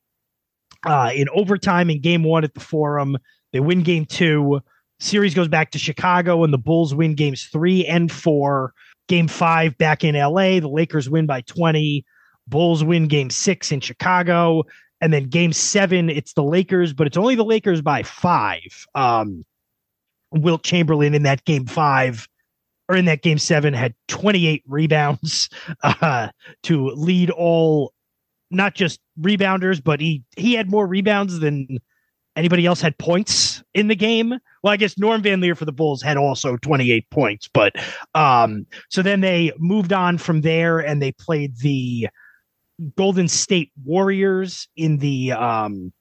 uh, 0.87 1.11
in 1.15 1.29
overtime 1.31 1.91
in 1.91 2.01
game 2.01 2.23
one 2.23 2.45
at 2.45 2.55
the 2.55 2.61
Forum. 2.61 3.19
They 3.53 3.61
win 3.61 3.83
game 3.83 4.07
two. 4.07 4.61
Series 5.01 5.35
goes 5.35 5.49
back 5.49 5.73
to 5.73 5.79
Chicago, 5.79 6.45
and 6.45 6.55
the 6.55 6.59
Bulls 6.59 6.95
win 6.95 7.15
games 7.15 7.45
three 7.53 7.85
and 7.85 8.11
four. 8.11 8.73
Game 9.09 9.29
five 9.29 9.77
back 9.77 10.05
in 10.05 10.15
LA. 10.15 10.61
The 10.61 10.69
Lakers 10.69 11.11
win 11.11 11.27
by 11.27 11.43
20. 11.43 12.05
Bulls 12.49 12.83
win 12.83 13.09
game 13.09 13.31
six 13.31 13.71
in 13.71 13.81
Chicago. 13.81 14.63
And 15.01 15.13
then 15.13 15.25
game 15.25 15.53
seven, 15.53 16.09
it's 16.09 16.33
the 16.33 16.43
Lakers, 16.43 16.93
but 16.93 17.07
it's 17.07 17.19
only 17.19 17.35
the 17.35 17.45
Lakers 17.45 17.83
by 17.83 18.03
five. 18.03 18.87
Um, 18.95 19.45
Wilt 20.33 20.63
Chamberlain 20.63 21.15
in 21.15 21.23
that 21.25 21.45
game 21.45 21.67
five 21.67 22.27
or 22.89 22.97
in 22.97 23.05
that 23.07 23.23
game 23.23 23.39
seven 23.39 23.75
had 23.75 23.95
28 24.09 24.63
rebounds 24.67 25.49
uh, 25.83 26.29
to 26.63 26.89
lead 26.91 27.31
all 27.31 27.93
not 28.51 28.75
just 28.75 29.01
rebounders 29.21 29.83
but 29.83 30.01
he 30.01 30.23
he 30.37 30.55
had 30.55 30.71
more 30.71 30.87
rebounds 30.87 31.39
than 31.41 31.79
anybody 32.37 32.67
else 32.67 32.81
had 32.83 32.97
points 32.99 33.63
in 33.75 33.89
the 33.89 33.97
game. 33.97 34.31
Well 34.63 34.73
i 34.73 34.77
guess 34.77 34.99
norm 34.99 35.23
van 35.23 35.41
lier 35.41 35.55
for 35.55 35.65
the 35.65 35.73
bulls 35.73 36.03
had 36.03 36.17
also 36.17 36.57
28 36.57 37.09
points 37.11 37.49
but 37.53 37.73
um 38.15 38.67
so 38.91 39.03
then 39.03 39.21
they 39.21 39.53
moved 39.59 39.93
on 39.93 40.19
from 40.19 40.43
there 40.43 40.79
and 40.79 41.01
they 41.01 41.13
played 41.13 41.57
the 41.59 42.09
golden 42.95 43.27
state 43.27 43.73
warriors 43.85 44.69
in 44.77 44.99
the 44.99 45.33
um 45.33 45.93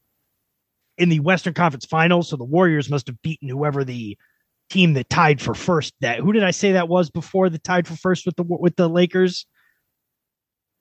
in 0.98 1.10
the 1.10 1.20
western 1.20 1.54
conference 1.54 1.86
finals. 1.86 2.30
So 2.30 2.38
the 2.38 2.44
warriors 2.44 2.90
must 2.90 3.08
have 3.08 3.22
beaten 3.22 3.50
whoever 3.50 3.84
the 3.84 4.18
team 4.70 4.94
that 4.94 5.10
tied 5.10 5.42
for 5.42 5.54
first. 5.54 5.94
That 6.02 6.20
who 6.20 6.34
did 6.34 6.44
I 6.44 6.52
say 6.52 6.72
that 6.74 6.90
was 6.90 7.10
before 7.10 7.50
the 7.50 7.60
tied 7.60 7.88
for 7.88 7.96
first 7.96 8.26
with 8.26 8.36
the 8.36 8.44
with 8.44 8.76
the 8.76 8.90
Lakers? 8.90 9.46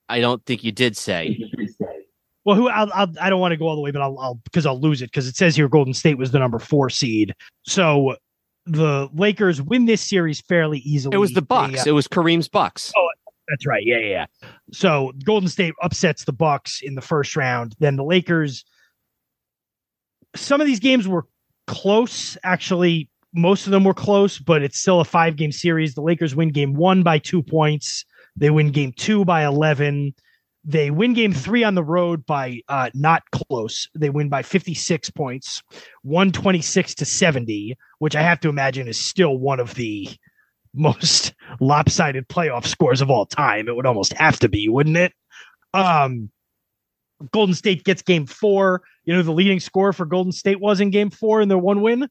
I 0.09 0.21
don't 0.21 0.45
think 0.45 0.65
you 0.65 0.73
did 0.73 0.97
say. 0.97 1.39
Well, 2.45 2.57
who 2.57 2.69
I'll, 2.69 2.91
I'll, 2.93 3.13
I 3.21 3.27
do 3.27 3.31
not 3.31 3.39
want 3.39 3.53
to 3.53 3.57
go 3.57 3.67
all 3.67 3.75
the 3.75 3.81
way, 3.81 3.91
but 3.91 4.03
I'll, 4.03 4.19
I'll 4.19 4.35
because 4.45 4.67
I'll 4.67 4.79
lose 4.81 5.01
it 5.01 5.07
because 5.07 5.27
it 5.27 5.37
says 5.37 5.57
here 5.57 5.69
Golden 5.69 5.95
State 5.95 6.19
was 6.19 6.31
the 6.31 6.39
number 6.39 6.59
four 6.59 6.91
seed. 6.91 7.35
So 7.67 8.17
the 8.67 9.09
Lakers 9.15 9.63
win 9.63 9.87
this 9.87 10.03
series 10.03 10.41
fairly 10.43 10.79
easily. 10.81 11.15
It 11.15 11.19
was 11.19 11.33
the 11.33 11.43
Bucks. 11.43 11.85
They, 11.85 11.91
uh, 11.91 11.93
it 11.93 11.95
was 11.95 12.07
Kareem's 12.07 12.49
Bucks. 12.49 12.93
Oh, 12.97 13.09
that's 13.49 13.67
right. 13.67 13.83
Yeah, 13.85 13.99
yeah. 13.99 14.27
So 14.73 15.13
Golden 15.25 15.49
State 15.49 15.75
upsets 15.83 16.25
the 16.25 16.33
Bucks 16.33 16.81
in 16.83 16.95
the 16.95 17.01
first 17.01 17.35
round. 17.37 17.75
Then 17.79 17.97
the 17.97 18.05
Lakers. 18.05 18.65
Some 20.37 20.61
of 20.61 20.67
these 20.67 20.81
games 20.81 21.07
were 21.09 21.27
close. 21.67 22.37
Actually, 22.43 23.09
most 23.35 23.67
of 23.67 23.73
them 23.73 23.85
were 23.85 23.95
close, 23.95 24.39
but 24.39 24.63
it's 24.63 24.79
still 24.79 25.01
a 25.01 25.05
five 25.05 25.37
game 25.37 25.53
series. 25.53 25.95
The 25.95 26.03
Lakers 26.03 26.37
win 26.37 26.51
game 26.51 26.75
one 26.75 27.03
by 27.03 27.19
two 27.19 27.43
points. 27.43 28.05
They 28.37 28.51
win 28.51 28.71
game 28.71 28.93
two 28.97 29.25
by 29.25 29.45
11. 29.45 30.15
They 30.65 30.91
win 30.91 31.13
game 31.13 31.33
three 31.33 31.63
on 31.63 31.75
the 31.75 31.85
road 31.85 32.25
by 32.25 32.61
uh, 32.69 32.91
not 32.95 33.23
close. 33.33 33.89
They 33.95 34.09
win 34.09 34.29
by 34.29 34.43
56 34.43 35.11
points, 35.11 35.63
126 36.03 36.95
to 36.95 37.05
70, 37.05 37.77
which 37.99 38.17
I 38.17 38.23
have 38.23 38.41
to 38.41 38.49
imagine 38.49 38.89
is 38.89 38.99
still 38.99 39.37
one 39.37 39.61
of 39.61 39.75
the 39.75 40.09
most 40.73 41.35
lopsided 41.61 42.29
playoff 42.29 42.67
scores 42.67 43.01
of 43.01 43.11
all 43.11 43.27
time. 43.27 43.69
It 43.69 43.77
would 43.77 43.87
almost 43.87 44.15
have 44.15 44.39
to 44.41 44.49
be, 44.49 44.69
wouldn't 44.69 44.97
it? 44.97 45.13
Um, 45.75 46.31
Golden 47.33 47.55
State 47.55 47.85
gets 47.85 48.03
game 48.03 48.27
four. 48.27 48.83
You 49.05 49.15
know, 49.15 49.23
the 49.23 49.33
leading 49.33 49.61
score 49.61 49.93
for 49.93 50.07
Golden 50.07 50.33
State 50.33 50.61
was 50.61 50.81
in 50.81 50.91
game 50.91 51.11
four 51.11 51.41
in 51.41 51.49
their 51.49 51.59
one 51.59 51.83
win. 51.83 52.09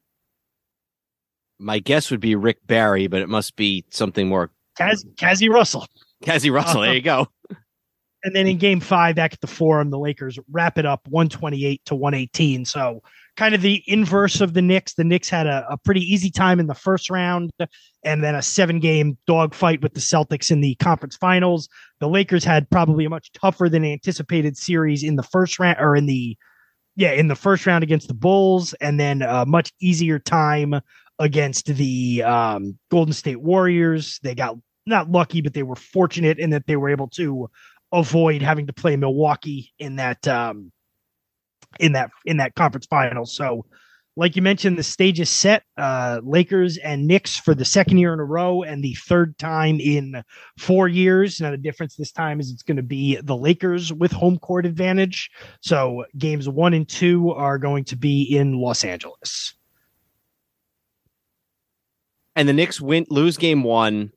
My 1.58 1.78
guess 1.78 2.10
would 2.10 2.20
be 2.20 2.34
Rick 2.34 2.66
Barry, 2.66 3.06
but 3.06 3.22
it 3.22 3.28
must 3.28 3.56
be 3.56 3.84
something 3.90 4.28
more. 4.28 4.50
Kaz, 4.78 5.04
Cazzie 5.16 5.48
Russell. 5.48 5.86
Cazzie 6.22 6.50
Russell. 6.50 6.82
There 6.82 6.94
you 6.94 7.02
go. 7.02 7.28
And 8.26 8.34
then 8.34 8.46
in 8.46 8.56
game 8.56 8.80
five, 8.80 9.16
back 9.16 9.34
at 9.34 9.42
the 9.42 9.46
Forum, 9.46 9.90
the 9.90 9.98
Lakers 9.98 10.38
wrap 10.50 10.78
it 10.78 10.86
up 10.86 11.06
128 11.10 11.82
to 11.84 11.94
118. 11.94 12.64
So 12.64 13.02
kind 13.36 13.54
of 13.54 13.60
the 13.60 13.82
inverse 13.86 14.40
of 14.40 14.54
the 14.54 14.62
Knicks. 14.62 14.94
The 14.94 15.04
Knicks 15.04 15.28
had 15.28 15.46
a, 15.46 15.66
a 15.68 15.76
pretty 15.76 16.00
easy 16.00 16.30
time 16.30 16.58
in 16.58 16.66
the 16.66 16.74
first 16.74 17.10
round 17.10 17.50
and 18.02 18.24
then 18.24 18.34
a 18.34 18.42
seven 18.42 18.80
game 18.80 19.18
dogfight 19.26 19.82
with 19.82 19.92
the 19.92 20.00
Celtics 20.00 20.50
in 20.50 20.62
the 20.62 20.74
conference 20.76 21.16
finals. 21.16 21.68
The 22.00 22.08
Lakers 22.08 22.44
had 22.44 22.70
probably 22.70 23.04
a 23.04 23.10
much 23.10 23.30
tougher 23.32 23.68
than 23.68 23.84
anticipated 23.84 24.56
series 24.56 25.02
in 25.02 25.16
the 25.16 25.22
first 25.22 25.58
round 25.58 25.76
or 25.78 25.94
in 25.94 26.06
the 26.06 26.36
yeah, 26.96 27.10
in 27.10 27.26
the 27.26 27.34
first 27.34 27.66
round 27.66 27.82
against 27.82 28.06
the 28.06 28.14
Bulls, 28.14 28.72
and 28.74 29.00
then 29.00 29.20
a 29.22 29.44
much 29.44 29.72
easier 29.80 30.20
time 30.20 30.80
against 31.18 31.66
the 31.66 32.22
um, 32.22 32.78
Golden 32.90 33.14
State 33.14 33.40
Warriors. 33.40 34.18
They 34.22 34.34
got 34.34 34.56
not 34.86 35.10
lucky, 35.10 35.40
but 35.40 35.54
they 35.54 35.62
were 35.62 35.76
fortunate 35.76 36.38
in 36.38 36.50
that 36.50 36.66
they 36.66 36.76
were 36.76 36.90
able 36.90 37.08
to 37.10 37.48
avoid 37.92 38.42
having 38.42 38.66
to 38.66 38.72
play 38.72 38.96
Milwaukee 38.96 39.72
in 39.78 39.96
that 39.96 40.26
um, 40.28 40.72
in 41.80 41.92
that 41.92 42.10
in 42.24 42.38
that 42.38 42.54
conference 42.54 42.86
final. 42.86 43.24
So, 43.24 43.64
like 44.16 44.36
you 44.36 44.42
mentioned, 44.42 44.78
the 44.78 44.82
stage 44.82 45.20
is 45.20 45.30
set. 45.30 45.64
Uh, 45.76 46.20
Lakers 46.22 46.76
and 46.78 47.06
Knicks 47.06 47.36
for 47.36 47.54
the 47.54 47.64
second 47.64 47.98
year 47.98 48.12
in 48.12 48.20
a 48.20 48.24
row, 48.24 48.62
and 48.62 48.82
the 48.82 48.94
third 48.94 49.38
time 49.38 49.80
in 49.80 50.22
four 50.58 50.88
years. 50.88 51.40
Now, 51.40 51.50
the 51.50 51.56
difference 51.56 51.96
this 51.96 52.12
time 52.12 52.40
is 52.40 52.50
it's 52.50 52.62
going 52.62 52.76
to 52.76 52.82
be 52.82 53.16
the 53.22 53.36
Lakers 53.36 53.92
with 53.92 54.12
home 54.12 54.38
court 54.38 54.66
advantage. 54.66 55.30
So, 55.62 56.04
games 56.18 56.48
one 56.48 56.74
and 56.74 56.88
two 56.88 57.30
are 57.30 57.58
going 57.58 57.84
to 57.84 57.96
be 57.96 58.22
in 58.22 58.58
Los 58.58 58.84
Angeles. 58.84 59.54
And 62.36 62.48
the 62.48 62.52
Knicks 62.52 62.80
win 62.80 63.06
lose 63.10 63.36
game 63.36 63.62
one. 63.62 64.12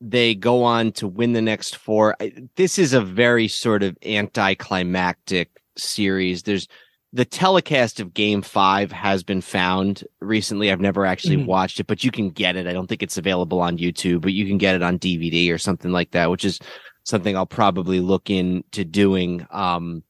They 0.00 0.34
go 0.34 0.64
on 0.64 0.92
to 0.92 1.08
win 1.08 1.32
the 1.32 1.42
next 1.42 1.76
four. 1.76 2.16
This 2.56 2.78
is 2.78 2.92
a 2.92 3.00
very 3.00 3.48
sort 3.48 3.82
of 3.82 3.96
anticlimactic 4.04 5.50
series. 5.76 6.42
There's 6.42 6.68
the 7.14 7.24
telecast 7.24 8.00
of 8.00 8.12
game 8.12 8.42
five 8.42 8.90
has 8.90 9.22
been 9.22 9.40
found 9.40 10.02
recently. 10.20 10.72
I've 10.72 10.80
never 10.80 11.06
actually 11.06 11.36
mm-hmm. 11.36 11.46
watched 11.46 11.78
it, 11.78 11.86
but 11.86 12.02
you 12.02 12.10
can 12.10 12.30
get 12.30 12.56
it. 12.56 12.66
I 12.66 12.72
don't 12.72 12.88
think 12.88 13.04
it's 13.04 13.16
available 13.16 13.60
on 13.60 13.78
YouTube, 13.78 14.20
but 14.20 14.32
you 14.32 14.46
can 14.46 14.58
get 14.58 14.74
it 14.74 14.82
on 14.82 14.98
DVD 14.98 15.52
or 15.54 15.58
something 15.58 15.92
like 15.92 16.10
that, 16.10 16.28
which 16.28 16.44
is 16.44 16.58
something 17.04 17.36
I'll 17.36 17.46
probably 17.46 18.00
look 18.00 18.30
into 18.30 18.84
doing. 18.84 19.46
Um, 19.50 20.02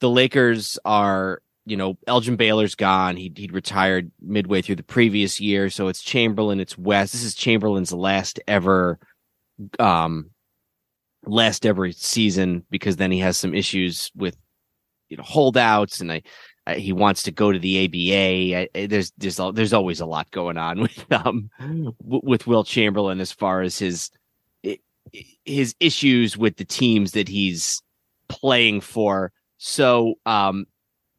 the 0.00 0.10
Lakers 0.10 0.80
are, 0.84 1.42
you 1.64 1.76
know, 1.76 1.96
Elgin 2.06 2.36
Baylor's 2.36 2.74
gone. 2.74 3.16
He 3.16 3.32
he'd 3.34 3.52
retired 3.52 4.10
midway 4.20 4.62
through 4.62 4.76
the 4.76 4.82
previous 4.82 5.40
year, 5.40 5.70
so 5.70 5.88
it's 5.88 6.02
Chamberlain, 6.02 6.60
it's 6.60 6.76
West. 6.76 7.12
This 7.12 7.22
is 7.22 7.34
Chamberlain's 7.34 7.92
last 7.92 8.40
ever, 8.48 8.98
um, 9.78 10.30
last 11.24 11.64
ever 11.64 11.92
season 11.92 12.64
because 12.70 12.96
then 12.96 13.12
he 13.12 13.20
has 13.20 13.36
some 13.36 13.54
issues 13.54 14.10
with 14.16 14.36
you 15.08 15.16
know 15.16 15.22
holdouts 15.22 16.00
and 16.00 16.10
I, 16.10 16.22
he 16.76 16.92
wants 16.92 17.24
to 17.24 17.32
go 17.32 17.52
to 17.52 17.58
the 17.58 17.84
ABA. 17.84 18.86
There's 18.88 19.12
there's 19.16 19.40
there's 19.54 19.72
always 19.72 20.00
a 20.00 20.06
lot 20.06 20.30
going 20.30 20.58
on 20.58 20.80
with 20.82 21.12
um 21.12 21.50
with 22.00 22.46
Wilt 22.46 22.66
Chamberlain 22.66 23.20
as 23.20 23.32
far 23.32 23.62
as 23.62 23.78
his 23.78 24.10
his 25.44 25.74
issues 25.80 26.36
with 26.36 26.56
the 26.56 26.64
teams 26.64 27.12
that 27.12 27.28
he's 27.28 27.82
playing 28.28 28.80
for. 28.80 29.32
So 29.58 30.14
um 30.26 30.66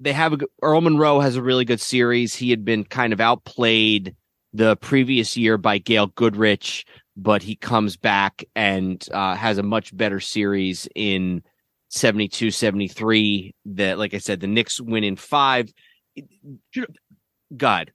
they 0.03 0.13
have 0.13 0.33
a 0.33 0.37
Earl 0.61 0.81
Monroe 0.81 1.19
has 1.21 1.35
a 1.35 1.41
really 1.41 1.65
good 1.65 1.79
series. 1.79 2.35
He 2.35 2.49
had 2.49 2.65
been 2.65 2.83
kind 2.83 3.13
of 3.13 3.21
outplayed 3.21 4.15
the 4.51 4.75
previous 4.77 5.37
year 5.37 5.57
by 5.57 5.77
Gail 5.77 6.07
Goodrich, 6.07 6.85
but 7.15 7.41
he 7.41 7.55
comes 7.55 7.95
back 7.95 8.43
and 8.55 9.03
uh, 9.11 9.35
has 9.35 9.57
a 9.57 9.63
much 9.63 9.95
better 9.95 10.19
series 10.19 10.87
in 10.93 11.41
72 11.89 12.49
73 12.49 13.53
that 13.65 13.99
like 13.99 14.15
i 14.15 14.17
said 14.17 14.39
the 14.39 14.47
knicks 14.47 14.81
win 14.81 15.03
in 15.03 15.15
five. 15.15 15.71
God 17.55 17.91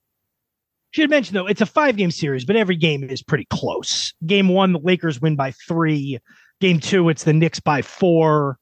should 0.93 1.10
mention 1.10 1.35
though 1.35 1.47
it's 1.47 1.60
a 1.60 1.66
five 1.66 1.97
game 1.97 2.10
series 2.10 2.44
but 2.44 2.56
every 2.56 2.76
game 2.76 3.05
is 3.05 3.22
pretty 3.22 3.47
close. 3.51 4.14
Game 4.24 4.48
one 4.48 4.72
the 4.72 4.78
lakers 4.78 5.20
win 5.20 5.36
by 5.36 5.52
three. 5.66 6.18
Game 6.60 6.80
two 6.80 7.09
it's 7.09 7.24
the 7.24 7.32
knicks 7.32 7.60
by 7.60 7.82
four 7.82 8.59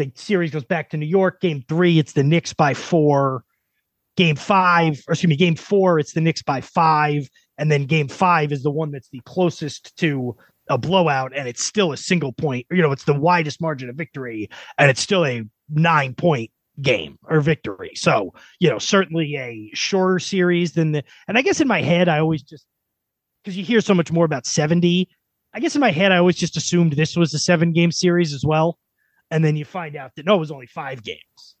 the 0.00 0.12
series 0.14 0.50
goes 0.50 0.64
back 0.64 0.90
to 0.90 0.96
new 0.96 1.06
york 1.06 1.40
game 1.40 1.64
three 1.68 1.98
it's 1.98 2.12
the 2.12 2.24
knicks 2.24 2.52
by 2.52 2.74
four 2.74 3.44
game 4.16 4.36
five 4.36 5.02
or 5.06 5.12
excuse 5.12 5.28
me 5.28 5.36
game 5.36 5.56
four 5.56 5.98
it's 5.98 6.12
the 6.12 6.20
knicks 6.20 6.42
by 6.42 6.60
five 6.60 7.28
and 7.58 7.70
then 7.70 7.84
game 7.84 8.08
five 8.08 8.52
is 8.52 8.62
the 8.62 8.70
one 8.70 8.90
that's 8.90 9.10
the 9.10 9.20
closest 9.26 9.96
to 9.96 10.34
a 10.70 10.78
blowout 10.78 11.32
and 11.36 11.48
it's 11.48 11.62
still 11.62 11.92
a 11.92 11.96
single 11.96 12.32
point, 12.32 12.64
you 12.70 12.80
know, 12.80 12.92
it's 12.92 13.04
the 13.04 13.12
widest 13.12 13.60
margin 13.60 13.90
of 13.90 13.96
victory 13.96 14.48
and 14.78 14.88
it's 14.88 15.00
still 15.00 15.26
a 15.26 15.42
nine 15.68 16.14
point 16.14 16.50
game 16.80 17.18
or 17.24 17.40
victory. 17.40 17.90
So, 17.96 18.32
you 18.60 18.70
know, 18.70 18.78
certainly 18.78 19.36
a 19.36 19.70
shorter 19.74 20.20
series 20.20 20.72
than 20.72 20.92
the, 20.92 21.04
and 21.28 21.36
I 21.36 21.42
guess 21.42 21.60
in 21.60 21.68
my 21.68 21.82
head, 21.82 22.08
I 22.08 22.20
always 22.20 22.42
just, 22.42 22.64
because 23.42 23.56
you 23.56 23.64
hear 23.64 23.80
so 23.80 23.94
much 23.94 24.12
more 24.12 24.24
about 24.24 24.46
70, 24.46 25.08
I 25.52 25.60
guess 25.60 25.74
in 25.74 25.80
my 25.80 25.90
head, 25.90 26.12
I 26.12 26.18
always 26.18 26.36
just 26.36 26.56
assumed 26.56 26.92
this 26.92 27.16
was 27.16 27.34
a 27.34 27.38
seven 27.38 27.72
game 27.72 27.90
series 27.90 28.32
as 28.32 28.44
well. 28.44 28.78
And 29.30 29.44
then 29.44 29.56
you 29.56 29.64
find 29.64 29.96
out 29.96 30.16
that 30.16 30.26
no, 30.26 30.36
it 30.36 30.40
was 30.40 30.50
only 30.50 30.66
five 30.66 31.02
games. 31.02 31.56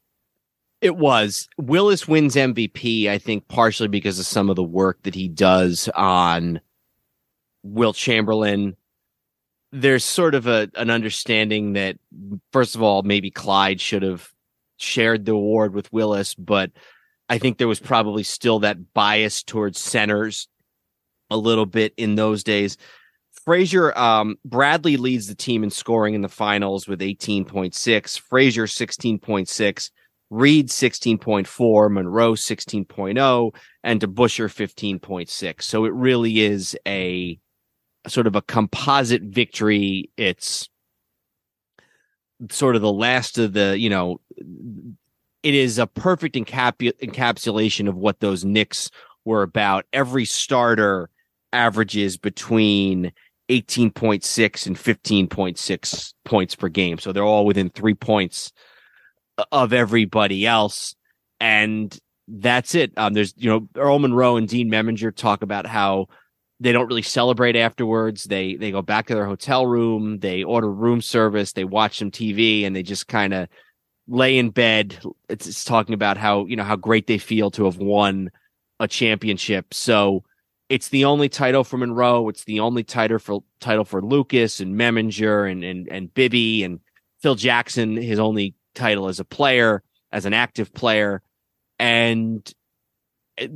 It 0.80 0.96
was. 0.96 1.48
Willis 1.58 2.08
wins 2.08 2.36
MVP, 2.36 3.06
I 3.08 3.18
think, 3.18 3.48
partially 3.48 3.88
because 3.88 4.18
of 4.18 4.26
some 4.26 4.48
of 4.48 4.56
the 4.56 4.64
work 4.64 5.02
that 5.02 5.14
he 5.14 5.28
does 5.28 5.88
on 5.94 6.60
Wilt 7.62 7.96
Chamberlain 7.96 8.76
there's 9.72 10.04
sort 10.04 10.34
of 10.34 10.46
a 10.46 10.68
an 10.74 10.90
understanding 10.90 11.74
that 11.74 11.96
first 12.52 12.74
of 12.74 12.82
all 12.82 13.02
maybe 13.02 13.30
Clyde 13.30 13.80
should 13.80 14.02
have 14.02 14.30
shared 14.78 15.24
the 15.26 15.32
award 15.32 15.74
with 15.74 15.92
Willis, 15.92 16.34
but 16.34 16.70
I 17.28 17.38
think 17.38 17.58
there 17.58 17.68
was 17.68 17.80
probably 17.80 18.22
still 18.22 18.60
that 18.60 18.92
bias 18.92 19.42
towards 19.42 19.78
centers 19.78 20.48
a 21.28 21.36
little 21.36 21.66
bit 21.66 21.94
in 21.96 22.16
those 22.16 22.42
days. 22.42 22.76
Frazier, 23.44 23.96
um, 23.96 24.36
Bradley 24.44 24.96
leads 24.96 25.26
the 25.26 25.34
team 25.34 25.64
in 25.64 25.70
scoring 25.70 26.14
in 26.14 26.20
the 26.20 26.28
finals 26.28 26.86
with 26.86 27.00
18.6, 27.00 28.18
Frazier 28.18 28.66
16.6, 28.66 29.90
Reed 30.30 30.68
16.4, 30.68 31.90
Monroe 31.90 32.32
16.0, 32.34 33.54
and 33.82 34.00
DeBusschere 34.00 34.98
15.6. 34.98 35.62
So 35.62 35.84
it 35.84 35.92
really 35.92 36.40
is 36.40 36.76
a 36.86 37.38
sort 38.06 38.26
of 38.26 38.36
a 38.36 38.42
composite 38.42 39.22
victory. 39.22 40.10
It's 40.16 40.68
sort 42.50 42.76
of 42.76 42.82
the 42.82 42.92
last 42.92 43.38
of 43.38 43.54
the, 43.54 43.78
you 43.78 43.90
know, 43.90 44.20
it 45.42 45.54
is 45.54 45.78
a 45.78 45.86
perfect 45.86 46.36
encap- 46.36 46.98
encapsulation 47.02 47.88
of 47.88 47.96
what 47.96 48.20
those 48.20 48.44
Knicks 48.44 48.90
were 49.24 49.42
about. 49.42 49.86
Every 49.92 50.24
starter 50.24 51.10
averages 51.52 52.16
between 52.16 53.12
18.6 53.50 54.66
and 54.66 54.76
15.6 54.76 56.14
points 56.24 56.54
per 56.54 56.68
game. 56.68 56.98
So 56.98 57.12
they're 57.12 57.24
all 57.24 57.44
within 57.44 57.68
three 57.68 57.94
points 57.94 58.52
of 59.50 59.72
everybody 59.72 60.46
else. 60.46 60.94
And 61.40 61.96
that's 62.28 62.74
it. 62.76 62.92
Um, 62.96 63.14
there's, 63.14 63.34
you 63.36 63.50
know, 63.50 63.68
Earl 63.76 63.98
Monroe 63.98 64.36
and 64.36 64.48
Dean 64.48 64.70
Meminger 64.70 65.14
talk 65.14 65.42
about 65.42 65.66
how 65.66 66.06
they 66.60 66.72
don't 66.72 66.86
really 66.86 67.02
celebrate 67.02 67.56
afterwards. 67.56 68.24
They 68.24 68.54
they 68.54 68.70
go 68.70 68.82
back 68.82 69.06
to 69.06 69.14
their 69.14 69.26
hotel 69.26 69.66
room, 69.66 70.18
they 70.18 70.44
order 70.44 70.70
room 70.70 71.00
service, 71.00 71.52
they 71.52 71.64
watch 71.64 71.98
some 71.98 72.10
TV, 72.10 72.64
and 72.66 72.76
they 72.76 72.82
just 72.82 73.08
kind 73.08 73.32
of 73.32 73.48
lay 74.06 74.38
in 74.38 74.50
bed. 74.50 75.00
It's, 75.28 75.46
it's, 75.46 75.64
talking 75.64 75.94
about 75.94 76.18
how 76.18 76.44
you 76.44 76.56
know 76.56 76.62
how 76.62 76.76
great 76.76 77.06
they 77.06 77.18
feel 77.18 77.50
to 77.52 77.64
have 77.64 77.78
won 77.78 78.30
a 78.78 78.86
championship. 78.86 79.72
So 79.72 80.22
it's 80.70 80.88
the 80.88 81.04
only 81.04 81.28
title 81.28 81.64
for 81.64 81.76
Monroe. 81.76 82.28
It's 82.28 82.44
the 82.44 82.60
only 82.60 82.84
title 82.84 83.18
for 83.18 83.42
title 83.60 83.84
for 83.84 84.00
Lucas 84.00 84.60
and 84.60 84.76
Meminger 84.76 85.50
and 85.50 85.64
and 85.64 85.88
and 85.90 86.14
Bibby 86.14 86.62
and 86.62 86.78
Phil 87.20 87.34
Jackson. 87.34 87.96
His 87.96 88.20
only 88.20 88.54
title 88.74 89.08
as 89.08 89.18
a 89.18 89.24
player, 89.24 89.82
as 90.12 90.24
an 90.24 90.32
active 90.32 90.72
player, 90.72 91.22
and 91.80 92.50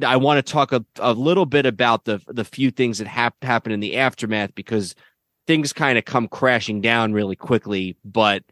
I 0.05 0.17
want 0.17 0.45
to 0.45 0.53
talk 0.53 0.73
a, 0.73 0.85
a 0.99 1.13
little 1.13 1.47
bit 1.47 1.67
about 1.67 2.05
the 2.05 2.21
the 2.27 2.45
few 2.45 2.73
things 2.73 2.99
that 2.99 3.07
have 3.07 3.33
happened 3.43 3.75
in 3.75 3.81
the 3.81 3.97
aftermath 3.97 4.53
because 4.57 4.97
things 5.47 5.73
kind 5.73 5.97
of 5.97 6.05
come 6.05 6.27
crashing 6.27 6.81
down 6.81 7.13
really 7.13 7.37
quickly, 7.37 7.97
but 8.05 8.43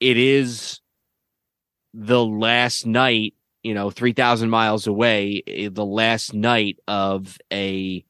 it 0.00 0.16
is 0.16 0.80
the 1.94 2.24
last 2.24 2.84
night, 2.84 3.34
you 3.62 3.74
know, 3.74 3.90
3,000 3.90 4.50
miles 4.50 4.86
away, 4.86 5.42
eh, 5.46 5.68
the 5.70 5.84
last 5.84 6.34
night 6.34 6.78
of 6.88 7.38
a 7.52 8.04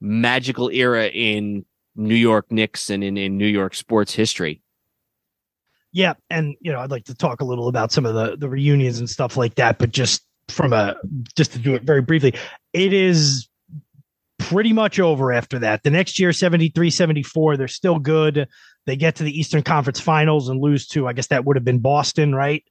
magical 0.00 0.68
era 0.70 1.06
in 1.06 1.64
New 1.96 2.14
York 2.14 2.50
Knicks 2.50 2.90
and 2.90 3.02
in, 3.02 3.16
in 3.16 3.36
New 3.38 3.46
York 3.46 3.74
sports 3.74 4.14
history. 4.14 4.60
Yeah, 5.92 6.14
and 6.28 6.56
you 6.60 6.72
know, 6.72 6.80
I'd 6.80 6.90
like 6.90 7.04
to 7.04 7.14
talk 7.14 7.40
a 7.40 7.44
little 7.44 7.68
about 7.68 7.92
some 7.92 8.04
of 8.04 8.14
the 8.14 8.36
the 8.36 8.48
reunions 8.48 8.98
and 8.98 9.08
stuff 9.08 9.36
like 9.36 9.54
that, 9.54 9.78
but 9.78 9.92
just 9.92 10.22
from 10.48 10.72
a 10.72 10.96
just 11.36 11.52
to 11.52 11.58
do 11.60 11.74
it 11.74 11.84
very 11.84 12.02
briefly, 12.02 12.34
it 12.72 12.92
is 12.92 13.48
pretty 14.40 14.72
much 14.72 14.98
over 14.98 15.32
after 15.32 15.60
that. 15.60 15.84
The 15.84 15.90
next 15.90 16.18
year 16.18 16.30
73-74, 16.30 17.56
they're 17.56 17.68
still 17.68 18.00
good. 18.00 18.48
They 18.86 18.96
get 18.96 19.14
to 19.16 19.22
the 19.22 19.38
Eastern 19.38 19.62
Conference 19.62 20.00
Finals 20.00 20.48
and 20.48 20.60
lose 20.60 20.88
to 20.88 21.06
I 21.06 21.12
guess 21.12 21.28
that 21.28 21.44
would 21.44 21.56
have 21.56 21.64
been 21.64 21.78
Boston, 21.78 22.34
right? 22.34 22.64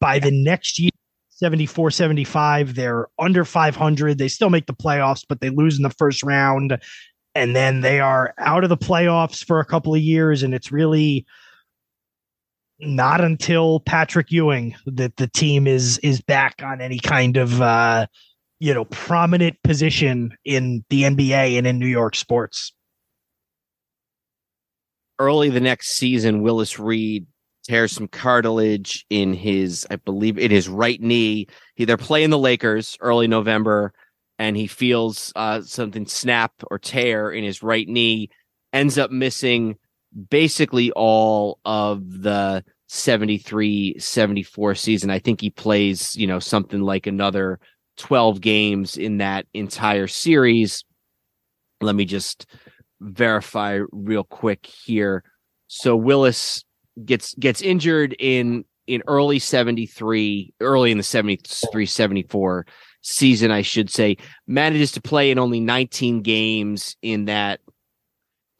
By 0.00 0.18
the 0.18 0.32
next 0.32 0.80
year 0.80 0.90
74 1.40 1.90
75 1.90 2.74
they're 2.74 3.08
under 3.18 3.44
500 3.46 4.18
they 4.18 4.28
still 4.28 4.50
make 4.50 4.66
the 4.66 4.74
playoffs 4.74 5.24
but 5.26 5.40
they 5.40 5.48
lose 5.48 5.78
in 5.78 5.82
the 5.82 5.90
first 5.90 6.22
round 6.22 6.78
and 7.34 7.56
then 7.56 7.80
they 7.80 7.98
are 7.98 8.34
out 8.38 8.62
of 8.62 8.68
the 8.68 8.76
playoffs 8.76 9.42
for 9.42 9.58
a 9.58 9.64
couple 9.64 9.94
of 9.94 10.00
years 10.00 10.42
and 10.42 10.54
it's 10.54 10.70
really 10.70 11.24
not 12.80 13.20
until 13.20 13.80
Patrick 13.80 14.30
Ewing 14.30 14.74
that 14.86 15.16
the 15.16 15.28
team 15.28 15.66
is 15.66 15.98
is 15.98 16.20
back 16.20 16.62
on 16.62 16.80
any 16.80 16.98
kind 16.98 17.36
of 17.36 17.60
uh, 17.60 18.06
you 18.58 18.72
know 18.74 18.84
prominent 18.86 19.56
position 19.62 20.36
in 20.44 20.84
the 20.90 21.02
NBA 21.02 21.58
and 21.58 21.66
in 21.66 21.78
New 21.78 21.86
York 21.86 22.16
sports. 22.16 22.72
Early 25.18 25.50
the 25.50 25.60
next 25.60 25.90
season, 25.90 26.42
Willis 26.42 26.78
Reed 26.78 27.26
tears 27.64 27.92
some 27.92 28.08
cartilage 28.08 29.04
in 29.10 29.34
his, 29.34 29.86
I 29.90 29.96
believe, 29.96 30.38
in 30.38 30.50
his 30.50 30.68
right 30.68 31.00
knee. 31.00 31.46
He, 31.74 31.84
they're 31.84 31.96
playing 31.96 32.30
the 32.30 32.38
Lakers 32.38 32.96
early 33.00 33.28
November, 33.28 33.92
and 34.38 34.56
he 34.56 34.66
feels 34.66 35.32
uh, 35.36 35.62
something 35.62 36.06
snap 36.06 36.52
or 36.70 36.78
tear 36.78 37.30
in 37.30 37.44
his 37.44 37.62
right 37.62 37.86
knee. 37.86 38.30
Ends 38.72 38.98
up 38.98 39.10
missing 39.10 39.76
basically 40.30 40.90
all 40.92 41.58
of 41.64 42.22
the 42.22 42.64
73 42.88 43.96
74 43.98 44.74
season. 44.74 45.10
I 45.10 45.18
think 45.18 45.40
he 45.40 45.50
plays, 45.50 46.16
you 46.16 46.26
know, 46.26 46.38
something 46.38 46.80
like 46.80 47.06
another 47.06 47.60
12 47.98 48.40
games 48.40 48.96
in 48.96 49.18
that 49.18 49.46
entire 49.54 50.06
series. 50.06 50.84
Let 51.80 51.94
me 51.94 52.04
just 52.04 52.46
verify 53.00 53.80
real 53.92 54.24
quick 54.24 54.66
here. 54.66 55.22
So 55.68 55.96
Willis 55.96 56.64
gets 57.04 57.34
gets 57.34 57.62
injured 57.62 58.14
in 58.18 58.64
in 58.86 59.02
early 59.06 59.38
73, 59.38 60.52
early 60.60 60.90
in 60.90 60.98
the 60.98 61.04
73 61.04 61.86
74 61.86 62.66
season, 63.02 63.50
I 63.50 63.62
should 63.62 63.88
say, 63.88 64.16
manages 64.46 64.92
to 64.92 65.00
play 65.00 65.30
in 65.30 65.38
only 65.38 65.60
19 65.60 66.22
games 66.22 66.96
in 67.00 67.26
that 67.26 67.60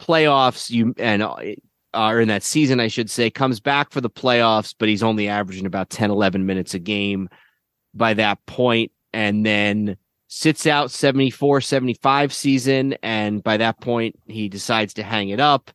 playoffs. 0.00 0.70
You 0.70 0.94
and 0.98 1.22
uh, 1.92 2.16
in 2.20 2.28
that 2.28 2.42
season 2.42 2.80
I 2.80 2.88
should 2.88 3.10
say 3.10 3.30
comes 3.30 3.60
back 3.60 3.90
for 3.90 4.00
the 4.00 4.10
playoffs 4.10 4.74
but 4.78 4.88
he's 4.88 5.02
only 5.02 5.28
averaging 5.28 5.66
about 5.66 5.90
10 5.90 6.10
11 6.10 6.46
minutes 6.46 6.74
a 6.74 6.78
game 6.78 7.28
by 7.94 8.14
that 8.14 8.44
point 8.46 8.92
and 9.12 9.44
then 9.44 9.96
sits 10.28 10.66
out 10.66 10.92
74 10.92 11.60
75 11.60 12.32
season 12.32 12.94
and 13.02 13.42
by 13.42 13.56
that 13.56 13.80
point 13.80 14.16
he 14.26 14.48
decides 14.48 14.94
to 14.94 15.02
hang 15.02 15.30
it 15.30 15.40
up 15.40 15.72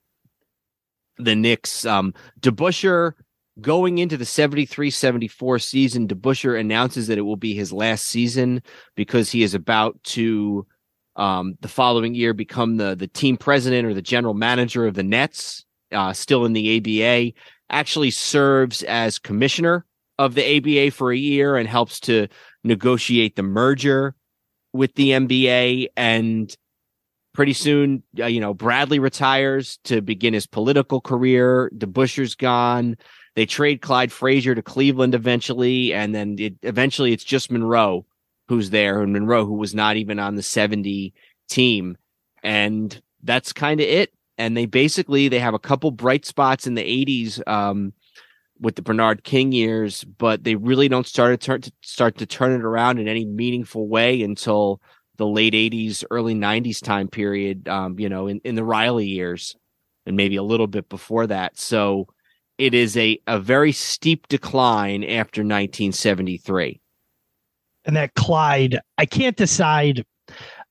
the 1.18 1.36
Knicks 1.36 1.86
um 1.86 2.14
DeBusschere 2.42 3.14
going 3.62 4.00
into 4.00 4.18
the 4.18 4.26
73 4.26 4.90
74 4.90 5.60
season 5.60 6.08
DeBusschere 6.08 6.60
announces 6.60 7.08
that 7.08 7.18
it 7.18 7.22
will 7.22 7.38
be 7.38 7.54
his 7.54 7.72
last 7.72 8.06
season 8.06 8.62
because 8.96 9.32
he 9.32 9.44
is 9.44 9.54
about 9.54 10.02
to 10.04 10.66
um, 11.16 11.58
the 11.62 11.68
following 11.68 12.14
year 12.14 12.34
become 12.34 12.78
the 12.78 12.96
the 12.96 13.08
team 13.08 13.38
president 13.38 13.88
or 13.88 13.94
the 13.94 14.02
general 14.02 14.34
manager 14.34 14.86
of 14.86 14.96
the 14.96 15.04
Nets, 15.04 15.66
uh, 15.92 16.14
still 16.14 16.46
in 16.46 16.54
the 16.54 16.78
ABA. 16.78 17.34
Actually 17.70 18.12
serves 18.12 18.84
as 18.84 19.18
commissioner 19.18 19.86
of 20.20 20.36
the 20.36 20.58
ABA 20.58 20.92
for 20.92 21.12
a 21.12 21.18
year 21.18 21.56
and 21.56 21.68
helps 21.68 22.00
to 22.02 22.28
negotiate 22.64 23.36
the 23.36 23.44
merger 23.44 24.16
with 24.74 24.94
the 24.96 25.10
NBA. 25.12 25.88
And 25.96 26.56
pretty 27.36 27.53
soon, 27.53 28.02
uh, 28.20 28.26
you 28.26 28.40
know, 28.40 28.53
Bradley 28.53 28.99
retires 28.99 29.78
to 29.84 30.02
begin 30.02 30.34
his 30.34 30.48
political 30.48 31.02
career. 31.02 31.72
DeBusschere's 31.78 32.36
gone. 32.36 32.98
They 33.36 33.45
trade 33.45 33.82
Clyde 33.82 34.12
Frazier 34.12 34.56
to 34.56 34.62
Cleveland 34.62 35.14
eventually, 35.14 35.94
and 35.94 36.16
then 36.16 36.38
it, 36.40 36.56
eventually 36.64 37.12
it's 37.12 37.24
just 37.24 37.52
Monroe 37.52 38.06
who's 38.48 38.70
there, 38.70 39.02
and 39.02 39.14
Monroe, 39.14 39.45
who 39.45 39.56
was 39.56 39.74
not 39.74 39.98
even 39.98 40.20
on 40.20 40.36
the 40.36 40.44
70 40.44 41.14
team. 41.49 41.98
And 42.44 42.99
that's 43.24 43.53
kind 43.53 43.80
of 43.80 43.88
it. 43.88 44.14
And 44.38 44.56
they 44.56 44.66
basically 44.66 45.28
they 45.30 45.40
have 45.40 45.53
a 45.53 45.60
couple 45.60 45.91
bright 45.91 46.26
spots 46.26 46.68
in 46.68 46.76
the 46.76 46.84
80s 46.84 47.45
um, 47.48 47.94
with 48.60 48.76
the 48.76 48.82
Bernard 48.82 49.24
King 49.24 49.52
years, 49.52 50.03
but 50.03 50.44
they 50.44 50.56
really 50.56 50.88
don't 50.88 51.07
start 51.07 51.40
to, 51.40 51.45
turn, 51.45 51.62
to 51.62 51.72
start 51.82 52.18
to 52.18 52.26
turn 52.26 52.52
it 52.52 52.64
around 52.64 52.99
in 52.99 53.07
any 53.07 53.26
meaningful 53.26 53.88
way 53.88 54.22
until 54.22 54.82
the 55.18 55.28
late 55.28 55.54
80s, 55.54 56.04
early 56.12 56.36
90s 56.36 56.82
time 56.82 57.08
period, 57.08 57.68
um, 57.68 58.00
you 58.00 58.10
know, 58.10 58.28
in, 58.28 58.42
in 58.44 58.56
the 58.56 58.64
Riley 58.64 59.08
years 59.08 59.56
and 60.06 60.16
maybe 60.16 60.36
a 60.36 60.44
little 60.44 60.68
bit 60.68 60.90
before 60.90 61.28
that. 61.28 61.58
So 61.58 62.08
it 62.58 62.74
is 62.74 62.96
a, 62.98 63.20
a 63.28 63.40
very 63.40 63.72
steep 63.72 64.28
decline 64.28 65.04
after 65.04 65.42
1973 65.42 66.80
and 67.86 67.96
that 67.96 68.16
Clyde, 68.16 68.80
I 68.98 69.06
can't 69.06 69.38
decide. 69.38 70.04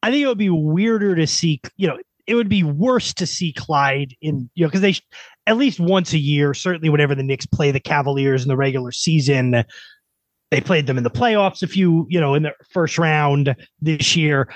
I 0.03 0.11
think 0.11 0.23
it 0.23 0.27
would 0.27 0.39
be 0.39 0.51
weirder 0.51 1.15
to 1.15 1.27
see, 1.27 1.61
you 1.77 1.89
know, 1.89 1.99
it 2.27 2.35
would 2.35 2.49
be 2.49 2.63
worse 2.63 3.15
to 3.15 3.27
see 3.27 3.53
Clyde 3.53 4.15
in, 4.21 4.51
you 4.55 4.65
know, 4.65 4.69
because 4.69 4.81
they 4.81 4.97
at 5.47 5.57
least 5.57 5.79
once 5.79 6.13
a 6.13 6.19
year, 6.19 6.55
certainly 6.55 6.89
whenever 6.89 7.15
the 7.15 7.23
Knicks 7.23 7.47
play 7.47 7.71
the 7.71 7.81
Cavaliers 7.81 8.43
in 8.43 8.49
the 8.49 8.57
regular 8.57 8.93
season, 8.93 9.65
they 10.55 10.61
played 10.61 10.87
them 10.87 10.97
in 10.97 11.03
the 11.03 11.11
playoffs 11.11 11.65
a 11.65 11.67
few, 11.67 12.07
you 12.09 12.21
know, 12.21 12.35
in 12.35 12.45
the 12.45 12.53
first 12.71 12.97
round 12.97 13.57
this 13.81 14.15
year. 14.15 14.49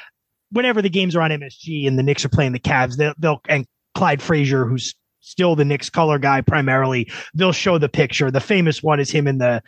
Whenever 0.52 0.80
the 0.80 0.88
games 0.88 1.16
are 1.16 1.22
on 1.22 1.32
MSG 1.32 1.88
and 1.88 1.98
the 1.98 2.04
Knicks 2.04 2.24
are 2.24 2.28
playing 2.28 2.52
the 2.52 2.60
Cavs, 2.60 2.96
they'll, 2.96 3.14
they'll 3.18 3.40
and 3.48 3.66
Clyde 3.96 4.22
Frazier, 4.22 4.64
who's 4.64 4.94
still 5.18 5.56
the 5.56 5.64
Knicks 5.64 5.90
color 5.90 6.20
guy 6.20 6.40
primarily, 6.40 7.10
they'll 7.34 7.50
show 7.50 7.78
the 7.78 7.88
picture. 7.88 8.30
The 8.30 8.38
famous 8.38 8.80
one 8.80 9.00
is 9.00 9.10
him 9.10 9.26
in 9.26 9.38
the 9.38 9.60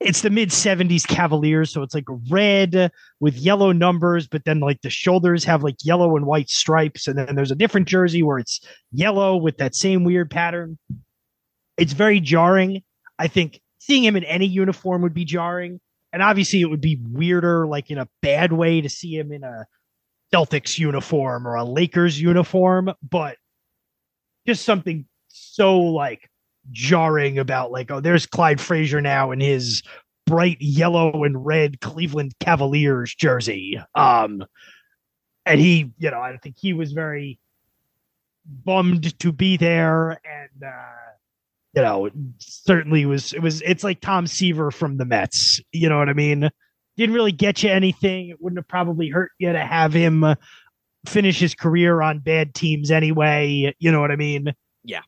it's 0.00 0.22
the 0.22 0.30
mid 0.30 0.48
70s 0.48 1.06
Cavaliers, 1.06 1.70
so 1.70 1.82
it's 1.82 1.94
like 1.94 2.06
red 2.28 2.90
with 3.20 3.36
yellow 3.36 3.70
numbers, 3.70 4.26
but 4.26 4.44
then 4.44 4.58
like 4.58 4.80
the 4.82 4.90
shoulders 4.90 5.44
have 5.44 5.62
like 5.62 5.76
yellow 5.84 6.16
and 6.16 6.26
white 6.26 6.50
stripes, 6.50 7.06
and 7.06 7.16
then 7.16 7.36
there's 7.36 7.52
a 7.52 7.56
different 7.56 7.86
jersey 7.86 8.24
where 8.24 8.38
it's 8.38 8.60
yellow 8.90 9.36
with 9.36 9.58
that 9.58 9.76
same 9.76 10.02
weird 10.02 10.28
pattern. 10.28 10.76
It's 11.76 11.92
very 11.92 12.18
jarring. 12.18 12.82
I 13.20 13.28
think 13.28 13.60
seeing 13.82 14.04
him 14.04 14.14
in 14.14 14.22
any 14.24 14.46
uniform 14.46 15.02
would 15.02 15.14
be 15.14 15.24
jarring, 15.24 15.80
and 16.12 16.22
obviously 16.22 16.60
it 16.60 16.70
would 16.70 16.80
be 16.80 17.00
weirder, 17.10 17.66
like 17.66 17.90
in 17.90 17.98
a 17.98 18.08
bad 18.20 18.52
way, 18.52 18.80
to 18.80 18.88
see 18.88 19.16
him 19.16 19.32
in 19.32 19.42
a 19.42 19.66
Celtics 20.32 20.78
uniform 20.78 21.46
or 21.48 21.56
a 21.56 21.64
Lakers 21.64 22.20
uniform, 22.20 22.92
but 23.08 23.36
just 24.46 24.64
something 24.64 25.04
so 25.28 25.80
like 25.80 26.30
jarring 26.70 27.38
about 27.38 27.72
like, 27.72 27.90
oh, 27.90 28.00
there's 28.00 28.24
Clyde 28.24 28.60
Frazier 28.60 29.00
now 29.00 29.32
in 29.32 29.40
his 29.40 29.82
bright 30.26 30.58
yellow 30.60 31.24
and 31.24 31.44
red 31.44 31.80
Cleveland 31.80 32.34
Cavaliers 32.38 33.14
jersey. 33.14 33.80
Um, 33.96 34.44
and 35.44 35.60
he, 35.60 35.90
you 35.98 36.10
know, 36.12 36.20
I 36.20 36.36
think 36.36 36.56
he 36.56 36.72
was 36.72 36.92
very 36.92 37.40
bummed 38.46 39.18
to 39.18 39.32
be 39.32 39.56
there, 39.56 40.20
and 40.24 40.64
uh, 40.64 41.11
you 41.74 41.82
know, 41.82 42.10
certainly 42.38 43.06
was 43.06 43.32
it 43.32 43.40
was. 43.40 43.62
It's 43.62 43.84
like 43.84 44.00
Tom 44.00 44.26
Seaver 44.26 44.70
from 44.70 44.98
the 44.98 45.04
Mets. 45.04 45.60
You 45.72 45.88
know 45.88 45.98
what 45.98 46.08
I 46.08 46.12
mean? 46.12 46.50
Didn't 46.96 47.14
really 47.14 47.32
get 47.32 47.62
you 47.62 47.70
anything. 47.70 48.28
It 48.28 48.40
wouldn't 48.40 48.58
have 48.58 48.68
probably 48.68 49.08
hurt 49.08 49.30
you 49.38 49.52
to 49.52 49.64
have 49.64 49.92
him 49.94 50.24
uh, 50.24 50.34
finish 51.06 51.38
his 51.38 51.54
career 51.54 52.02
on 52.02 52.18
bad 52.18 52.54
teams 52.54 52.90
anyway. 52.90 53.74
You 53.78 53.90
know 53.90 54.00
what 54.00 54.10
I 54.10 54.16
mean? 54.16 54.52
Yeah. 54.84 55.00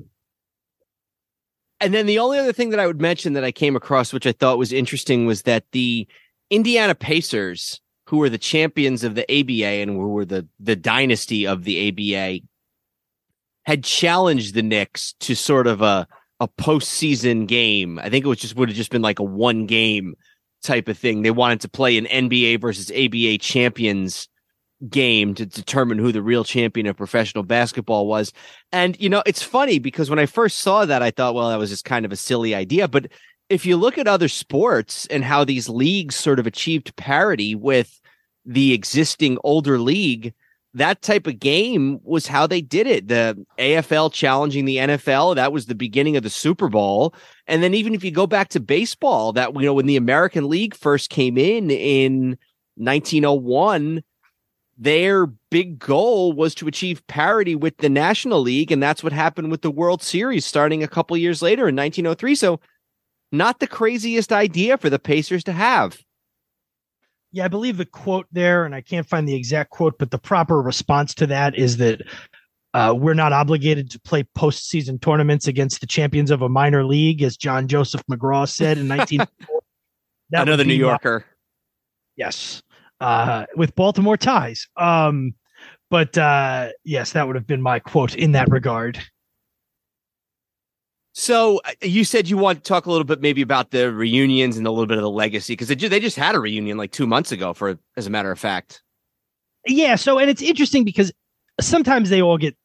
And 1.80 1.92
then 1.92 2.06
the 2.06 2.18
only 2.18 2.38
other 2.38 2.52
thing 2.52 2.70
that 2.70 2.80
I 2.80 2.86
would 2.86 3.00
mention 3.00 3.34
that 3.34 3.44
I 3.44 3.52
came 3.52 3.76
across, 3.76 4.12
which 4.12 4.26
I 4.26 4.32
thought 4.32 4.56
was 4.56 4.72
interesting, 4.72 5.26
was 5.26 5.42
that 5.42 5.64
the 5.72 6.08
Indiana 6.48 6.94
Pacers, 6.94 7.80
who 8.06 8.16
were 8.16 8.30
the 8.30 8.38
champions 8.38 9.04
of 9.04 9.14
the 9.14 9.24
ABA 9.30 9.82
and 9.82 9.90
who 9.90 10.08
were 10.08 10.24
the 10.24 10.48
the 10.58 10.76
dynasty 10.76 11.46
of 11.46 11.64
the 11.64 11.88
ABA, 11.88 12.46
had 13.64 13.84
challenged 13.84 14.54
the 14.54 14.62
Knicks 14.62 15.14
to 15.20 15.34
sort 15.34 15.66
of 15.66 15.82
a 15.82 16.08
a 16.44 16.62
postseason 16.62 17.46
game. 17.46 17.98
I 17.98 18.10
think 18.10 18.24
it 18.24 18.28
was 18.28 18.38
just 18.38 18.54
would 18.56 18.68
have 18.68 18.76
just 18.76 18.90
been 18.90 19.02
like 19.02 19.18
a 19.18 19.24
one 19.24 19.66
game 19.66 20.14
type 20.62 20.88
of 20.88 20.98
thing. 20.98 21.22
They 21.22 21.30
wanted 21.30 21.60
to 21.62 21.68
play 21.68 21.96
an 21.96 22.06
NBA 22.06 22.60
versus 22.60 22.90
ABA 22.90 23.38
champions 23.38 24.28
game 24.88 25.34
to 25.34 25.46
determine 25.46 25.98
who 25.98 26.12
the 26.12 26.22
real 26.22 26.44
champion 26.44 26.86
of 26.86 26.96
professional 26.96 27.44
basketball 27.44 28.06
was. 28.06 28.32
And, 28.72 29.00
you 29.00 29.08
know, 29.08 29.22
it's 29.24 29.42
funny 29.42 29.78
because 29.78 30.10
when 30.10 30.18
I 30.18 30.26
first 30.26 30.58
saw 30.58 30.84
that, 30.84 31.02
I 31.02 31.10
thought, 31.10 31.34
well, 31.34 31.48
that 31.48 31.58
was 31.58 31.70
just 31.70 31.86
kind 31.86 32.04
of 32.04 32.12
a 32.12 32.16
silly 32.16 32.54
idea. 32.54 32.88
But 32.88 33.08
if 33.48 33.64
you 33.64 33.76
look 33.76 33.96
at 33.96 34.06
other 34.06 34.28
sports 34.28 35.06
and 35.06 35.24
how 35.24 35.44
these 35.44 35.68
leagues 35.68 36.16
sort 36.16 36.38
of 36.38 36.46
achieved 36.46 36.94
parity 36.96 37.54
with 37.54 38.00
the 38.44 38.74
existing 38.74 39.38
older 39.44 39.78
league, 39.78 40.34
that 40.74 41.02
type 41.02 41.26
of 41.28 41.38
game 41.38 42.00
was 42.02 42.26
how 42.26 42.46
they 42.46 42.60
did 42.60 42.86
it. 42.86 43.06
The 43.06 43.44
AFL 43.58 44.12
challenging 44.12 44.64
the 44.64 44.78
NFL, 44.78 45.36
that 45.36 45.52
was 45.52 45.66
the 45.66 45.74
beginning 45.74 46.16
of 46.16 46.24
the 46.24 46.30
Super 46.30 46.68
Bowl. 46.68 47.14
And 47.46 47.62
then 47.62 47.74
even 47.74 47.94
if 47.94 48.02
you 48.02 48.10
go 48.10 48.26
back 48.26 48.48
to 48.50 48.60
baseball, 48.60 49.32
that 49.34 49.54
you 49.54 49.62
know 49.62 49.74
when 49.74 49.86
the 49.86 49.96
American 49.96 50.48
League 50.48 50.74
first 50.74 51.10
came 51.10 51.38
in 51.38 51.70
in 51.70 52.36
1901, 52.76 54.02
their 54.76 55.26
big 55.26 55.78
goal 55.78 56.32
was 56.32 56.54
to 56.56 56.66
achieve 56.66 57.06
parity 57.06 57.54
with 57.54 57.76
the 57.76 57.88
National 57.88 58.40
League 58.40 58.72
and 58.72 58.82
that's 58.82 59.04
what 59.04 59.12
happened 59.12 59.52
with 59.52 59.62
the 59.62 59.70
World 59.70 60.02
Series 60.02 60.44
starting 60.44 60.82
a 60.82 60.88
couple 60.88 61.16
years 61.16 61.40
later 61.40 61.68
in 61.68 61.76
1903. 61.76 62.34
So 62.34 62.58
not 63.30 63.60
the 63.60 63.68
craziest 63.68 64.32
idea 64.32 64.76
for 64.76 64.90
the 64.90 64.98
Pacers 64.98 65.44
to 65.44 65.52
have. 65.52 66.03
Yeah, 67.34 67.46
I 67.46 67.48
believe 67.48 67.78
the 67.78 67.84
quote 67.84 68.28
there, 68.30 68.64
and 68.64 68.76
I 68.76 68.80
can't 68.80 69.08
find 69.08 69.26
the 69.26 69.34
exact 69.34 69.70
quote, 69.70 69.98
but 69.98 70.12
the 70.12 70.18
proper 70.18 70.62
response 70.62 71.14
to 71.14 71.26
that 71.26 71.56
is 71.56 71.78
that 71.78 72.00
uh, 72.74 72.94
we're 72.96 73.12
not 73.12 73.32
obligated 73.32 73.90
to 73.90 74.00
play 74.00 74.22
postseason 74.38 75.02
tournaments 75.02 75.48
against 75.48 75.80
the 75.80 75.86
champions 75.88 76.30
of 76.30 76.42
a 76.42 76.48
minor 76.48 76.84
league, 76.84 77.24
as 77.24 77.36
John 77.36 77.66
Joseph 77.66 78.04
McGraw 78.08 78.48
said 78.48 78.78
in 78.78 78.86
19. 78.86 79.26
Another 80.32 80.62
New 80.64 80.74
Yorker. 80.74 81.24
My, 81.26 81.32
yes, 82.14 82.62
uh, 83.00 83.46
with 83.56 83.74
Baltimore 83.74 84.16
ties. 84.16 84.68
Um, 84.76 85.34
but 85.90 86.16
uh, 86.16 86.68
yes, 86.84 87.14
that 87.14 87.26
would 87.26 87.34
have 87.34 87.48
been 87.48 87.62
my 87.62 87.80
quote 87.80 88.14
in 88.14 88.30
that 88.32 88.48
regard. 88.48 89.04
So 91.16 91.60
uh, 91.64 91.70
you 91.80 92.04
said 92.04 92.28
you 92.28 92.36
want 92.36 92.62
to 92.64 92.68
talk 92.68 92.86
a 92.86 92.90
little 92.90 93.04
bit 93.04 93.20
maybe 93.20 93.40
about 93.40 93.70
the 93.70 93.92
reunions 93.92 94.56
and 94.56 94.66
a 94.66 94.70
little 94.70 94.86
bit 94.86 94.98
of 94.98 95.02
the 95.02 95.10
legacy 95.10 95.52
because 95.52 95.68
they, 95.68 95.76
they 95.76 96.00
just 96.00 96.16
had 96.16 96.34
a 96.34 96.40
reunion 96.40 96.76
like 96.76 96.90
two 96.90 97.06
months 97.06 97.30
ago 97.30 97.54
for 97.54 97.78
as 97.96 98.06
a 98.08 98.10
matter 98.10 98.32
of 98.32 98.38
fact. 98.38 98.82
Yeah. 99.64 99.94
So 99.94 100.18
and 100.18 100.28
it's 100.28 100.42
interesting 100.42 100.84
because 100.84 101.12
sometimes 101.60 102.10
they 102.10 102.20
all 102.20 102.36
get 102.36 102.56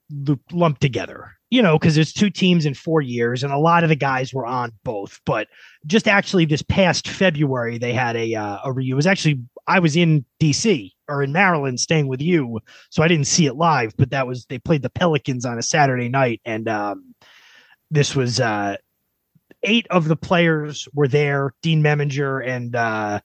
lumped 0.51 0.81
together, 0.81 1.31
you 1.51 1.61
know, 1.61 1.77
because 1.77 1.93
there's 1.93 2.11
two 2.11 2.31
teams 2.31 2.65
in 2.65 2.73
four 2.73 3.01
years 3.01 3.43
and 3.43 3.53
a 3.53 3.57
lot 3.59 3.83
of 3.83 3.89
the 3.89 3.95
guys 3.95 4.33
were 4.33 4.47
on 4.47 4.71
both. 4.83 5.21
But 5.27 5.47
just 5.85 6.07
actually 6.07 6.45
this 6.45 6.63
past 6.63 7.07
February 7.07 7.77
they 7.77 7.93
had 7.93 8.15
a 8.15 8.33
uh, 8.33 8.57
a 8.65 8.73
reunion. 8.73 8.93
It 8.93 8.95
was 8.95 9.07
actually 9.07 9.39
I 9.67 9.77
was 9.77 9.95
in 9.95 10.25
D.C. 10.39 10.91
or 11.07 11.21
in 11.21 11.31
Maryland 11.31 11.79
staying 11.79 12.07
with 12.07 12.19
you, 12.19 12.59
so 12.89 13.03
I 13.03 13.07
didn't 13.07 13.27
see 13.27 13.45
it 13.45 13.57
live. 13.57 13.93
But 13.95 14.09
that 14.09 14.25
was 14.25 14.47
they 14.49 14.57
played 14.57 14.81
the 14.81 14.89
Pelicans 14.89 15.45
on 15.45 15.59
a 15.59 15.63
Saturday 15.63 16.09
night 16.09 16.41
and. 16.45 16.67
um 16.67 17.08
this 17.91 18.15
was 18.15 18.39
uh, 18.39 18.77
eight 19.63 19.87
of 19.89 20.07
the 20.07 20.15
players 20.15 20.87
were 20.93 21.07
there. 21.07 21.53
Dean 21.61 21.83
Meminger 21.83 22.45
and 22.45 22.75
uh, 22.75 23.19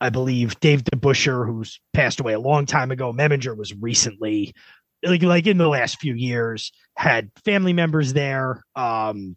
I 0.00 0.10
believe 0.10 0.58
Dave 0.60 0.84
DeBusschere, 0.84 1.46
who's 1.46 1.80
passed 1.92 2.20
away 2.20 2.32
a 2.32 2.40
long 2.40 2.66
time 2.66 2.90
ago. 2.90 3.12
Meminger 3.12 3.56
was 3.56 3.74
recently, 3.74 4.54
like 5.02 5.22
like 5.22 5.46
in 5.46 5.58
the 5.58 5.68
last 5.68 6.00
few 6.00 6.14
years, 6.14 6.72
had 6.96 7.30
family 7.44 7.72
members 7.72 8.12
there. 8.12 8.62
Um, 8.76 9.36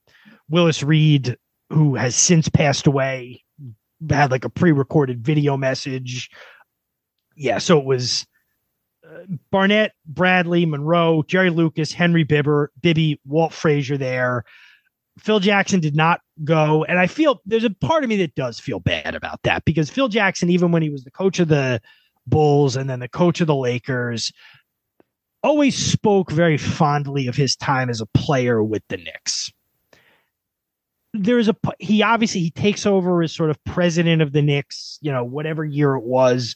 Willis 0.49 0.83
Reed, 0.83 1.37
who 1.69 1.95
has 1.95 2.15
since 2.15 2.49
passed 2.49 2.87
away, 2.87 3.43
had 4.09 4.31
like 4.31 4.45
a 4.45 4.49
pre-recorded 4.49 5.23
video 5.23 5.57
message. 5.57 6.29
Yeah, 7.35 7.59
so 7.59 7.79
it 7.79 7.85
was 7.85 8.25
Barnett, 9.51 9.93
Bradley, 10.05 10.65
Monroe, 10.65 11.23
Jerry 11.27 11.49
Lucas, 11.49 11.91
Henry 11.91 12.23
Bibber, 12.23 12.71
Bibby, 12.81 13.19
Walt 13.25 13.53
Frazier 13.53 13.97
there. 13.97 14.43
Phil 15.19 15.39
Jackson 15.39 15.79
did 15.79 15.95
not 15.95 16.21
go. 16.43 16.83
And 16.85 16.97
I 16.97 17.07
feel 17.07 17.41
there's 17.45 17.63
a 17.63 17.69
part 17.69 18.03
of 18.03 18.09
me 18.09 18.17
that 18.17 18.35
does 18.35 18.59
feel 18.59 18.79
bad 18.79 19.13
about 19.13 19.41
that 19.43 19.65
because 19.65 19.89
Phil 19.89 20.07
Jackson, 20.07 20.49
even 20.49 20.71
when 20.71 20.81
he 20.81 20.89
was 20.89 21.03
the 21.03 21.11
coach 21.11 21.39
of 21.39 21.47
the 21.47 21.81
Bulls 22.27 22.75
and 22.75 22.89
then 22.89 22.99
the 22.99 23.09
coach 23.09 23.41
of 23.41 23.47
the 23.47 23.55
Lakers, 23.55 24.31
always 25.43 25.75
spoke 25.75 26.31
very 26.31 26.57
fondly 26.57 27.27
of 27.27 27.35
his 27.35 27.55
time 27.55 27.89
as 27.89 28.01
a 28.01 28.05
player 28.05 28.63
with 28.63 28.83
the 28.89 28.97
Knicks. 28.97 29.51
There's 31.13 31.49
a 31.49 31.55
he 31.79 32.03
obviously 32.03 32.39
he 32.39 32.51
takes 32.51 32.85
over 32.85 33.21
as 33.21 33.33
sort 33.33 33.49
of 33.49 33.61
president 33.65 34.21
of 34.21 34.31
the 34.31 34.41
Knicks, 34.41 34.97
you 35.01 35.11
know, 35.11 35.25
whatever 35.25 35.65
year 35.65 35.95
it 35.95 36.03
was, 36.03 36.55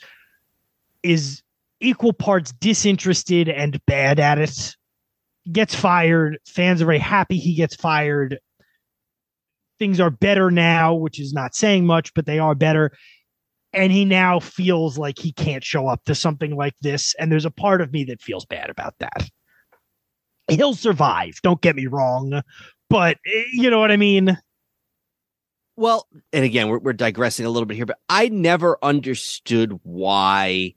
is 1.03 1.43
equal 1.79 2.13
parts 2.13 2.53
disinterested 2.53 3.49
and 3.49 3.79
bad 3.85 4.19
at 4.19 4.37
it. 4.37 4.75
Gets 5.51 5.75
fired. 5.75 6.39
Fans 6.47 6.81
are 6.81 6.85
very 6.85 6.99
happy 6.99 7.37
he 7.37 7.55
gets 7.55 7.75
fired. 7.75 8.39
Things 9.77 9.99
are 9.99 10.09
better 10.09 10.49
now, 10.49 10.93
which 10.93 11.19
is 11.19 11.33
not 11.33 11.53
saying 11.53 11.85
much, 11.85 12.13
but 12.13 12.25
they 12.25 12.39
are 12.39 12.55
better. 12.55 12.91
And 13.73 13.91
he 13.91 14.05
now 14.05 14.39
feels 14.39 14.97
like 14.97 15.19
he 15.19 15.33
can't 15.33 15.63
show 15.63 15.87
up 15.87 16.03
to 16.05 16.15
something 16.15 16.55
like 16.55 16.75
this. 16.81 17.13
And 17.19 17.31
there's 17.31 17.45
a 17.45 17.51
part 17.51 17.81
of 17.81 17.91
me 17.91 18.05
that 18.05 18.21
feels 18.21 18.45
bad 18.45 18.69
about 18.69 18.95
that. 18.99 19.29
He'll 20.47 20.75
survive, 20.75 21.33
don't 21.43 21.61
get 21.61 21.75
me 21.75 21.87
wrong, 21.87 22.41
but 22.89 23.17
eh, 23.25 23.43
you 23.51 23.69
know 23.69 23.79
what 23.79 23.91
I 23.91 23.97
mean? 23.97 24.37
Well, 25.75 26.07
and 26.31 26.45
again, 26.45 26.69
we're, 26.69 26.79
we're 26.79 26.93
digressing 26.93 27.45
a 27.45 27.49
little 27.49 27.65
bit 27.65 27.75
here, 27.75 27.85
but 27.85 27.99
I 28.07 28.29
never 28.29 28.77
understood 28.81 29.77
why 29.83 30.75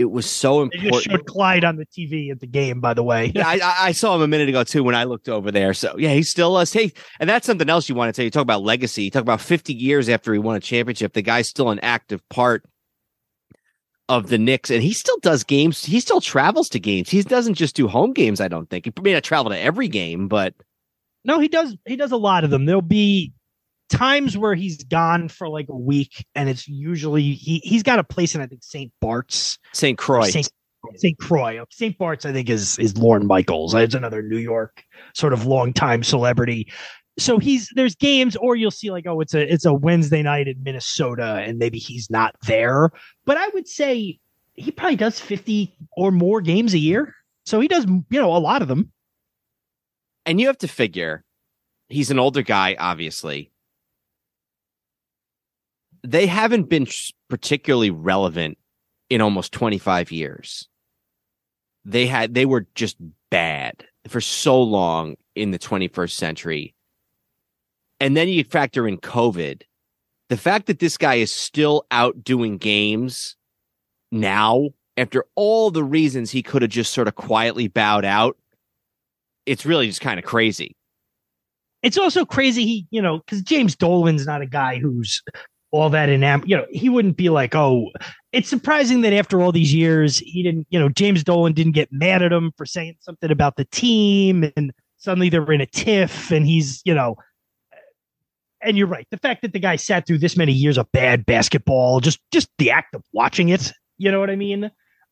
it 0.00 0.10
was 0.10 0.28
so 0.28 0.62
important. 0.62 0.82
They 0.82 0.90
just 0.90 1.10
showed 1.10 1.26
Clyde 1.26 1.62
on 1.62 1.76
the 1.76 1.84
TV 1.84 2.30
at 2.30 2.40
the 2.40 2.46
game, 2.46 2.80
by 2.80 2.94
the 2.94 3.02
way. 3.02 3.30
yeah, 3.34 3.46
I, 3.46 3.88
I, 3.88 3.92
saw 3.92 4.16
him 4.16 4.22
a 4.22 4.28
minute 4.28 4.48
ago 4.48 4.64
too 4.64 4.82
when 4.82 4.94
I 4.94 5.04
looked 5.04 5.28
over 5.28 5.50
there. 5.50 5.74
So 5.74 5.94
yeah, 5.98 6.14
he's 6.14 6.30
still 6.30 6.56
us. 6.56 6.72
Hey, 6.72 6.92
and 7.20 7.28
that's 7.28 7.46
something 7.46 7.68
else 7.68 7.88
you 7.88 7.94
want 7.94 8.12
to 8.12 8.16
tell. 8.16 8.24
You 8.24 8.30
talk 8.30 8.42
about 8.42 8.62
legacy. 8.62 9.04
You 9.04 9.10
talk 9.10 9.20
about 9.20 9.42
50 9.42 9.74
years 9.74 10.08
after 10.08 10.32
he 10.32 10.38
won 10.38 10.56
a 10.56 10.60
championship. 10.60 11.12
The 11.12 11.20
guy's 11.20 11.48
still 11.48 11.68
an 11.68 11.80
active 11.80 12.26
part 12.30 12.64
of 14.08 14.28
the 14.28 14.38
Knicks, 14.38 14.70
and 14.70 14.82
he 14.82 14.94
still 14.94 15.18
does 15.18 15.44
games. 15.44 15.84
He 15.84 16.00
still 16.00 16.22
travels 16.22 16.70
to 16.70 16.80
games. 16.80 17.10
He 17.10 17.22
doesn't 17.22 17.54
just 17.54 17.76
do 17.76 17.86
home 17.86 18.14
games. 18.14 18.40
I 18.40 18.48
don't 18.48 18.70
think 18.70 18.86
he 18.86 18.92
may 19.02 19.12
not 19.12 19.22
travel 19.22 19.50
to 19.50 19.58
every 19.58 19.88
game, 19.88 20.28
but 20.28 20.54
no, 21.24 21.40
he 21.40 21.48
does. 21.48 21.76
He 21.84 21.96
does 21.96 22.10
a 22.10 22.16
lot 22.16 22.42
of 22.42 22.50
them. 22.50 22.64
There'll 22.64 22.80
be 22.80 23.34
times 23.90 24.38
where 24.38 24.54
he's 24.54 24.82
gone 24.84 25.28
for 25.28 25.48
like 25.48 25.68
a 25.68 25.76
week, 25.76 26.24
and 26.34 26.48
it's 26.48 26.66
usually 26.66 27.32
he 27.32 27.58
he's 27.58 27.82
got 27.82 27.98
a 27.98 28.04
place 28.04 28.34
in 28.34 28.40
I 28.40 28.46
think 28.46 28.62
St. 28.62 28.92
Bart's, 29.00 29.58
St. 29.72 29.98
Croix, 29.98 30.30
St. 30.96 31.18
Croix, 31.18 31.62
St. 31.70 31.98
Bart's. 31.98 32.24
I 32.24 32.32
think 32.32 32.48
is 32.48 32.78
is 32.78 32.96
Lorne 32.96 33.26
Michaels. 33.26 33.74
It's 33.74 33.94
another 33.94 34.22
New 34.22 34.38
York 34.38 34.82
sort 35.14 35.32
of 35.32 35.46
long 35.46 35.72
time 35.72 36.02
celebrity. 36.02 36.72
So 37.18 37.38
he's 37.38 37.68
there's 37.74 37.94
games, 37.94 38.36
or 38.36 38.56
you'll 38.56 38.70
see 38.70 38.90
like 38.90 39.06
oh 39.06 39.20
it's 39.20 39.34
a 39.34 39.52
it's 39.52 39.66
a 39.66 39.74
Wednesday 39.74 40.22
night 40.22 40.48
in 40.48 40.62
Minnesota, 40.62 41.42
and 41.46 41.58
maybe 41.58 41.78
he's 41.78 42.08
not 42.10 42.34
there. 42.46 42.90
But 43.26 43.36
I 43.36 43.48
would 43.48 43.68
say 43.68 44.18
he 44.54 44.70
probably 44.70 44.96
does 44.96 45.20
fifty 45.20 45.74
or 45.96 46.10
more 46.10 46.40
games 46.40 46.72
a 46.72 46.78
year. 46.78 47.14
So 47.44 47.60
he 47.60 47.68
does 47.68 47.84
you 47.86 48.20
know 48.20 48.34
a 48.34 48.38
lot 48.38 48.62
of 48.62 48.68
them. 48.68 48.92
And 50.26 50.40
you 50.40 50.46
have 50.46 50.58
to 50.58 50.68
figure 50.68 51.24
he's 51.88 52.10
an 52.10 52.18
older 52.18 52.42
guy, 52.42 52.76
obviously 52.78 53.49
they 56.02 56.26
haven't 56.26 56.68
been 56.68 56.86
particularly 57.28 57.90
relevant 57.90 58.58
in 59.08 59.20
almost 59.20 59.52
25 59.52 60.12
years. 60.12 60.68
They 61.84 62.06
had 62.06 62.34
they 62.34 62.46
were 62.46 62.66
just 62.74 62.96
bad 63.30 63.84
for 64.08 64.20
so 64.20 64.62
long 64.62 65.16
in 65.34 65.50
the 65.50 65.58
21st 65.58 66.12
century. 66.12 66.74
And 67.98 68.16
then 68.16 68.28
you 68.28 68.44
factor 68.44 68.88
in 68.88 68.98
COVID. 68.98 69.62
The 70.28 70.36
fact 70.36 70.66
that 70.66 70.78
this 70.78 70.96
guy 70.96 71.16
is 71.16 71.32
still 71.32 71.84
out 71.90 72.22
doing 72.22 72.56
games 72.56 73.36
now 74.12 74.68
after 74.96 75.24
all 75.34 75.70
the 75.70 75.82
reasons 75.82 76.30
he 76.30 76.42
could 76.42 76.62
have 76.62 76.70
just 76.70 76.92
sort 76.92 77.08
of 77.08 77.14
quietly 77.14 77.68
bowed 77.68 78.04
out, 78.04 78.36
it's 79.46 79.64
really 79.64 79.86
just 79.86 80.00
kind 80.00 80.18
of 80.18 80.26
crazy. 80.26 80.76
It's 81.82 81.96
also 81.96 82.26
crazy 82.26 82.66
he, 82.66 82.86
you 82.90 83.00
know, 83.00 83.18
because 83.18 83.40
James 83.42 83.74
Dolan's 83.74 84.26
not 84.26 84.42
a 84.42 84.46
guy 84.46 84.78
who's 84.78 85.22
all 85.72 85.90
that 85.90 86.08
in 86.08 86.22
you 86.46 86.56
know 86.56 86.66
he 86.70 86.88
wouldn't 86.88 87.16
be 87.16 87.28
like 87.28 87.54
oh 87.54 87.88
it's 88.32 88.48
surprising 88.48 89.02
that 89.02 89.12
after 89.12 89.40
all 89.40 89.52
these 89.52 89.72
years 89.72 90.18
he 90.18 90.42
didn't 90.42 90.66
you 90.70 90.78
know 90.78 90.88
james 90.88 91.22
dolan 91.22 91.52
didn't 91.52 91.72
get 91.72 91.92
mad 91.92 92.22
at 92.22 92.32
him 92.32 92.52
for 92.56 92.66
saying 92.66 92.96
something 93.00 93.30
about 93.30 93.56
the 93.56 93.64
team 93.66 94.50
and 94.56 94.72
suddenly 94.96 95.28
they're 95.28 95.52
in 95.52 95.60
a 95.60 95.66
tiff 95.66 96.30
and 96.30 96.46
he's 96.46 96.80
you 96.84 96.94
know. 96.94 97.16
And 98.62 98.76
you're 98.76 98.86
right 98.86 99.06
the 99.10 99.16
fact 99.16 99.40
that 99.40 99.54
the 99.54 99.58
guy 99.58 99.76
sat 99.76 100.06
through 100.06 100.18
this 100.18 100.36
many 100.36 100.52
years 100.52 100.76
of 100.76 100.90
bad 100.92 101.24
basketball 101.24 102.00
just 102.00 102.20
just 102.30 102.50
the 102.58 102.70
act 102.70 102.94
of 102.94 103.02
watching 103.14 103.48
it 103.48 103.72
you 103.96 104.10
know 104.10 104.20
what 104.20 104.28
i 104.28 104.36
mean? 104.36 104.64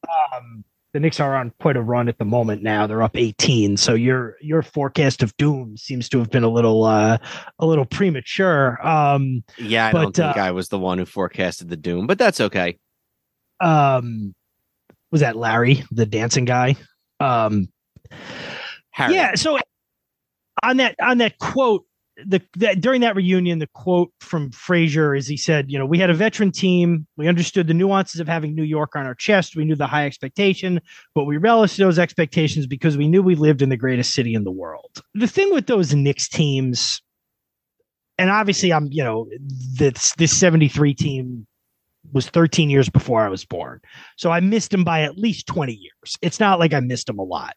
Um 0.05 0.64
the 0.93 1.01
Knicks 1.01 1.20
are 1.20 1.36
on 1.36 1.52
quite 1.60 1.77
a 1.77 1.82
run 1.82 2.09
at 2.09 2.19
the 2.19 2.24
moment 2.24 2.62
now. 2.62 2.86
They're 2.86 3.02
up 3.02 3.16
18. 3.16 3.77
So 3.77 3.94
your 3.94 4.36
your 4.40 4.62
forecast 4.62 5.23
of 5.23 5.36
doom 5.36 5.77
seems 5.77 6.09
to 6.10 6.19
have 6.19 6.31
been 6.31 6.44
a 6.44 6.48
little 6.48 6.85
uh 6.85 7.19
a 7.59 7.66
little 7.66 7.85
premature. 7.85 8.85
Um 8.86 9.44
Yeah, 9.59 9.89
I 9.89 9.93
but, 9.93 10.02
don't 10.02 10.16
think 10.16 10.36
uh, 10.36 10.40
I 10.40 10.51
was 10.52 10.69
the 10.69 10.78
one 10.78 10.98
who 10.98 11.05
forecasted 11.05 11.69
the 11.69 11.77
doom, 11.77 12.06
but 12.06 12.19
that's 12.19 12.40
okay. 12.40 12.78
Um 13.60 14.35
was 15.10 15.20
that 15.20 15.36
Larry, 15.36 15.85
the 15.90 16.06
dancing 16.06 16.44
guy. 16.44 16.77
Um, 17.20 17.69
Harry. 18.90 19.15
yeah. 19.15 19.35
So 19.35 19.59
on 20.62 20.78
that 20.78 20.97
on 21.01 21.19
that 21.19 21.39
quote, 21.39 21.85
the 22.26 22.42
that 22.56 22.80
during 22.80 23.00
that 23.02 23.14
reunion, 23.14 23.58
the 23.58 23.68
quote 23.68 24.12
from 24.20 24.50
Frazier 24.50 25.14
is 25.14 25.26
he 25.26 25.36
said, 25.36 25.70
you 25.70 25.78
know, 25.78 25.86
we 25.86 25.98
had 25.98 26.10
a 26.10 26.14
veteran 26.14 26.50
team. 26.50 27.06
We 27.16 27.28
understood 27.28 27.66
the 27.66 27.74
nuances 27.74 28.20
of 28.20 28.26
having 28.26 28.54
New 28.54 28.64
York 28.64 28.96
on 28.96 29.06
our 29.06 29.14
chest. 29.14 29.56
We 29.56 29.64
knew 29.64 29.76
the 29.76 29.86
high 29.86 30.06
expectation, 30.06 30.80
but 31.14 31.24
we 31.24 31.36
relished 31.36 31.76
those 31.76 31.98
expectations 31.98 32.66
because 32.66 32.96
we 32.96 33.08
knew 33.08 33.22
we 33.22 33.36
lived 33.36 33.62
in 33.62 33.68
the 33.68 33.76
greatest 33.76 34.14
city 34.14 34.34
in 34.34 34.44
the 34.44 34.50
world. 34.50 35.02
The 35.14 35.26
thing 35.26 35.52
with 35.52 35.66
those 35.66 35.94
Knicks 35.94 36.28
teams, 36.28 37.00
and 38.18 38.30
obviously 38.30 38.72
I'm, 38.72 38.88
you 38.90 39.04
know, 39.04 39.28
this 39.40 40.14
this 40.14 40.36
73 40.36 40.94
team 40.94 41.46
was 42.12 42.28
13 42.28 42.70
years 42.70 42.88
before 42.88 43.22
I 43.22 43.28
was 43.28 43.44
born. 43.44 43.80
So 44.16 44.30
I 44.30 44.40
missed 44.40 44.72
him 44.74 44.82
by 44.82 45.02
at 45.02 45.18
least 45.18 45.46
20 45.46 45.72
years. 45.72 46.16
It's 46.22 46.40
not 46.40 46.58
like 46.58 46.72
I 46.72 46.80
missed 46.80 47.08
him 47.08 47.18
a 47.18 47.24
lot. 47.24 47.54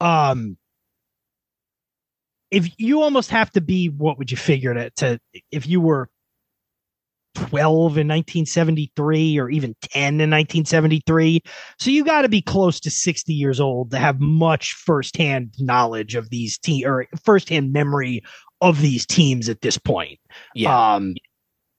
Um 0.00 0.56
if 2.54 2.68
you 2.78 3.02
almost 3.02 3.30
have 3.30 3.50
to 3.50 3.60
be 3.60 3.88
what 3.88 4.18
would 4.18 4.30
you 4.30 4.36
figure 4.36 4.74
to, 4.74 4.90
to 4.90 5.18
if 5.50 5.66
you 5.66 5.80
were 5.80 6.08
12 7.34 7.98
in 7.98 8.06
1973 8.06 9.38
or 9.38 9.50
even 9.50 9.74
10 9.82 10.02
in 10.20 10.30
1973 10.30 11.42
so 11.80 11.90
you 11.90 12.04
got 12.04 12.22
to 12.22 12.28
be 12.28 12.40
close 12.40 12.78
to 12.78 12.90
60 12.90 13.32
years 13.32 13.60
old 13.60 13.90
to 13.90 13.98
have 13.98 14.20
much 14.20 14.72
firsthand 14.74 15.52
knowledge 15.58 16.14
of 16.14 16.30
these 16.30 16.56
team 16.58 16.86
or 16.86 17.06
firsthand 17.24 17.72
memory 17.72 18.22
of 18.60 18.80
these 18.80 19.04
teams 19.04 19.48
at 19.48 19.60
this 19.62 19.76
point 19.76 20.20
Yeah. 20.54 20.94
um, 20.94 21.14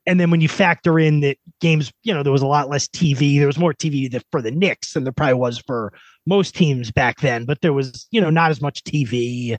and 0.07 0.19
then 0.19 0.29
when 0.29 0.41
you 0.41 0.47
factor 0.47 0.99
in 0.99 1.21
that 1.21 1.37
games, 1.61 1.91
you 2.03 2.13
know, 2.13 2.21
there 2.21 2.31
was 2.31 2.43
a 2.43 2.47
lot 2.47 2.69
less 2.69 2.87
TV. 2.87 3.39
There 3.39 3.47
was 3.47 3.57
more 3.57 3.73
TV 3.73 4.21
for 4.31 4.41
the 4.41 4.51
Knicks 4.51 4.93
than 4.93 5.03
there 5.03 5.11
probably 5.11 5.33
was 5.33 5.57
for 5.57 5.93
most 6.27 6.55
teams 6.55 6.91
back 6.91 7.21
then. 7.21 7.45
But 7.45 7.61
there 7.61 7.73
was, 7.73 8.07
you 8.11 8.21
know, 8.21 8.29
not 8.29 8.51
as 8.51 8.61
much 8.61 8.83
TV. 8.83 9.57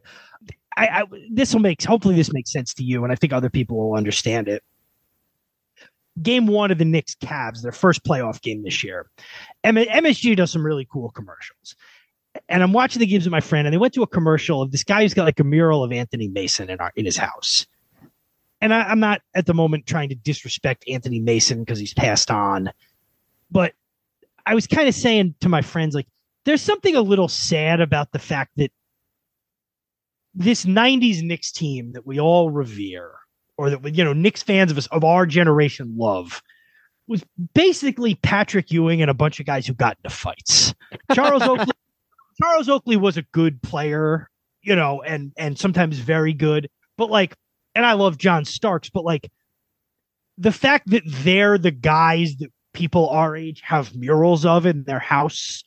I, 0.76 0.86
I 0.86 1.04
this 1.30 1.54
will 1.54 1.60
make 1.60 1.82
hopefully 1.82 2.16
this 2.16 2.32
makes 2.32 2.52
sense 2.52 2.74
to 2.74 2.84
you, 2.84 3.02
and 3.04 3.12
I 3.12 3.16
think 3.16 3.32
other 3.32 3.50
people 3.50 3.76
will 3.76 3.96
understand 3.96 4.48
it. 4.48 4.62
Game 6.22 6.46
one 6.46 6.70
of 6.70 6.78
the 6.78 6.84
Knicks 6.84 7.14
Cavs, 7.14 7.62
their 7.62 7.72
first 7.72 8.04
playoff 8.04 8.40
game 8.40 8.62
this 8.62 8.82
year. 8.82 9.10
M- 9.64 9.76
MSG 9.76 10.36
does 10.36 10.50
some 10.50 10.64
really 10.64 10.86
cool 10.90 11.10
commercials. 11.10 11.76
And 12.48 12.62
I'm 12.62 12.72
watching 12.72 13.00
the 13.00 13.06
games 13.06 13.24
with 13.24 13.32
my 13.32 13.40
friend, 13.40 13.66
and 13.66 13.72
they 13.72 13.78
went 13.78 13.94
to 13.94 14.02
a 14.02 14.06
commercial 14.06 14.60
of 14.60 14.70
this 14.70 14.84
guy 14.84 15.02
who's 15.02 15.14
got 15.14 15.24
like 15.24 15.40
a 15.40 15.44
mural 15.44 15.82
of 15.82 15.92
Anthony 15.92 16.28
Mason 16.28 16.68
in 16.70 16.78
our 16.80 16.92
in 16.96 17.04
his 17.04 17.16
house 17.16 17.66
and 18.60 18.72
I, 18.72 18.82
I'm 18.82 19.00
not 19.00 19.22
at 19.34 19.46
the 19.46 19.54
moment 19.54 19.86
trying 19.86 20.08
to 20.08 20.14
disrespect 20.14 20.84
Anthony 20.88 21.20
Mason 21.20 21.60
because 21.60 21.78
he's 21.78 21.94
passed 21.94 22.30
on, 22.30 22.70
but 23.50 23.74
I 24.44 24.54
was 24.54 24.66
kind 24.66 24.88
of 24.88 24.94
saying 24.94 25.34
to 25.40 25.48
my 25.48 25.62
friends, 25.62 25.94
like, 25.94 26.06
there's 26.44 26.62
something 26.62 26.94
a 26.94 27.00
little 27.00 27.28
sad 27.28 27.80
about 27.80 28.12
the 28.12 28.18
fact 28.18 28.52
that 28.56 28.70
this 30.36 30.64
90s 30.64 31.22
Knicks 31.22 31.50
team 31.50 31.92
that 31.92 32.06
we 32.06 32.20
all 32.20 32.50
revere, 32.50 33.12
or 33.56 33.70
that, 33.70 33.94
you 33.94 34.04
know, 34.04 34.12
Knicks 34.12 34.42
fans 34.42 34.70
of 34.70 34.78
us 34.78 34.86
of 34.88 35.02
our 35.02 35.26
generation 35.26 35.94
love, 35.96 36.42
was 37.08 37.24
basically 37.54 38.14
Patrick 38.16 38.70
Ewing 38.70 39.00
and 39.00 39.10
a 39.10 39.14
bunch 39.14 39.40
of 39.40 39.46
guys 39.46 39.66
who 39.66 39.72
got 39.72 39.96
into 40.02 40.14
fights. 40.14 40.74
Charles 41.14 41.42
Oakley, 41.48 41.72
Charles 42.40 42.68
Oakley 42.68 42.96
was 42.96 43.16
a 43.16 43.22
good 43.32 43.62
player, 43.62 44.28
you 44.62 44.76
know, 44.76 45.02
and 45.02 45.32
and 45.36 45.58
sometimes 45.58 45.98
very 45.98 46.32
good, 46.32 46.68
but 46.98 47.10
like 47.10 47.34
and 47.74 47.84
I 47.84 47.92
love 47.92 48.18
John 48.18 48.44
Starks, 48.44 48.90
but 48.90 49.04
like 49.04 49.30
the 50.38 50.52
fact 50.52 50.90
that 50.90 51.02
they're 51.06 51.58
the 51.58 51.70
guys 51.70 52.36
that 52.36 52.50
people 52.76 53.08
our 53.08 53.34
age 53.34 53.62
have 53.64 53.94
murals 53.96 54.44
of 54.44 54.66
in 54.66 54.84
their 54.84 54.98
house. 54.98 55.64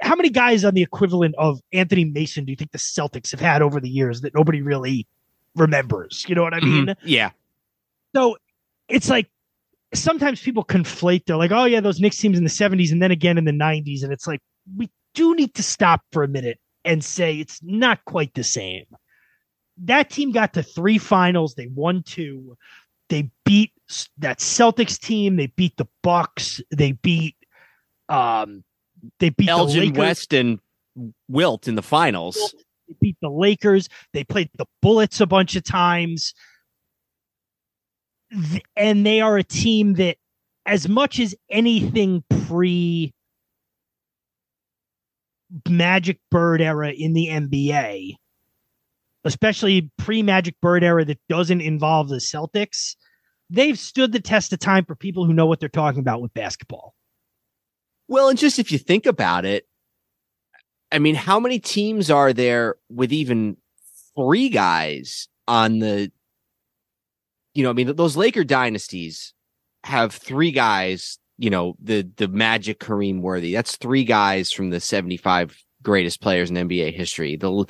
How 0.00 0.14
many 0.14 0.30
guys 0.30 0.64
on 0.64 0.74
the 0.74 0.82
equivalent 0.82 1.34
of 1.38 1.60
Anthony 1.72 2.04
Mason 2.04 2.44
do 2.44 2.52
you 2.52 2.56
think 2.56 2.72
the 2.72 2.78
Celtics 2.78 3.30
have 3.32 3.40
had 3.40 3.62
over 3.62 3.80
the 3.80 3.88
years 3.88 4.20
that 4.20 4.34
nobody 4.34 4.62
really 4.62 5.06
remembers? 5.56 6.24
You 6.28 6.34
know 6.34 6.42
what 6.42 6.54
I 6.54 6.60
mean? 6.60 6.86
Mhm. 6.86 6.96
Yeah. 7.02 7.30
So 8.14 8.36
it's 8.88 9.08
like 9.08 9.28
sometimes 9.94 10.40
people 10.40 10.64
conflate. 10.64 11.26
They're 11.26 11.36
like, 11.36 11.52
oh, 11.52 11.64
yeah, 11.64 11.80
those 11.80 12.00
Knicks 12.00 12.16
teams 12.18 12.38
in 12.38 12.44
the 12.44 12.50
70s 12.50 12.92
and 12.92 13.02
then 13.02 13.10
again 13.10 13.38
in 13.38 13.44
the 13.44 13.52
90s. 13.52 14.02
And 14.02 14.12
it's 14.12 14.26
like, 14.26 14.40
we 14.76 14.88
do 15.14 15.34
need 15.34 15.54
to 15.54 15.62
stop 15.62 16.02
for 16.12 16.22
a 16.22 16.28
minute 16.28 16.60
and 16.84 17.04
say 17.04 17.38
it's 17.38 17.60
not 17.62 18.04
quite 18.04 18.34
the 18.34 18.44
same 18.44 18.84
that 19.84 20.10
team 20.10 20.32
got 20.32 20.54
to 20.54 20.62
three 20.62 20.98
finals. 20.98 21.54
They 21.54 21.68
won 21.68 22.02
two. 22.02 22.56
They 23.08 23.30
beat 23.44 23.72
that 24.18 24.38
Celtics 24.38 24.98
team. 24.98 25.36
They 25.36 25.46
beat 25.48 25.76
the 25.76 25.88
Bucks. 26.02 26.60
They 26.70 26.92
beat 26.92 27.36
um 28.08 28.64
they 29.20 29.30
beat 29.30 29.46
the 29.46 29.52
Elgin 29.52 29.80
Lakers. 29.80 29.98
West 29.98 30.32
and 30.32 30.58
Wilt 31.28 31.68
in 31.68 31.74
the 31.74 31.82
finals. 31.82 32.54
They 32.88 32.94
beat 33.00 33.16
the 33.20 33.30
Lakers. 33.30 33.88
They 34.12 34.24
played 34.24 34.50
the 34.56 34.66
Bullets 34.82 35.20
a 35.20 35.26
bunch 35.26 35.56
of 35.56 35.64
times. 35.64 36.34
And 38.76 39.06
they 39.06 39.20
are 39.20 39.36
a 39.36 39.44
team 39.44 39.94
that 39.94 40.16
as 40.66 40.88
much 40.88 41.18
as 41.18 41.34
anything 41.50 42.22
pre 42.46 43.12
Magic 45.68 46.18
Bird 46.30 46.60
era 46.60 46.90
in 46.90 47.14
the 47.14 47.28
NBA, 47.28 48.14
especially 49.24 49.90
pre 49.96 50.22
Magic 50.22 50.54
Bird 50.60 50.84
era 50.84 51.04
that 51.04 51.20
doesn't 51.28 51.60
involve 51.60 52.08
the 52.08 52.16
Celtics, 52.16 52.96
they've 53.48 53.78
stood 53.78 54.12
the 54.12 54.20
test 54.20 54.52
of 54.52 54.58
time 54.58 54.84
for 54.84 54.94
people 54.94 55.24
who 55.24 55.32
know 55.32 55.46
what 55.46 55.60
they're 55.60 55.68
talking 55.68 56.00
about 56.00 56.20
with 56.20 56.34
basketball. 56.34 56.94
Well, 58.08 58.30
and 58.30 58.38
just 58.38 58.58
if 58.58 58.72
you 58.72 58.78
think 58.78 59.04
about 59.04 59.44
it, 59.44 59.68
I 60.90 60.98
mean, 60.98 61.14
how 61.14 61.38
many 61.38 61.58
teams 61.58 62.10
are 62.10 62.32
there 62.32 62.76
with 62.88 63.12
even 63.12 63.58
three 64.16 64.48
guys 64.48 65.28
on 65.46 65.78
the, 65.78 66.10
you 67.52 67.62
know, 67.62 67.70
I 67.70 67.74
mean, 67.74 67.94
those 67.94 68.16
Laker 68.16 68.44
dynasties 68.44 69.34
have 69.84 70.14
three 70.14 70.50
guys, 70.50 71.18
you 71.36 71.50
know, 71.50 71.76
the, 71.82 72.08
the 72.16 72.28
Magic 72.28 72.80
Kareem 72.80 73.20
Worthy. 73.20 73.52
That's 73.52 73.76
three 73.76 74.04
guys 74.04 74.50
from 74.50 74.70
the 74.70 74.80
75 74.80 75.62
greatest 75.82 76.22
players 76.22 76.48
in 76.48 76.56
NBA 76.56 76.94
history. 76.94 77.36
The, 77.36 77.66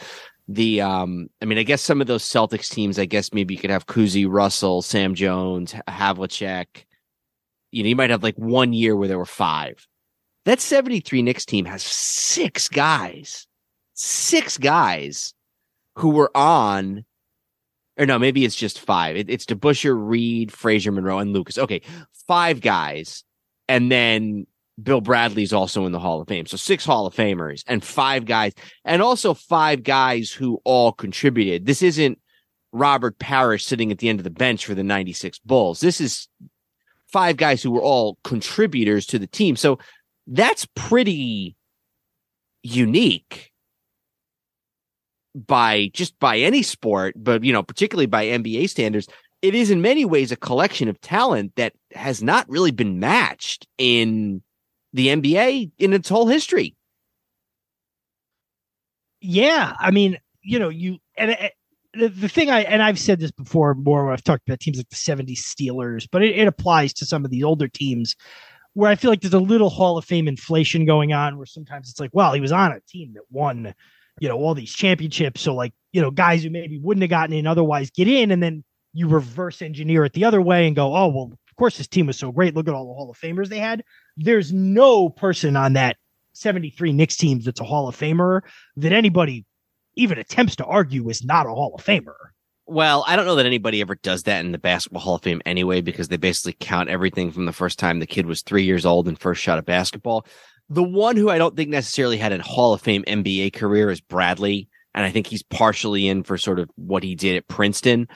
the, 0.47 0.81
um, 0.81 1.29
I 1.43 1.47
mean, 1.47 1.59
I 1.59 1.65
guess 1.65 1.83
some 1.83 2.01
of 2.01 2.07
those 2.07 2.23
Celtics 2.23 2.71
teams, 2.71 3.01
I 3.01 3.05
guess 3.05 3.33
maybe 3.33 3.55
you 3.55 3.61
could 3.61 3.71
have 3.71 3.87
Cousy, 3.87 4.27
Russell, 4.29 4.83
Sam 4.83 5.17
Jones, 5.17 5.75
Havlicek. 5.89 6.85
You 7.73 7.83
know, 7.83 7.89
you 7.89 7.97
might 7.97 8.11
have 8.11 8.23
like 8.23 8.37
one 8.37 8.73
year 8.73 8.97
where 8.97 9.09
there 9.09 9.19
were 9.19 9.27
five. 9.27 9.88
That 10.49 10.63
73 10.63 11.21
Knicks 11.21 11.45
team 11.45 11.67
has 11.67 11.83
six 11.83 12.71
guys, 12.71 13.47
six 13.93 14.57
guys 14.57 15.35
who 15.97 16.09
were 16.09 16.35
on, 16.35 17.05
or 17.99 18.07
no, 18.07 18.19
maybe 18.19 18.47
it's 18.47 18.57
just 18.57 18.81
five. 18.81 19.15
It, 19.15 19.29
it's 19.29 19.45
DeBusschere, 19.45 19.95
Reed, 19.95 20.51
Frazier, 20.51 20.91
Monroe, 20.91 21.19
and 21.19 21.35
Lucas. 21.35 21.59
Okay, 21.59 21.83
five 22.27 22.63
guys. 22.63 23.25
And 23.69 23.93
then 23.93 24.47
Bill 24.83 25.03
Bradley's 25.03 25.53
also 25.53 25.85
in 25.85 25.93
the 25.93 25.99
Hall 25.99 26.23
of 26.23 26.29
Fame. 26.29 26.47
So 26.47 26.57
six 26.57 26.83
Hall 26.83 27.07
of 27.07 27.15
Famers 27.15 27.63
and 27.67 27.85
five 27.85 28.25
guys, 28.25 28.55
and 28.87 29.03
also 29.03 29.35
five 29.35 29.83
guys 29.83 30.31
who 30.33 30.63
all 30.65 30.93
contributed. 30.93 31.67
This 31.67 31.83
isn't 31.83 32.19
Robert 32.73 33.19
Parish 33.19 33.67
sitting 33.67 33.93
at 33.93 33.99
the 33.99 34.09
end 34.09 34.19
of 34.19 34.25
the 34.25 34.31
bench 34.31 34.65
for 34.65 34.75
the 34.75 34.83
96 34.83 35.41
Bulls. 35.41 35.81
This 35.81 36.01
is 36.01 36.27
five 37.13 37.37
guys 37.37 37.63
who 37.63 37.71
were 37.71 37.83
all 37.83 38.19
contributors 38.25 39.07
to 39.07 39.19
the 39.19 39.27
team. 39.27 39.55
So 39.57 39.79
that's 40.29 40.67
pretty 40.75 41.57
unique 42.63 43.51
by 45.35 45.91
just 45.93 46.19
by 46.19 46.39
any 46.39 46.63
sport, 46.63 47.15
but 47.17 47.45
you 47.45 47.53
know, 47.53 47.63
particularly 47.63 48.07
by 48.07 48.27
NBA 48.27 48.69
standards. 48.69 49.09
It 49.41 49.55
is 49.55 49.71
in 49.71 49.81
many 49.81 50.05
ways 50.05 50.33
a 50.33 50.37
collection 50.37 50.89
of 50.89 51.01
talent 51.01 51.53
that 51.57 51.73
has 51.95 52.23
not 52.23 52.49
really 52.49 52.73
been 52.73 52.99
matched 52.99 53.69
in 53.79 54.43
the 54.93 55.09
NBA 55.09 55.71
in 55.79 55.93
its 55.93 56.09
whole 56.09 56.27
history. 56.27 56.75
Yeah, 59.21 59.75
I 59.79 59.93
mean, 59.93 60.19
you 60.43 60.59
know, 60.59 60.69
you 60.69 60.99
and 61.17 61.33
uh, 61.33 61.49
the, 61.95 62.09
the 62.09 62.29
thing 62.29 62.51
I 62.51 62.63
and 62.63 62.83
I've 62.83 62.99
said 62.99 63.21
this 63.21 63.31
before 63.31 63.75
more 63.75 64.05
when 64.05 64.13
I've 64.13 64.25
talked 64.25 64.49
about 64.49 64.61
teams 64.61 64.77
like 64.77 64.89
the 64.89 64.97
70s 64.97 65.39
Steelers, 65.39 66.09
but 66.11 66.23
it, 66.23 66.37
it 66.37 66.49
applies 66.49 66.93
to 66.95 67.07
some 67.07 67.25
of 67.25 67.31
the 67.31 67.45
older 67.45 67.69
teams 67.69 68.17
where 68.79 68.89
I 68.89 68.95
feel 68.95 69.11
like 69.11 69.23
there's 69.23 69.35
a 69.35 69.41
little 69.41 69.71
Hall 69.71 69.99
of 69.99 70.05
Fame 70.05 70.29
inflation 70.29 70.85
going 70.85 71.13
on 71.13 71.37
where 71.37 71.47
sometimes 71.47 71.91
it's 71.91 71.99
like, 71.99 72.11
well, 72.13 72.33
he 72.33 72.41
was 72.41 72.53
on 72.53 72.71
a 72.71 72.79
team 72.89 73.13
that 73.15 73.25
won, 73.29 73.75
you 74.21 74.29
know, 74.29 74.37
all 74.37 74.55
these 74.55 74.73
championships. 74.73 75.41
So 75.41 75.53
like, 75.53 75.73
you 75.91 76.01
know, 76.01 76.13
guys 76.13 76.45
who 76.45 76.51
maybe 76.51 76.79
wouldn't 76.79 77.03
have 77.03 77.11
gotten 77.11 77.35
in 77.35 77.49
otherwise 77.49 77.91
get 77.91 78.07
in 78.07 78.31
and 78.31 78.41
then 78.41 78.63
you 78.93 79.09
reverse 79.09 79.63
engineer 79.63 80.05
it 80.05 80.13
the 80.13 80.25
other 80.25 80.41
way 80.41 80.69
and 80.69 80.77
go, 80.77 80.95
oh, 80.95 81.09
well, 81.09 81.25
of 81.33 81.57
course 81.57 81.77
this 81.77 81.89
team 81.89 82.07
was 82.07 82.17
so 82.17 82.31
great. 82.31 82.55
Look 82.55 82.69
at 82.69 82.75
all 82.75 82.87
the 82.87 82.95
Hall 82.95 83.11
of 83.11 83.19
Famers 83.19 83.49
they 83.49 83.59
had. 83.59 83.83
There's 84.17 84.53
no 84.53 85.09
person 85.09 85.57
on 85.57 85.73
that 85.73 85.97
73 86.35 86.93
Knicks 86.93 87.17
teams 87.17 87.47
that's 87.47 87.61
a 87.61 87.65
Hall 87.65 87.89
of 87.89 87.97
Famer 87.97 88.43
that 88.77 88.93
anybody 88.93 89.45
even 89.97 90.19
attempts 90.19 90.55
to 90.55 90.65
argue 90.65 91.09
is 91.09 91.25
not 91.25 91.47
a 91.47 91.51
Hall 91.51 91.75
of 91.75 91.85
Famer. 91.85 92.15
Well, 92.71 93.03
I 93.07 93.17
don't 93.17 93.25
know 93.25 93.37
that 93.37 93.47
anybody 93.47 93.81
ever 93.81 93.95
does 93.95 94.25
that 94.25 94.45
in 94.45 94.53
the 94.53 94.59
Basketball 94.59 95.01
Hall 95.01 95.15
of 95.15 95.23
Fame 95.23 95.41
anyway, 95.47 95.81
because 95.81 96.09
they 96.09 96.19
basically 96.19 96.55
count 96.61 96.91
everything 96.91 97.33
from 97.33 97.47
the 97.47 97.53
first 97.53 97.79
time 97.79 97.99
the 97.99 98.07
kid 98.07 98.27
was 98.27 98.43
three 98.43 98.65
years 98.65 98.85
old 98.85 99.09
and 99.09 99.19
first 99.19 99.41
shot 99.41 99.59
a 99.59 99.63
basketball. 99.63 100.27
The 100.69 100.83
one 100.83 101.17
who 101.17 101.31
I 101.31 101.39
don't 101.39 101.57
think 101.57 101.71
necessarily 101.71 102.19
had 102.19 102.31
a 102.31 102.43
Hall 102.43 102.75
of 102.75 102.83
Fame 102.83 103.05
NBA 103.09 103.55
career 103.55 103.91
is 103.91 104.03
Bradley. 104.03 104.69
And 104.95 105.07
I 105.07 105.11
think 105.11 105.27
he's 105.27 105.43
partially 105.43 106.09
in 106.09 106.23
for 106.25 106.37
sort 106.37 106.59
of 106.59 106.69
what 106.75 107.03
he 107.03 107.15
did 107.15 107.37
at 107.37 107.49
Princeton. 107.49 108.07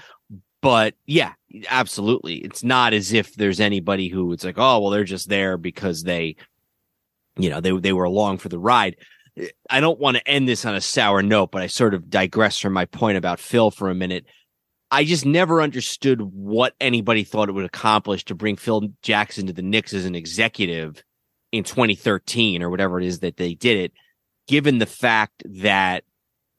But 0.61 0.97
yeah, 1.07 1.33
absolutely. 1.71 2.37
It's 2.37 2.63
not 2.63 2.93
as 2.93 3.15
if 3.15 3.35
there's 3.35 3.59
anybody 3.59 4.09
who 4.09 4.33
it's 4.33 4.45
like, 4.45 4.59
oh, 4.59 4.81
well, 4.81 4.91
they're 4.91 5.05
just 5.05 5.31
there 5.31 5.57
because 5.57 6.03
they, 6.03 6.37
you 7.39 7.49
know, 7.49 7.63
they, 7.63 7.73
they 7.73 7.93
were 7.95 8.05
along 8.05 8.39
for 8.39 8.51
the 8.51 8.59
ride. 8.59 8.97
I 9.71 9.81
don't 9.81 9.99
want 9.99 10.19
to 10.19 10.29
end 10.29 10.47
this 10.47 10.67
on 10.67 10.75
a 10.75 10.81
sour 10.83 11.23
note, 11.23 11.53
but 11.53 11.63
I 11.63 11.69
sort 11.69 11.95
of 11.95 12.11
digress 12.11 12.59
from 12.59 12.75
my 12.75 12.85
point 12.85 13.17
about 13.17 13.41
Phil 13.41 13.71
for 13.71 13.89
a 13.89 13.95
minute. 13.95 14.27
I 14.93 15.05
just 15.05 15.25
never 15.25 15.63
understood 15.63 16.21
what 16.21 16.75
anybody 16.79 17.25
thought 17.25 17.49
it 17.49 17.53
would 17.53 17.65
accomplish 17.65 18.27
to 18.27 18.35
bring 18.35 18.57
Phil 18.57 18.91
Jackson 19.01 19.47
to 19.47 19.55
the 19.55 19.63
Knicks 19.63 19.95
as 19.95 20.05
an 20.05 20.15
executive 20.15 21.03
in 21.51 21.65
2013 21.65 22.63
or 22.63 22.69
whatever 22.69 23.01
it 23.01 23.07
is 23.07 23.21
that 23.21 23.39
they 23.39 23.55
did 23.55 23.79
it, 23.79 23.93
given 24.47 24.79
the 24.79 24.87
fact 24.87 25.43
that 25.47 26.05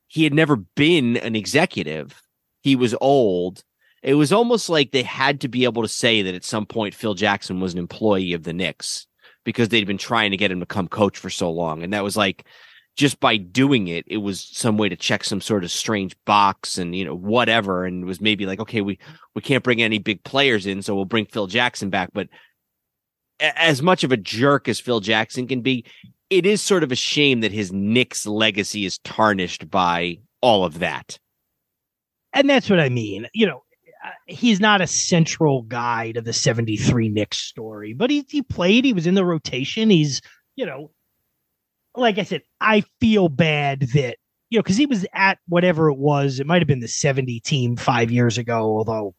he 0.08 0.24
had 0.24 0.34
never 0.34 0.56
been 0.56 1.16
an 1.18 1.36
executive. 1.36 2.24
He 2.62 2.76
was 2.76 2.96
old. 3.00 3.64
It 4.02 4.16
was 4.16 4.34
almost 4.34 4.68
like 4.68 4.92
they 4.92 5.04
had 5.04 5.42
to 5.42 5.48
be 5.48 5.64
able 5.66 5.84
to 5.84 5.88
say 5.88 6.24
that 6.24 6.34
at 6.34 6.44
some 6.44 6.66
point 6.66 6.96
Phil 6.96 7.14
Jackson 7.14 7.60
was 7.60 7.74
an 7.74 7.80
employee 7.80 8.34
of 8.34 8.44
the 8.44 8.54
Knicks 8.54 9.06
because 9.44 9.70
they'd 9.70 9.86
been 9.86 10.00
trying 10.00 10.32
to 10.32 10.38
get 10.38 10.52
him 10.52 10.60
to 10.60 10.66
come 10.66 10.88
coach 10.88 11.20
for 11.20 11.30
so 11.30 11.52
long. 11.52 11.84
And 11.84 11.94
that 11.94 12.04
was 12.04 12.18
like, 12.18 12.48
just 12.96 13.20
by 13.20 13.38
doing 13.38 13.88
it, 13.88 14.06
it 14.08 14.18
was 14.18 14.42
some 14.42 14.78
way 14.78 14.88
to 14.88 14.96
check 14.96 15.24
some 15.24 15.42
sort 15.42 15.64
of 15.64 15.72
strange 15.72 16.16
box 16.26 16.78
and, 16.78 16.96
you 16.96 17.04
know, 17.04 17.16
whatever. 17.16 17.86
And 17.86 18.06
was 18.06 18.22
maybe 18.22 18.46
like, 18.46 18.60
okay, 18.60 18.82
we, 18.82 19.00
we 19.34 19.42
can't 19.42 19.64
bring 19.64 19.82
any 19.82 19.98
big 19.98 20.24
players 20.24 20.66
in, 20.66 20.82
so 20.82 20.96
we'll 20.96 21.06
bring 21.06 21.26
Phil 21.26 21.48
Jackson 21.48 21.90
back. 21.90 22.12
But 22.14 22.30
as 23.40 23.82
much 23.82 24.04
of 24.04 24.12
a 24.12 24.18
jerk 24.18 24.68
as 24.68 24.80
Phil 24.80 25.00
Jackson 25.00 25.48
can 25.48 25.62
be, 25.62 25.86
it 26.30 26.46
is 26.46 26.62
sort 26.62 26.84
of 26.84 26.92
a 26.92 26.96
shame 26.96 27.42
that 27.42 27.52
his 27.52 27.72
Knicks 27.72 28.26
legacy 28.26 28.86
is 28.86 29.00
tarnished 29.00 29.70
by 29.70 30.18
all 30.42 30.64
of 30.64 30.80
that. 30.80 31.18
And 32.34 32.50
that's 32.50 32.70
what 32.70 32.80
I 32.80 32.90
mean. 32.90 33.28
You 33.34 33.48
know, 33.48 33.64
uh, 34.06 34.10
he's 34.28 34.60
not 34.60 34.82
a 34.82 34.88
central 34.88 35.64
guy 35.64 36.12
to 36.12 36.22
the 36.22 36.34
73 36.34 37.10
Knicks 37.10 37.40
story, 37.40 37.94
but 37.94 38.10
he, 38.10 38.26
he 38.28 38.42
played, 38.42 38.86
he 38.86 38.94
was 38.94 39.08
in 39.08 39.16
the 39.16 39.26
rotation. 39.26 39.90
He's, 39.90 40.22
you 40.56 40.66
know, 40.66 40.92
like 41.96 42.18
I 42.18 42.24
said, 42.24 42.42
I 42.60 42.84
feel 43.00 43.30
bad 43.30 43.82
that, 43.94 44.18
you 44.50 44.60
know, 44.60 44.64
because 44.64 44.78
he 44.78 44.86
was 44.86 45.06
at 45.14 45.40
whatever 45.48 45.90
it 45.90 45.98
was. 45.98 46.40
It 46.40 46.48
might 46.48 46.62
have 46.62 46.68
been 46.68 46.80
the 46.80 46.88
70 46.88 47.40
team 47.42 47.76
five 47.76 48.12
years 48.12 48.38
ago, 48.38 48.78
although 48.78 49.16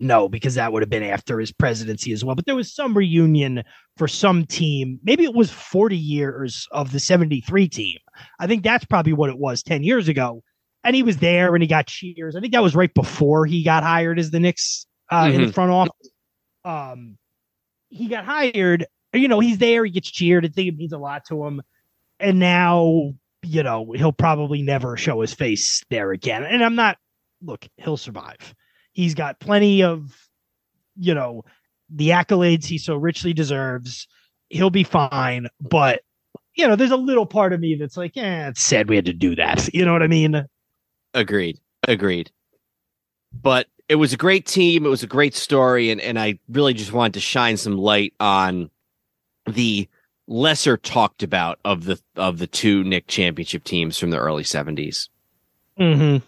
no, 0.00 0.28
because 0.28 0.54
that 0.54 0.72
would 0.72 0.82
have 0.82 0.90
been 0.90 1.02
after 1.02 1.40
his 1.40 1.52
presidency 1.52 2.12
as 2.12 2.24
well. 2.24 2.36
But 2.36 2.46
there 2.46 2.54
was 2.54 2.72
some 2.72 2.96
reunion 2.96 3.64
for 3.96 4.06
some 4.06 4.46
team. 4.46 5.00
Maybe 5.02 5.24
it 5.24 5.34
was 5.34 5.50
40 5.50 5.96
years 5.96 6.68
of 6.70 6.92
the 6.92 7.00
73 7.00 7.68
team. 7.68 7.98
I 8.38 8.46
think 8.46 8.62
that's 8.62 8.84
probably 8.84 9.12
what 9.12 9.30
it 9.30 9.38
was 9.38 9.62
10 9.62 9.82
years 9.82 10.08
ago. 10.08 10.42
And 10.84 10.94
he 10.94 11.02
was 11.02 11.18
there 11.18 11.54
and 11.54 11.62
he 11.62 11.66
got 11.66 11.88
cheers. 11.88 12.36
I 12.36 12.40
think 12.40 12.52
that 12.52 12.62
was 12.62 12.76
right 12.76 12.92
before 12.94 13.44
he 13.44 13.64
got 13.64 13.82
hired 13.82 14.20
as 14.20 14.30
the 14.30 14.38
Knicks 14.38 14.86
uh, 15.10 15.24
mm-hmm. 15.24 15.34
in 15.34 15.40
the 15.40 15.46
mm-hmm. 15.46 15.52
front 15.52 15.70
office. 15.72 16.10
Um, 16.64 17.18
he 17.88 18.06
got 18.06 18.24
hired. 18.24 18.86
You 19.12 19.26
know, 19.26 19.40
he's 19.40 19.58
there. 19.58 19.84
He 19.84 19.90
gets 19.90 20.10
cheered. 20.10 20.44
I 20.44 20.48
think 20.48 20.68
it 20.68 20.76
means 20.76 20.92
a 20.92 20.98
lot 20.98 21.24
to 21.28 21.44
him. 21.44 21.62
And 22.20 22.38
now, 22.38 23.12
you 23.42 23.62
know, 23.62 23.92
he'll 23.92 24.12
probably 24.12 24.62
never 24.62 24.96
show 24.96 25.20
his 25.20 25.34
face 25.34 25.84
there 25.90 26.12
again. 26.12 26.44
And 26.44 26.64
I'm 26.64 26.74
not, 26.74 26.98
look, 27.42 27.66
he'll 27.76 27.96
survive 27.96 28.54
He's 28.98 29.14
got 29.14 29.38
plenty 29.38 29.84
of, 29.84 30.28
you 30.96 31.14
know, 31.14 31.44
the 31.88 32.08
accolades 32.08 32.64
he 32.64 32.78
so 32.78 32.96
richly 32.96 33.32
deserves. 33.32 34.08
He'll 34.48 34.70
be 34.70 34.82
fine. 34.82 35.46
But, 35.60 36.00
you 36.56 36.66
know, 36.66 36.74
there's 36.74 36.90
a 36.90 36.96
little 36.96 37.24
part 37.24 37.52
of 37.52 37.60
me 37.60 37.76
that's 37.76 37.96
like, 37.96 38.16
yeah, 38.16 38.48
it's 38.48 38.60
sad 38.60 38.88
we 38.88 38.96
had 38.96 39.04
to 39.04 39.12
do 39.12 39.36
that. 39.36 39.72
You 39.72 39.84
know 39.84 39.92
what 39.92 40.02
I 40.02 40.08
mean? 40.08 40.44
Agreed. 41.14 41.60
Agreed. 41.86 42.32
But 43.32 43.68
it 43.88 43.94
was 43.94 44.12
a 44.12 44.16
great 44.16 44.46
team. 44.46 44.84
It 44.84 44.88
was 44.88 45.04
a 45.04 45.06
great 45.06 45.36
story. 45.36 45.90
And, 45.90 46.00
and 46.00 46.18
I 46.18 46.40
really 46.48 46.74
just 46.74 46.92
wanted 46.92 47.14
to 47.14 47.20
shine 47.20 47.56
some 47.56 47.78
light 47.78 48.14
on 48.18 48.68
the 49.46 49.88
lesser 50.28 50.76
talked 50.76 51.22
about 51.22 51.58
of 51.64 51.84
the 51.84 52.00
of 52.14 52.38
the 52.38 52.46
two 52.46 52.84
Knick 52.84 53.08
championship 53.08 53.64
teams 53.64 53.98
from 53.98 54.10
the 54.10 54.18
early 54.18 54.44
70s. 54.44 55.08
Mm-hmm. 55.80 56.24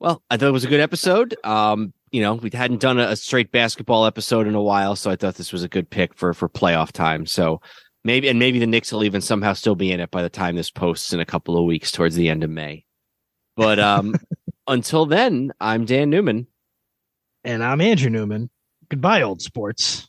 Well, 0.00 0.20
I 0.28 0.36
thought 0.36 0.48
it 0.48 0.52
was 0.52 0.64
a 0.64 0.68
good 0.68 0.80
episode. 0.80 1.36
Um, 1.44 1.92
you 2.10 2.20
know, 2.20 2.34
we 2.34 2.50
hadn't 2.52 2.80
done 2.80 2.98
a, 2.98 3.10
a, 3.10 3.16
straight 3.16 3.52
basketball 3.52 4.04
episode 4.04 4.48
in 4.48 4.56
a 4.56 4.62
while, 4.62 4.96
so 4.96 5.10
I 5.10 5.16
thought 5.16 5.36
this 5.36 5.52
was 5.52 5.62
a 5.62 5.68
good 5.68 5.88
pick 5.88 6.12
for 6.14 6.34
for 6.34 6.48
playoff 6.48 6.90
time. 6.90 7.24
So 7.24 7.60
maybe 8.04 8.28
and 8.28 8.38
maybe 8.38 8.58
the 8.58 8.66
Knicks 8.66 8.92
will 8.92 9.04
even 9.04 9.20
somehow 9.20 9.52
still 9.52 9.76
be 9.76 9.92
in 9.92 10.00
it 10.00 10.10
by 10.10 10.22
the 10.22 10.28
time 10.28 10.56
this 10.56 10.70
posts 10.70 11.12
in 11.12 11.20
a 11.20 11.24
couple 11.24 11.56
of 11.56 11.64
weeks 11.64 11.92
towards 11.92 12.16
the 12.16 12.28
end 12.28 12.42
of 12.42 12.50
May. 12.50 12.84
But 13.56 13.78
um 13.78 14.16
until 14.66 15.06
then, 15.06 15.52
I'm 15.60 15.84
Dan 15.84 16.10
Newman. 16.10 16.48
And 17.44 17.62
I'm 17.62 17.80
Andrew 17.80 18.10
Newman. 18.10 18.50
Goodbye, 18.88 19.22
old 19.22 19.40
sports. 19.40 20.08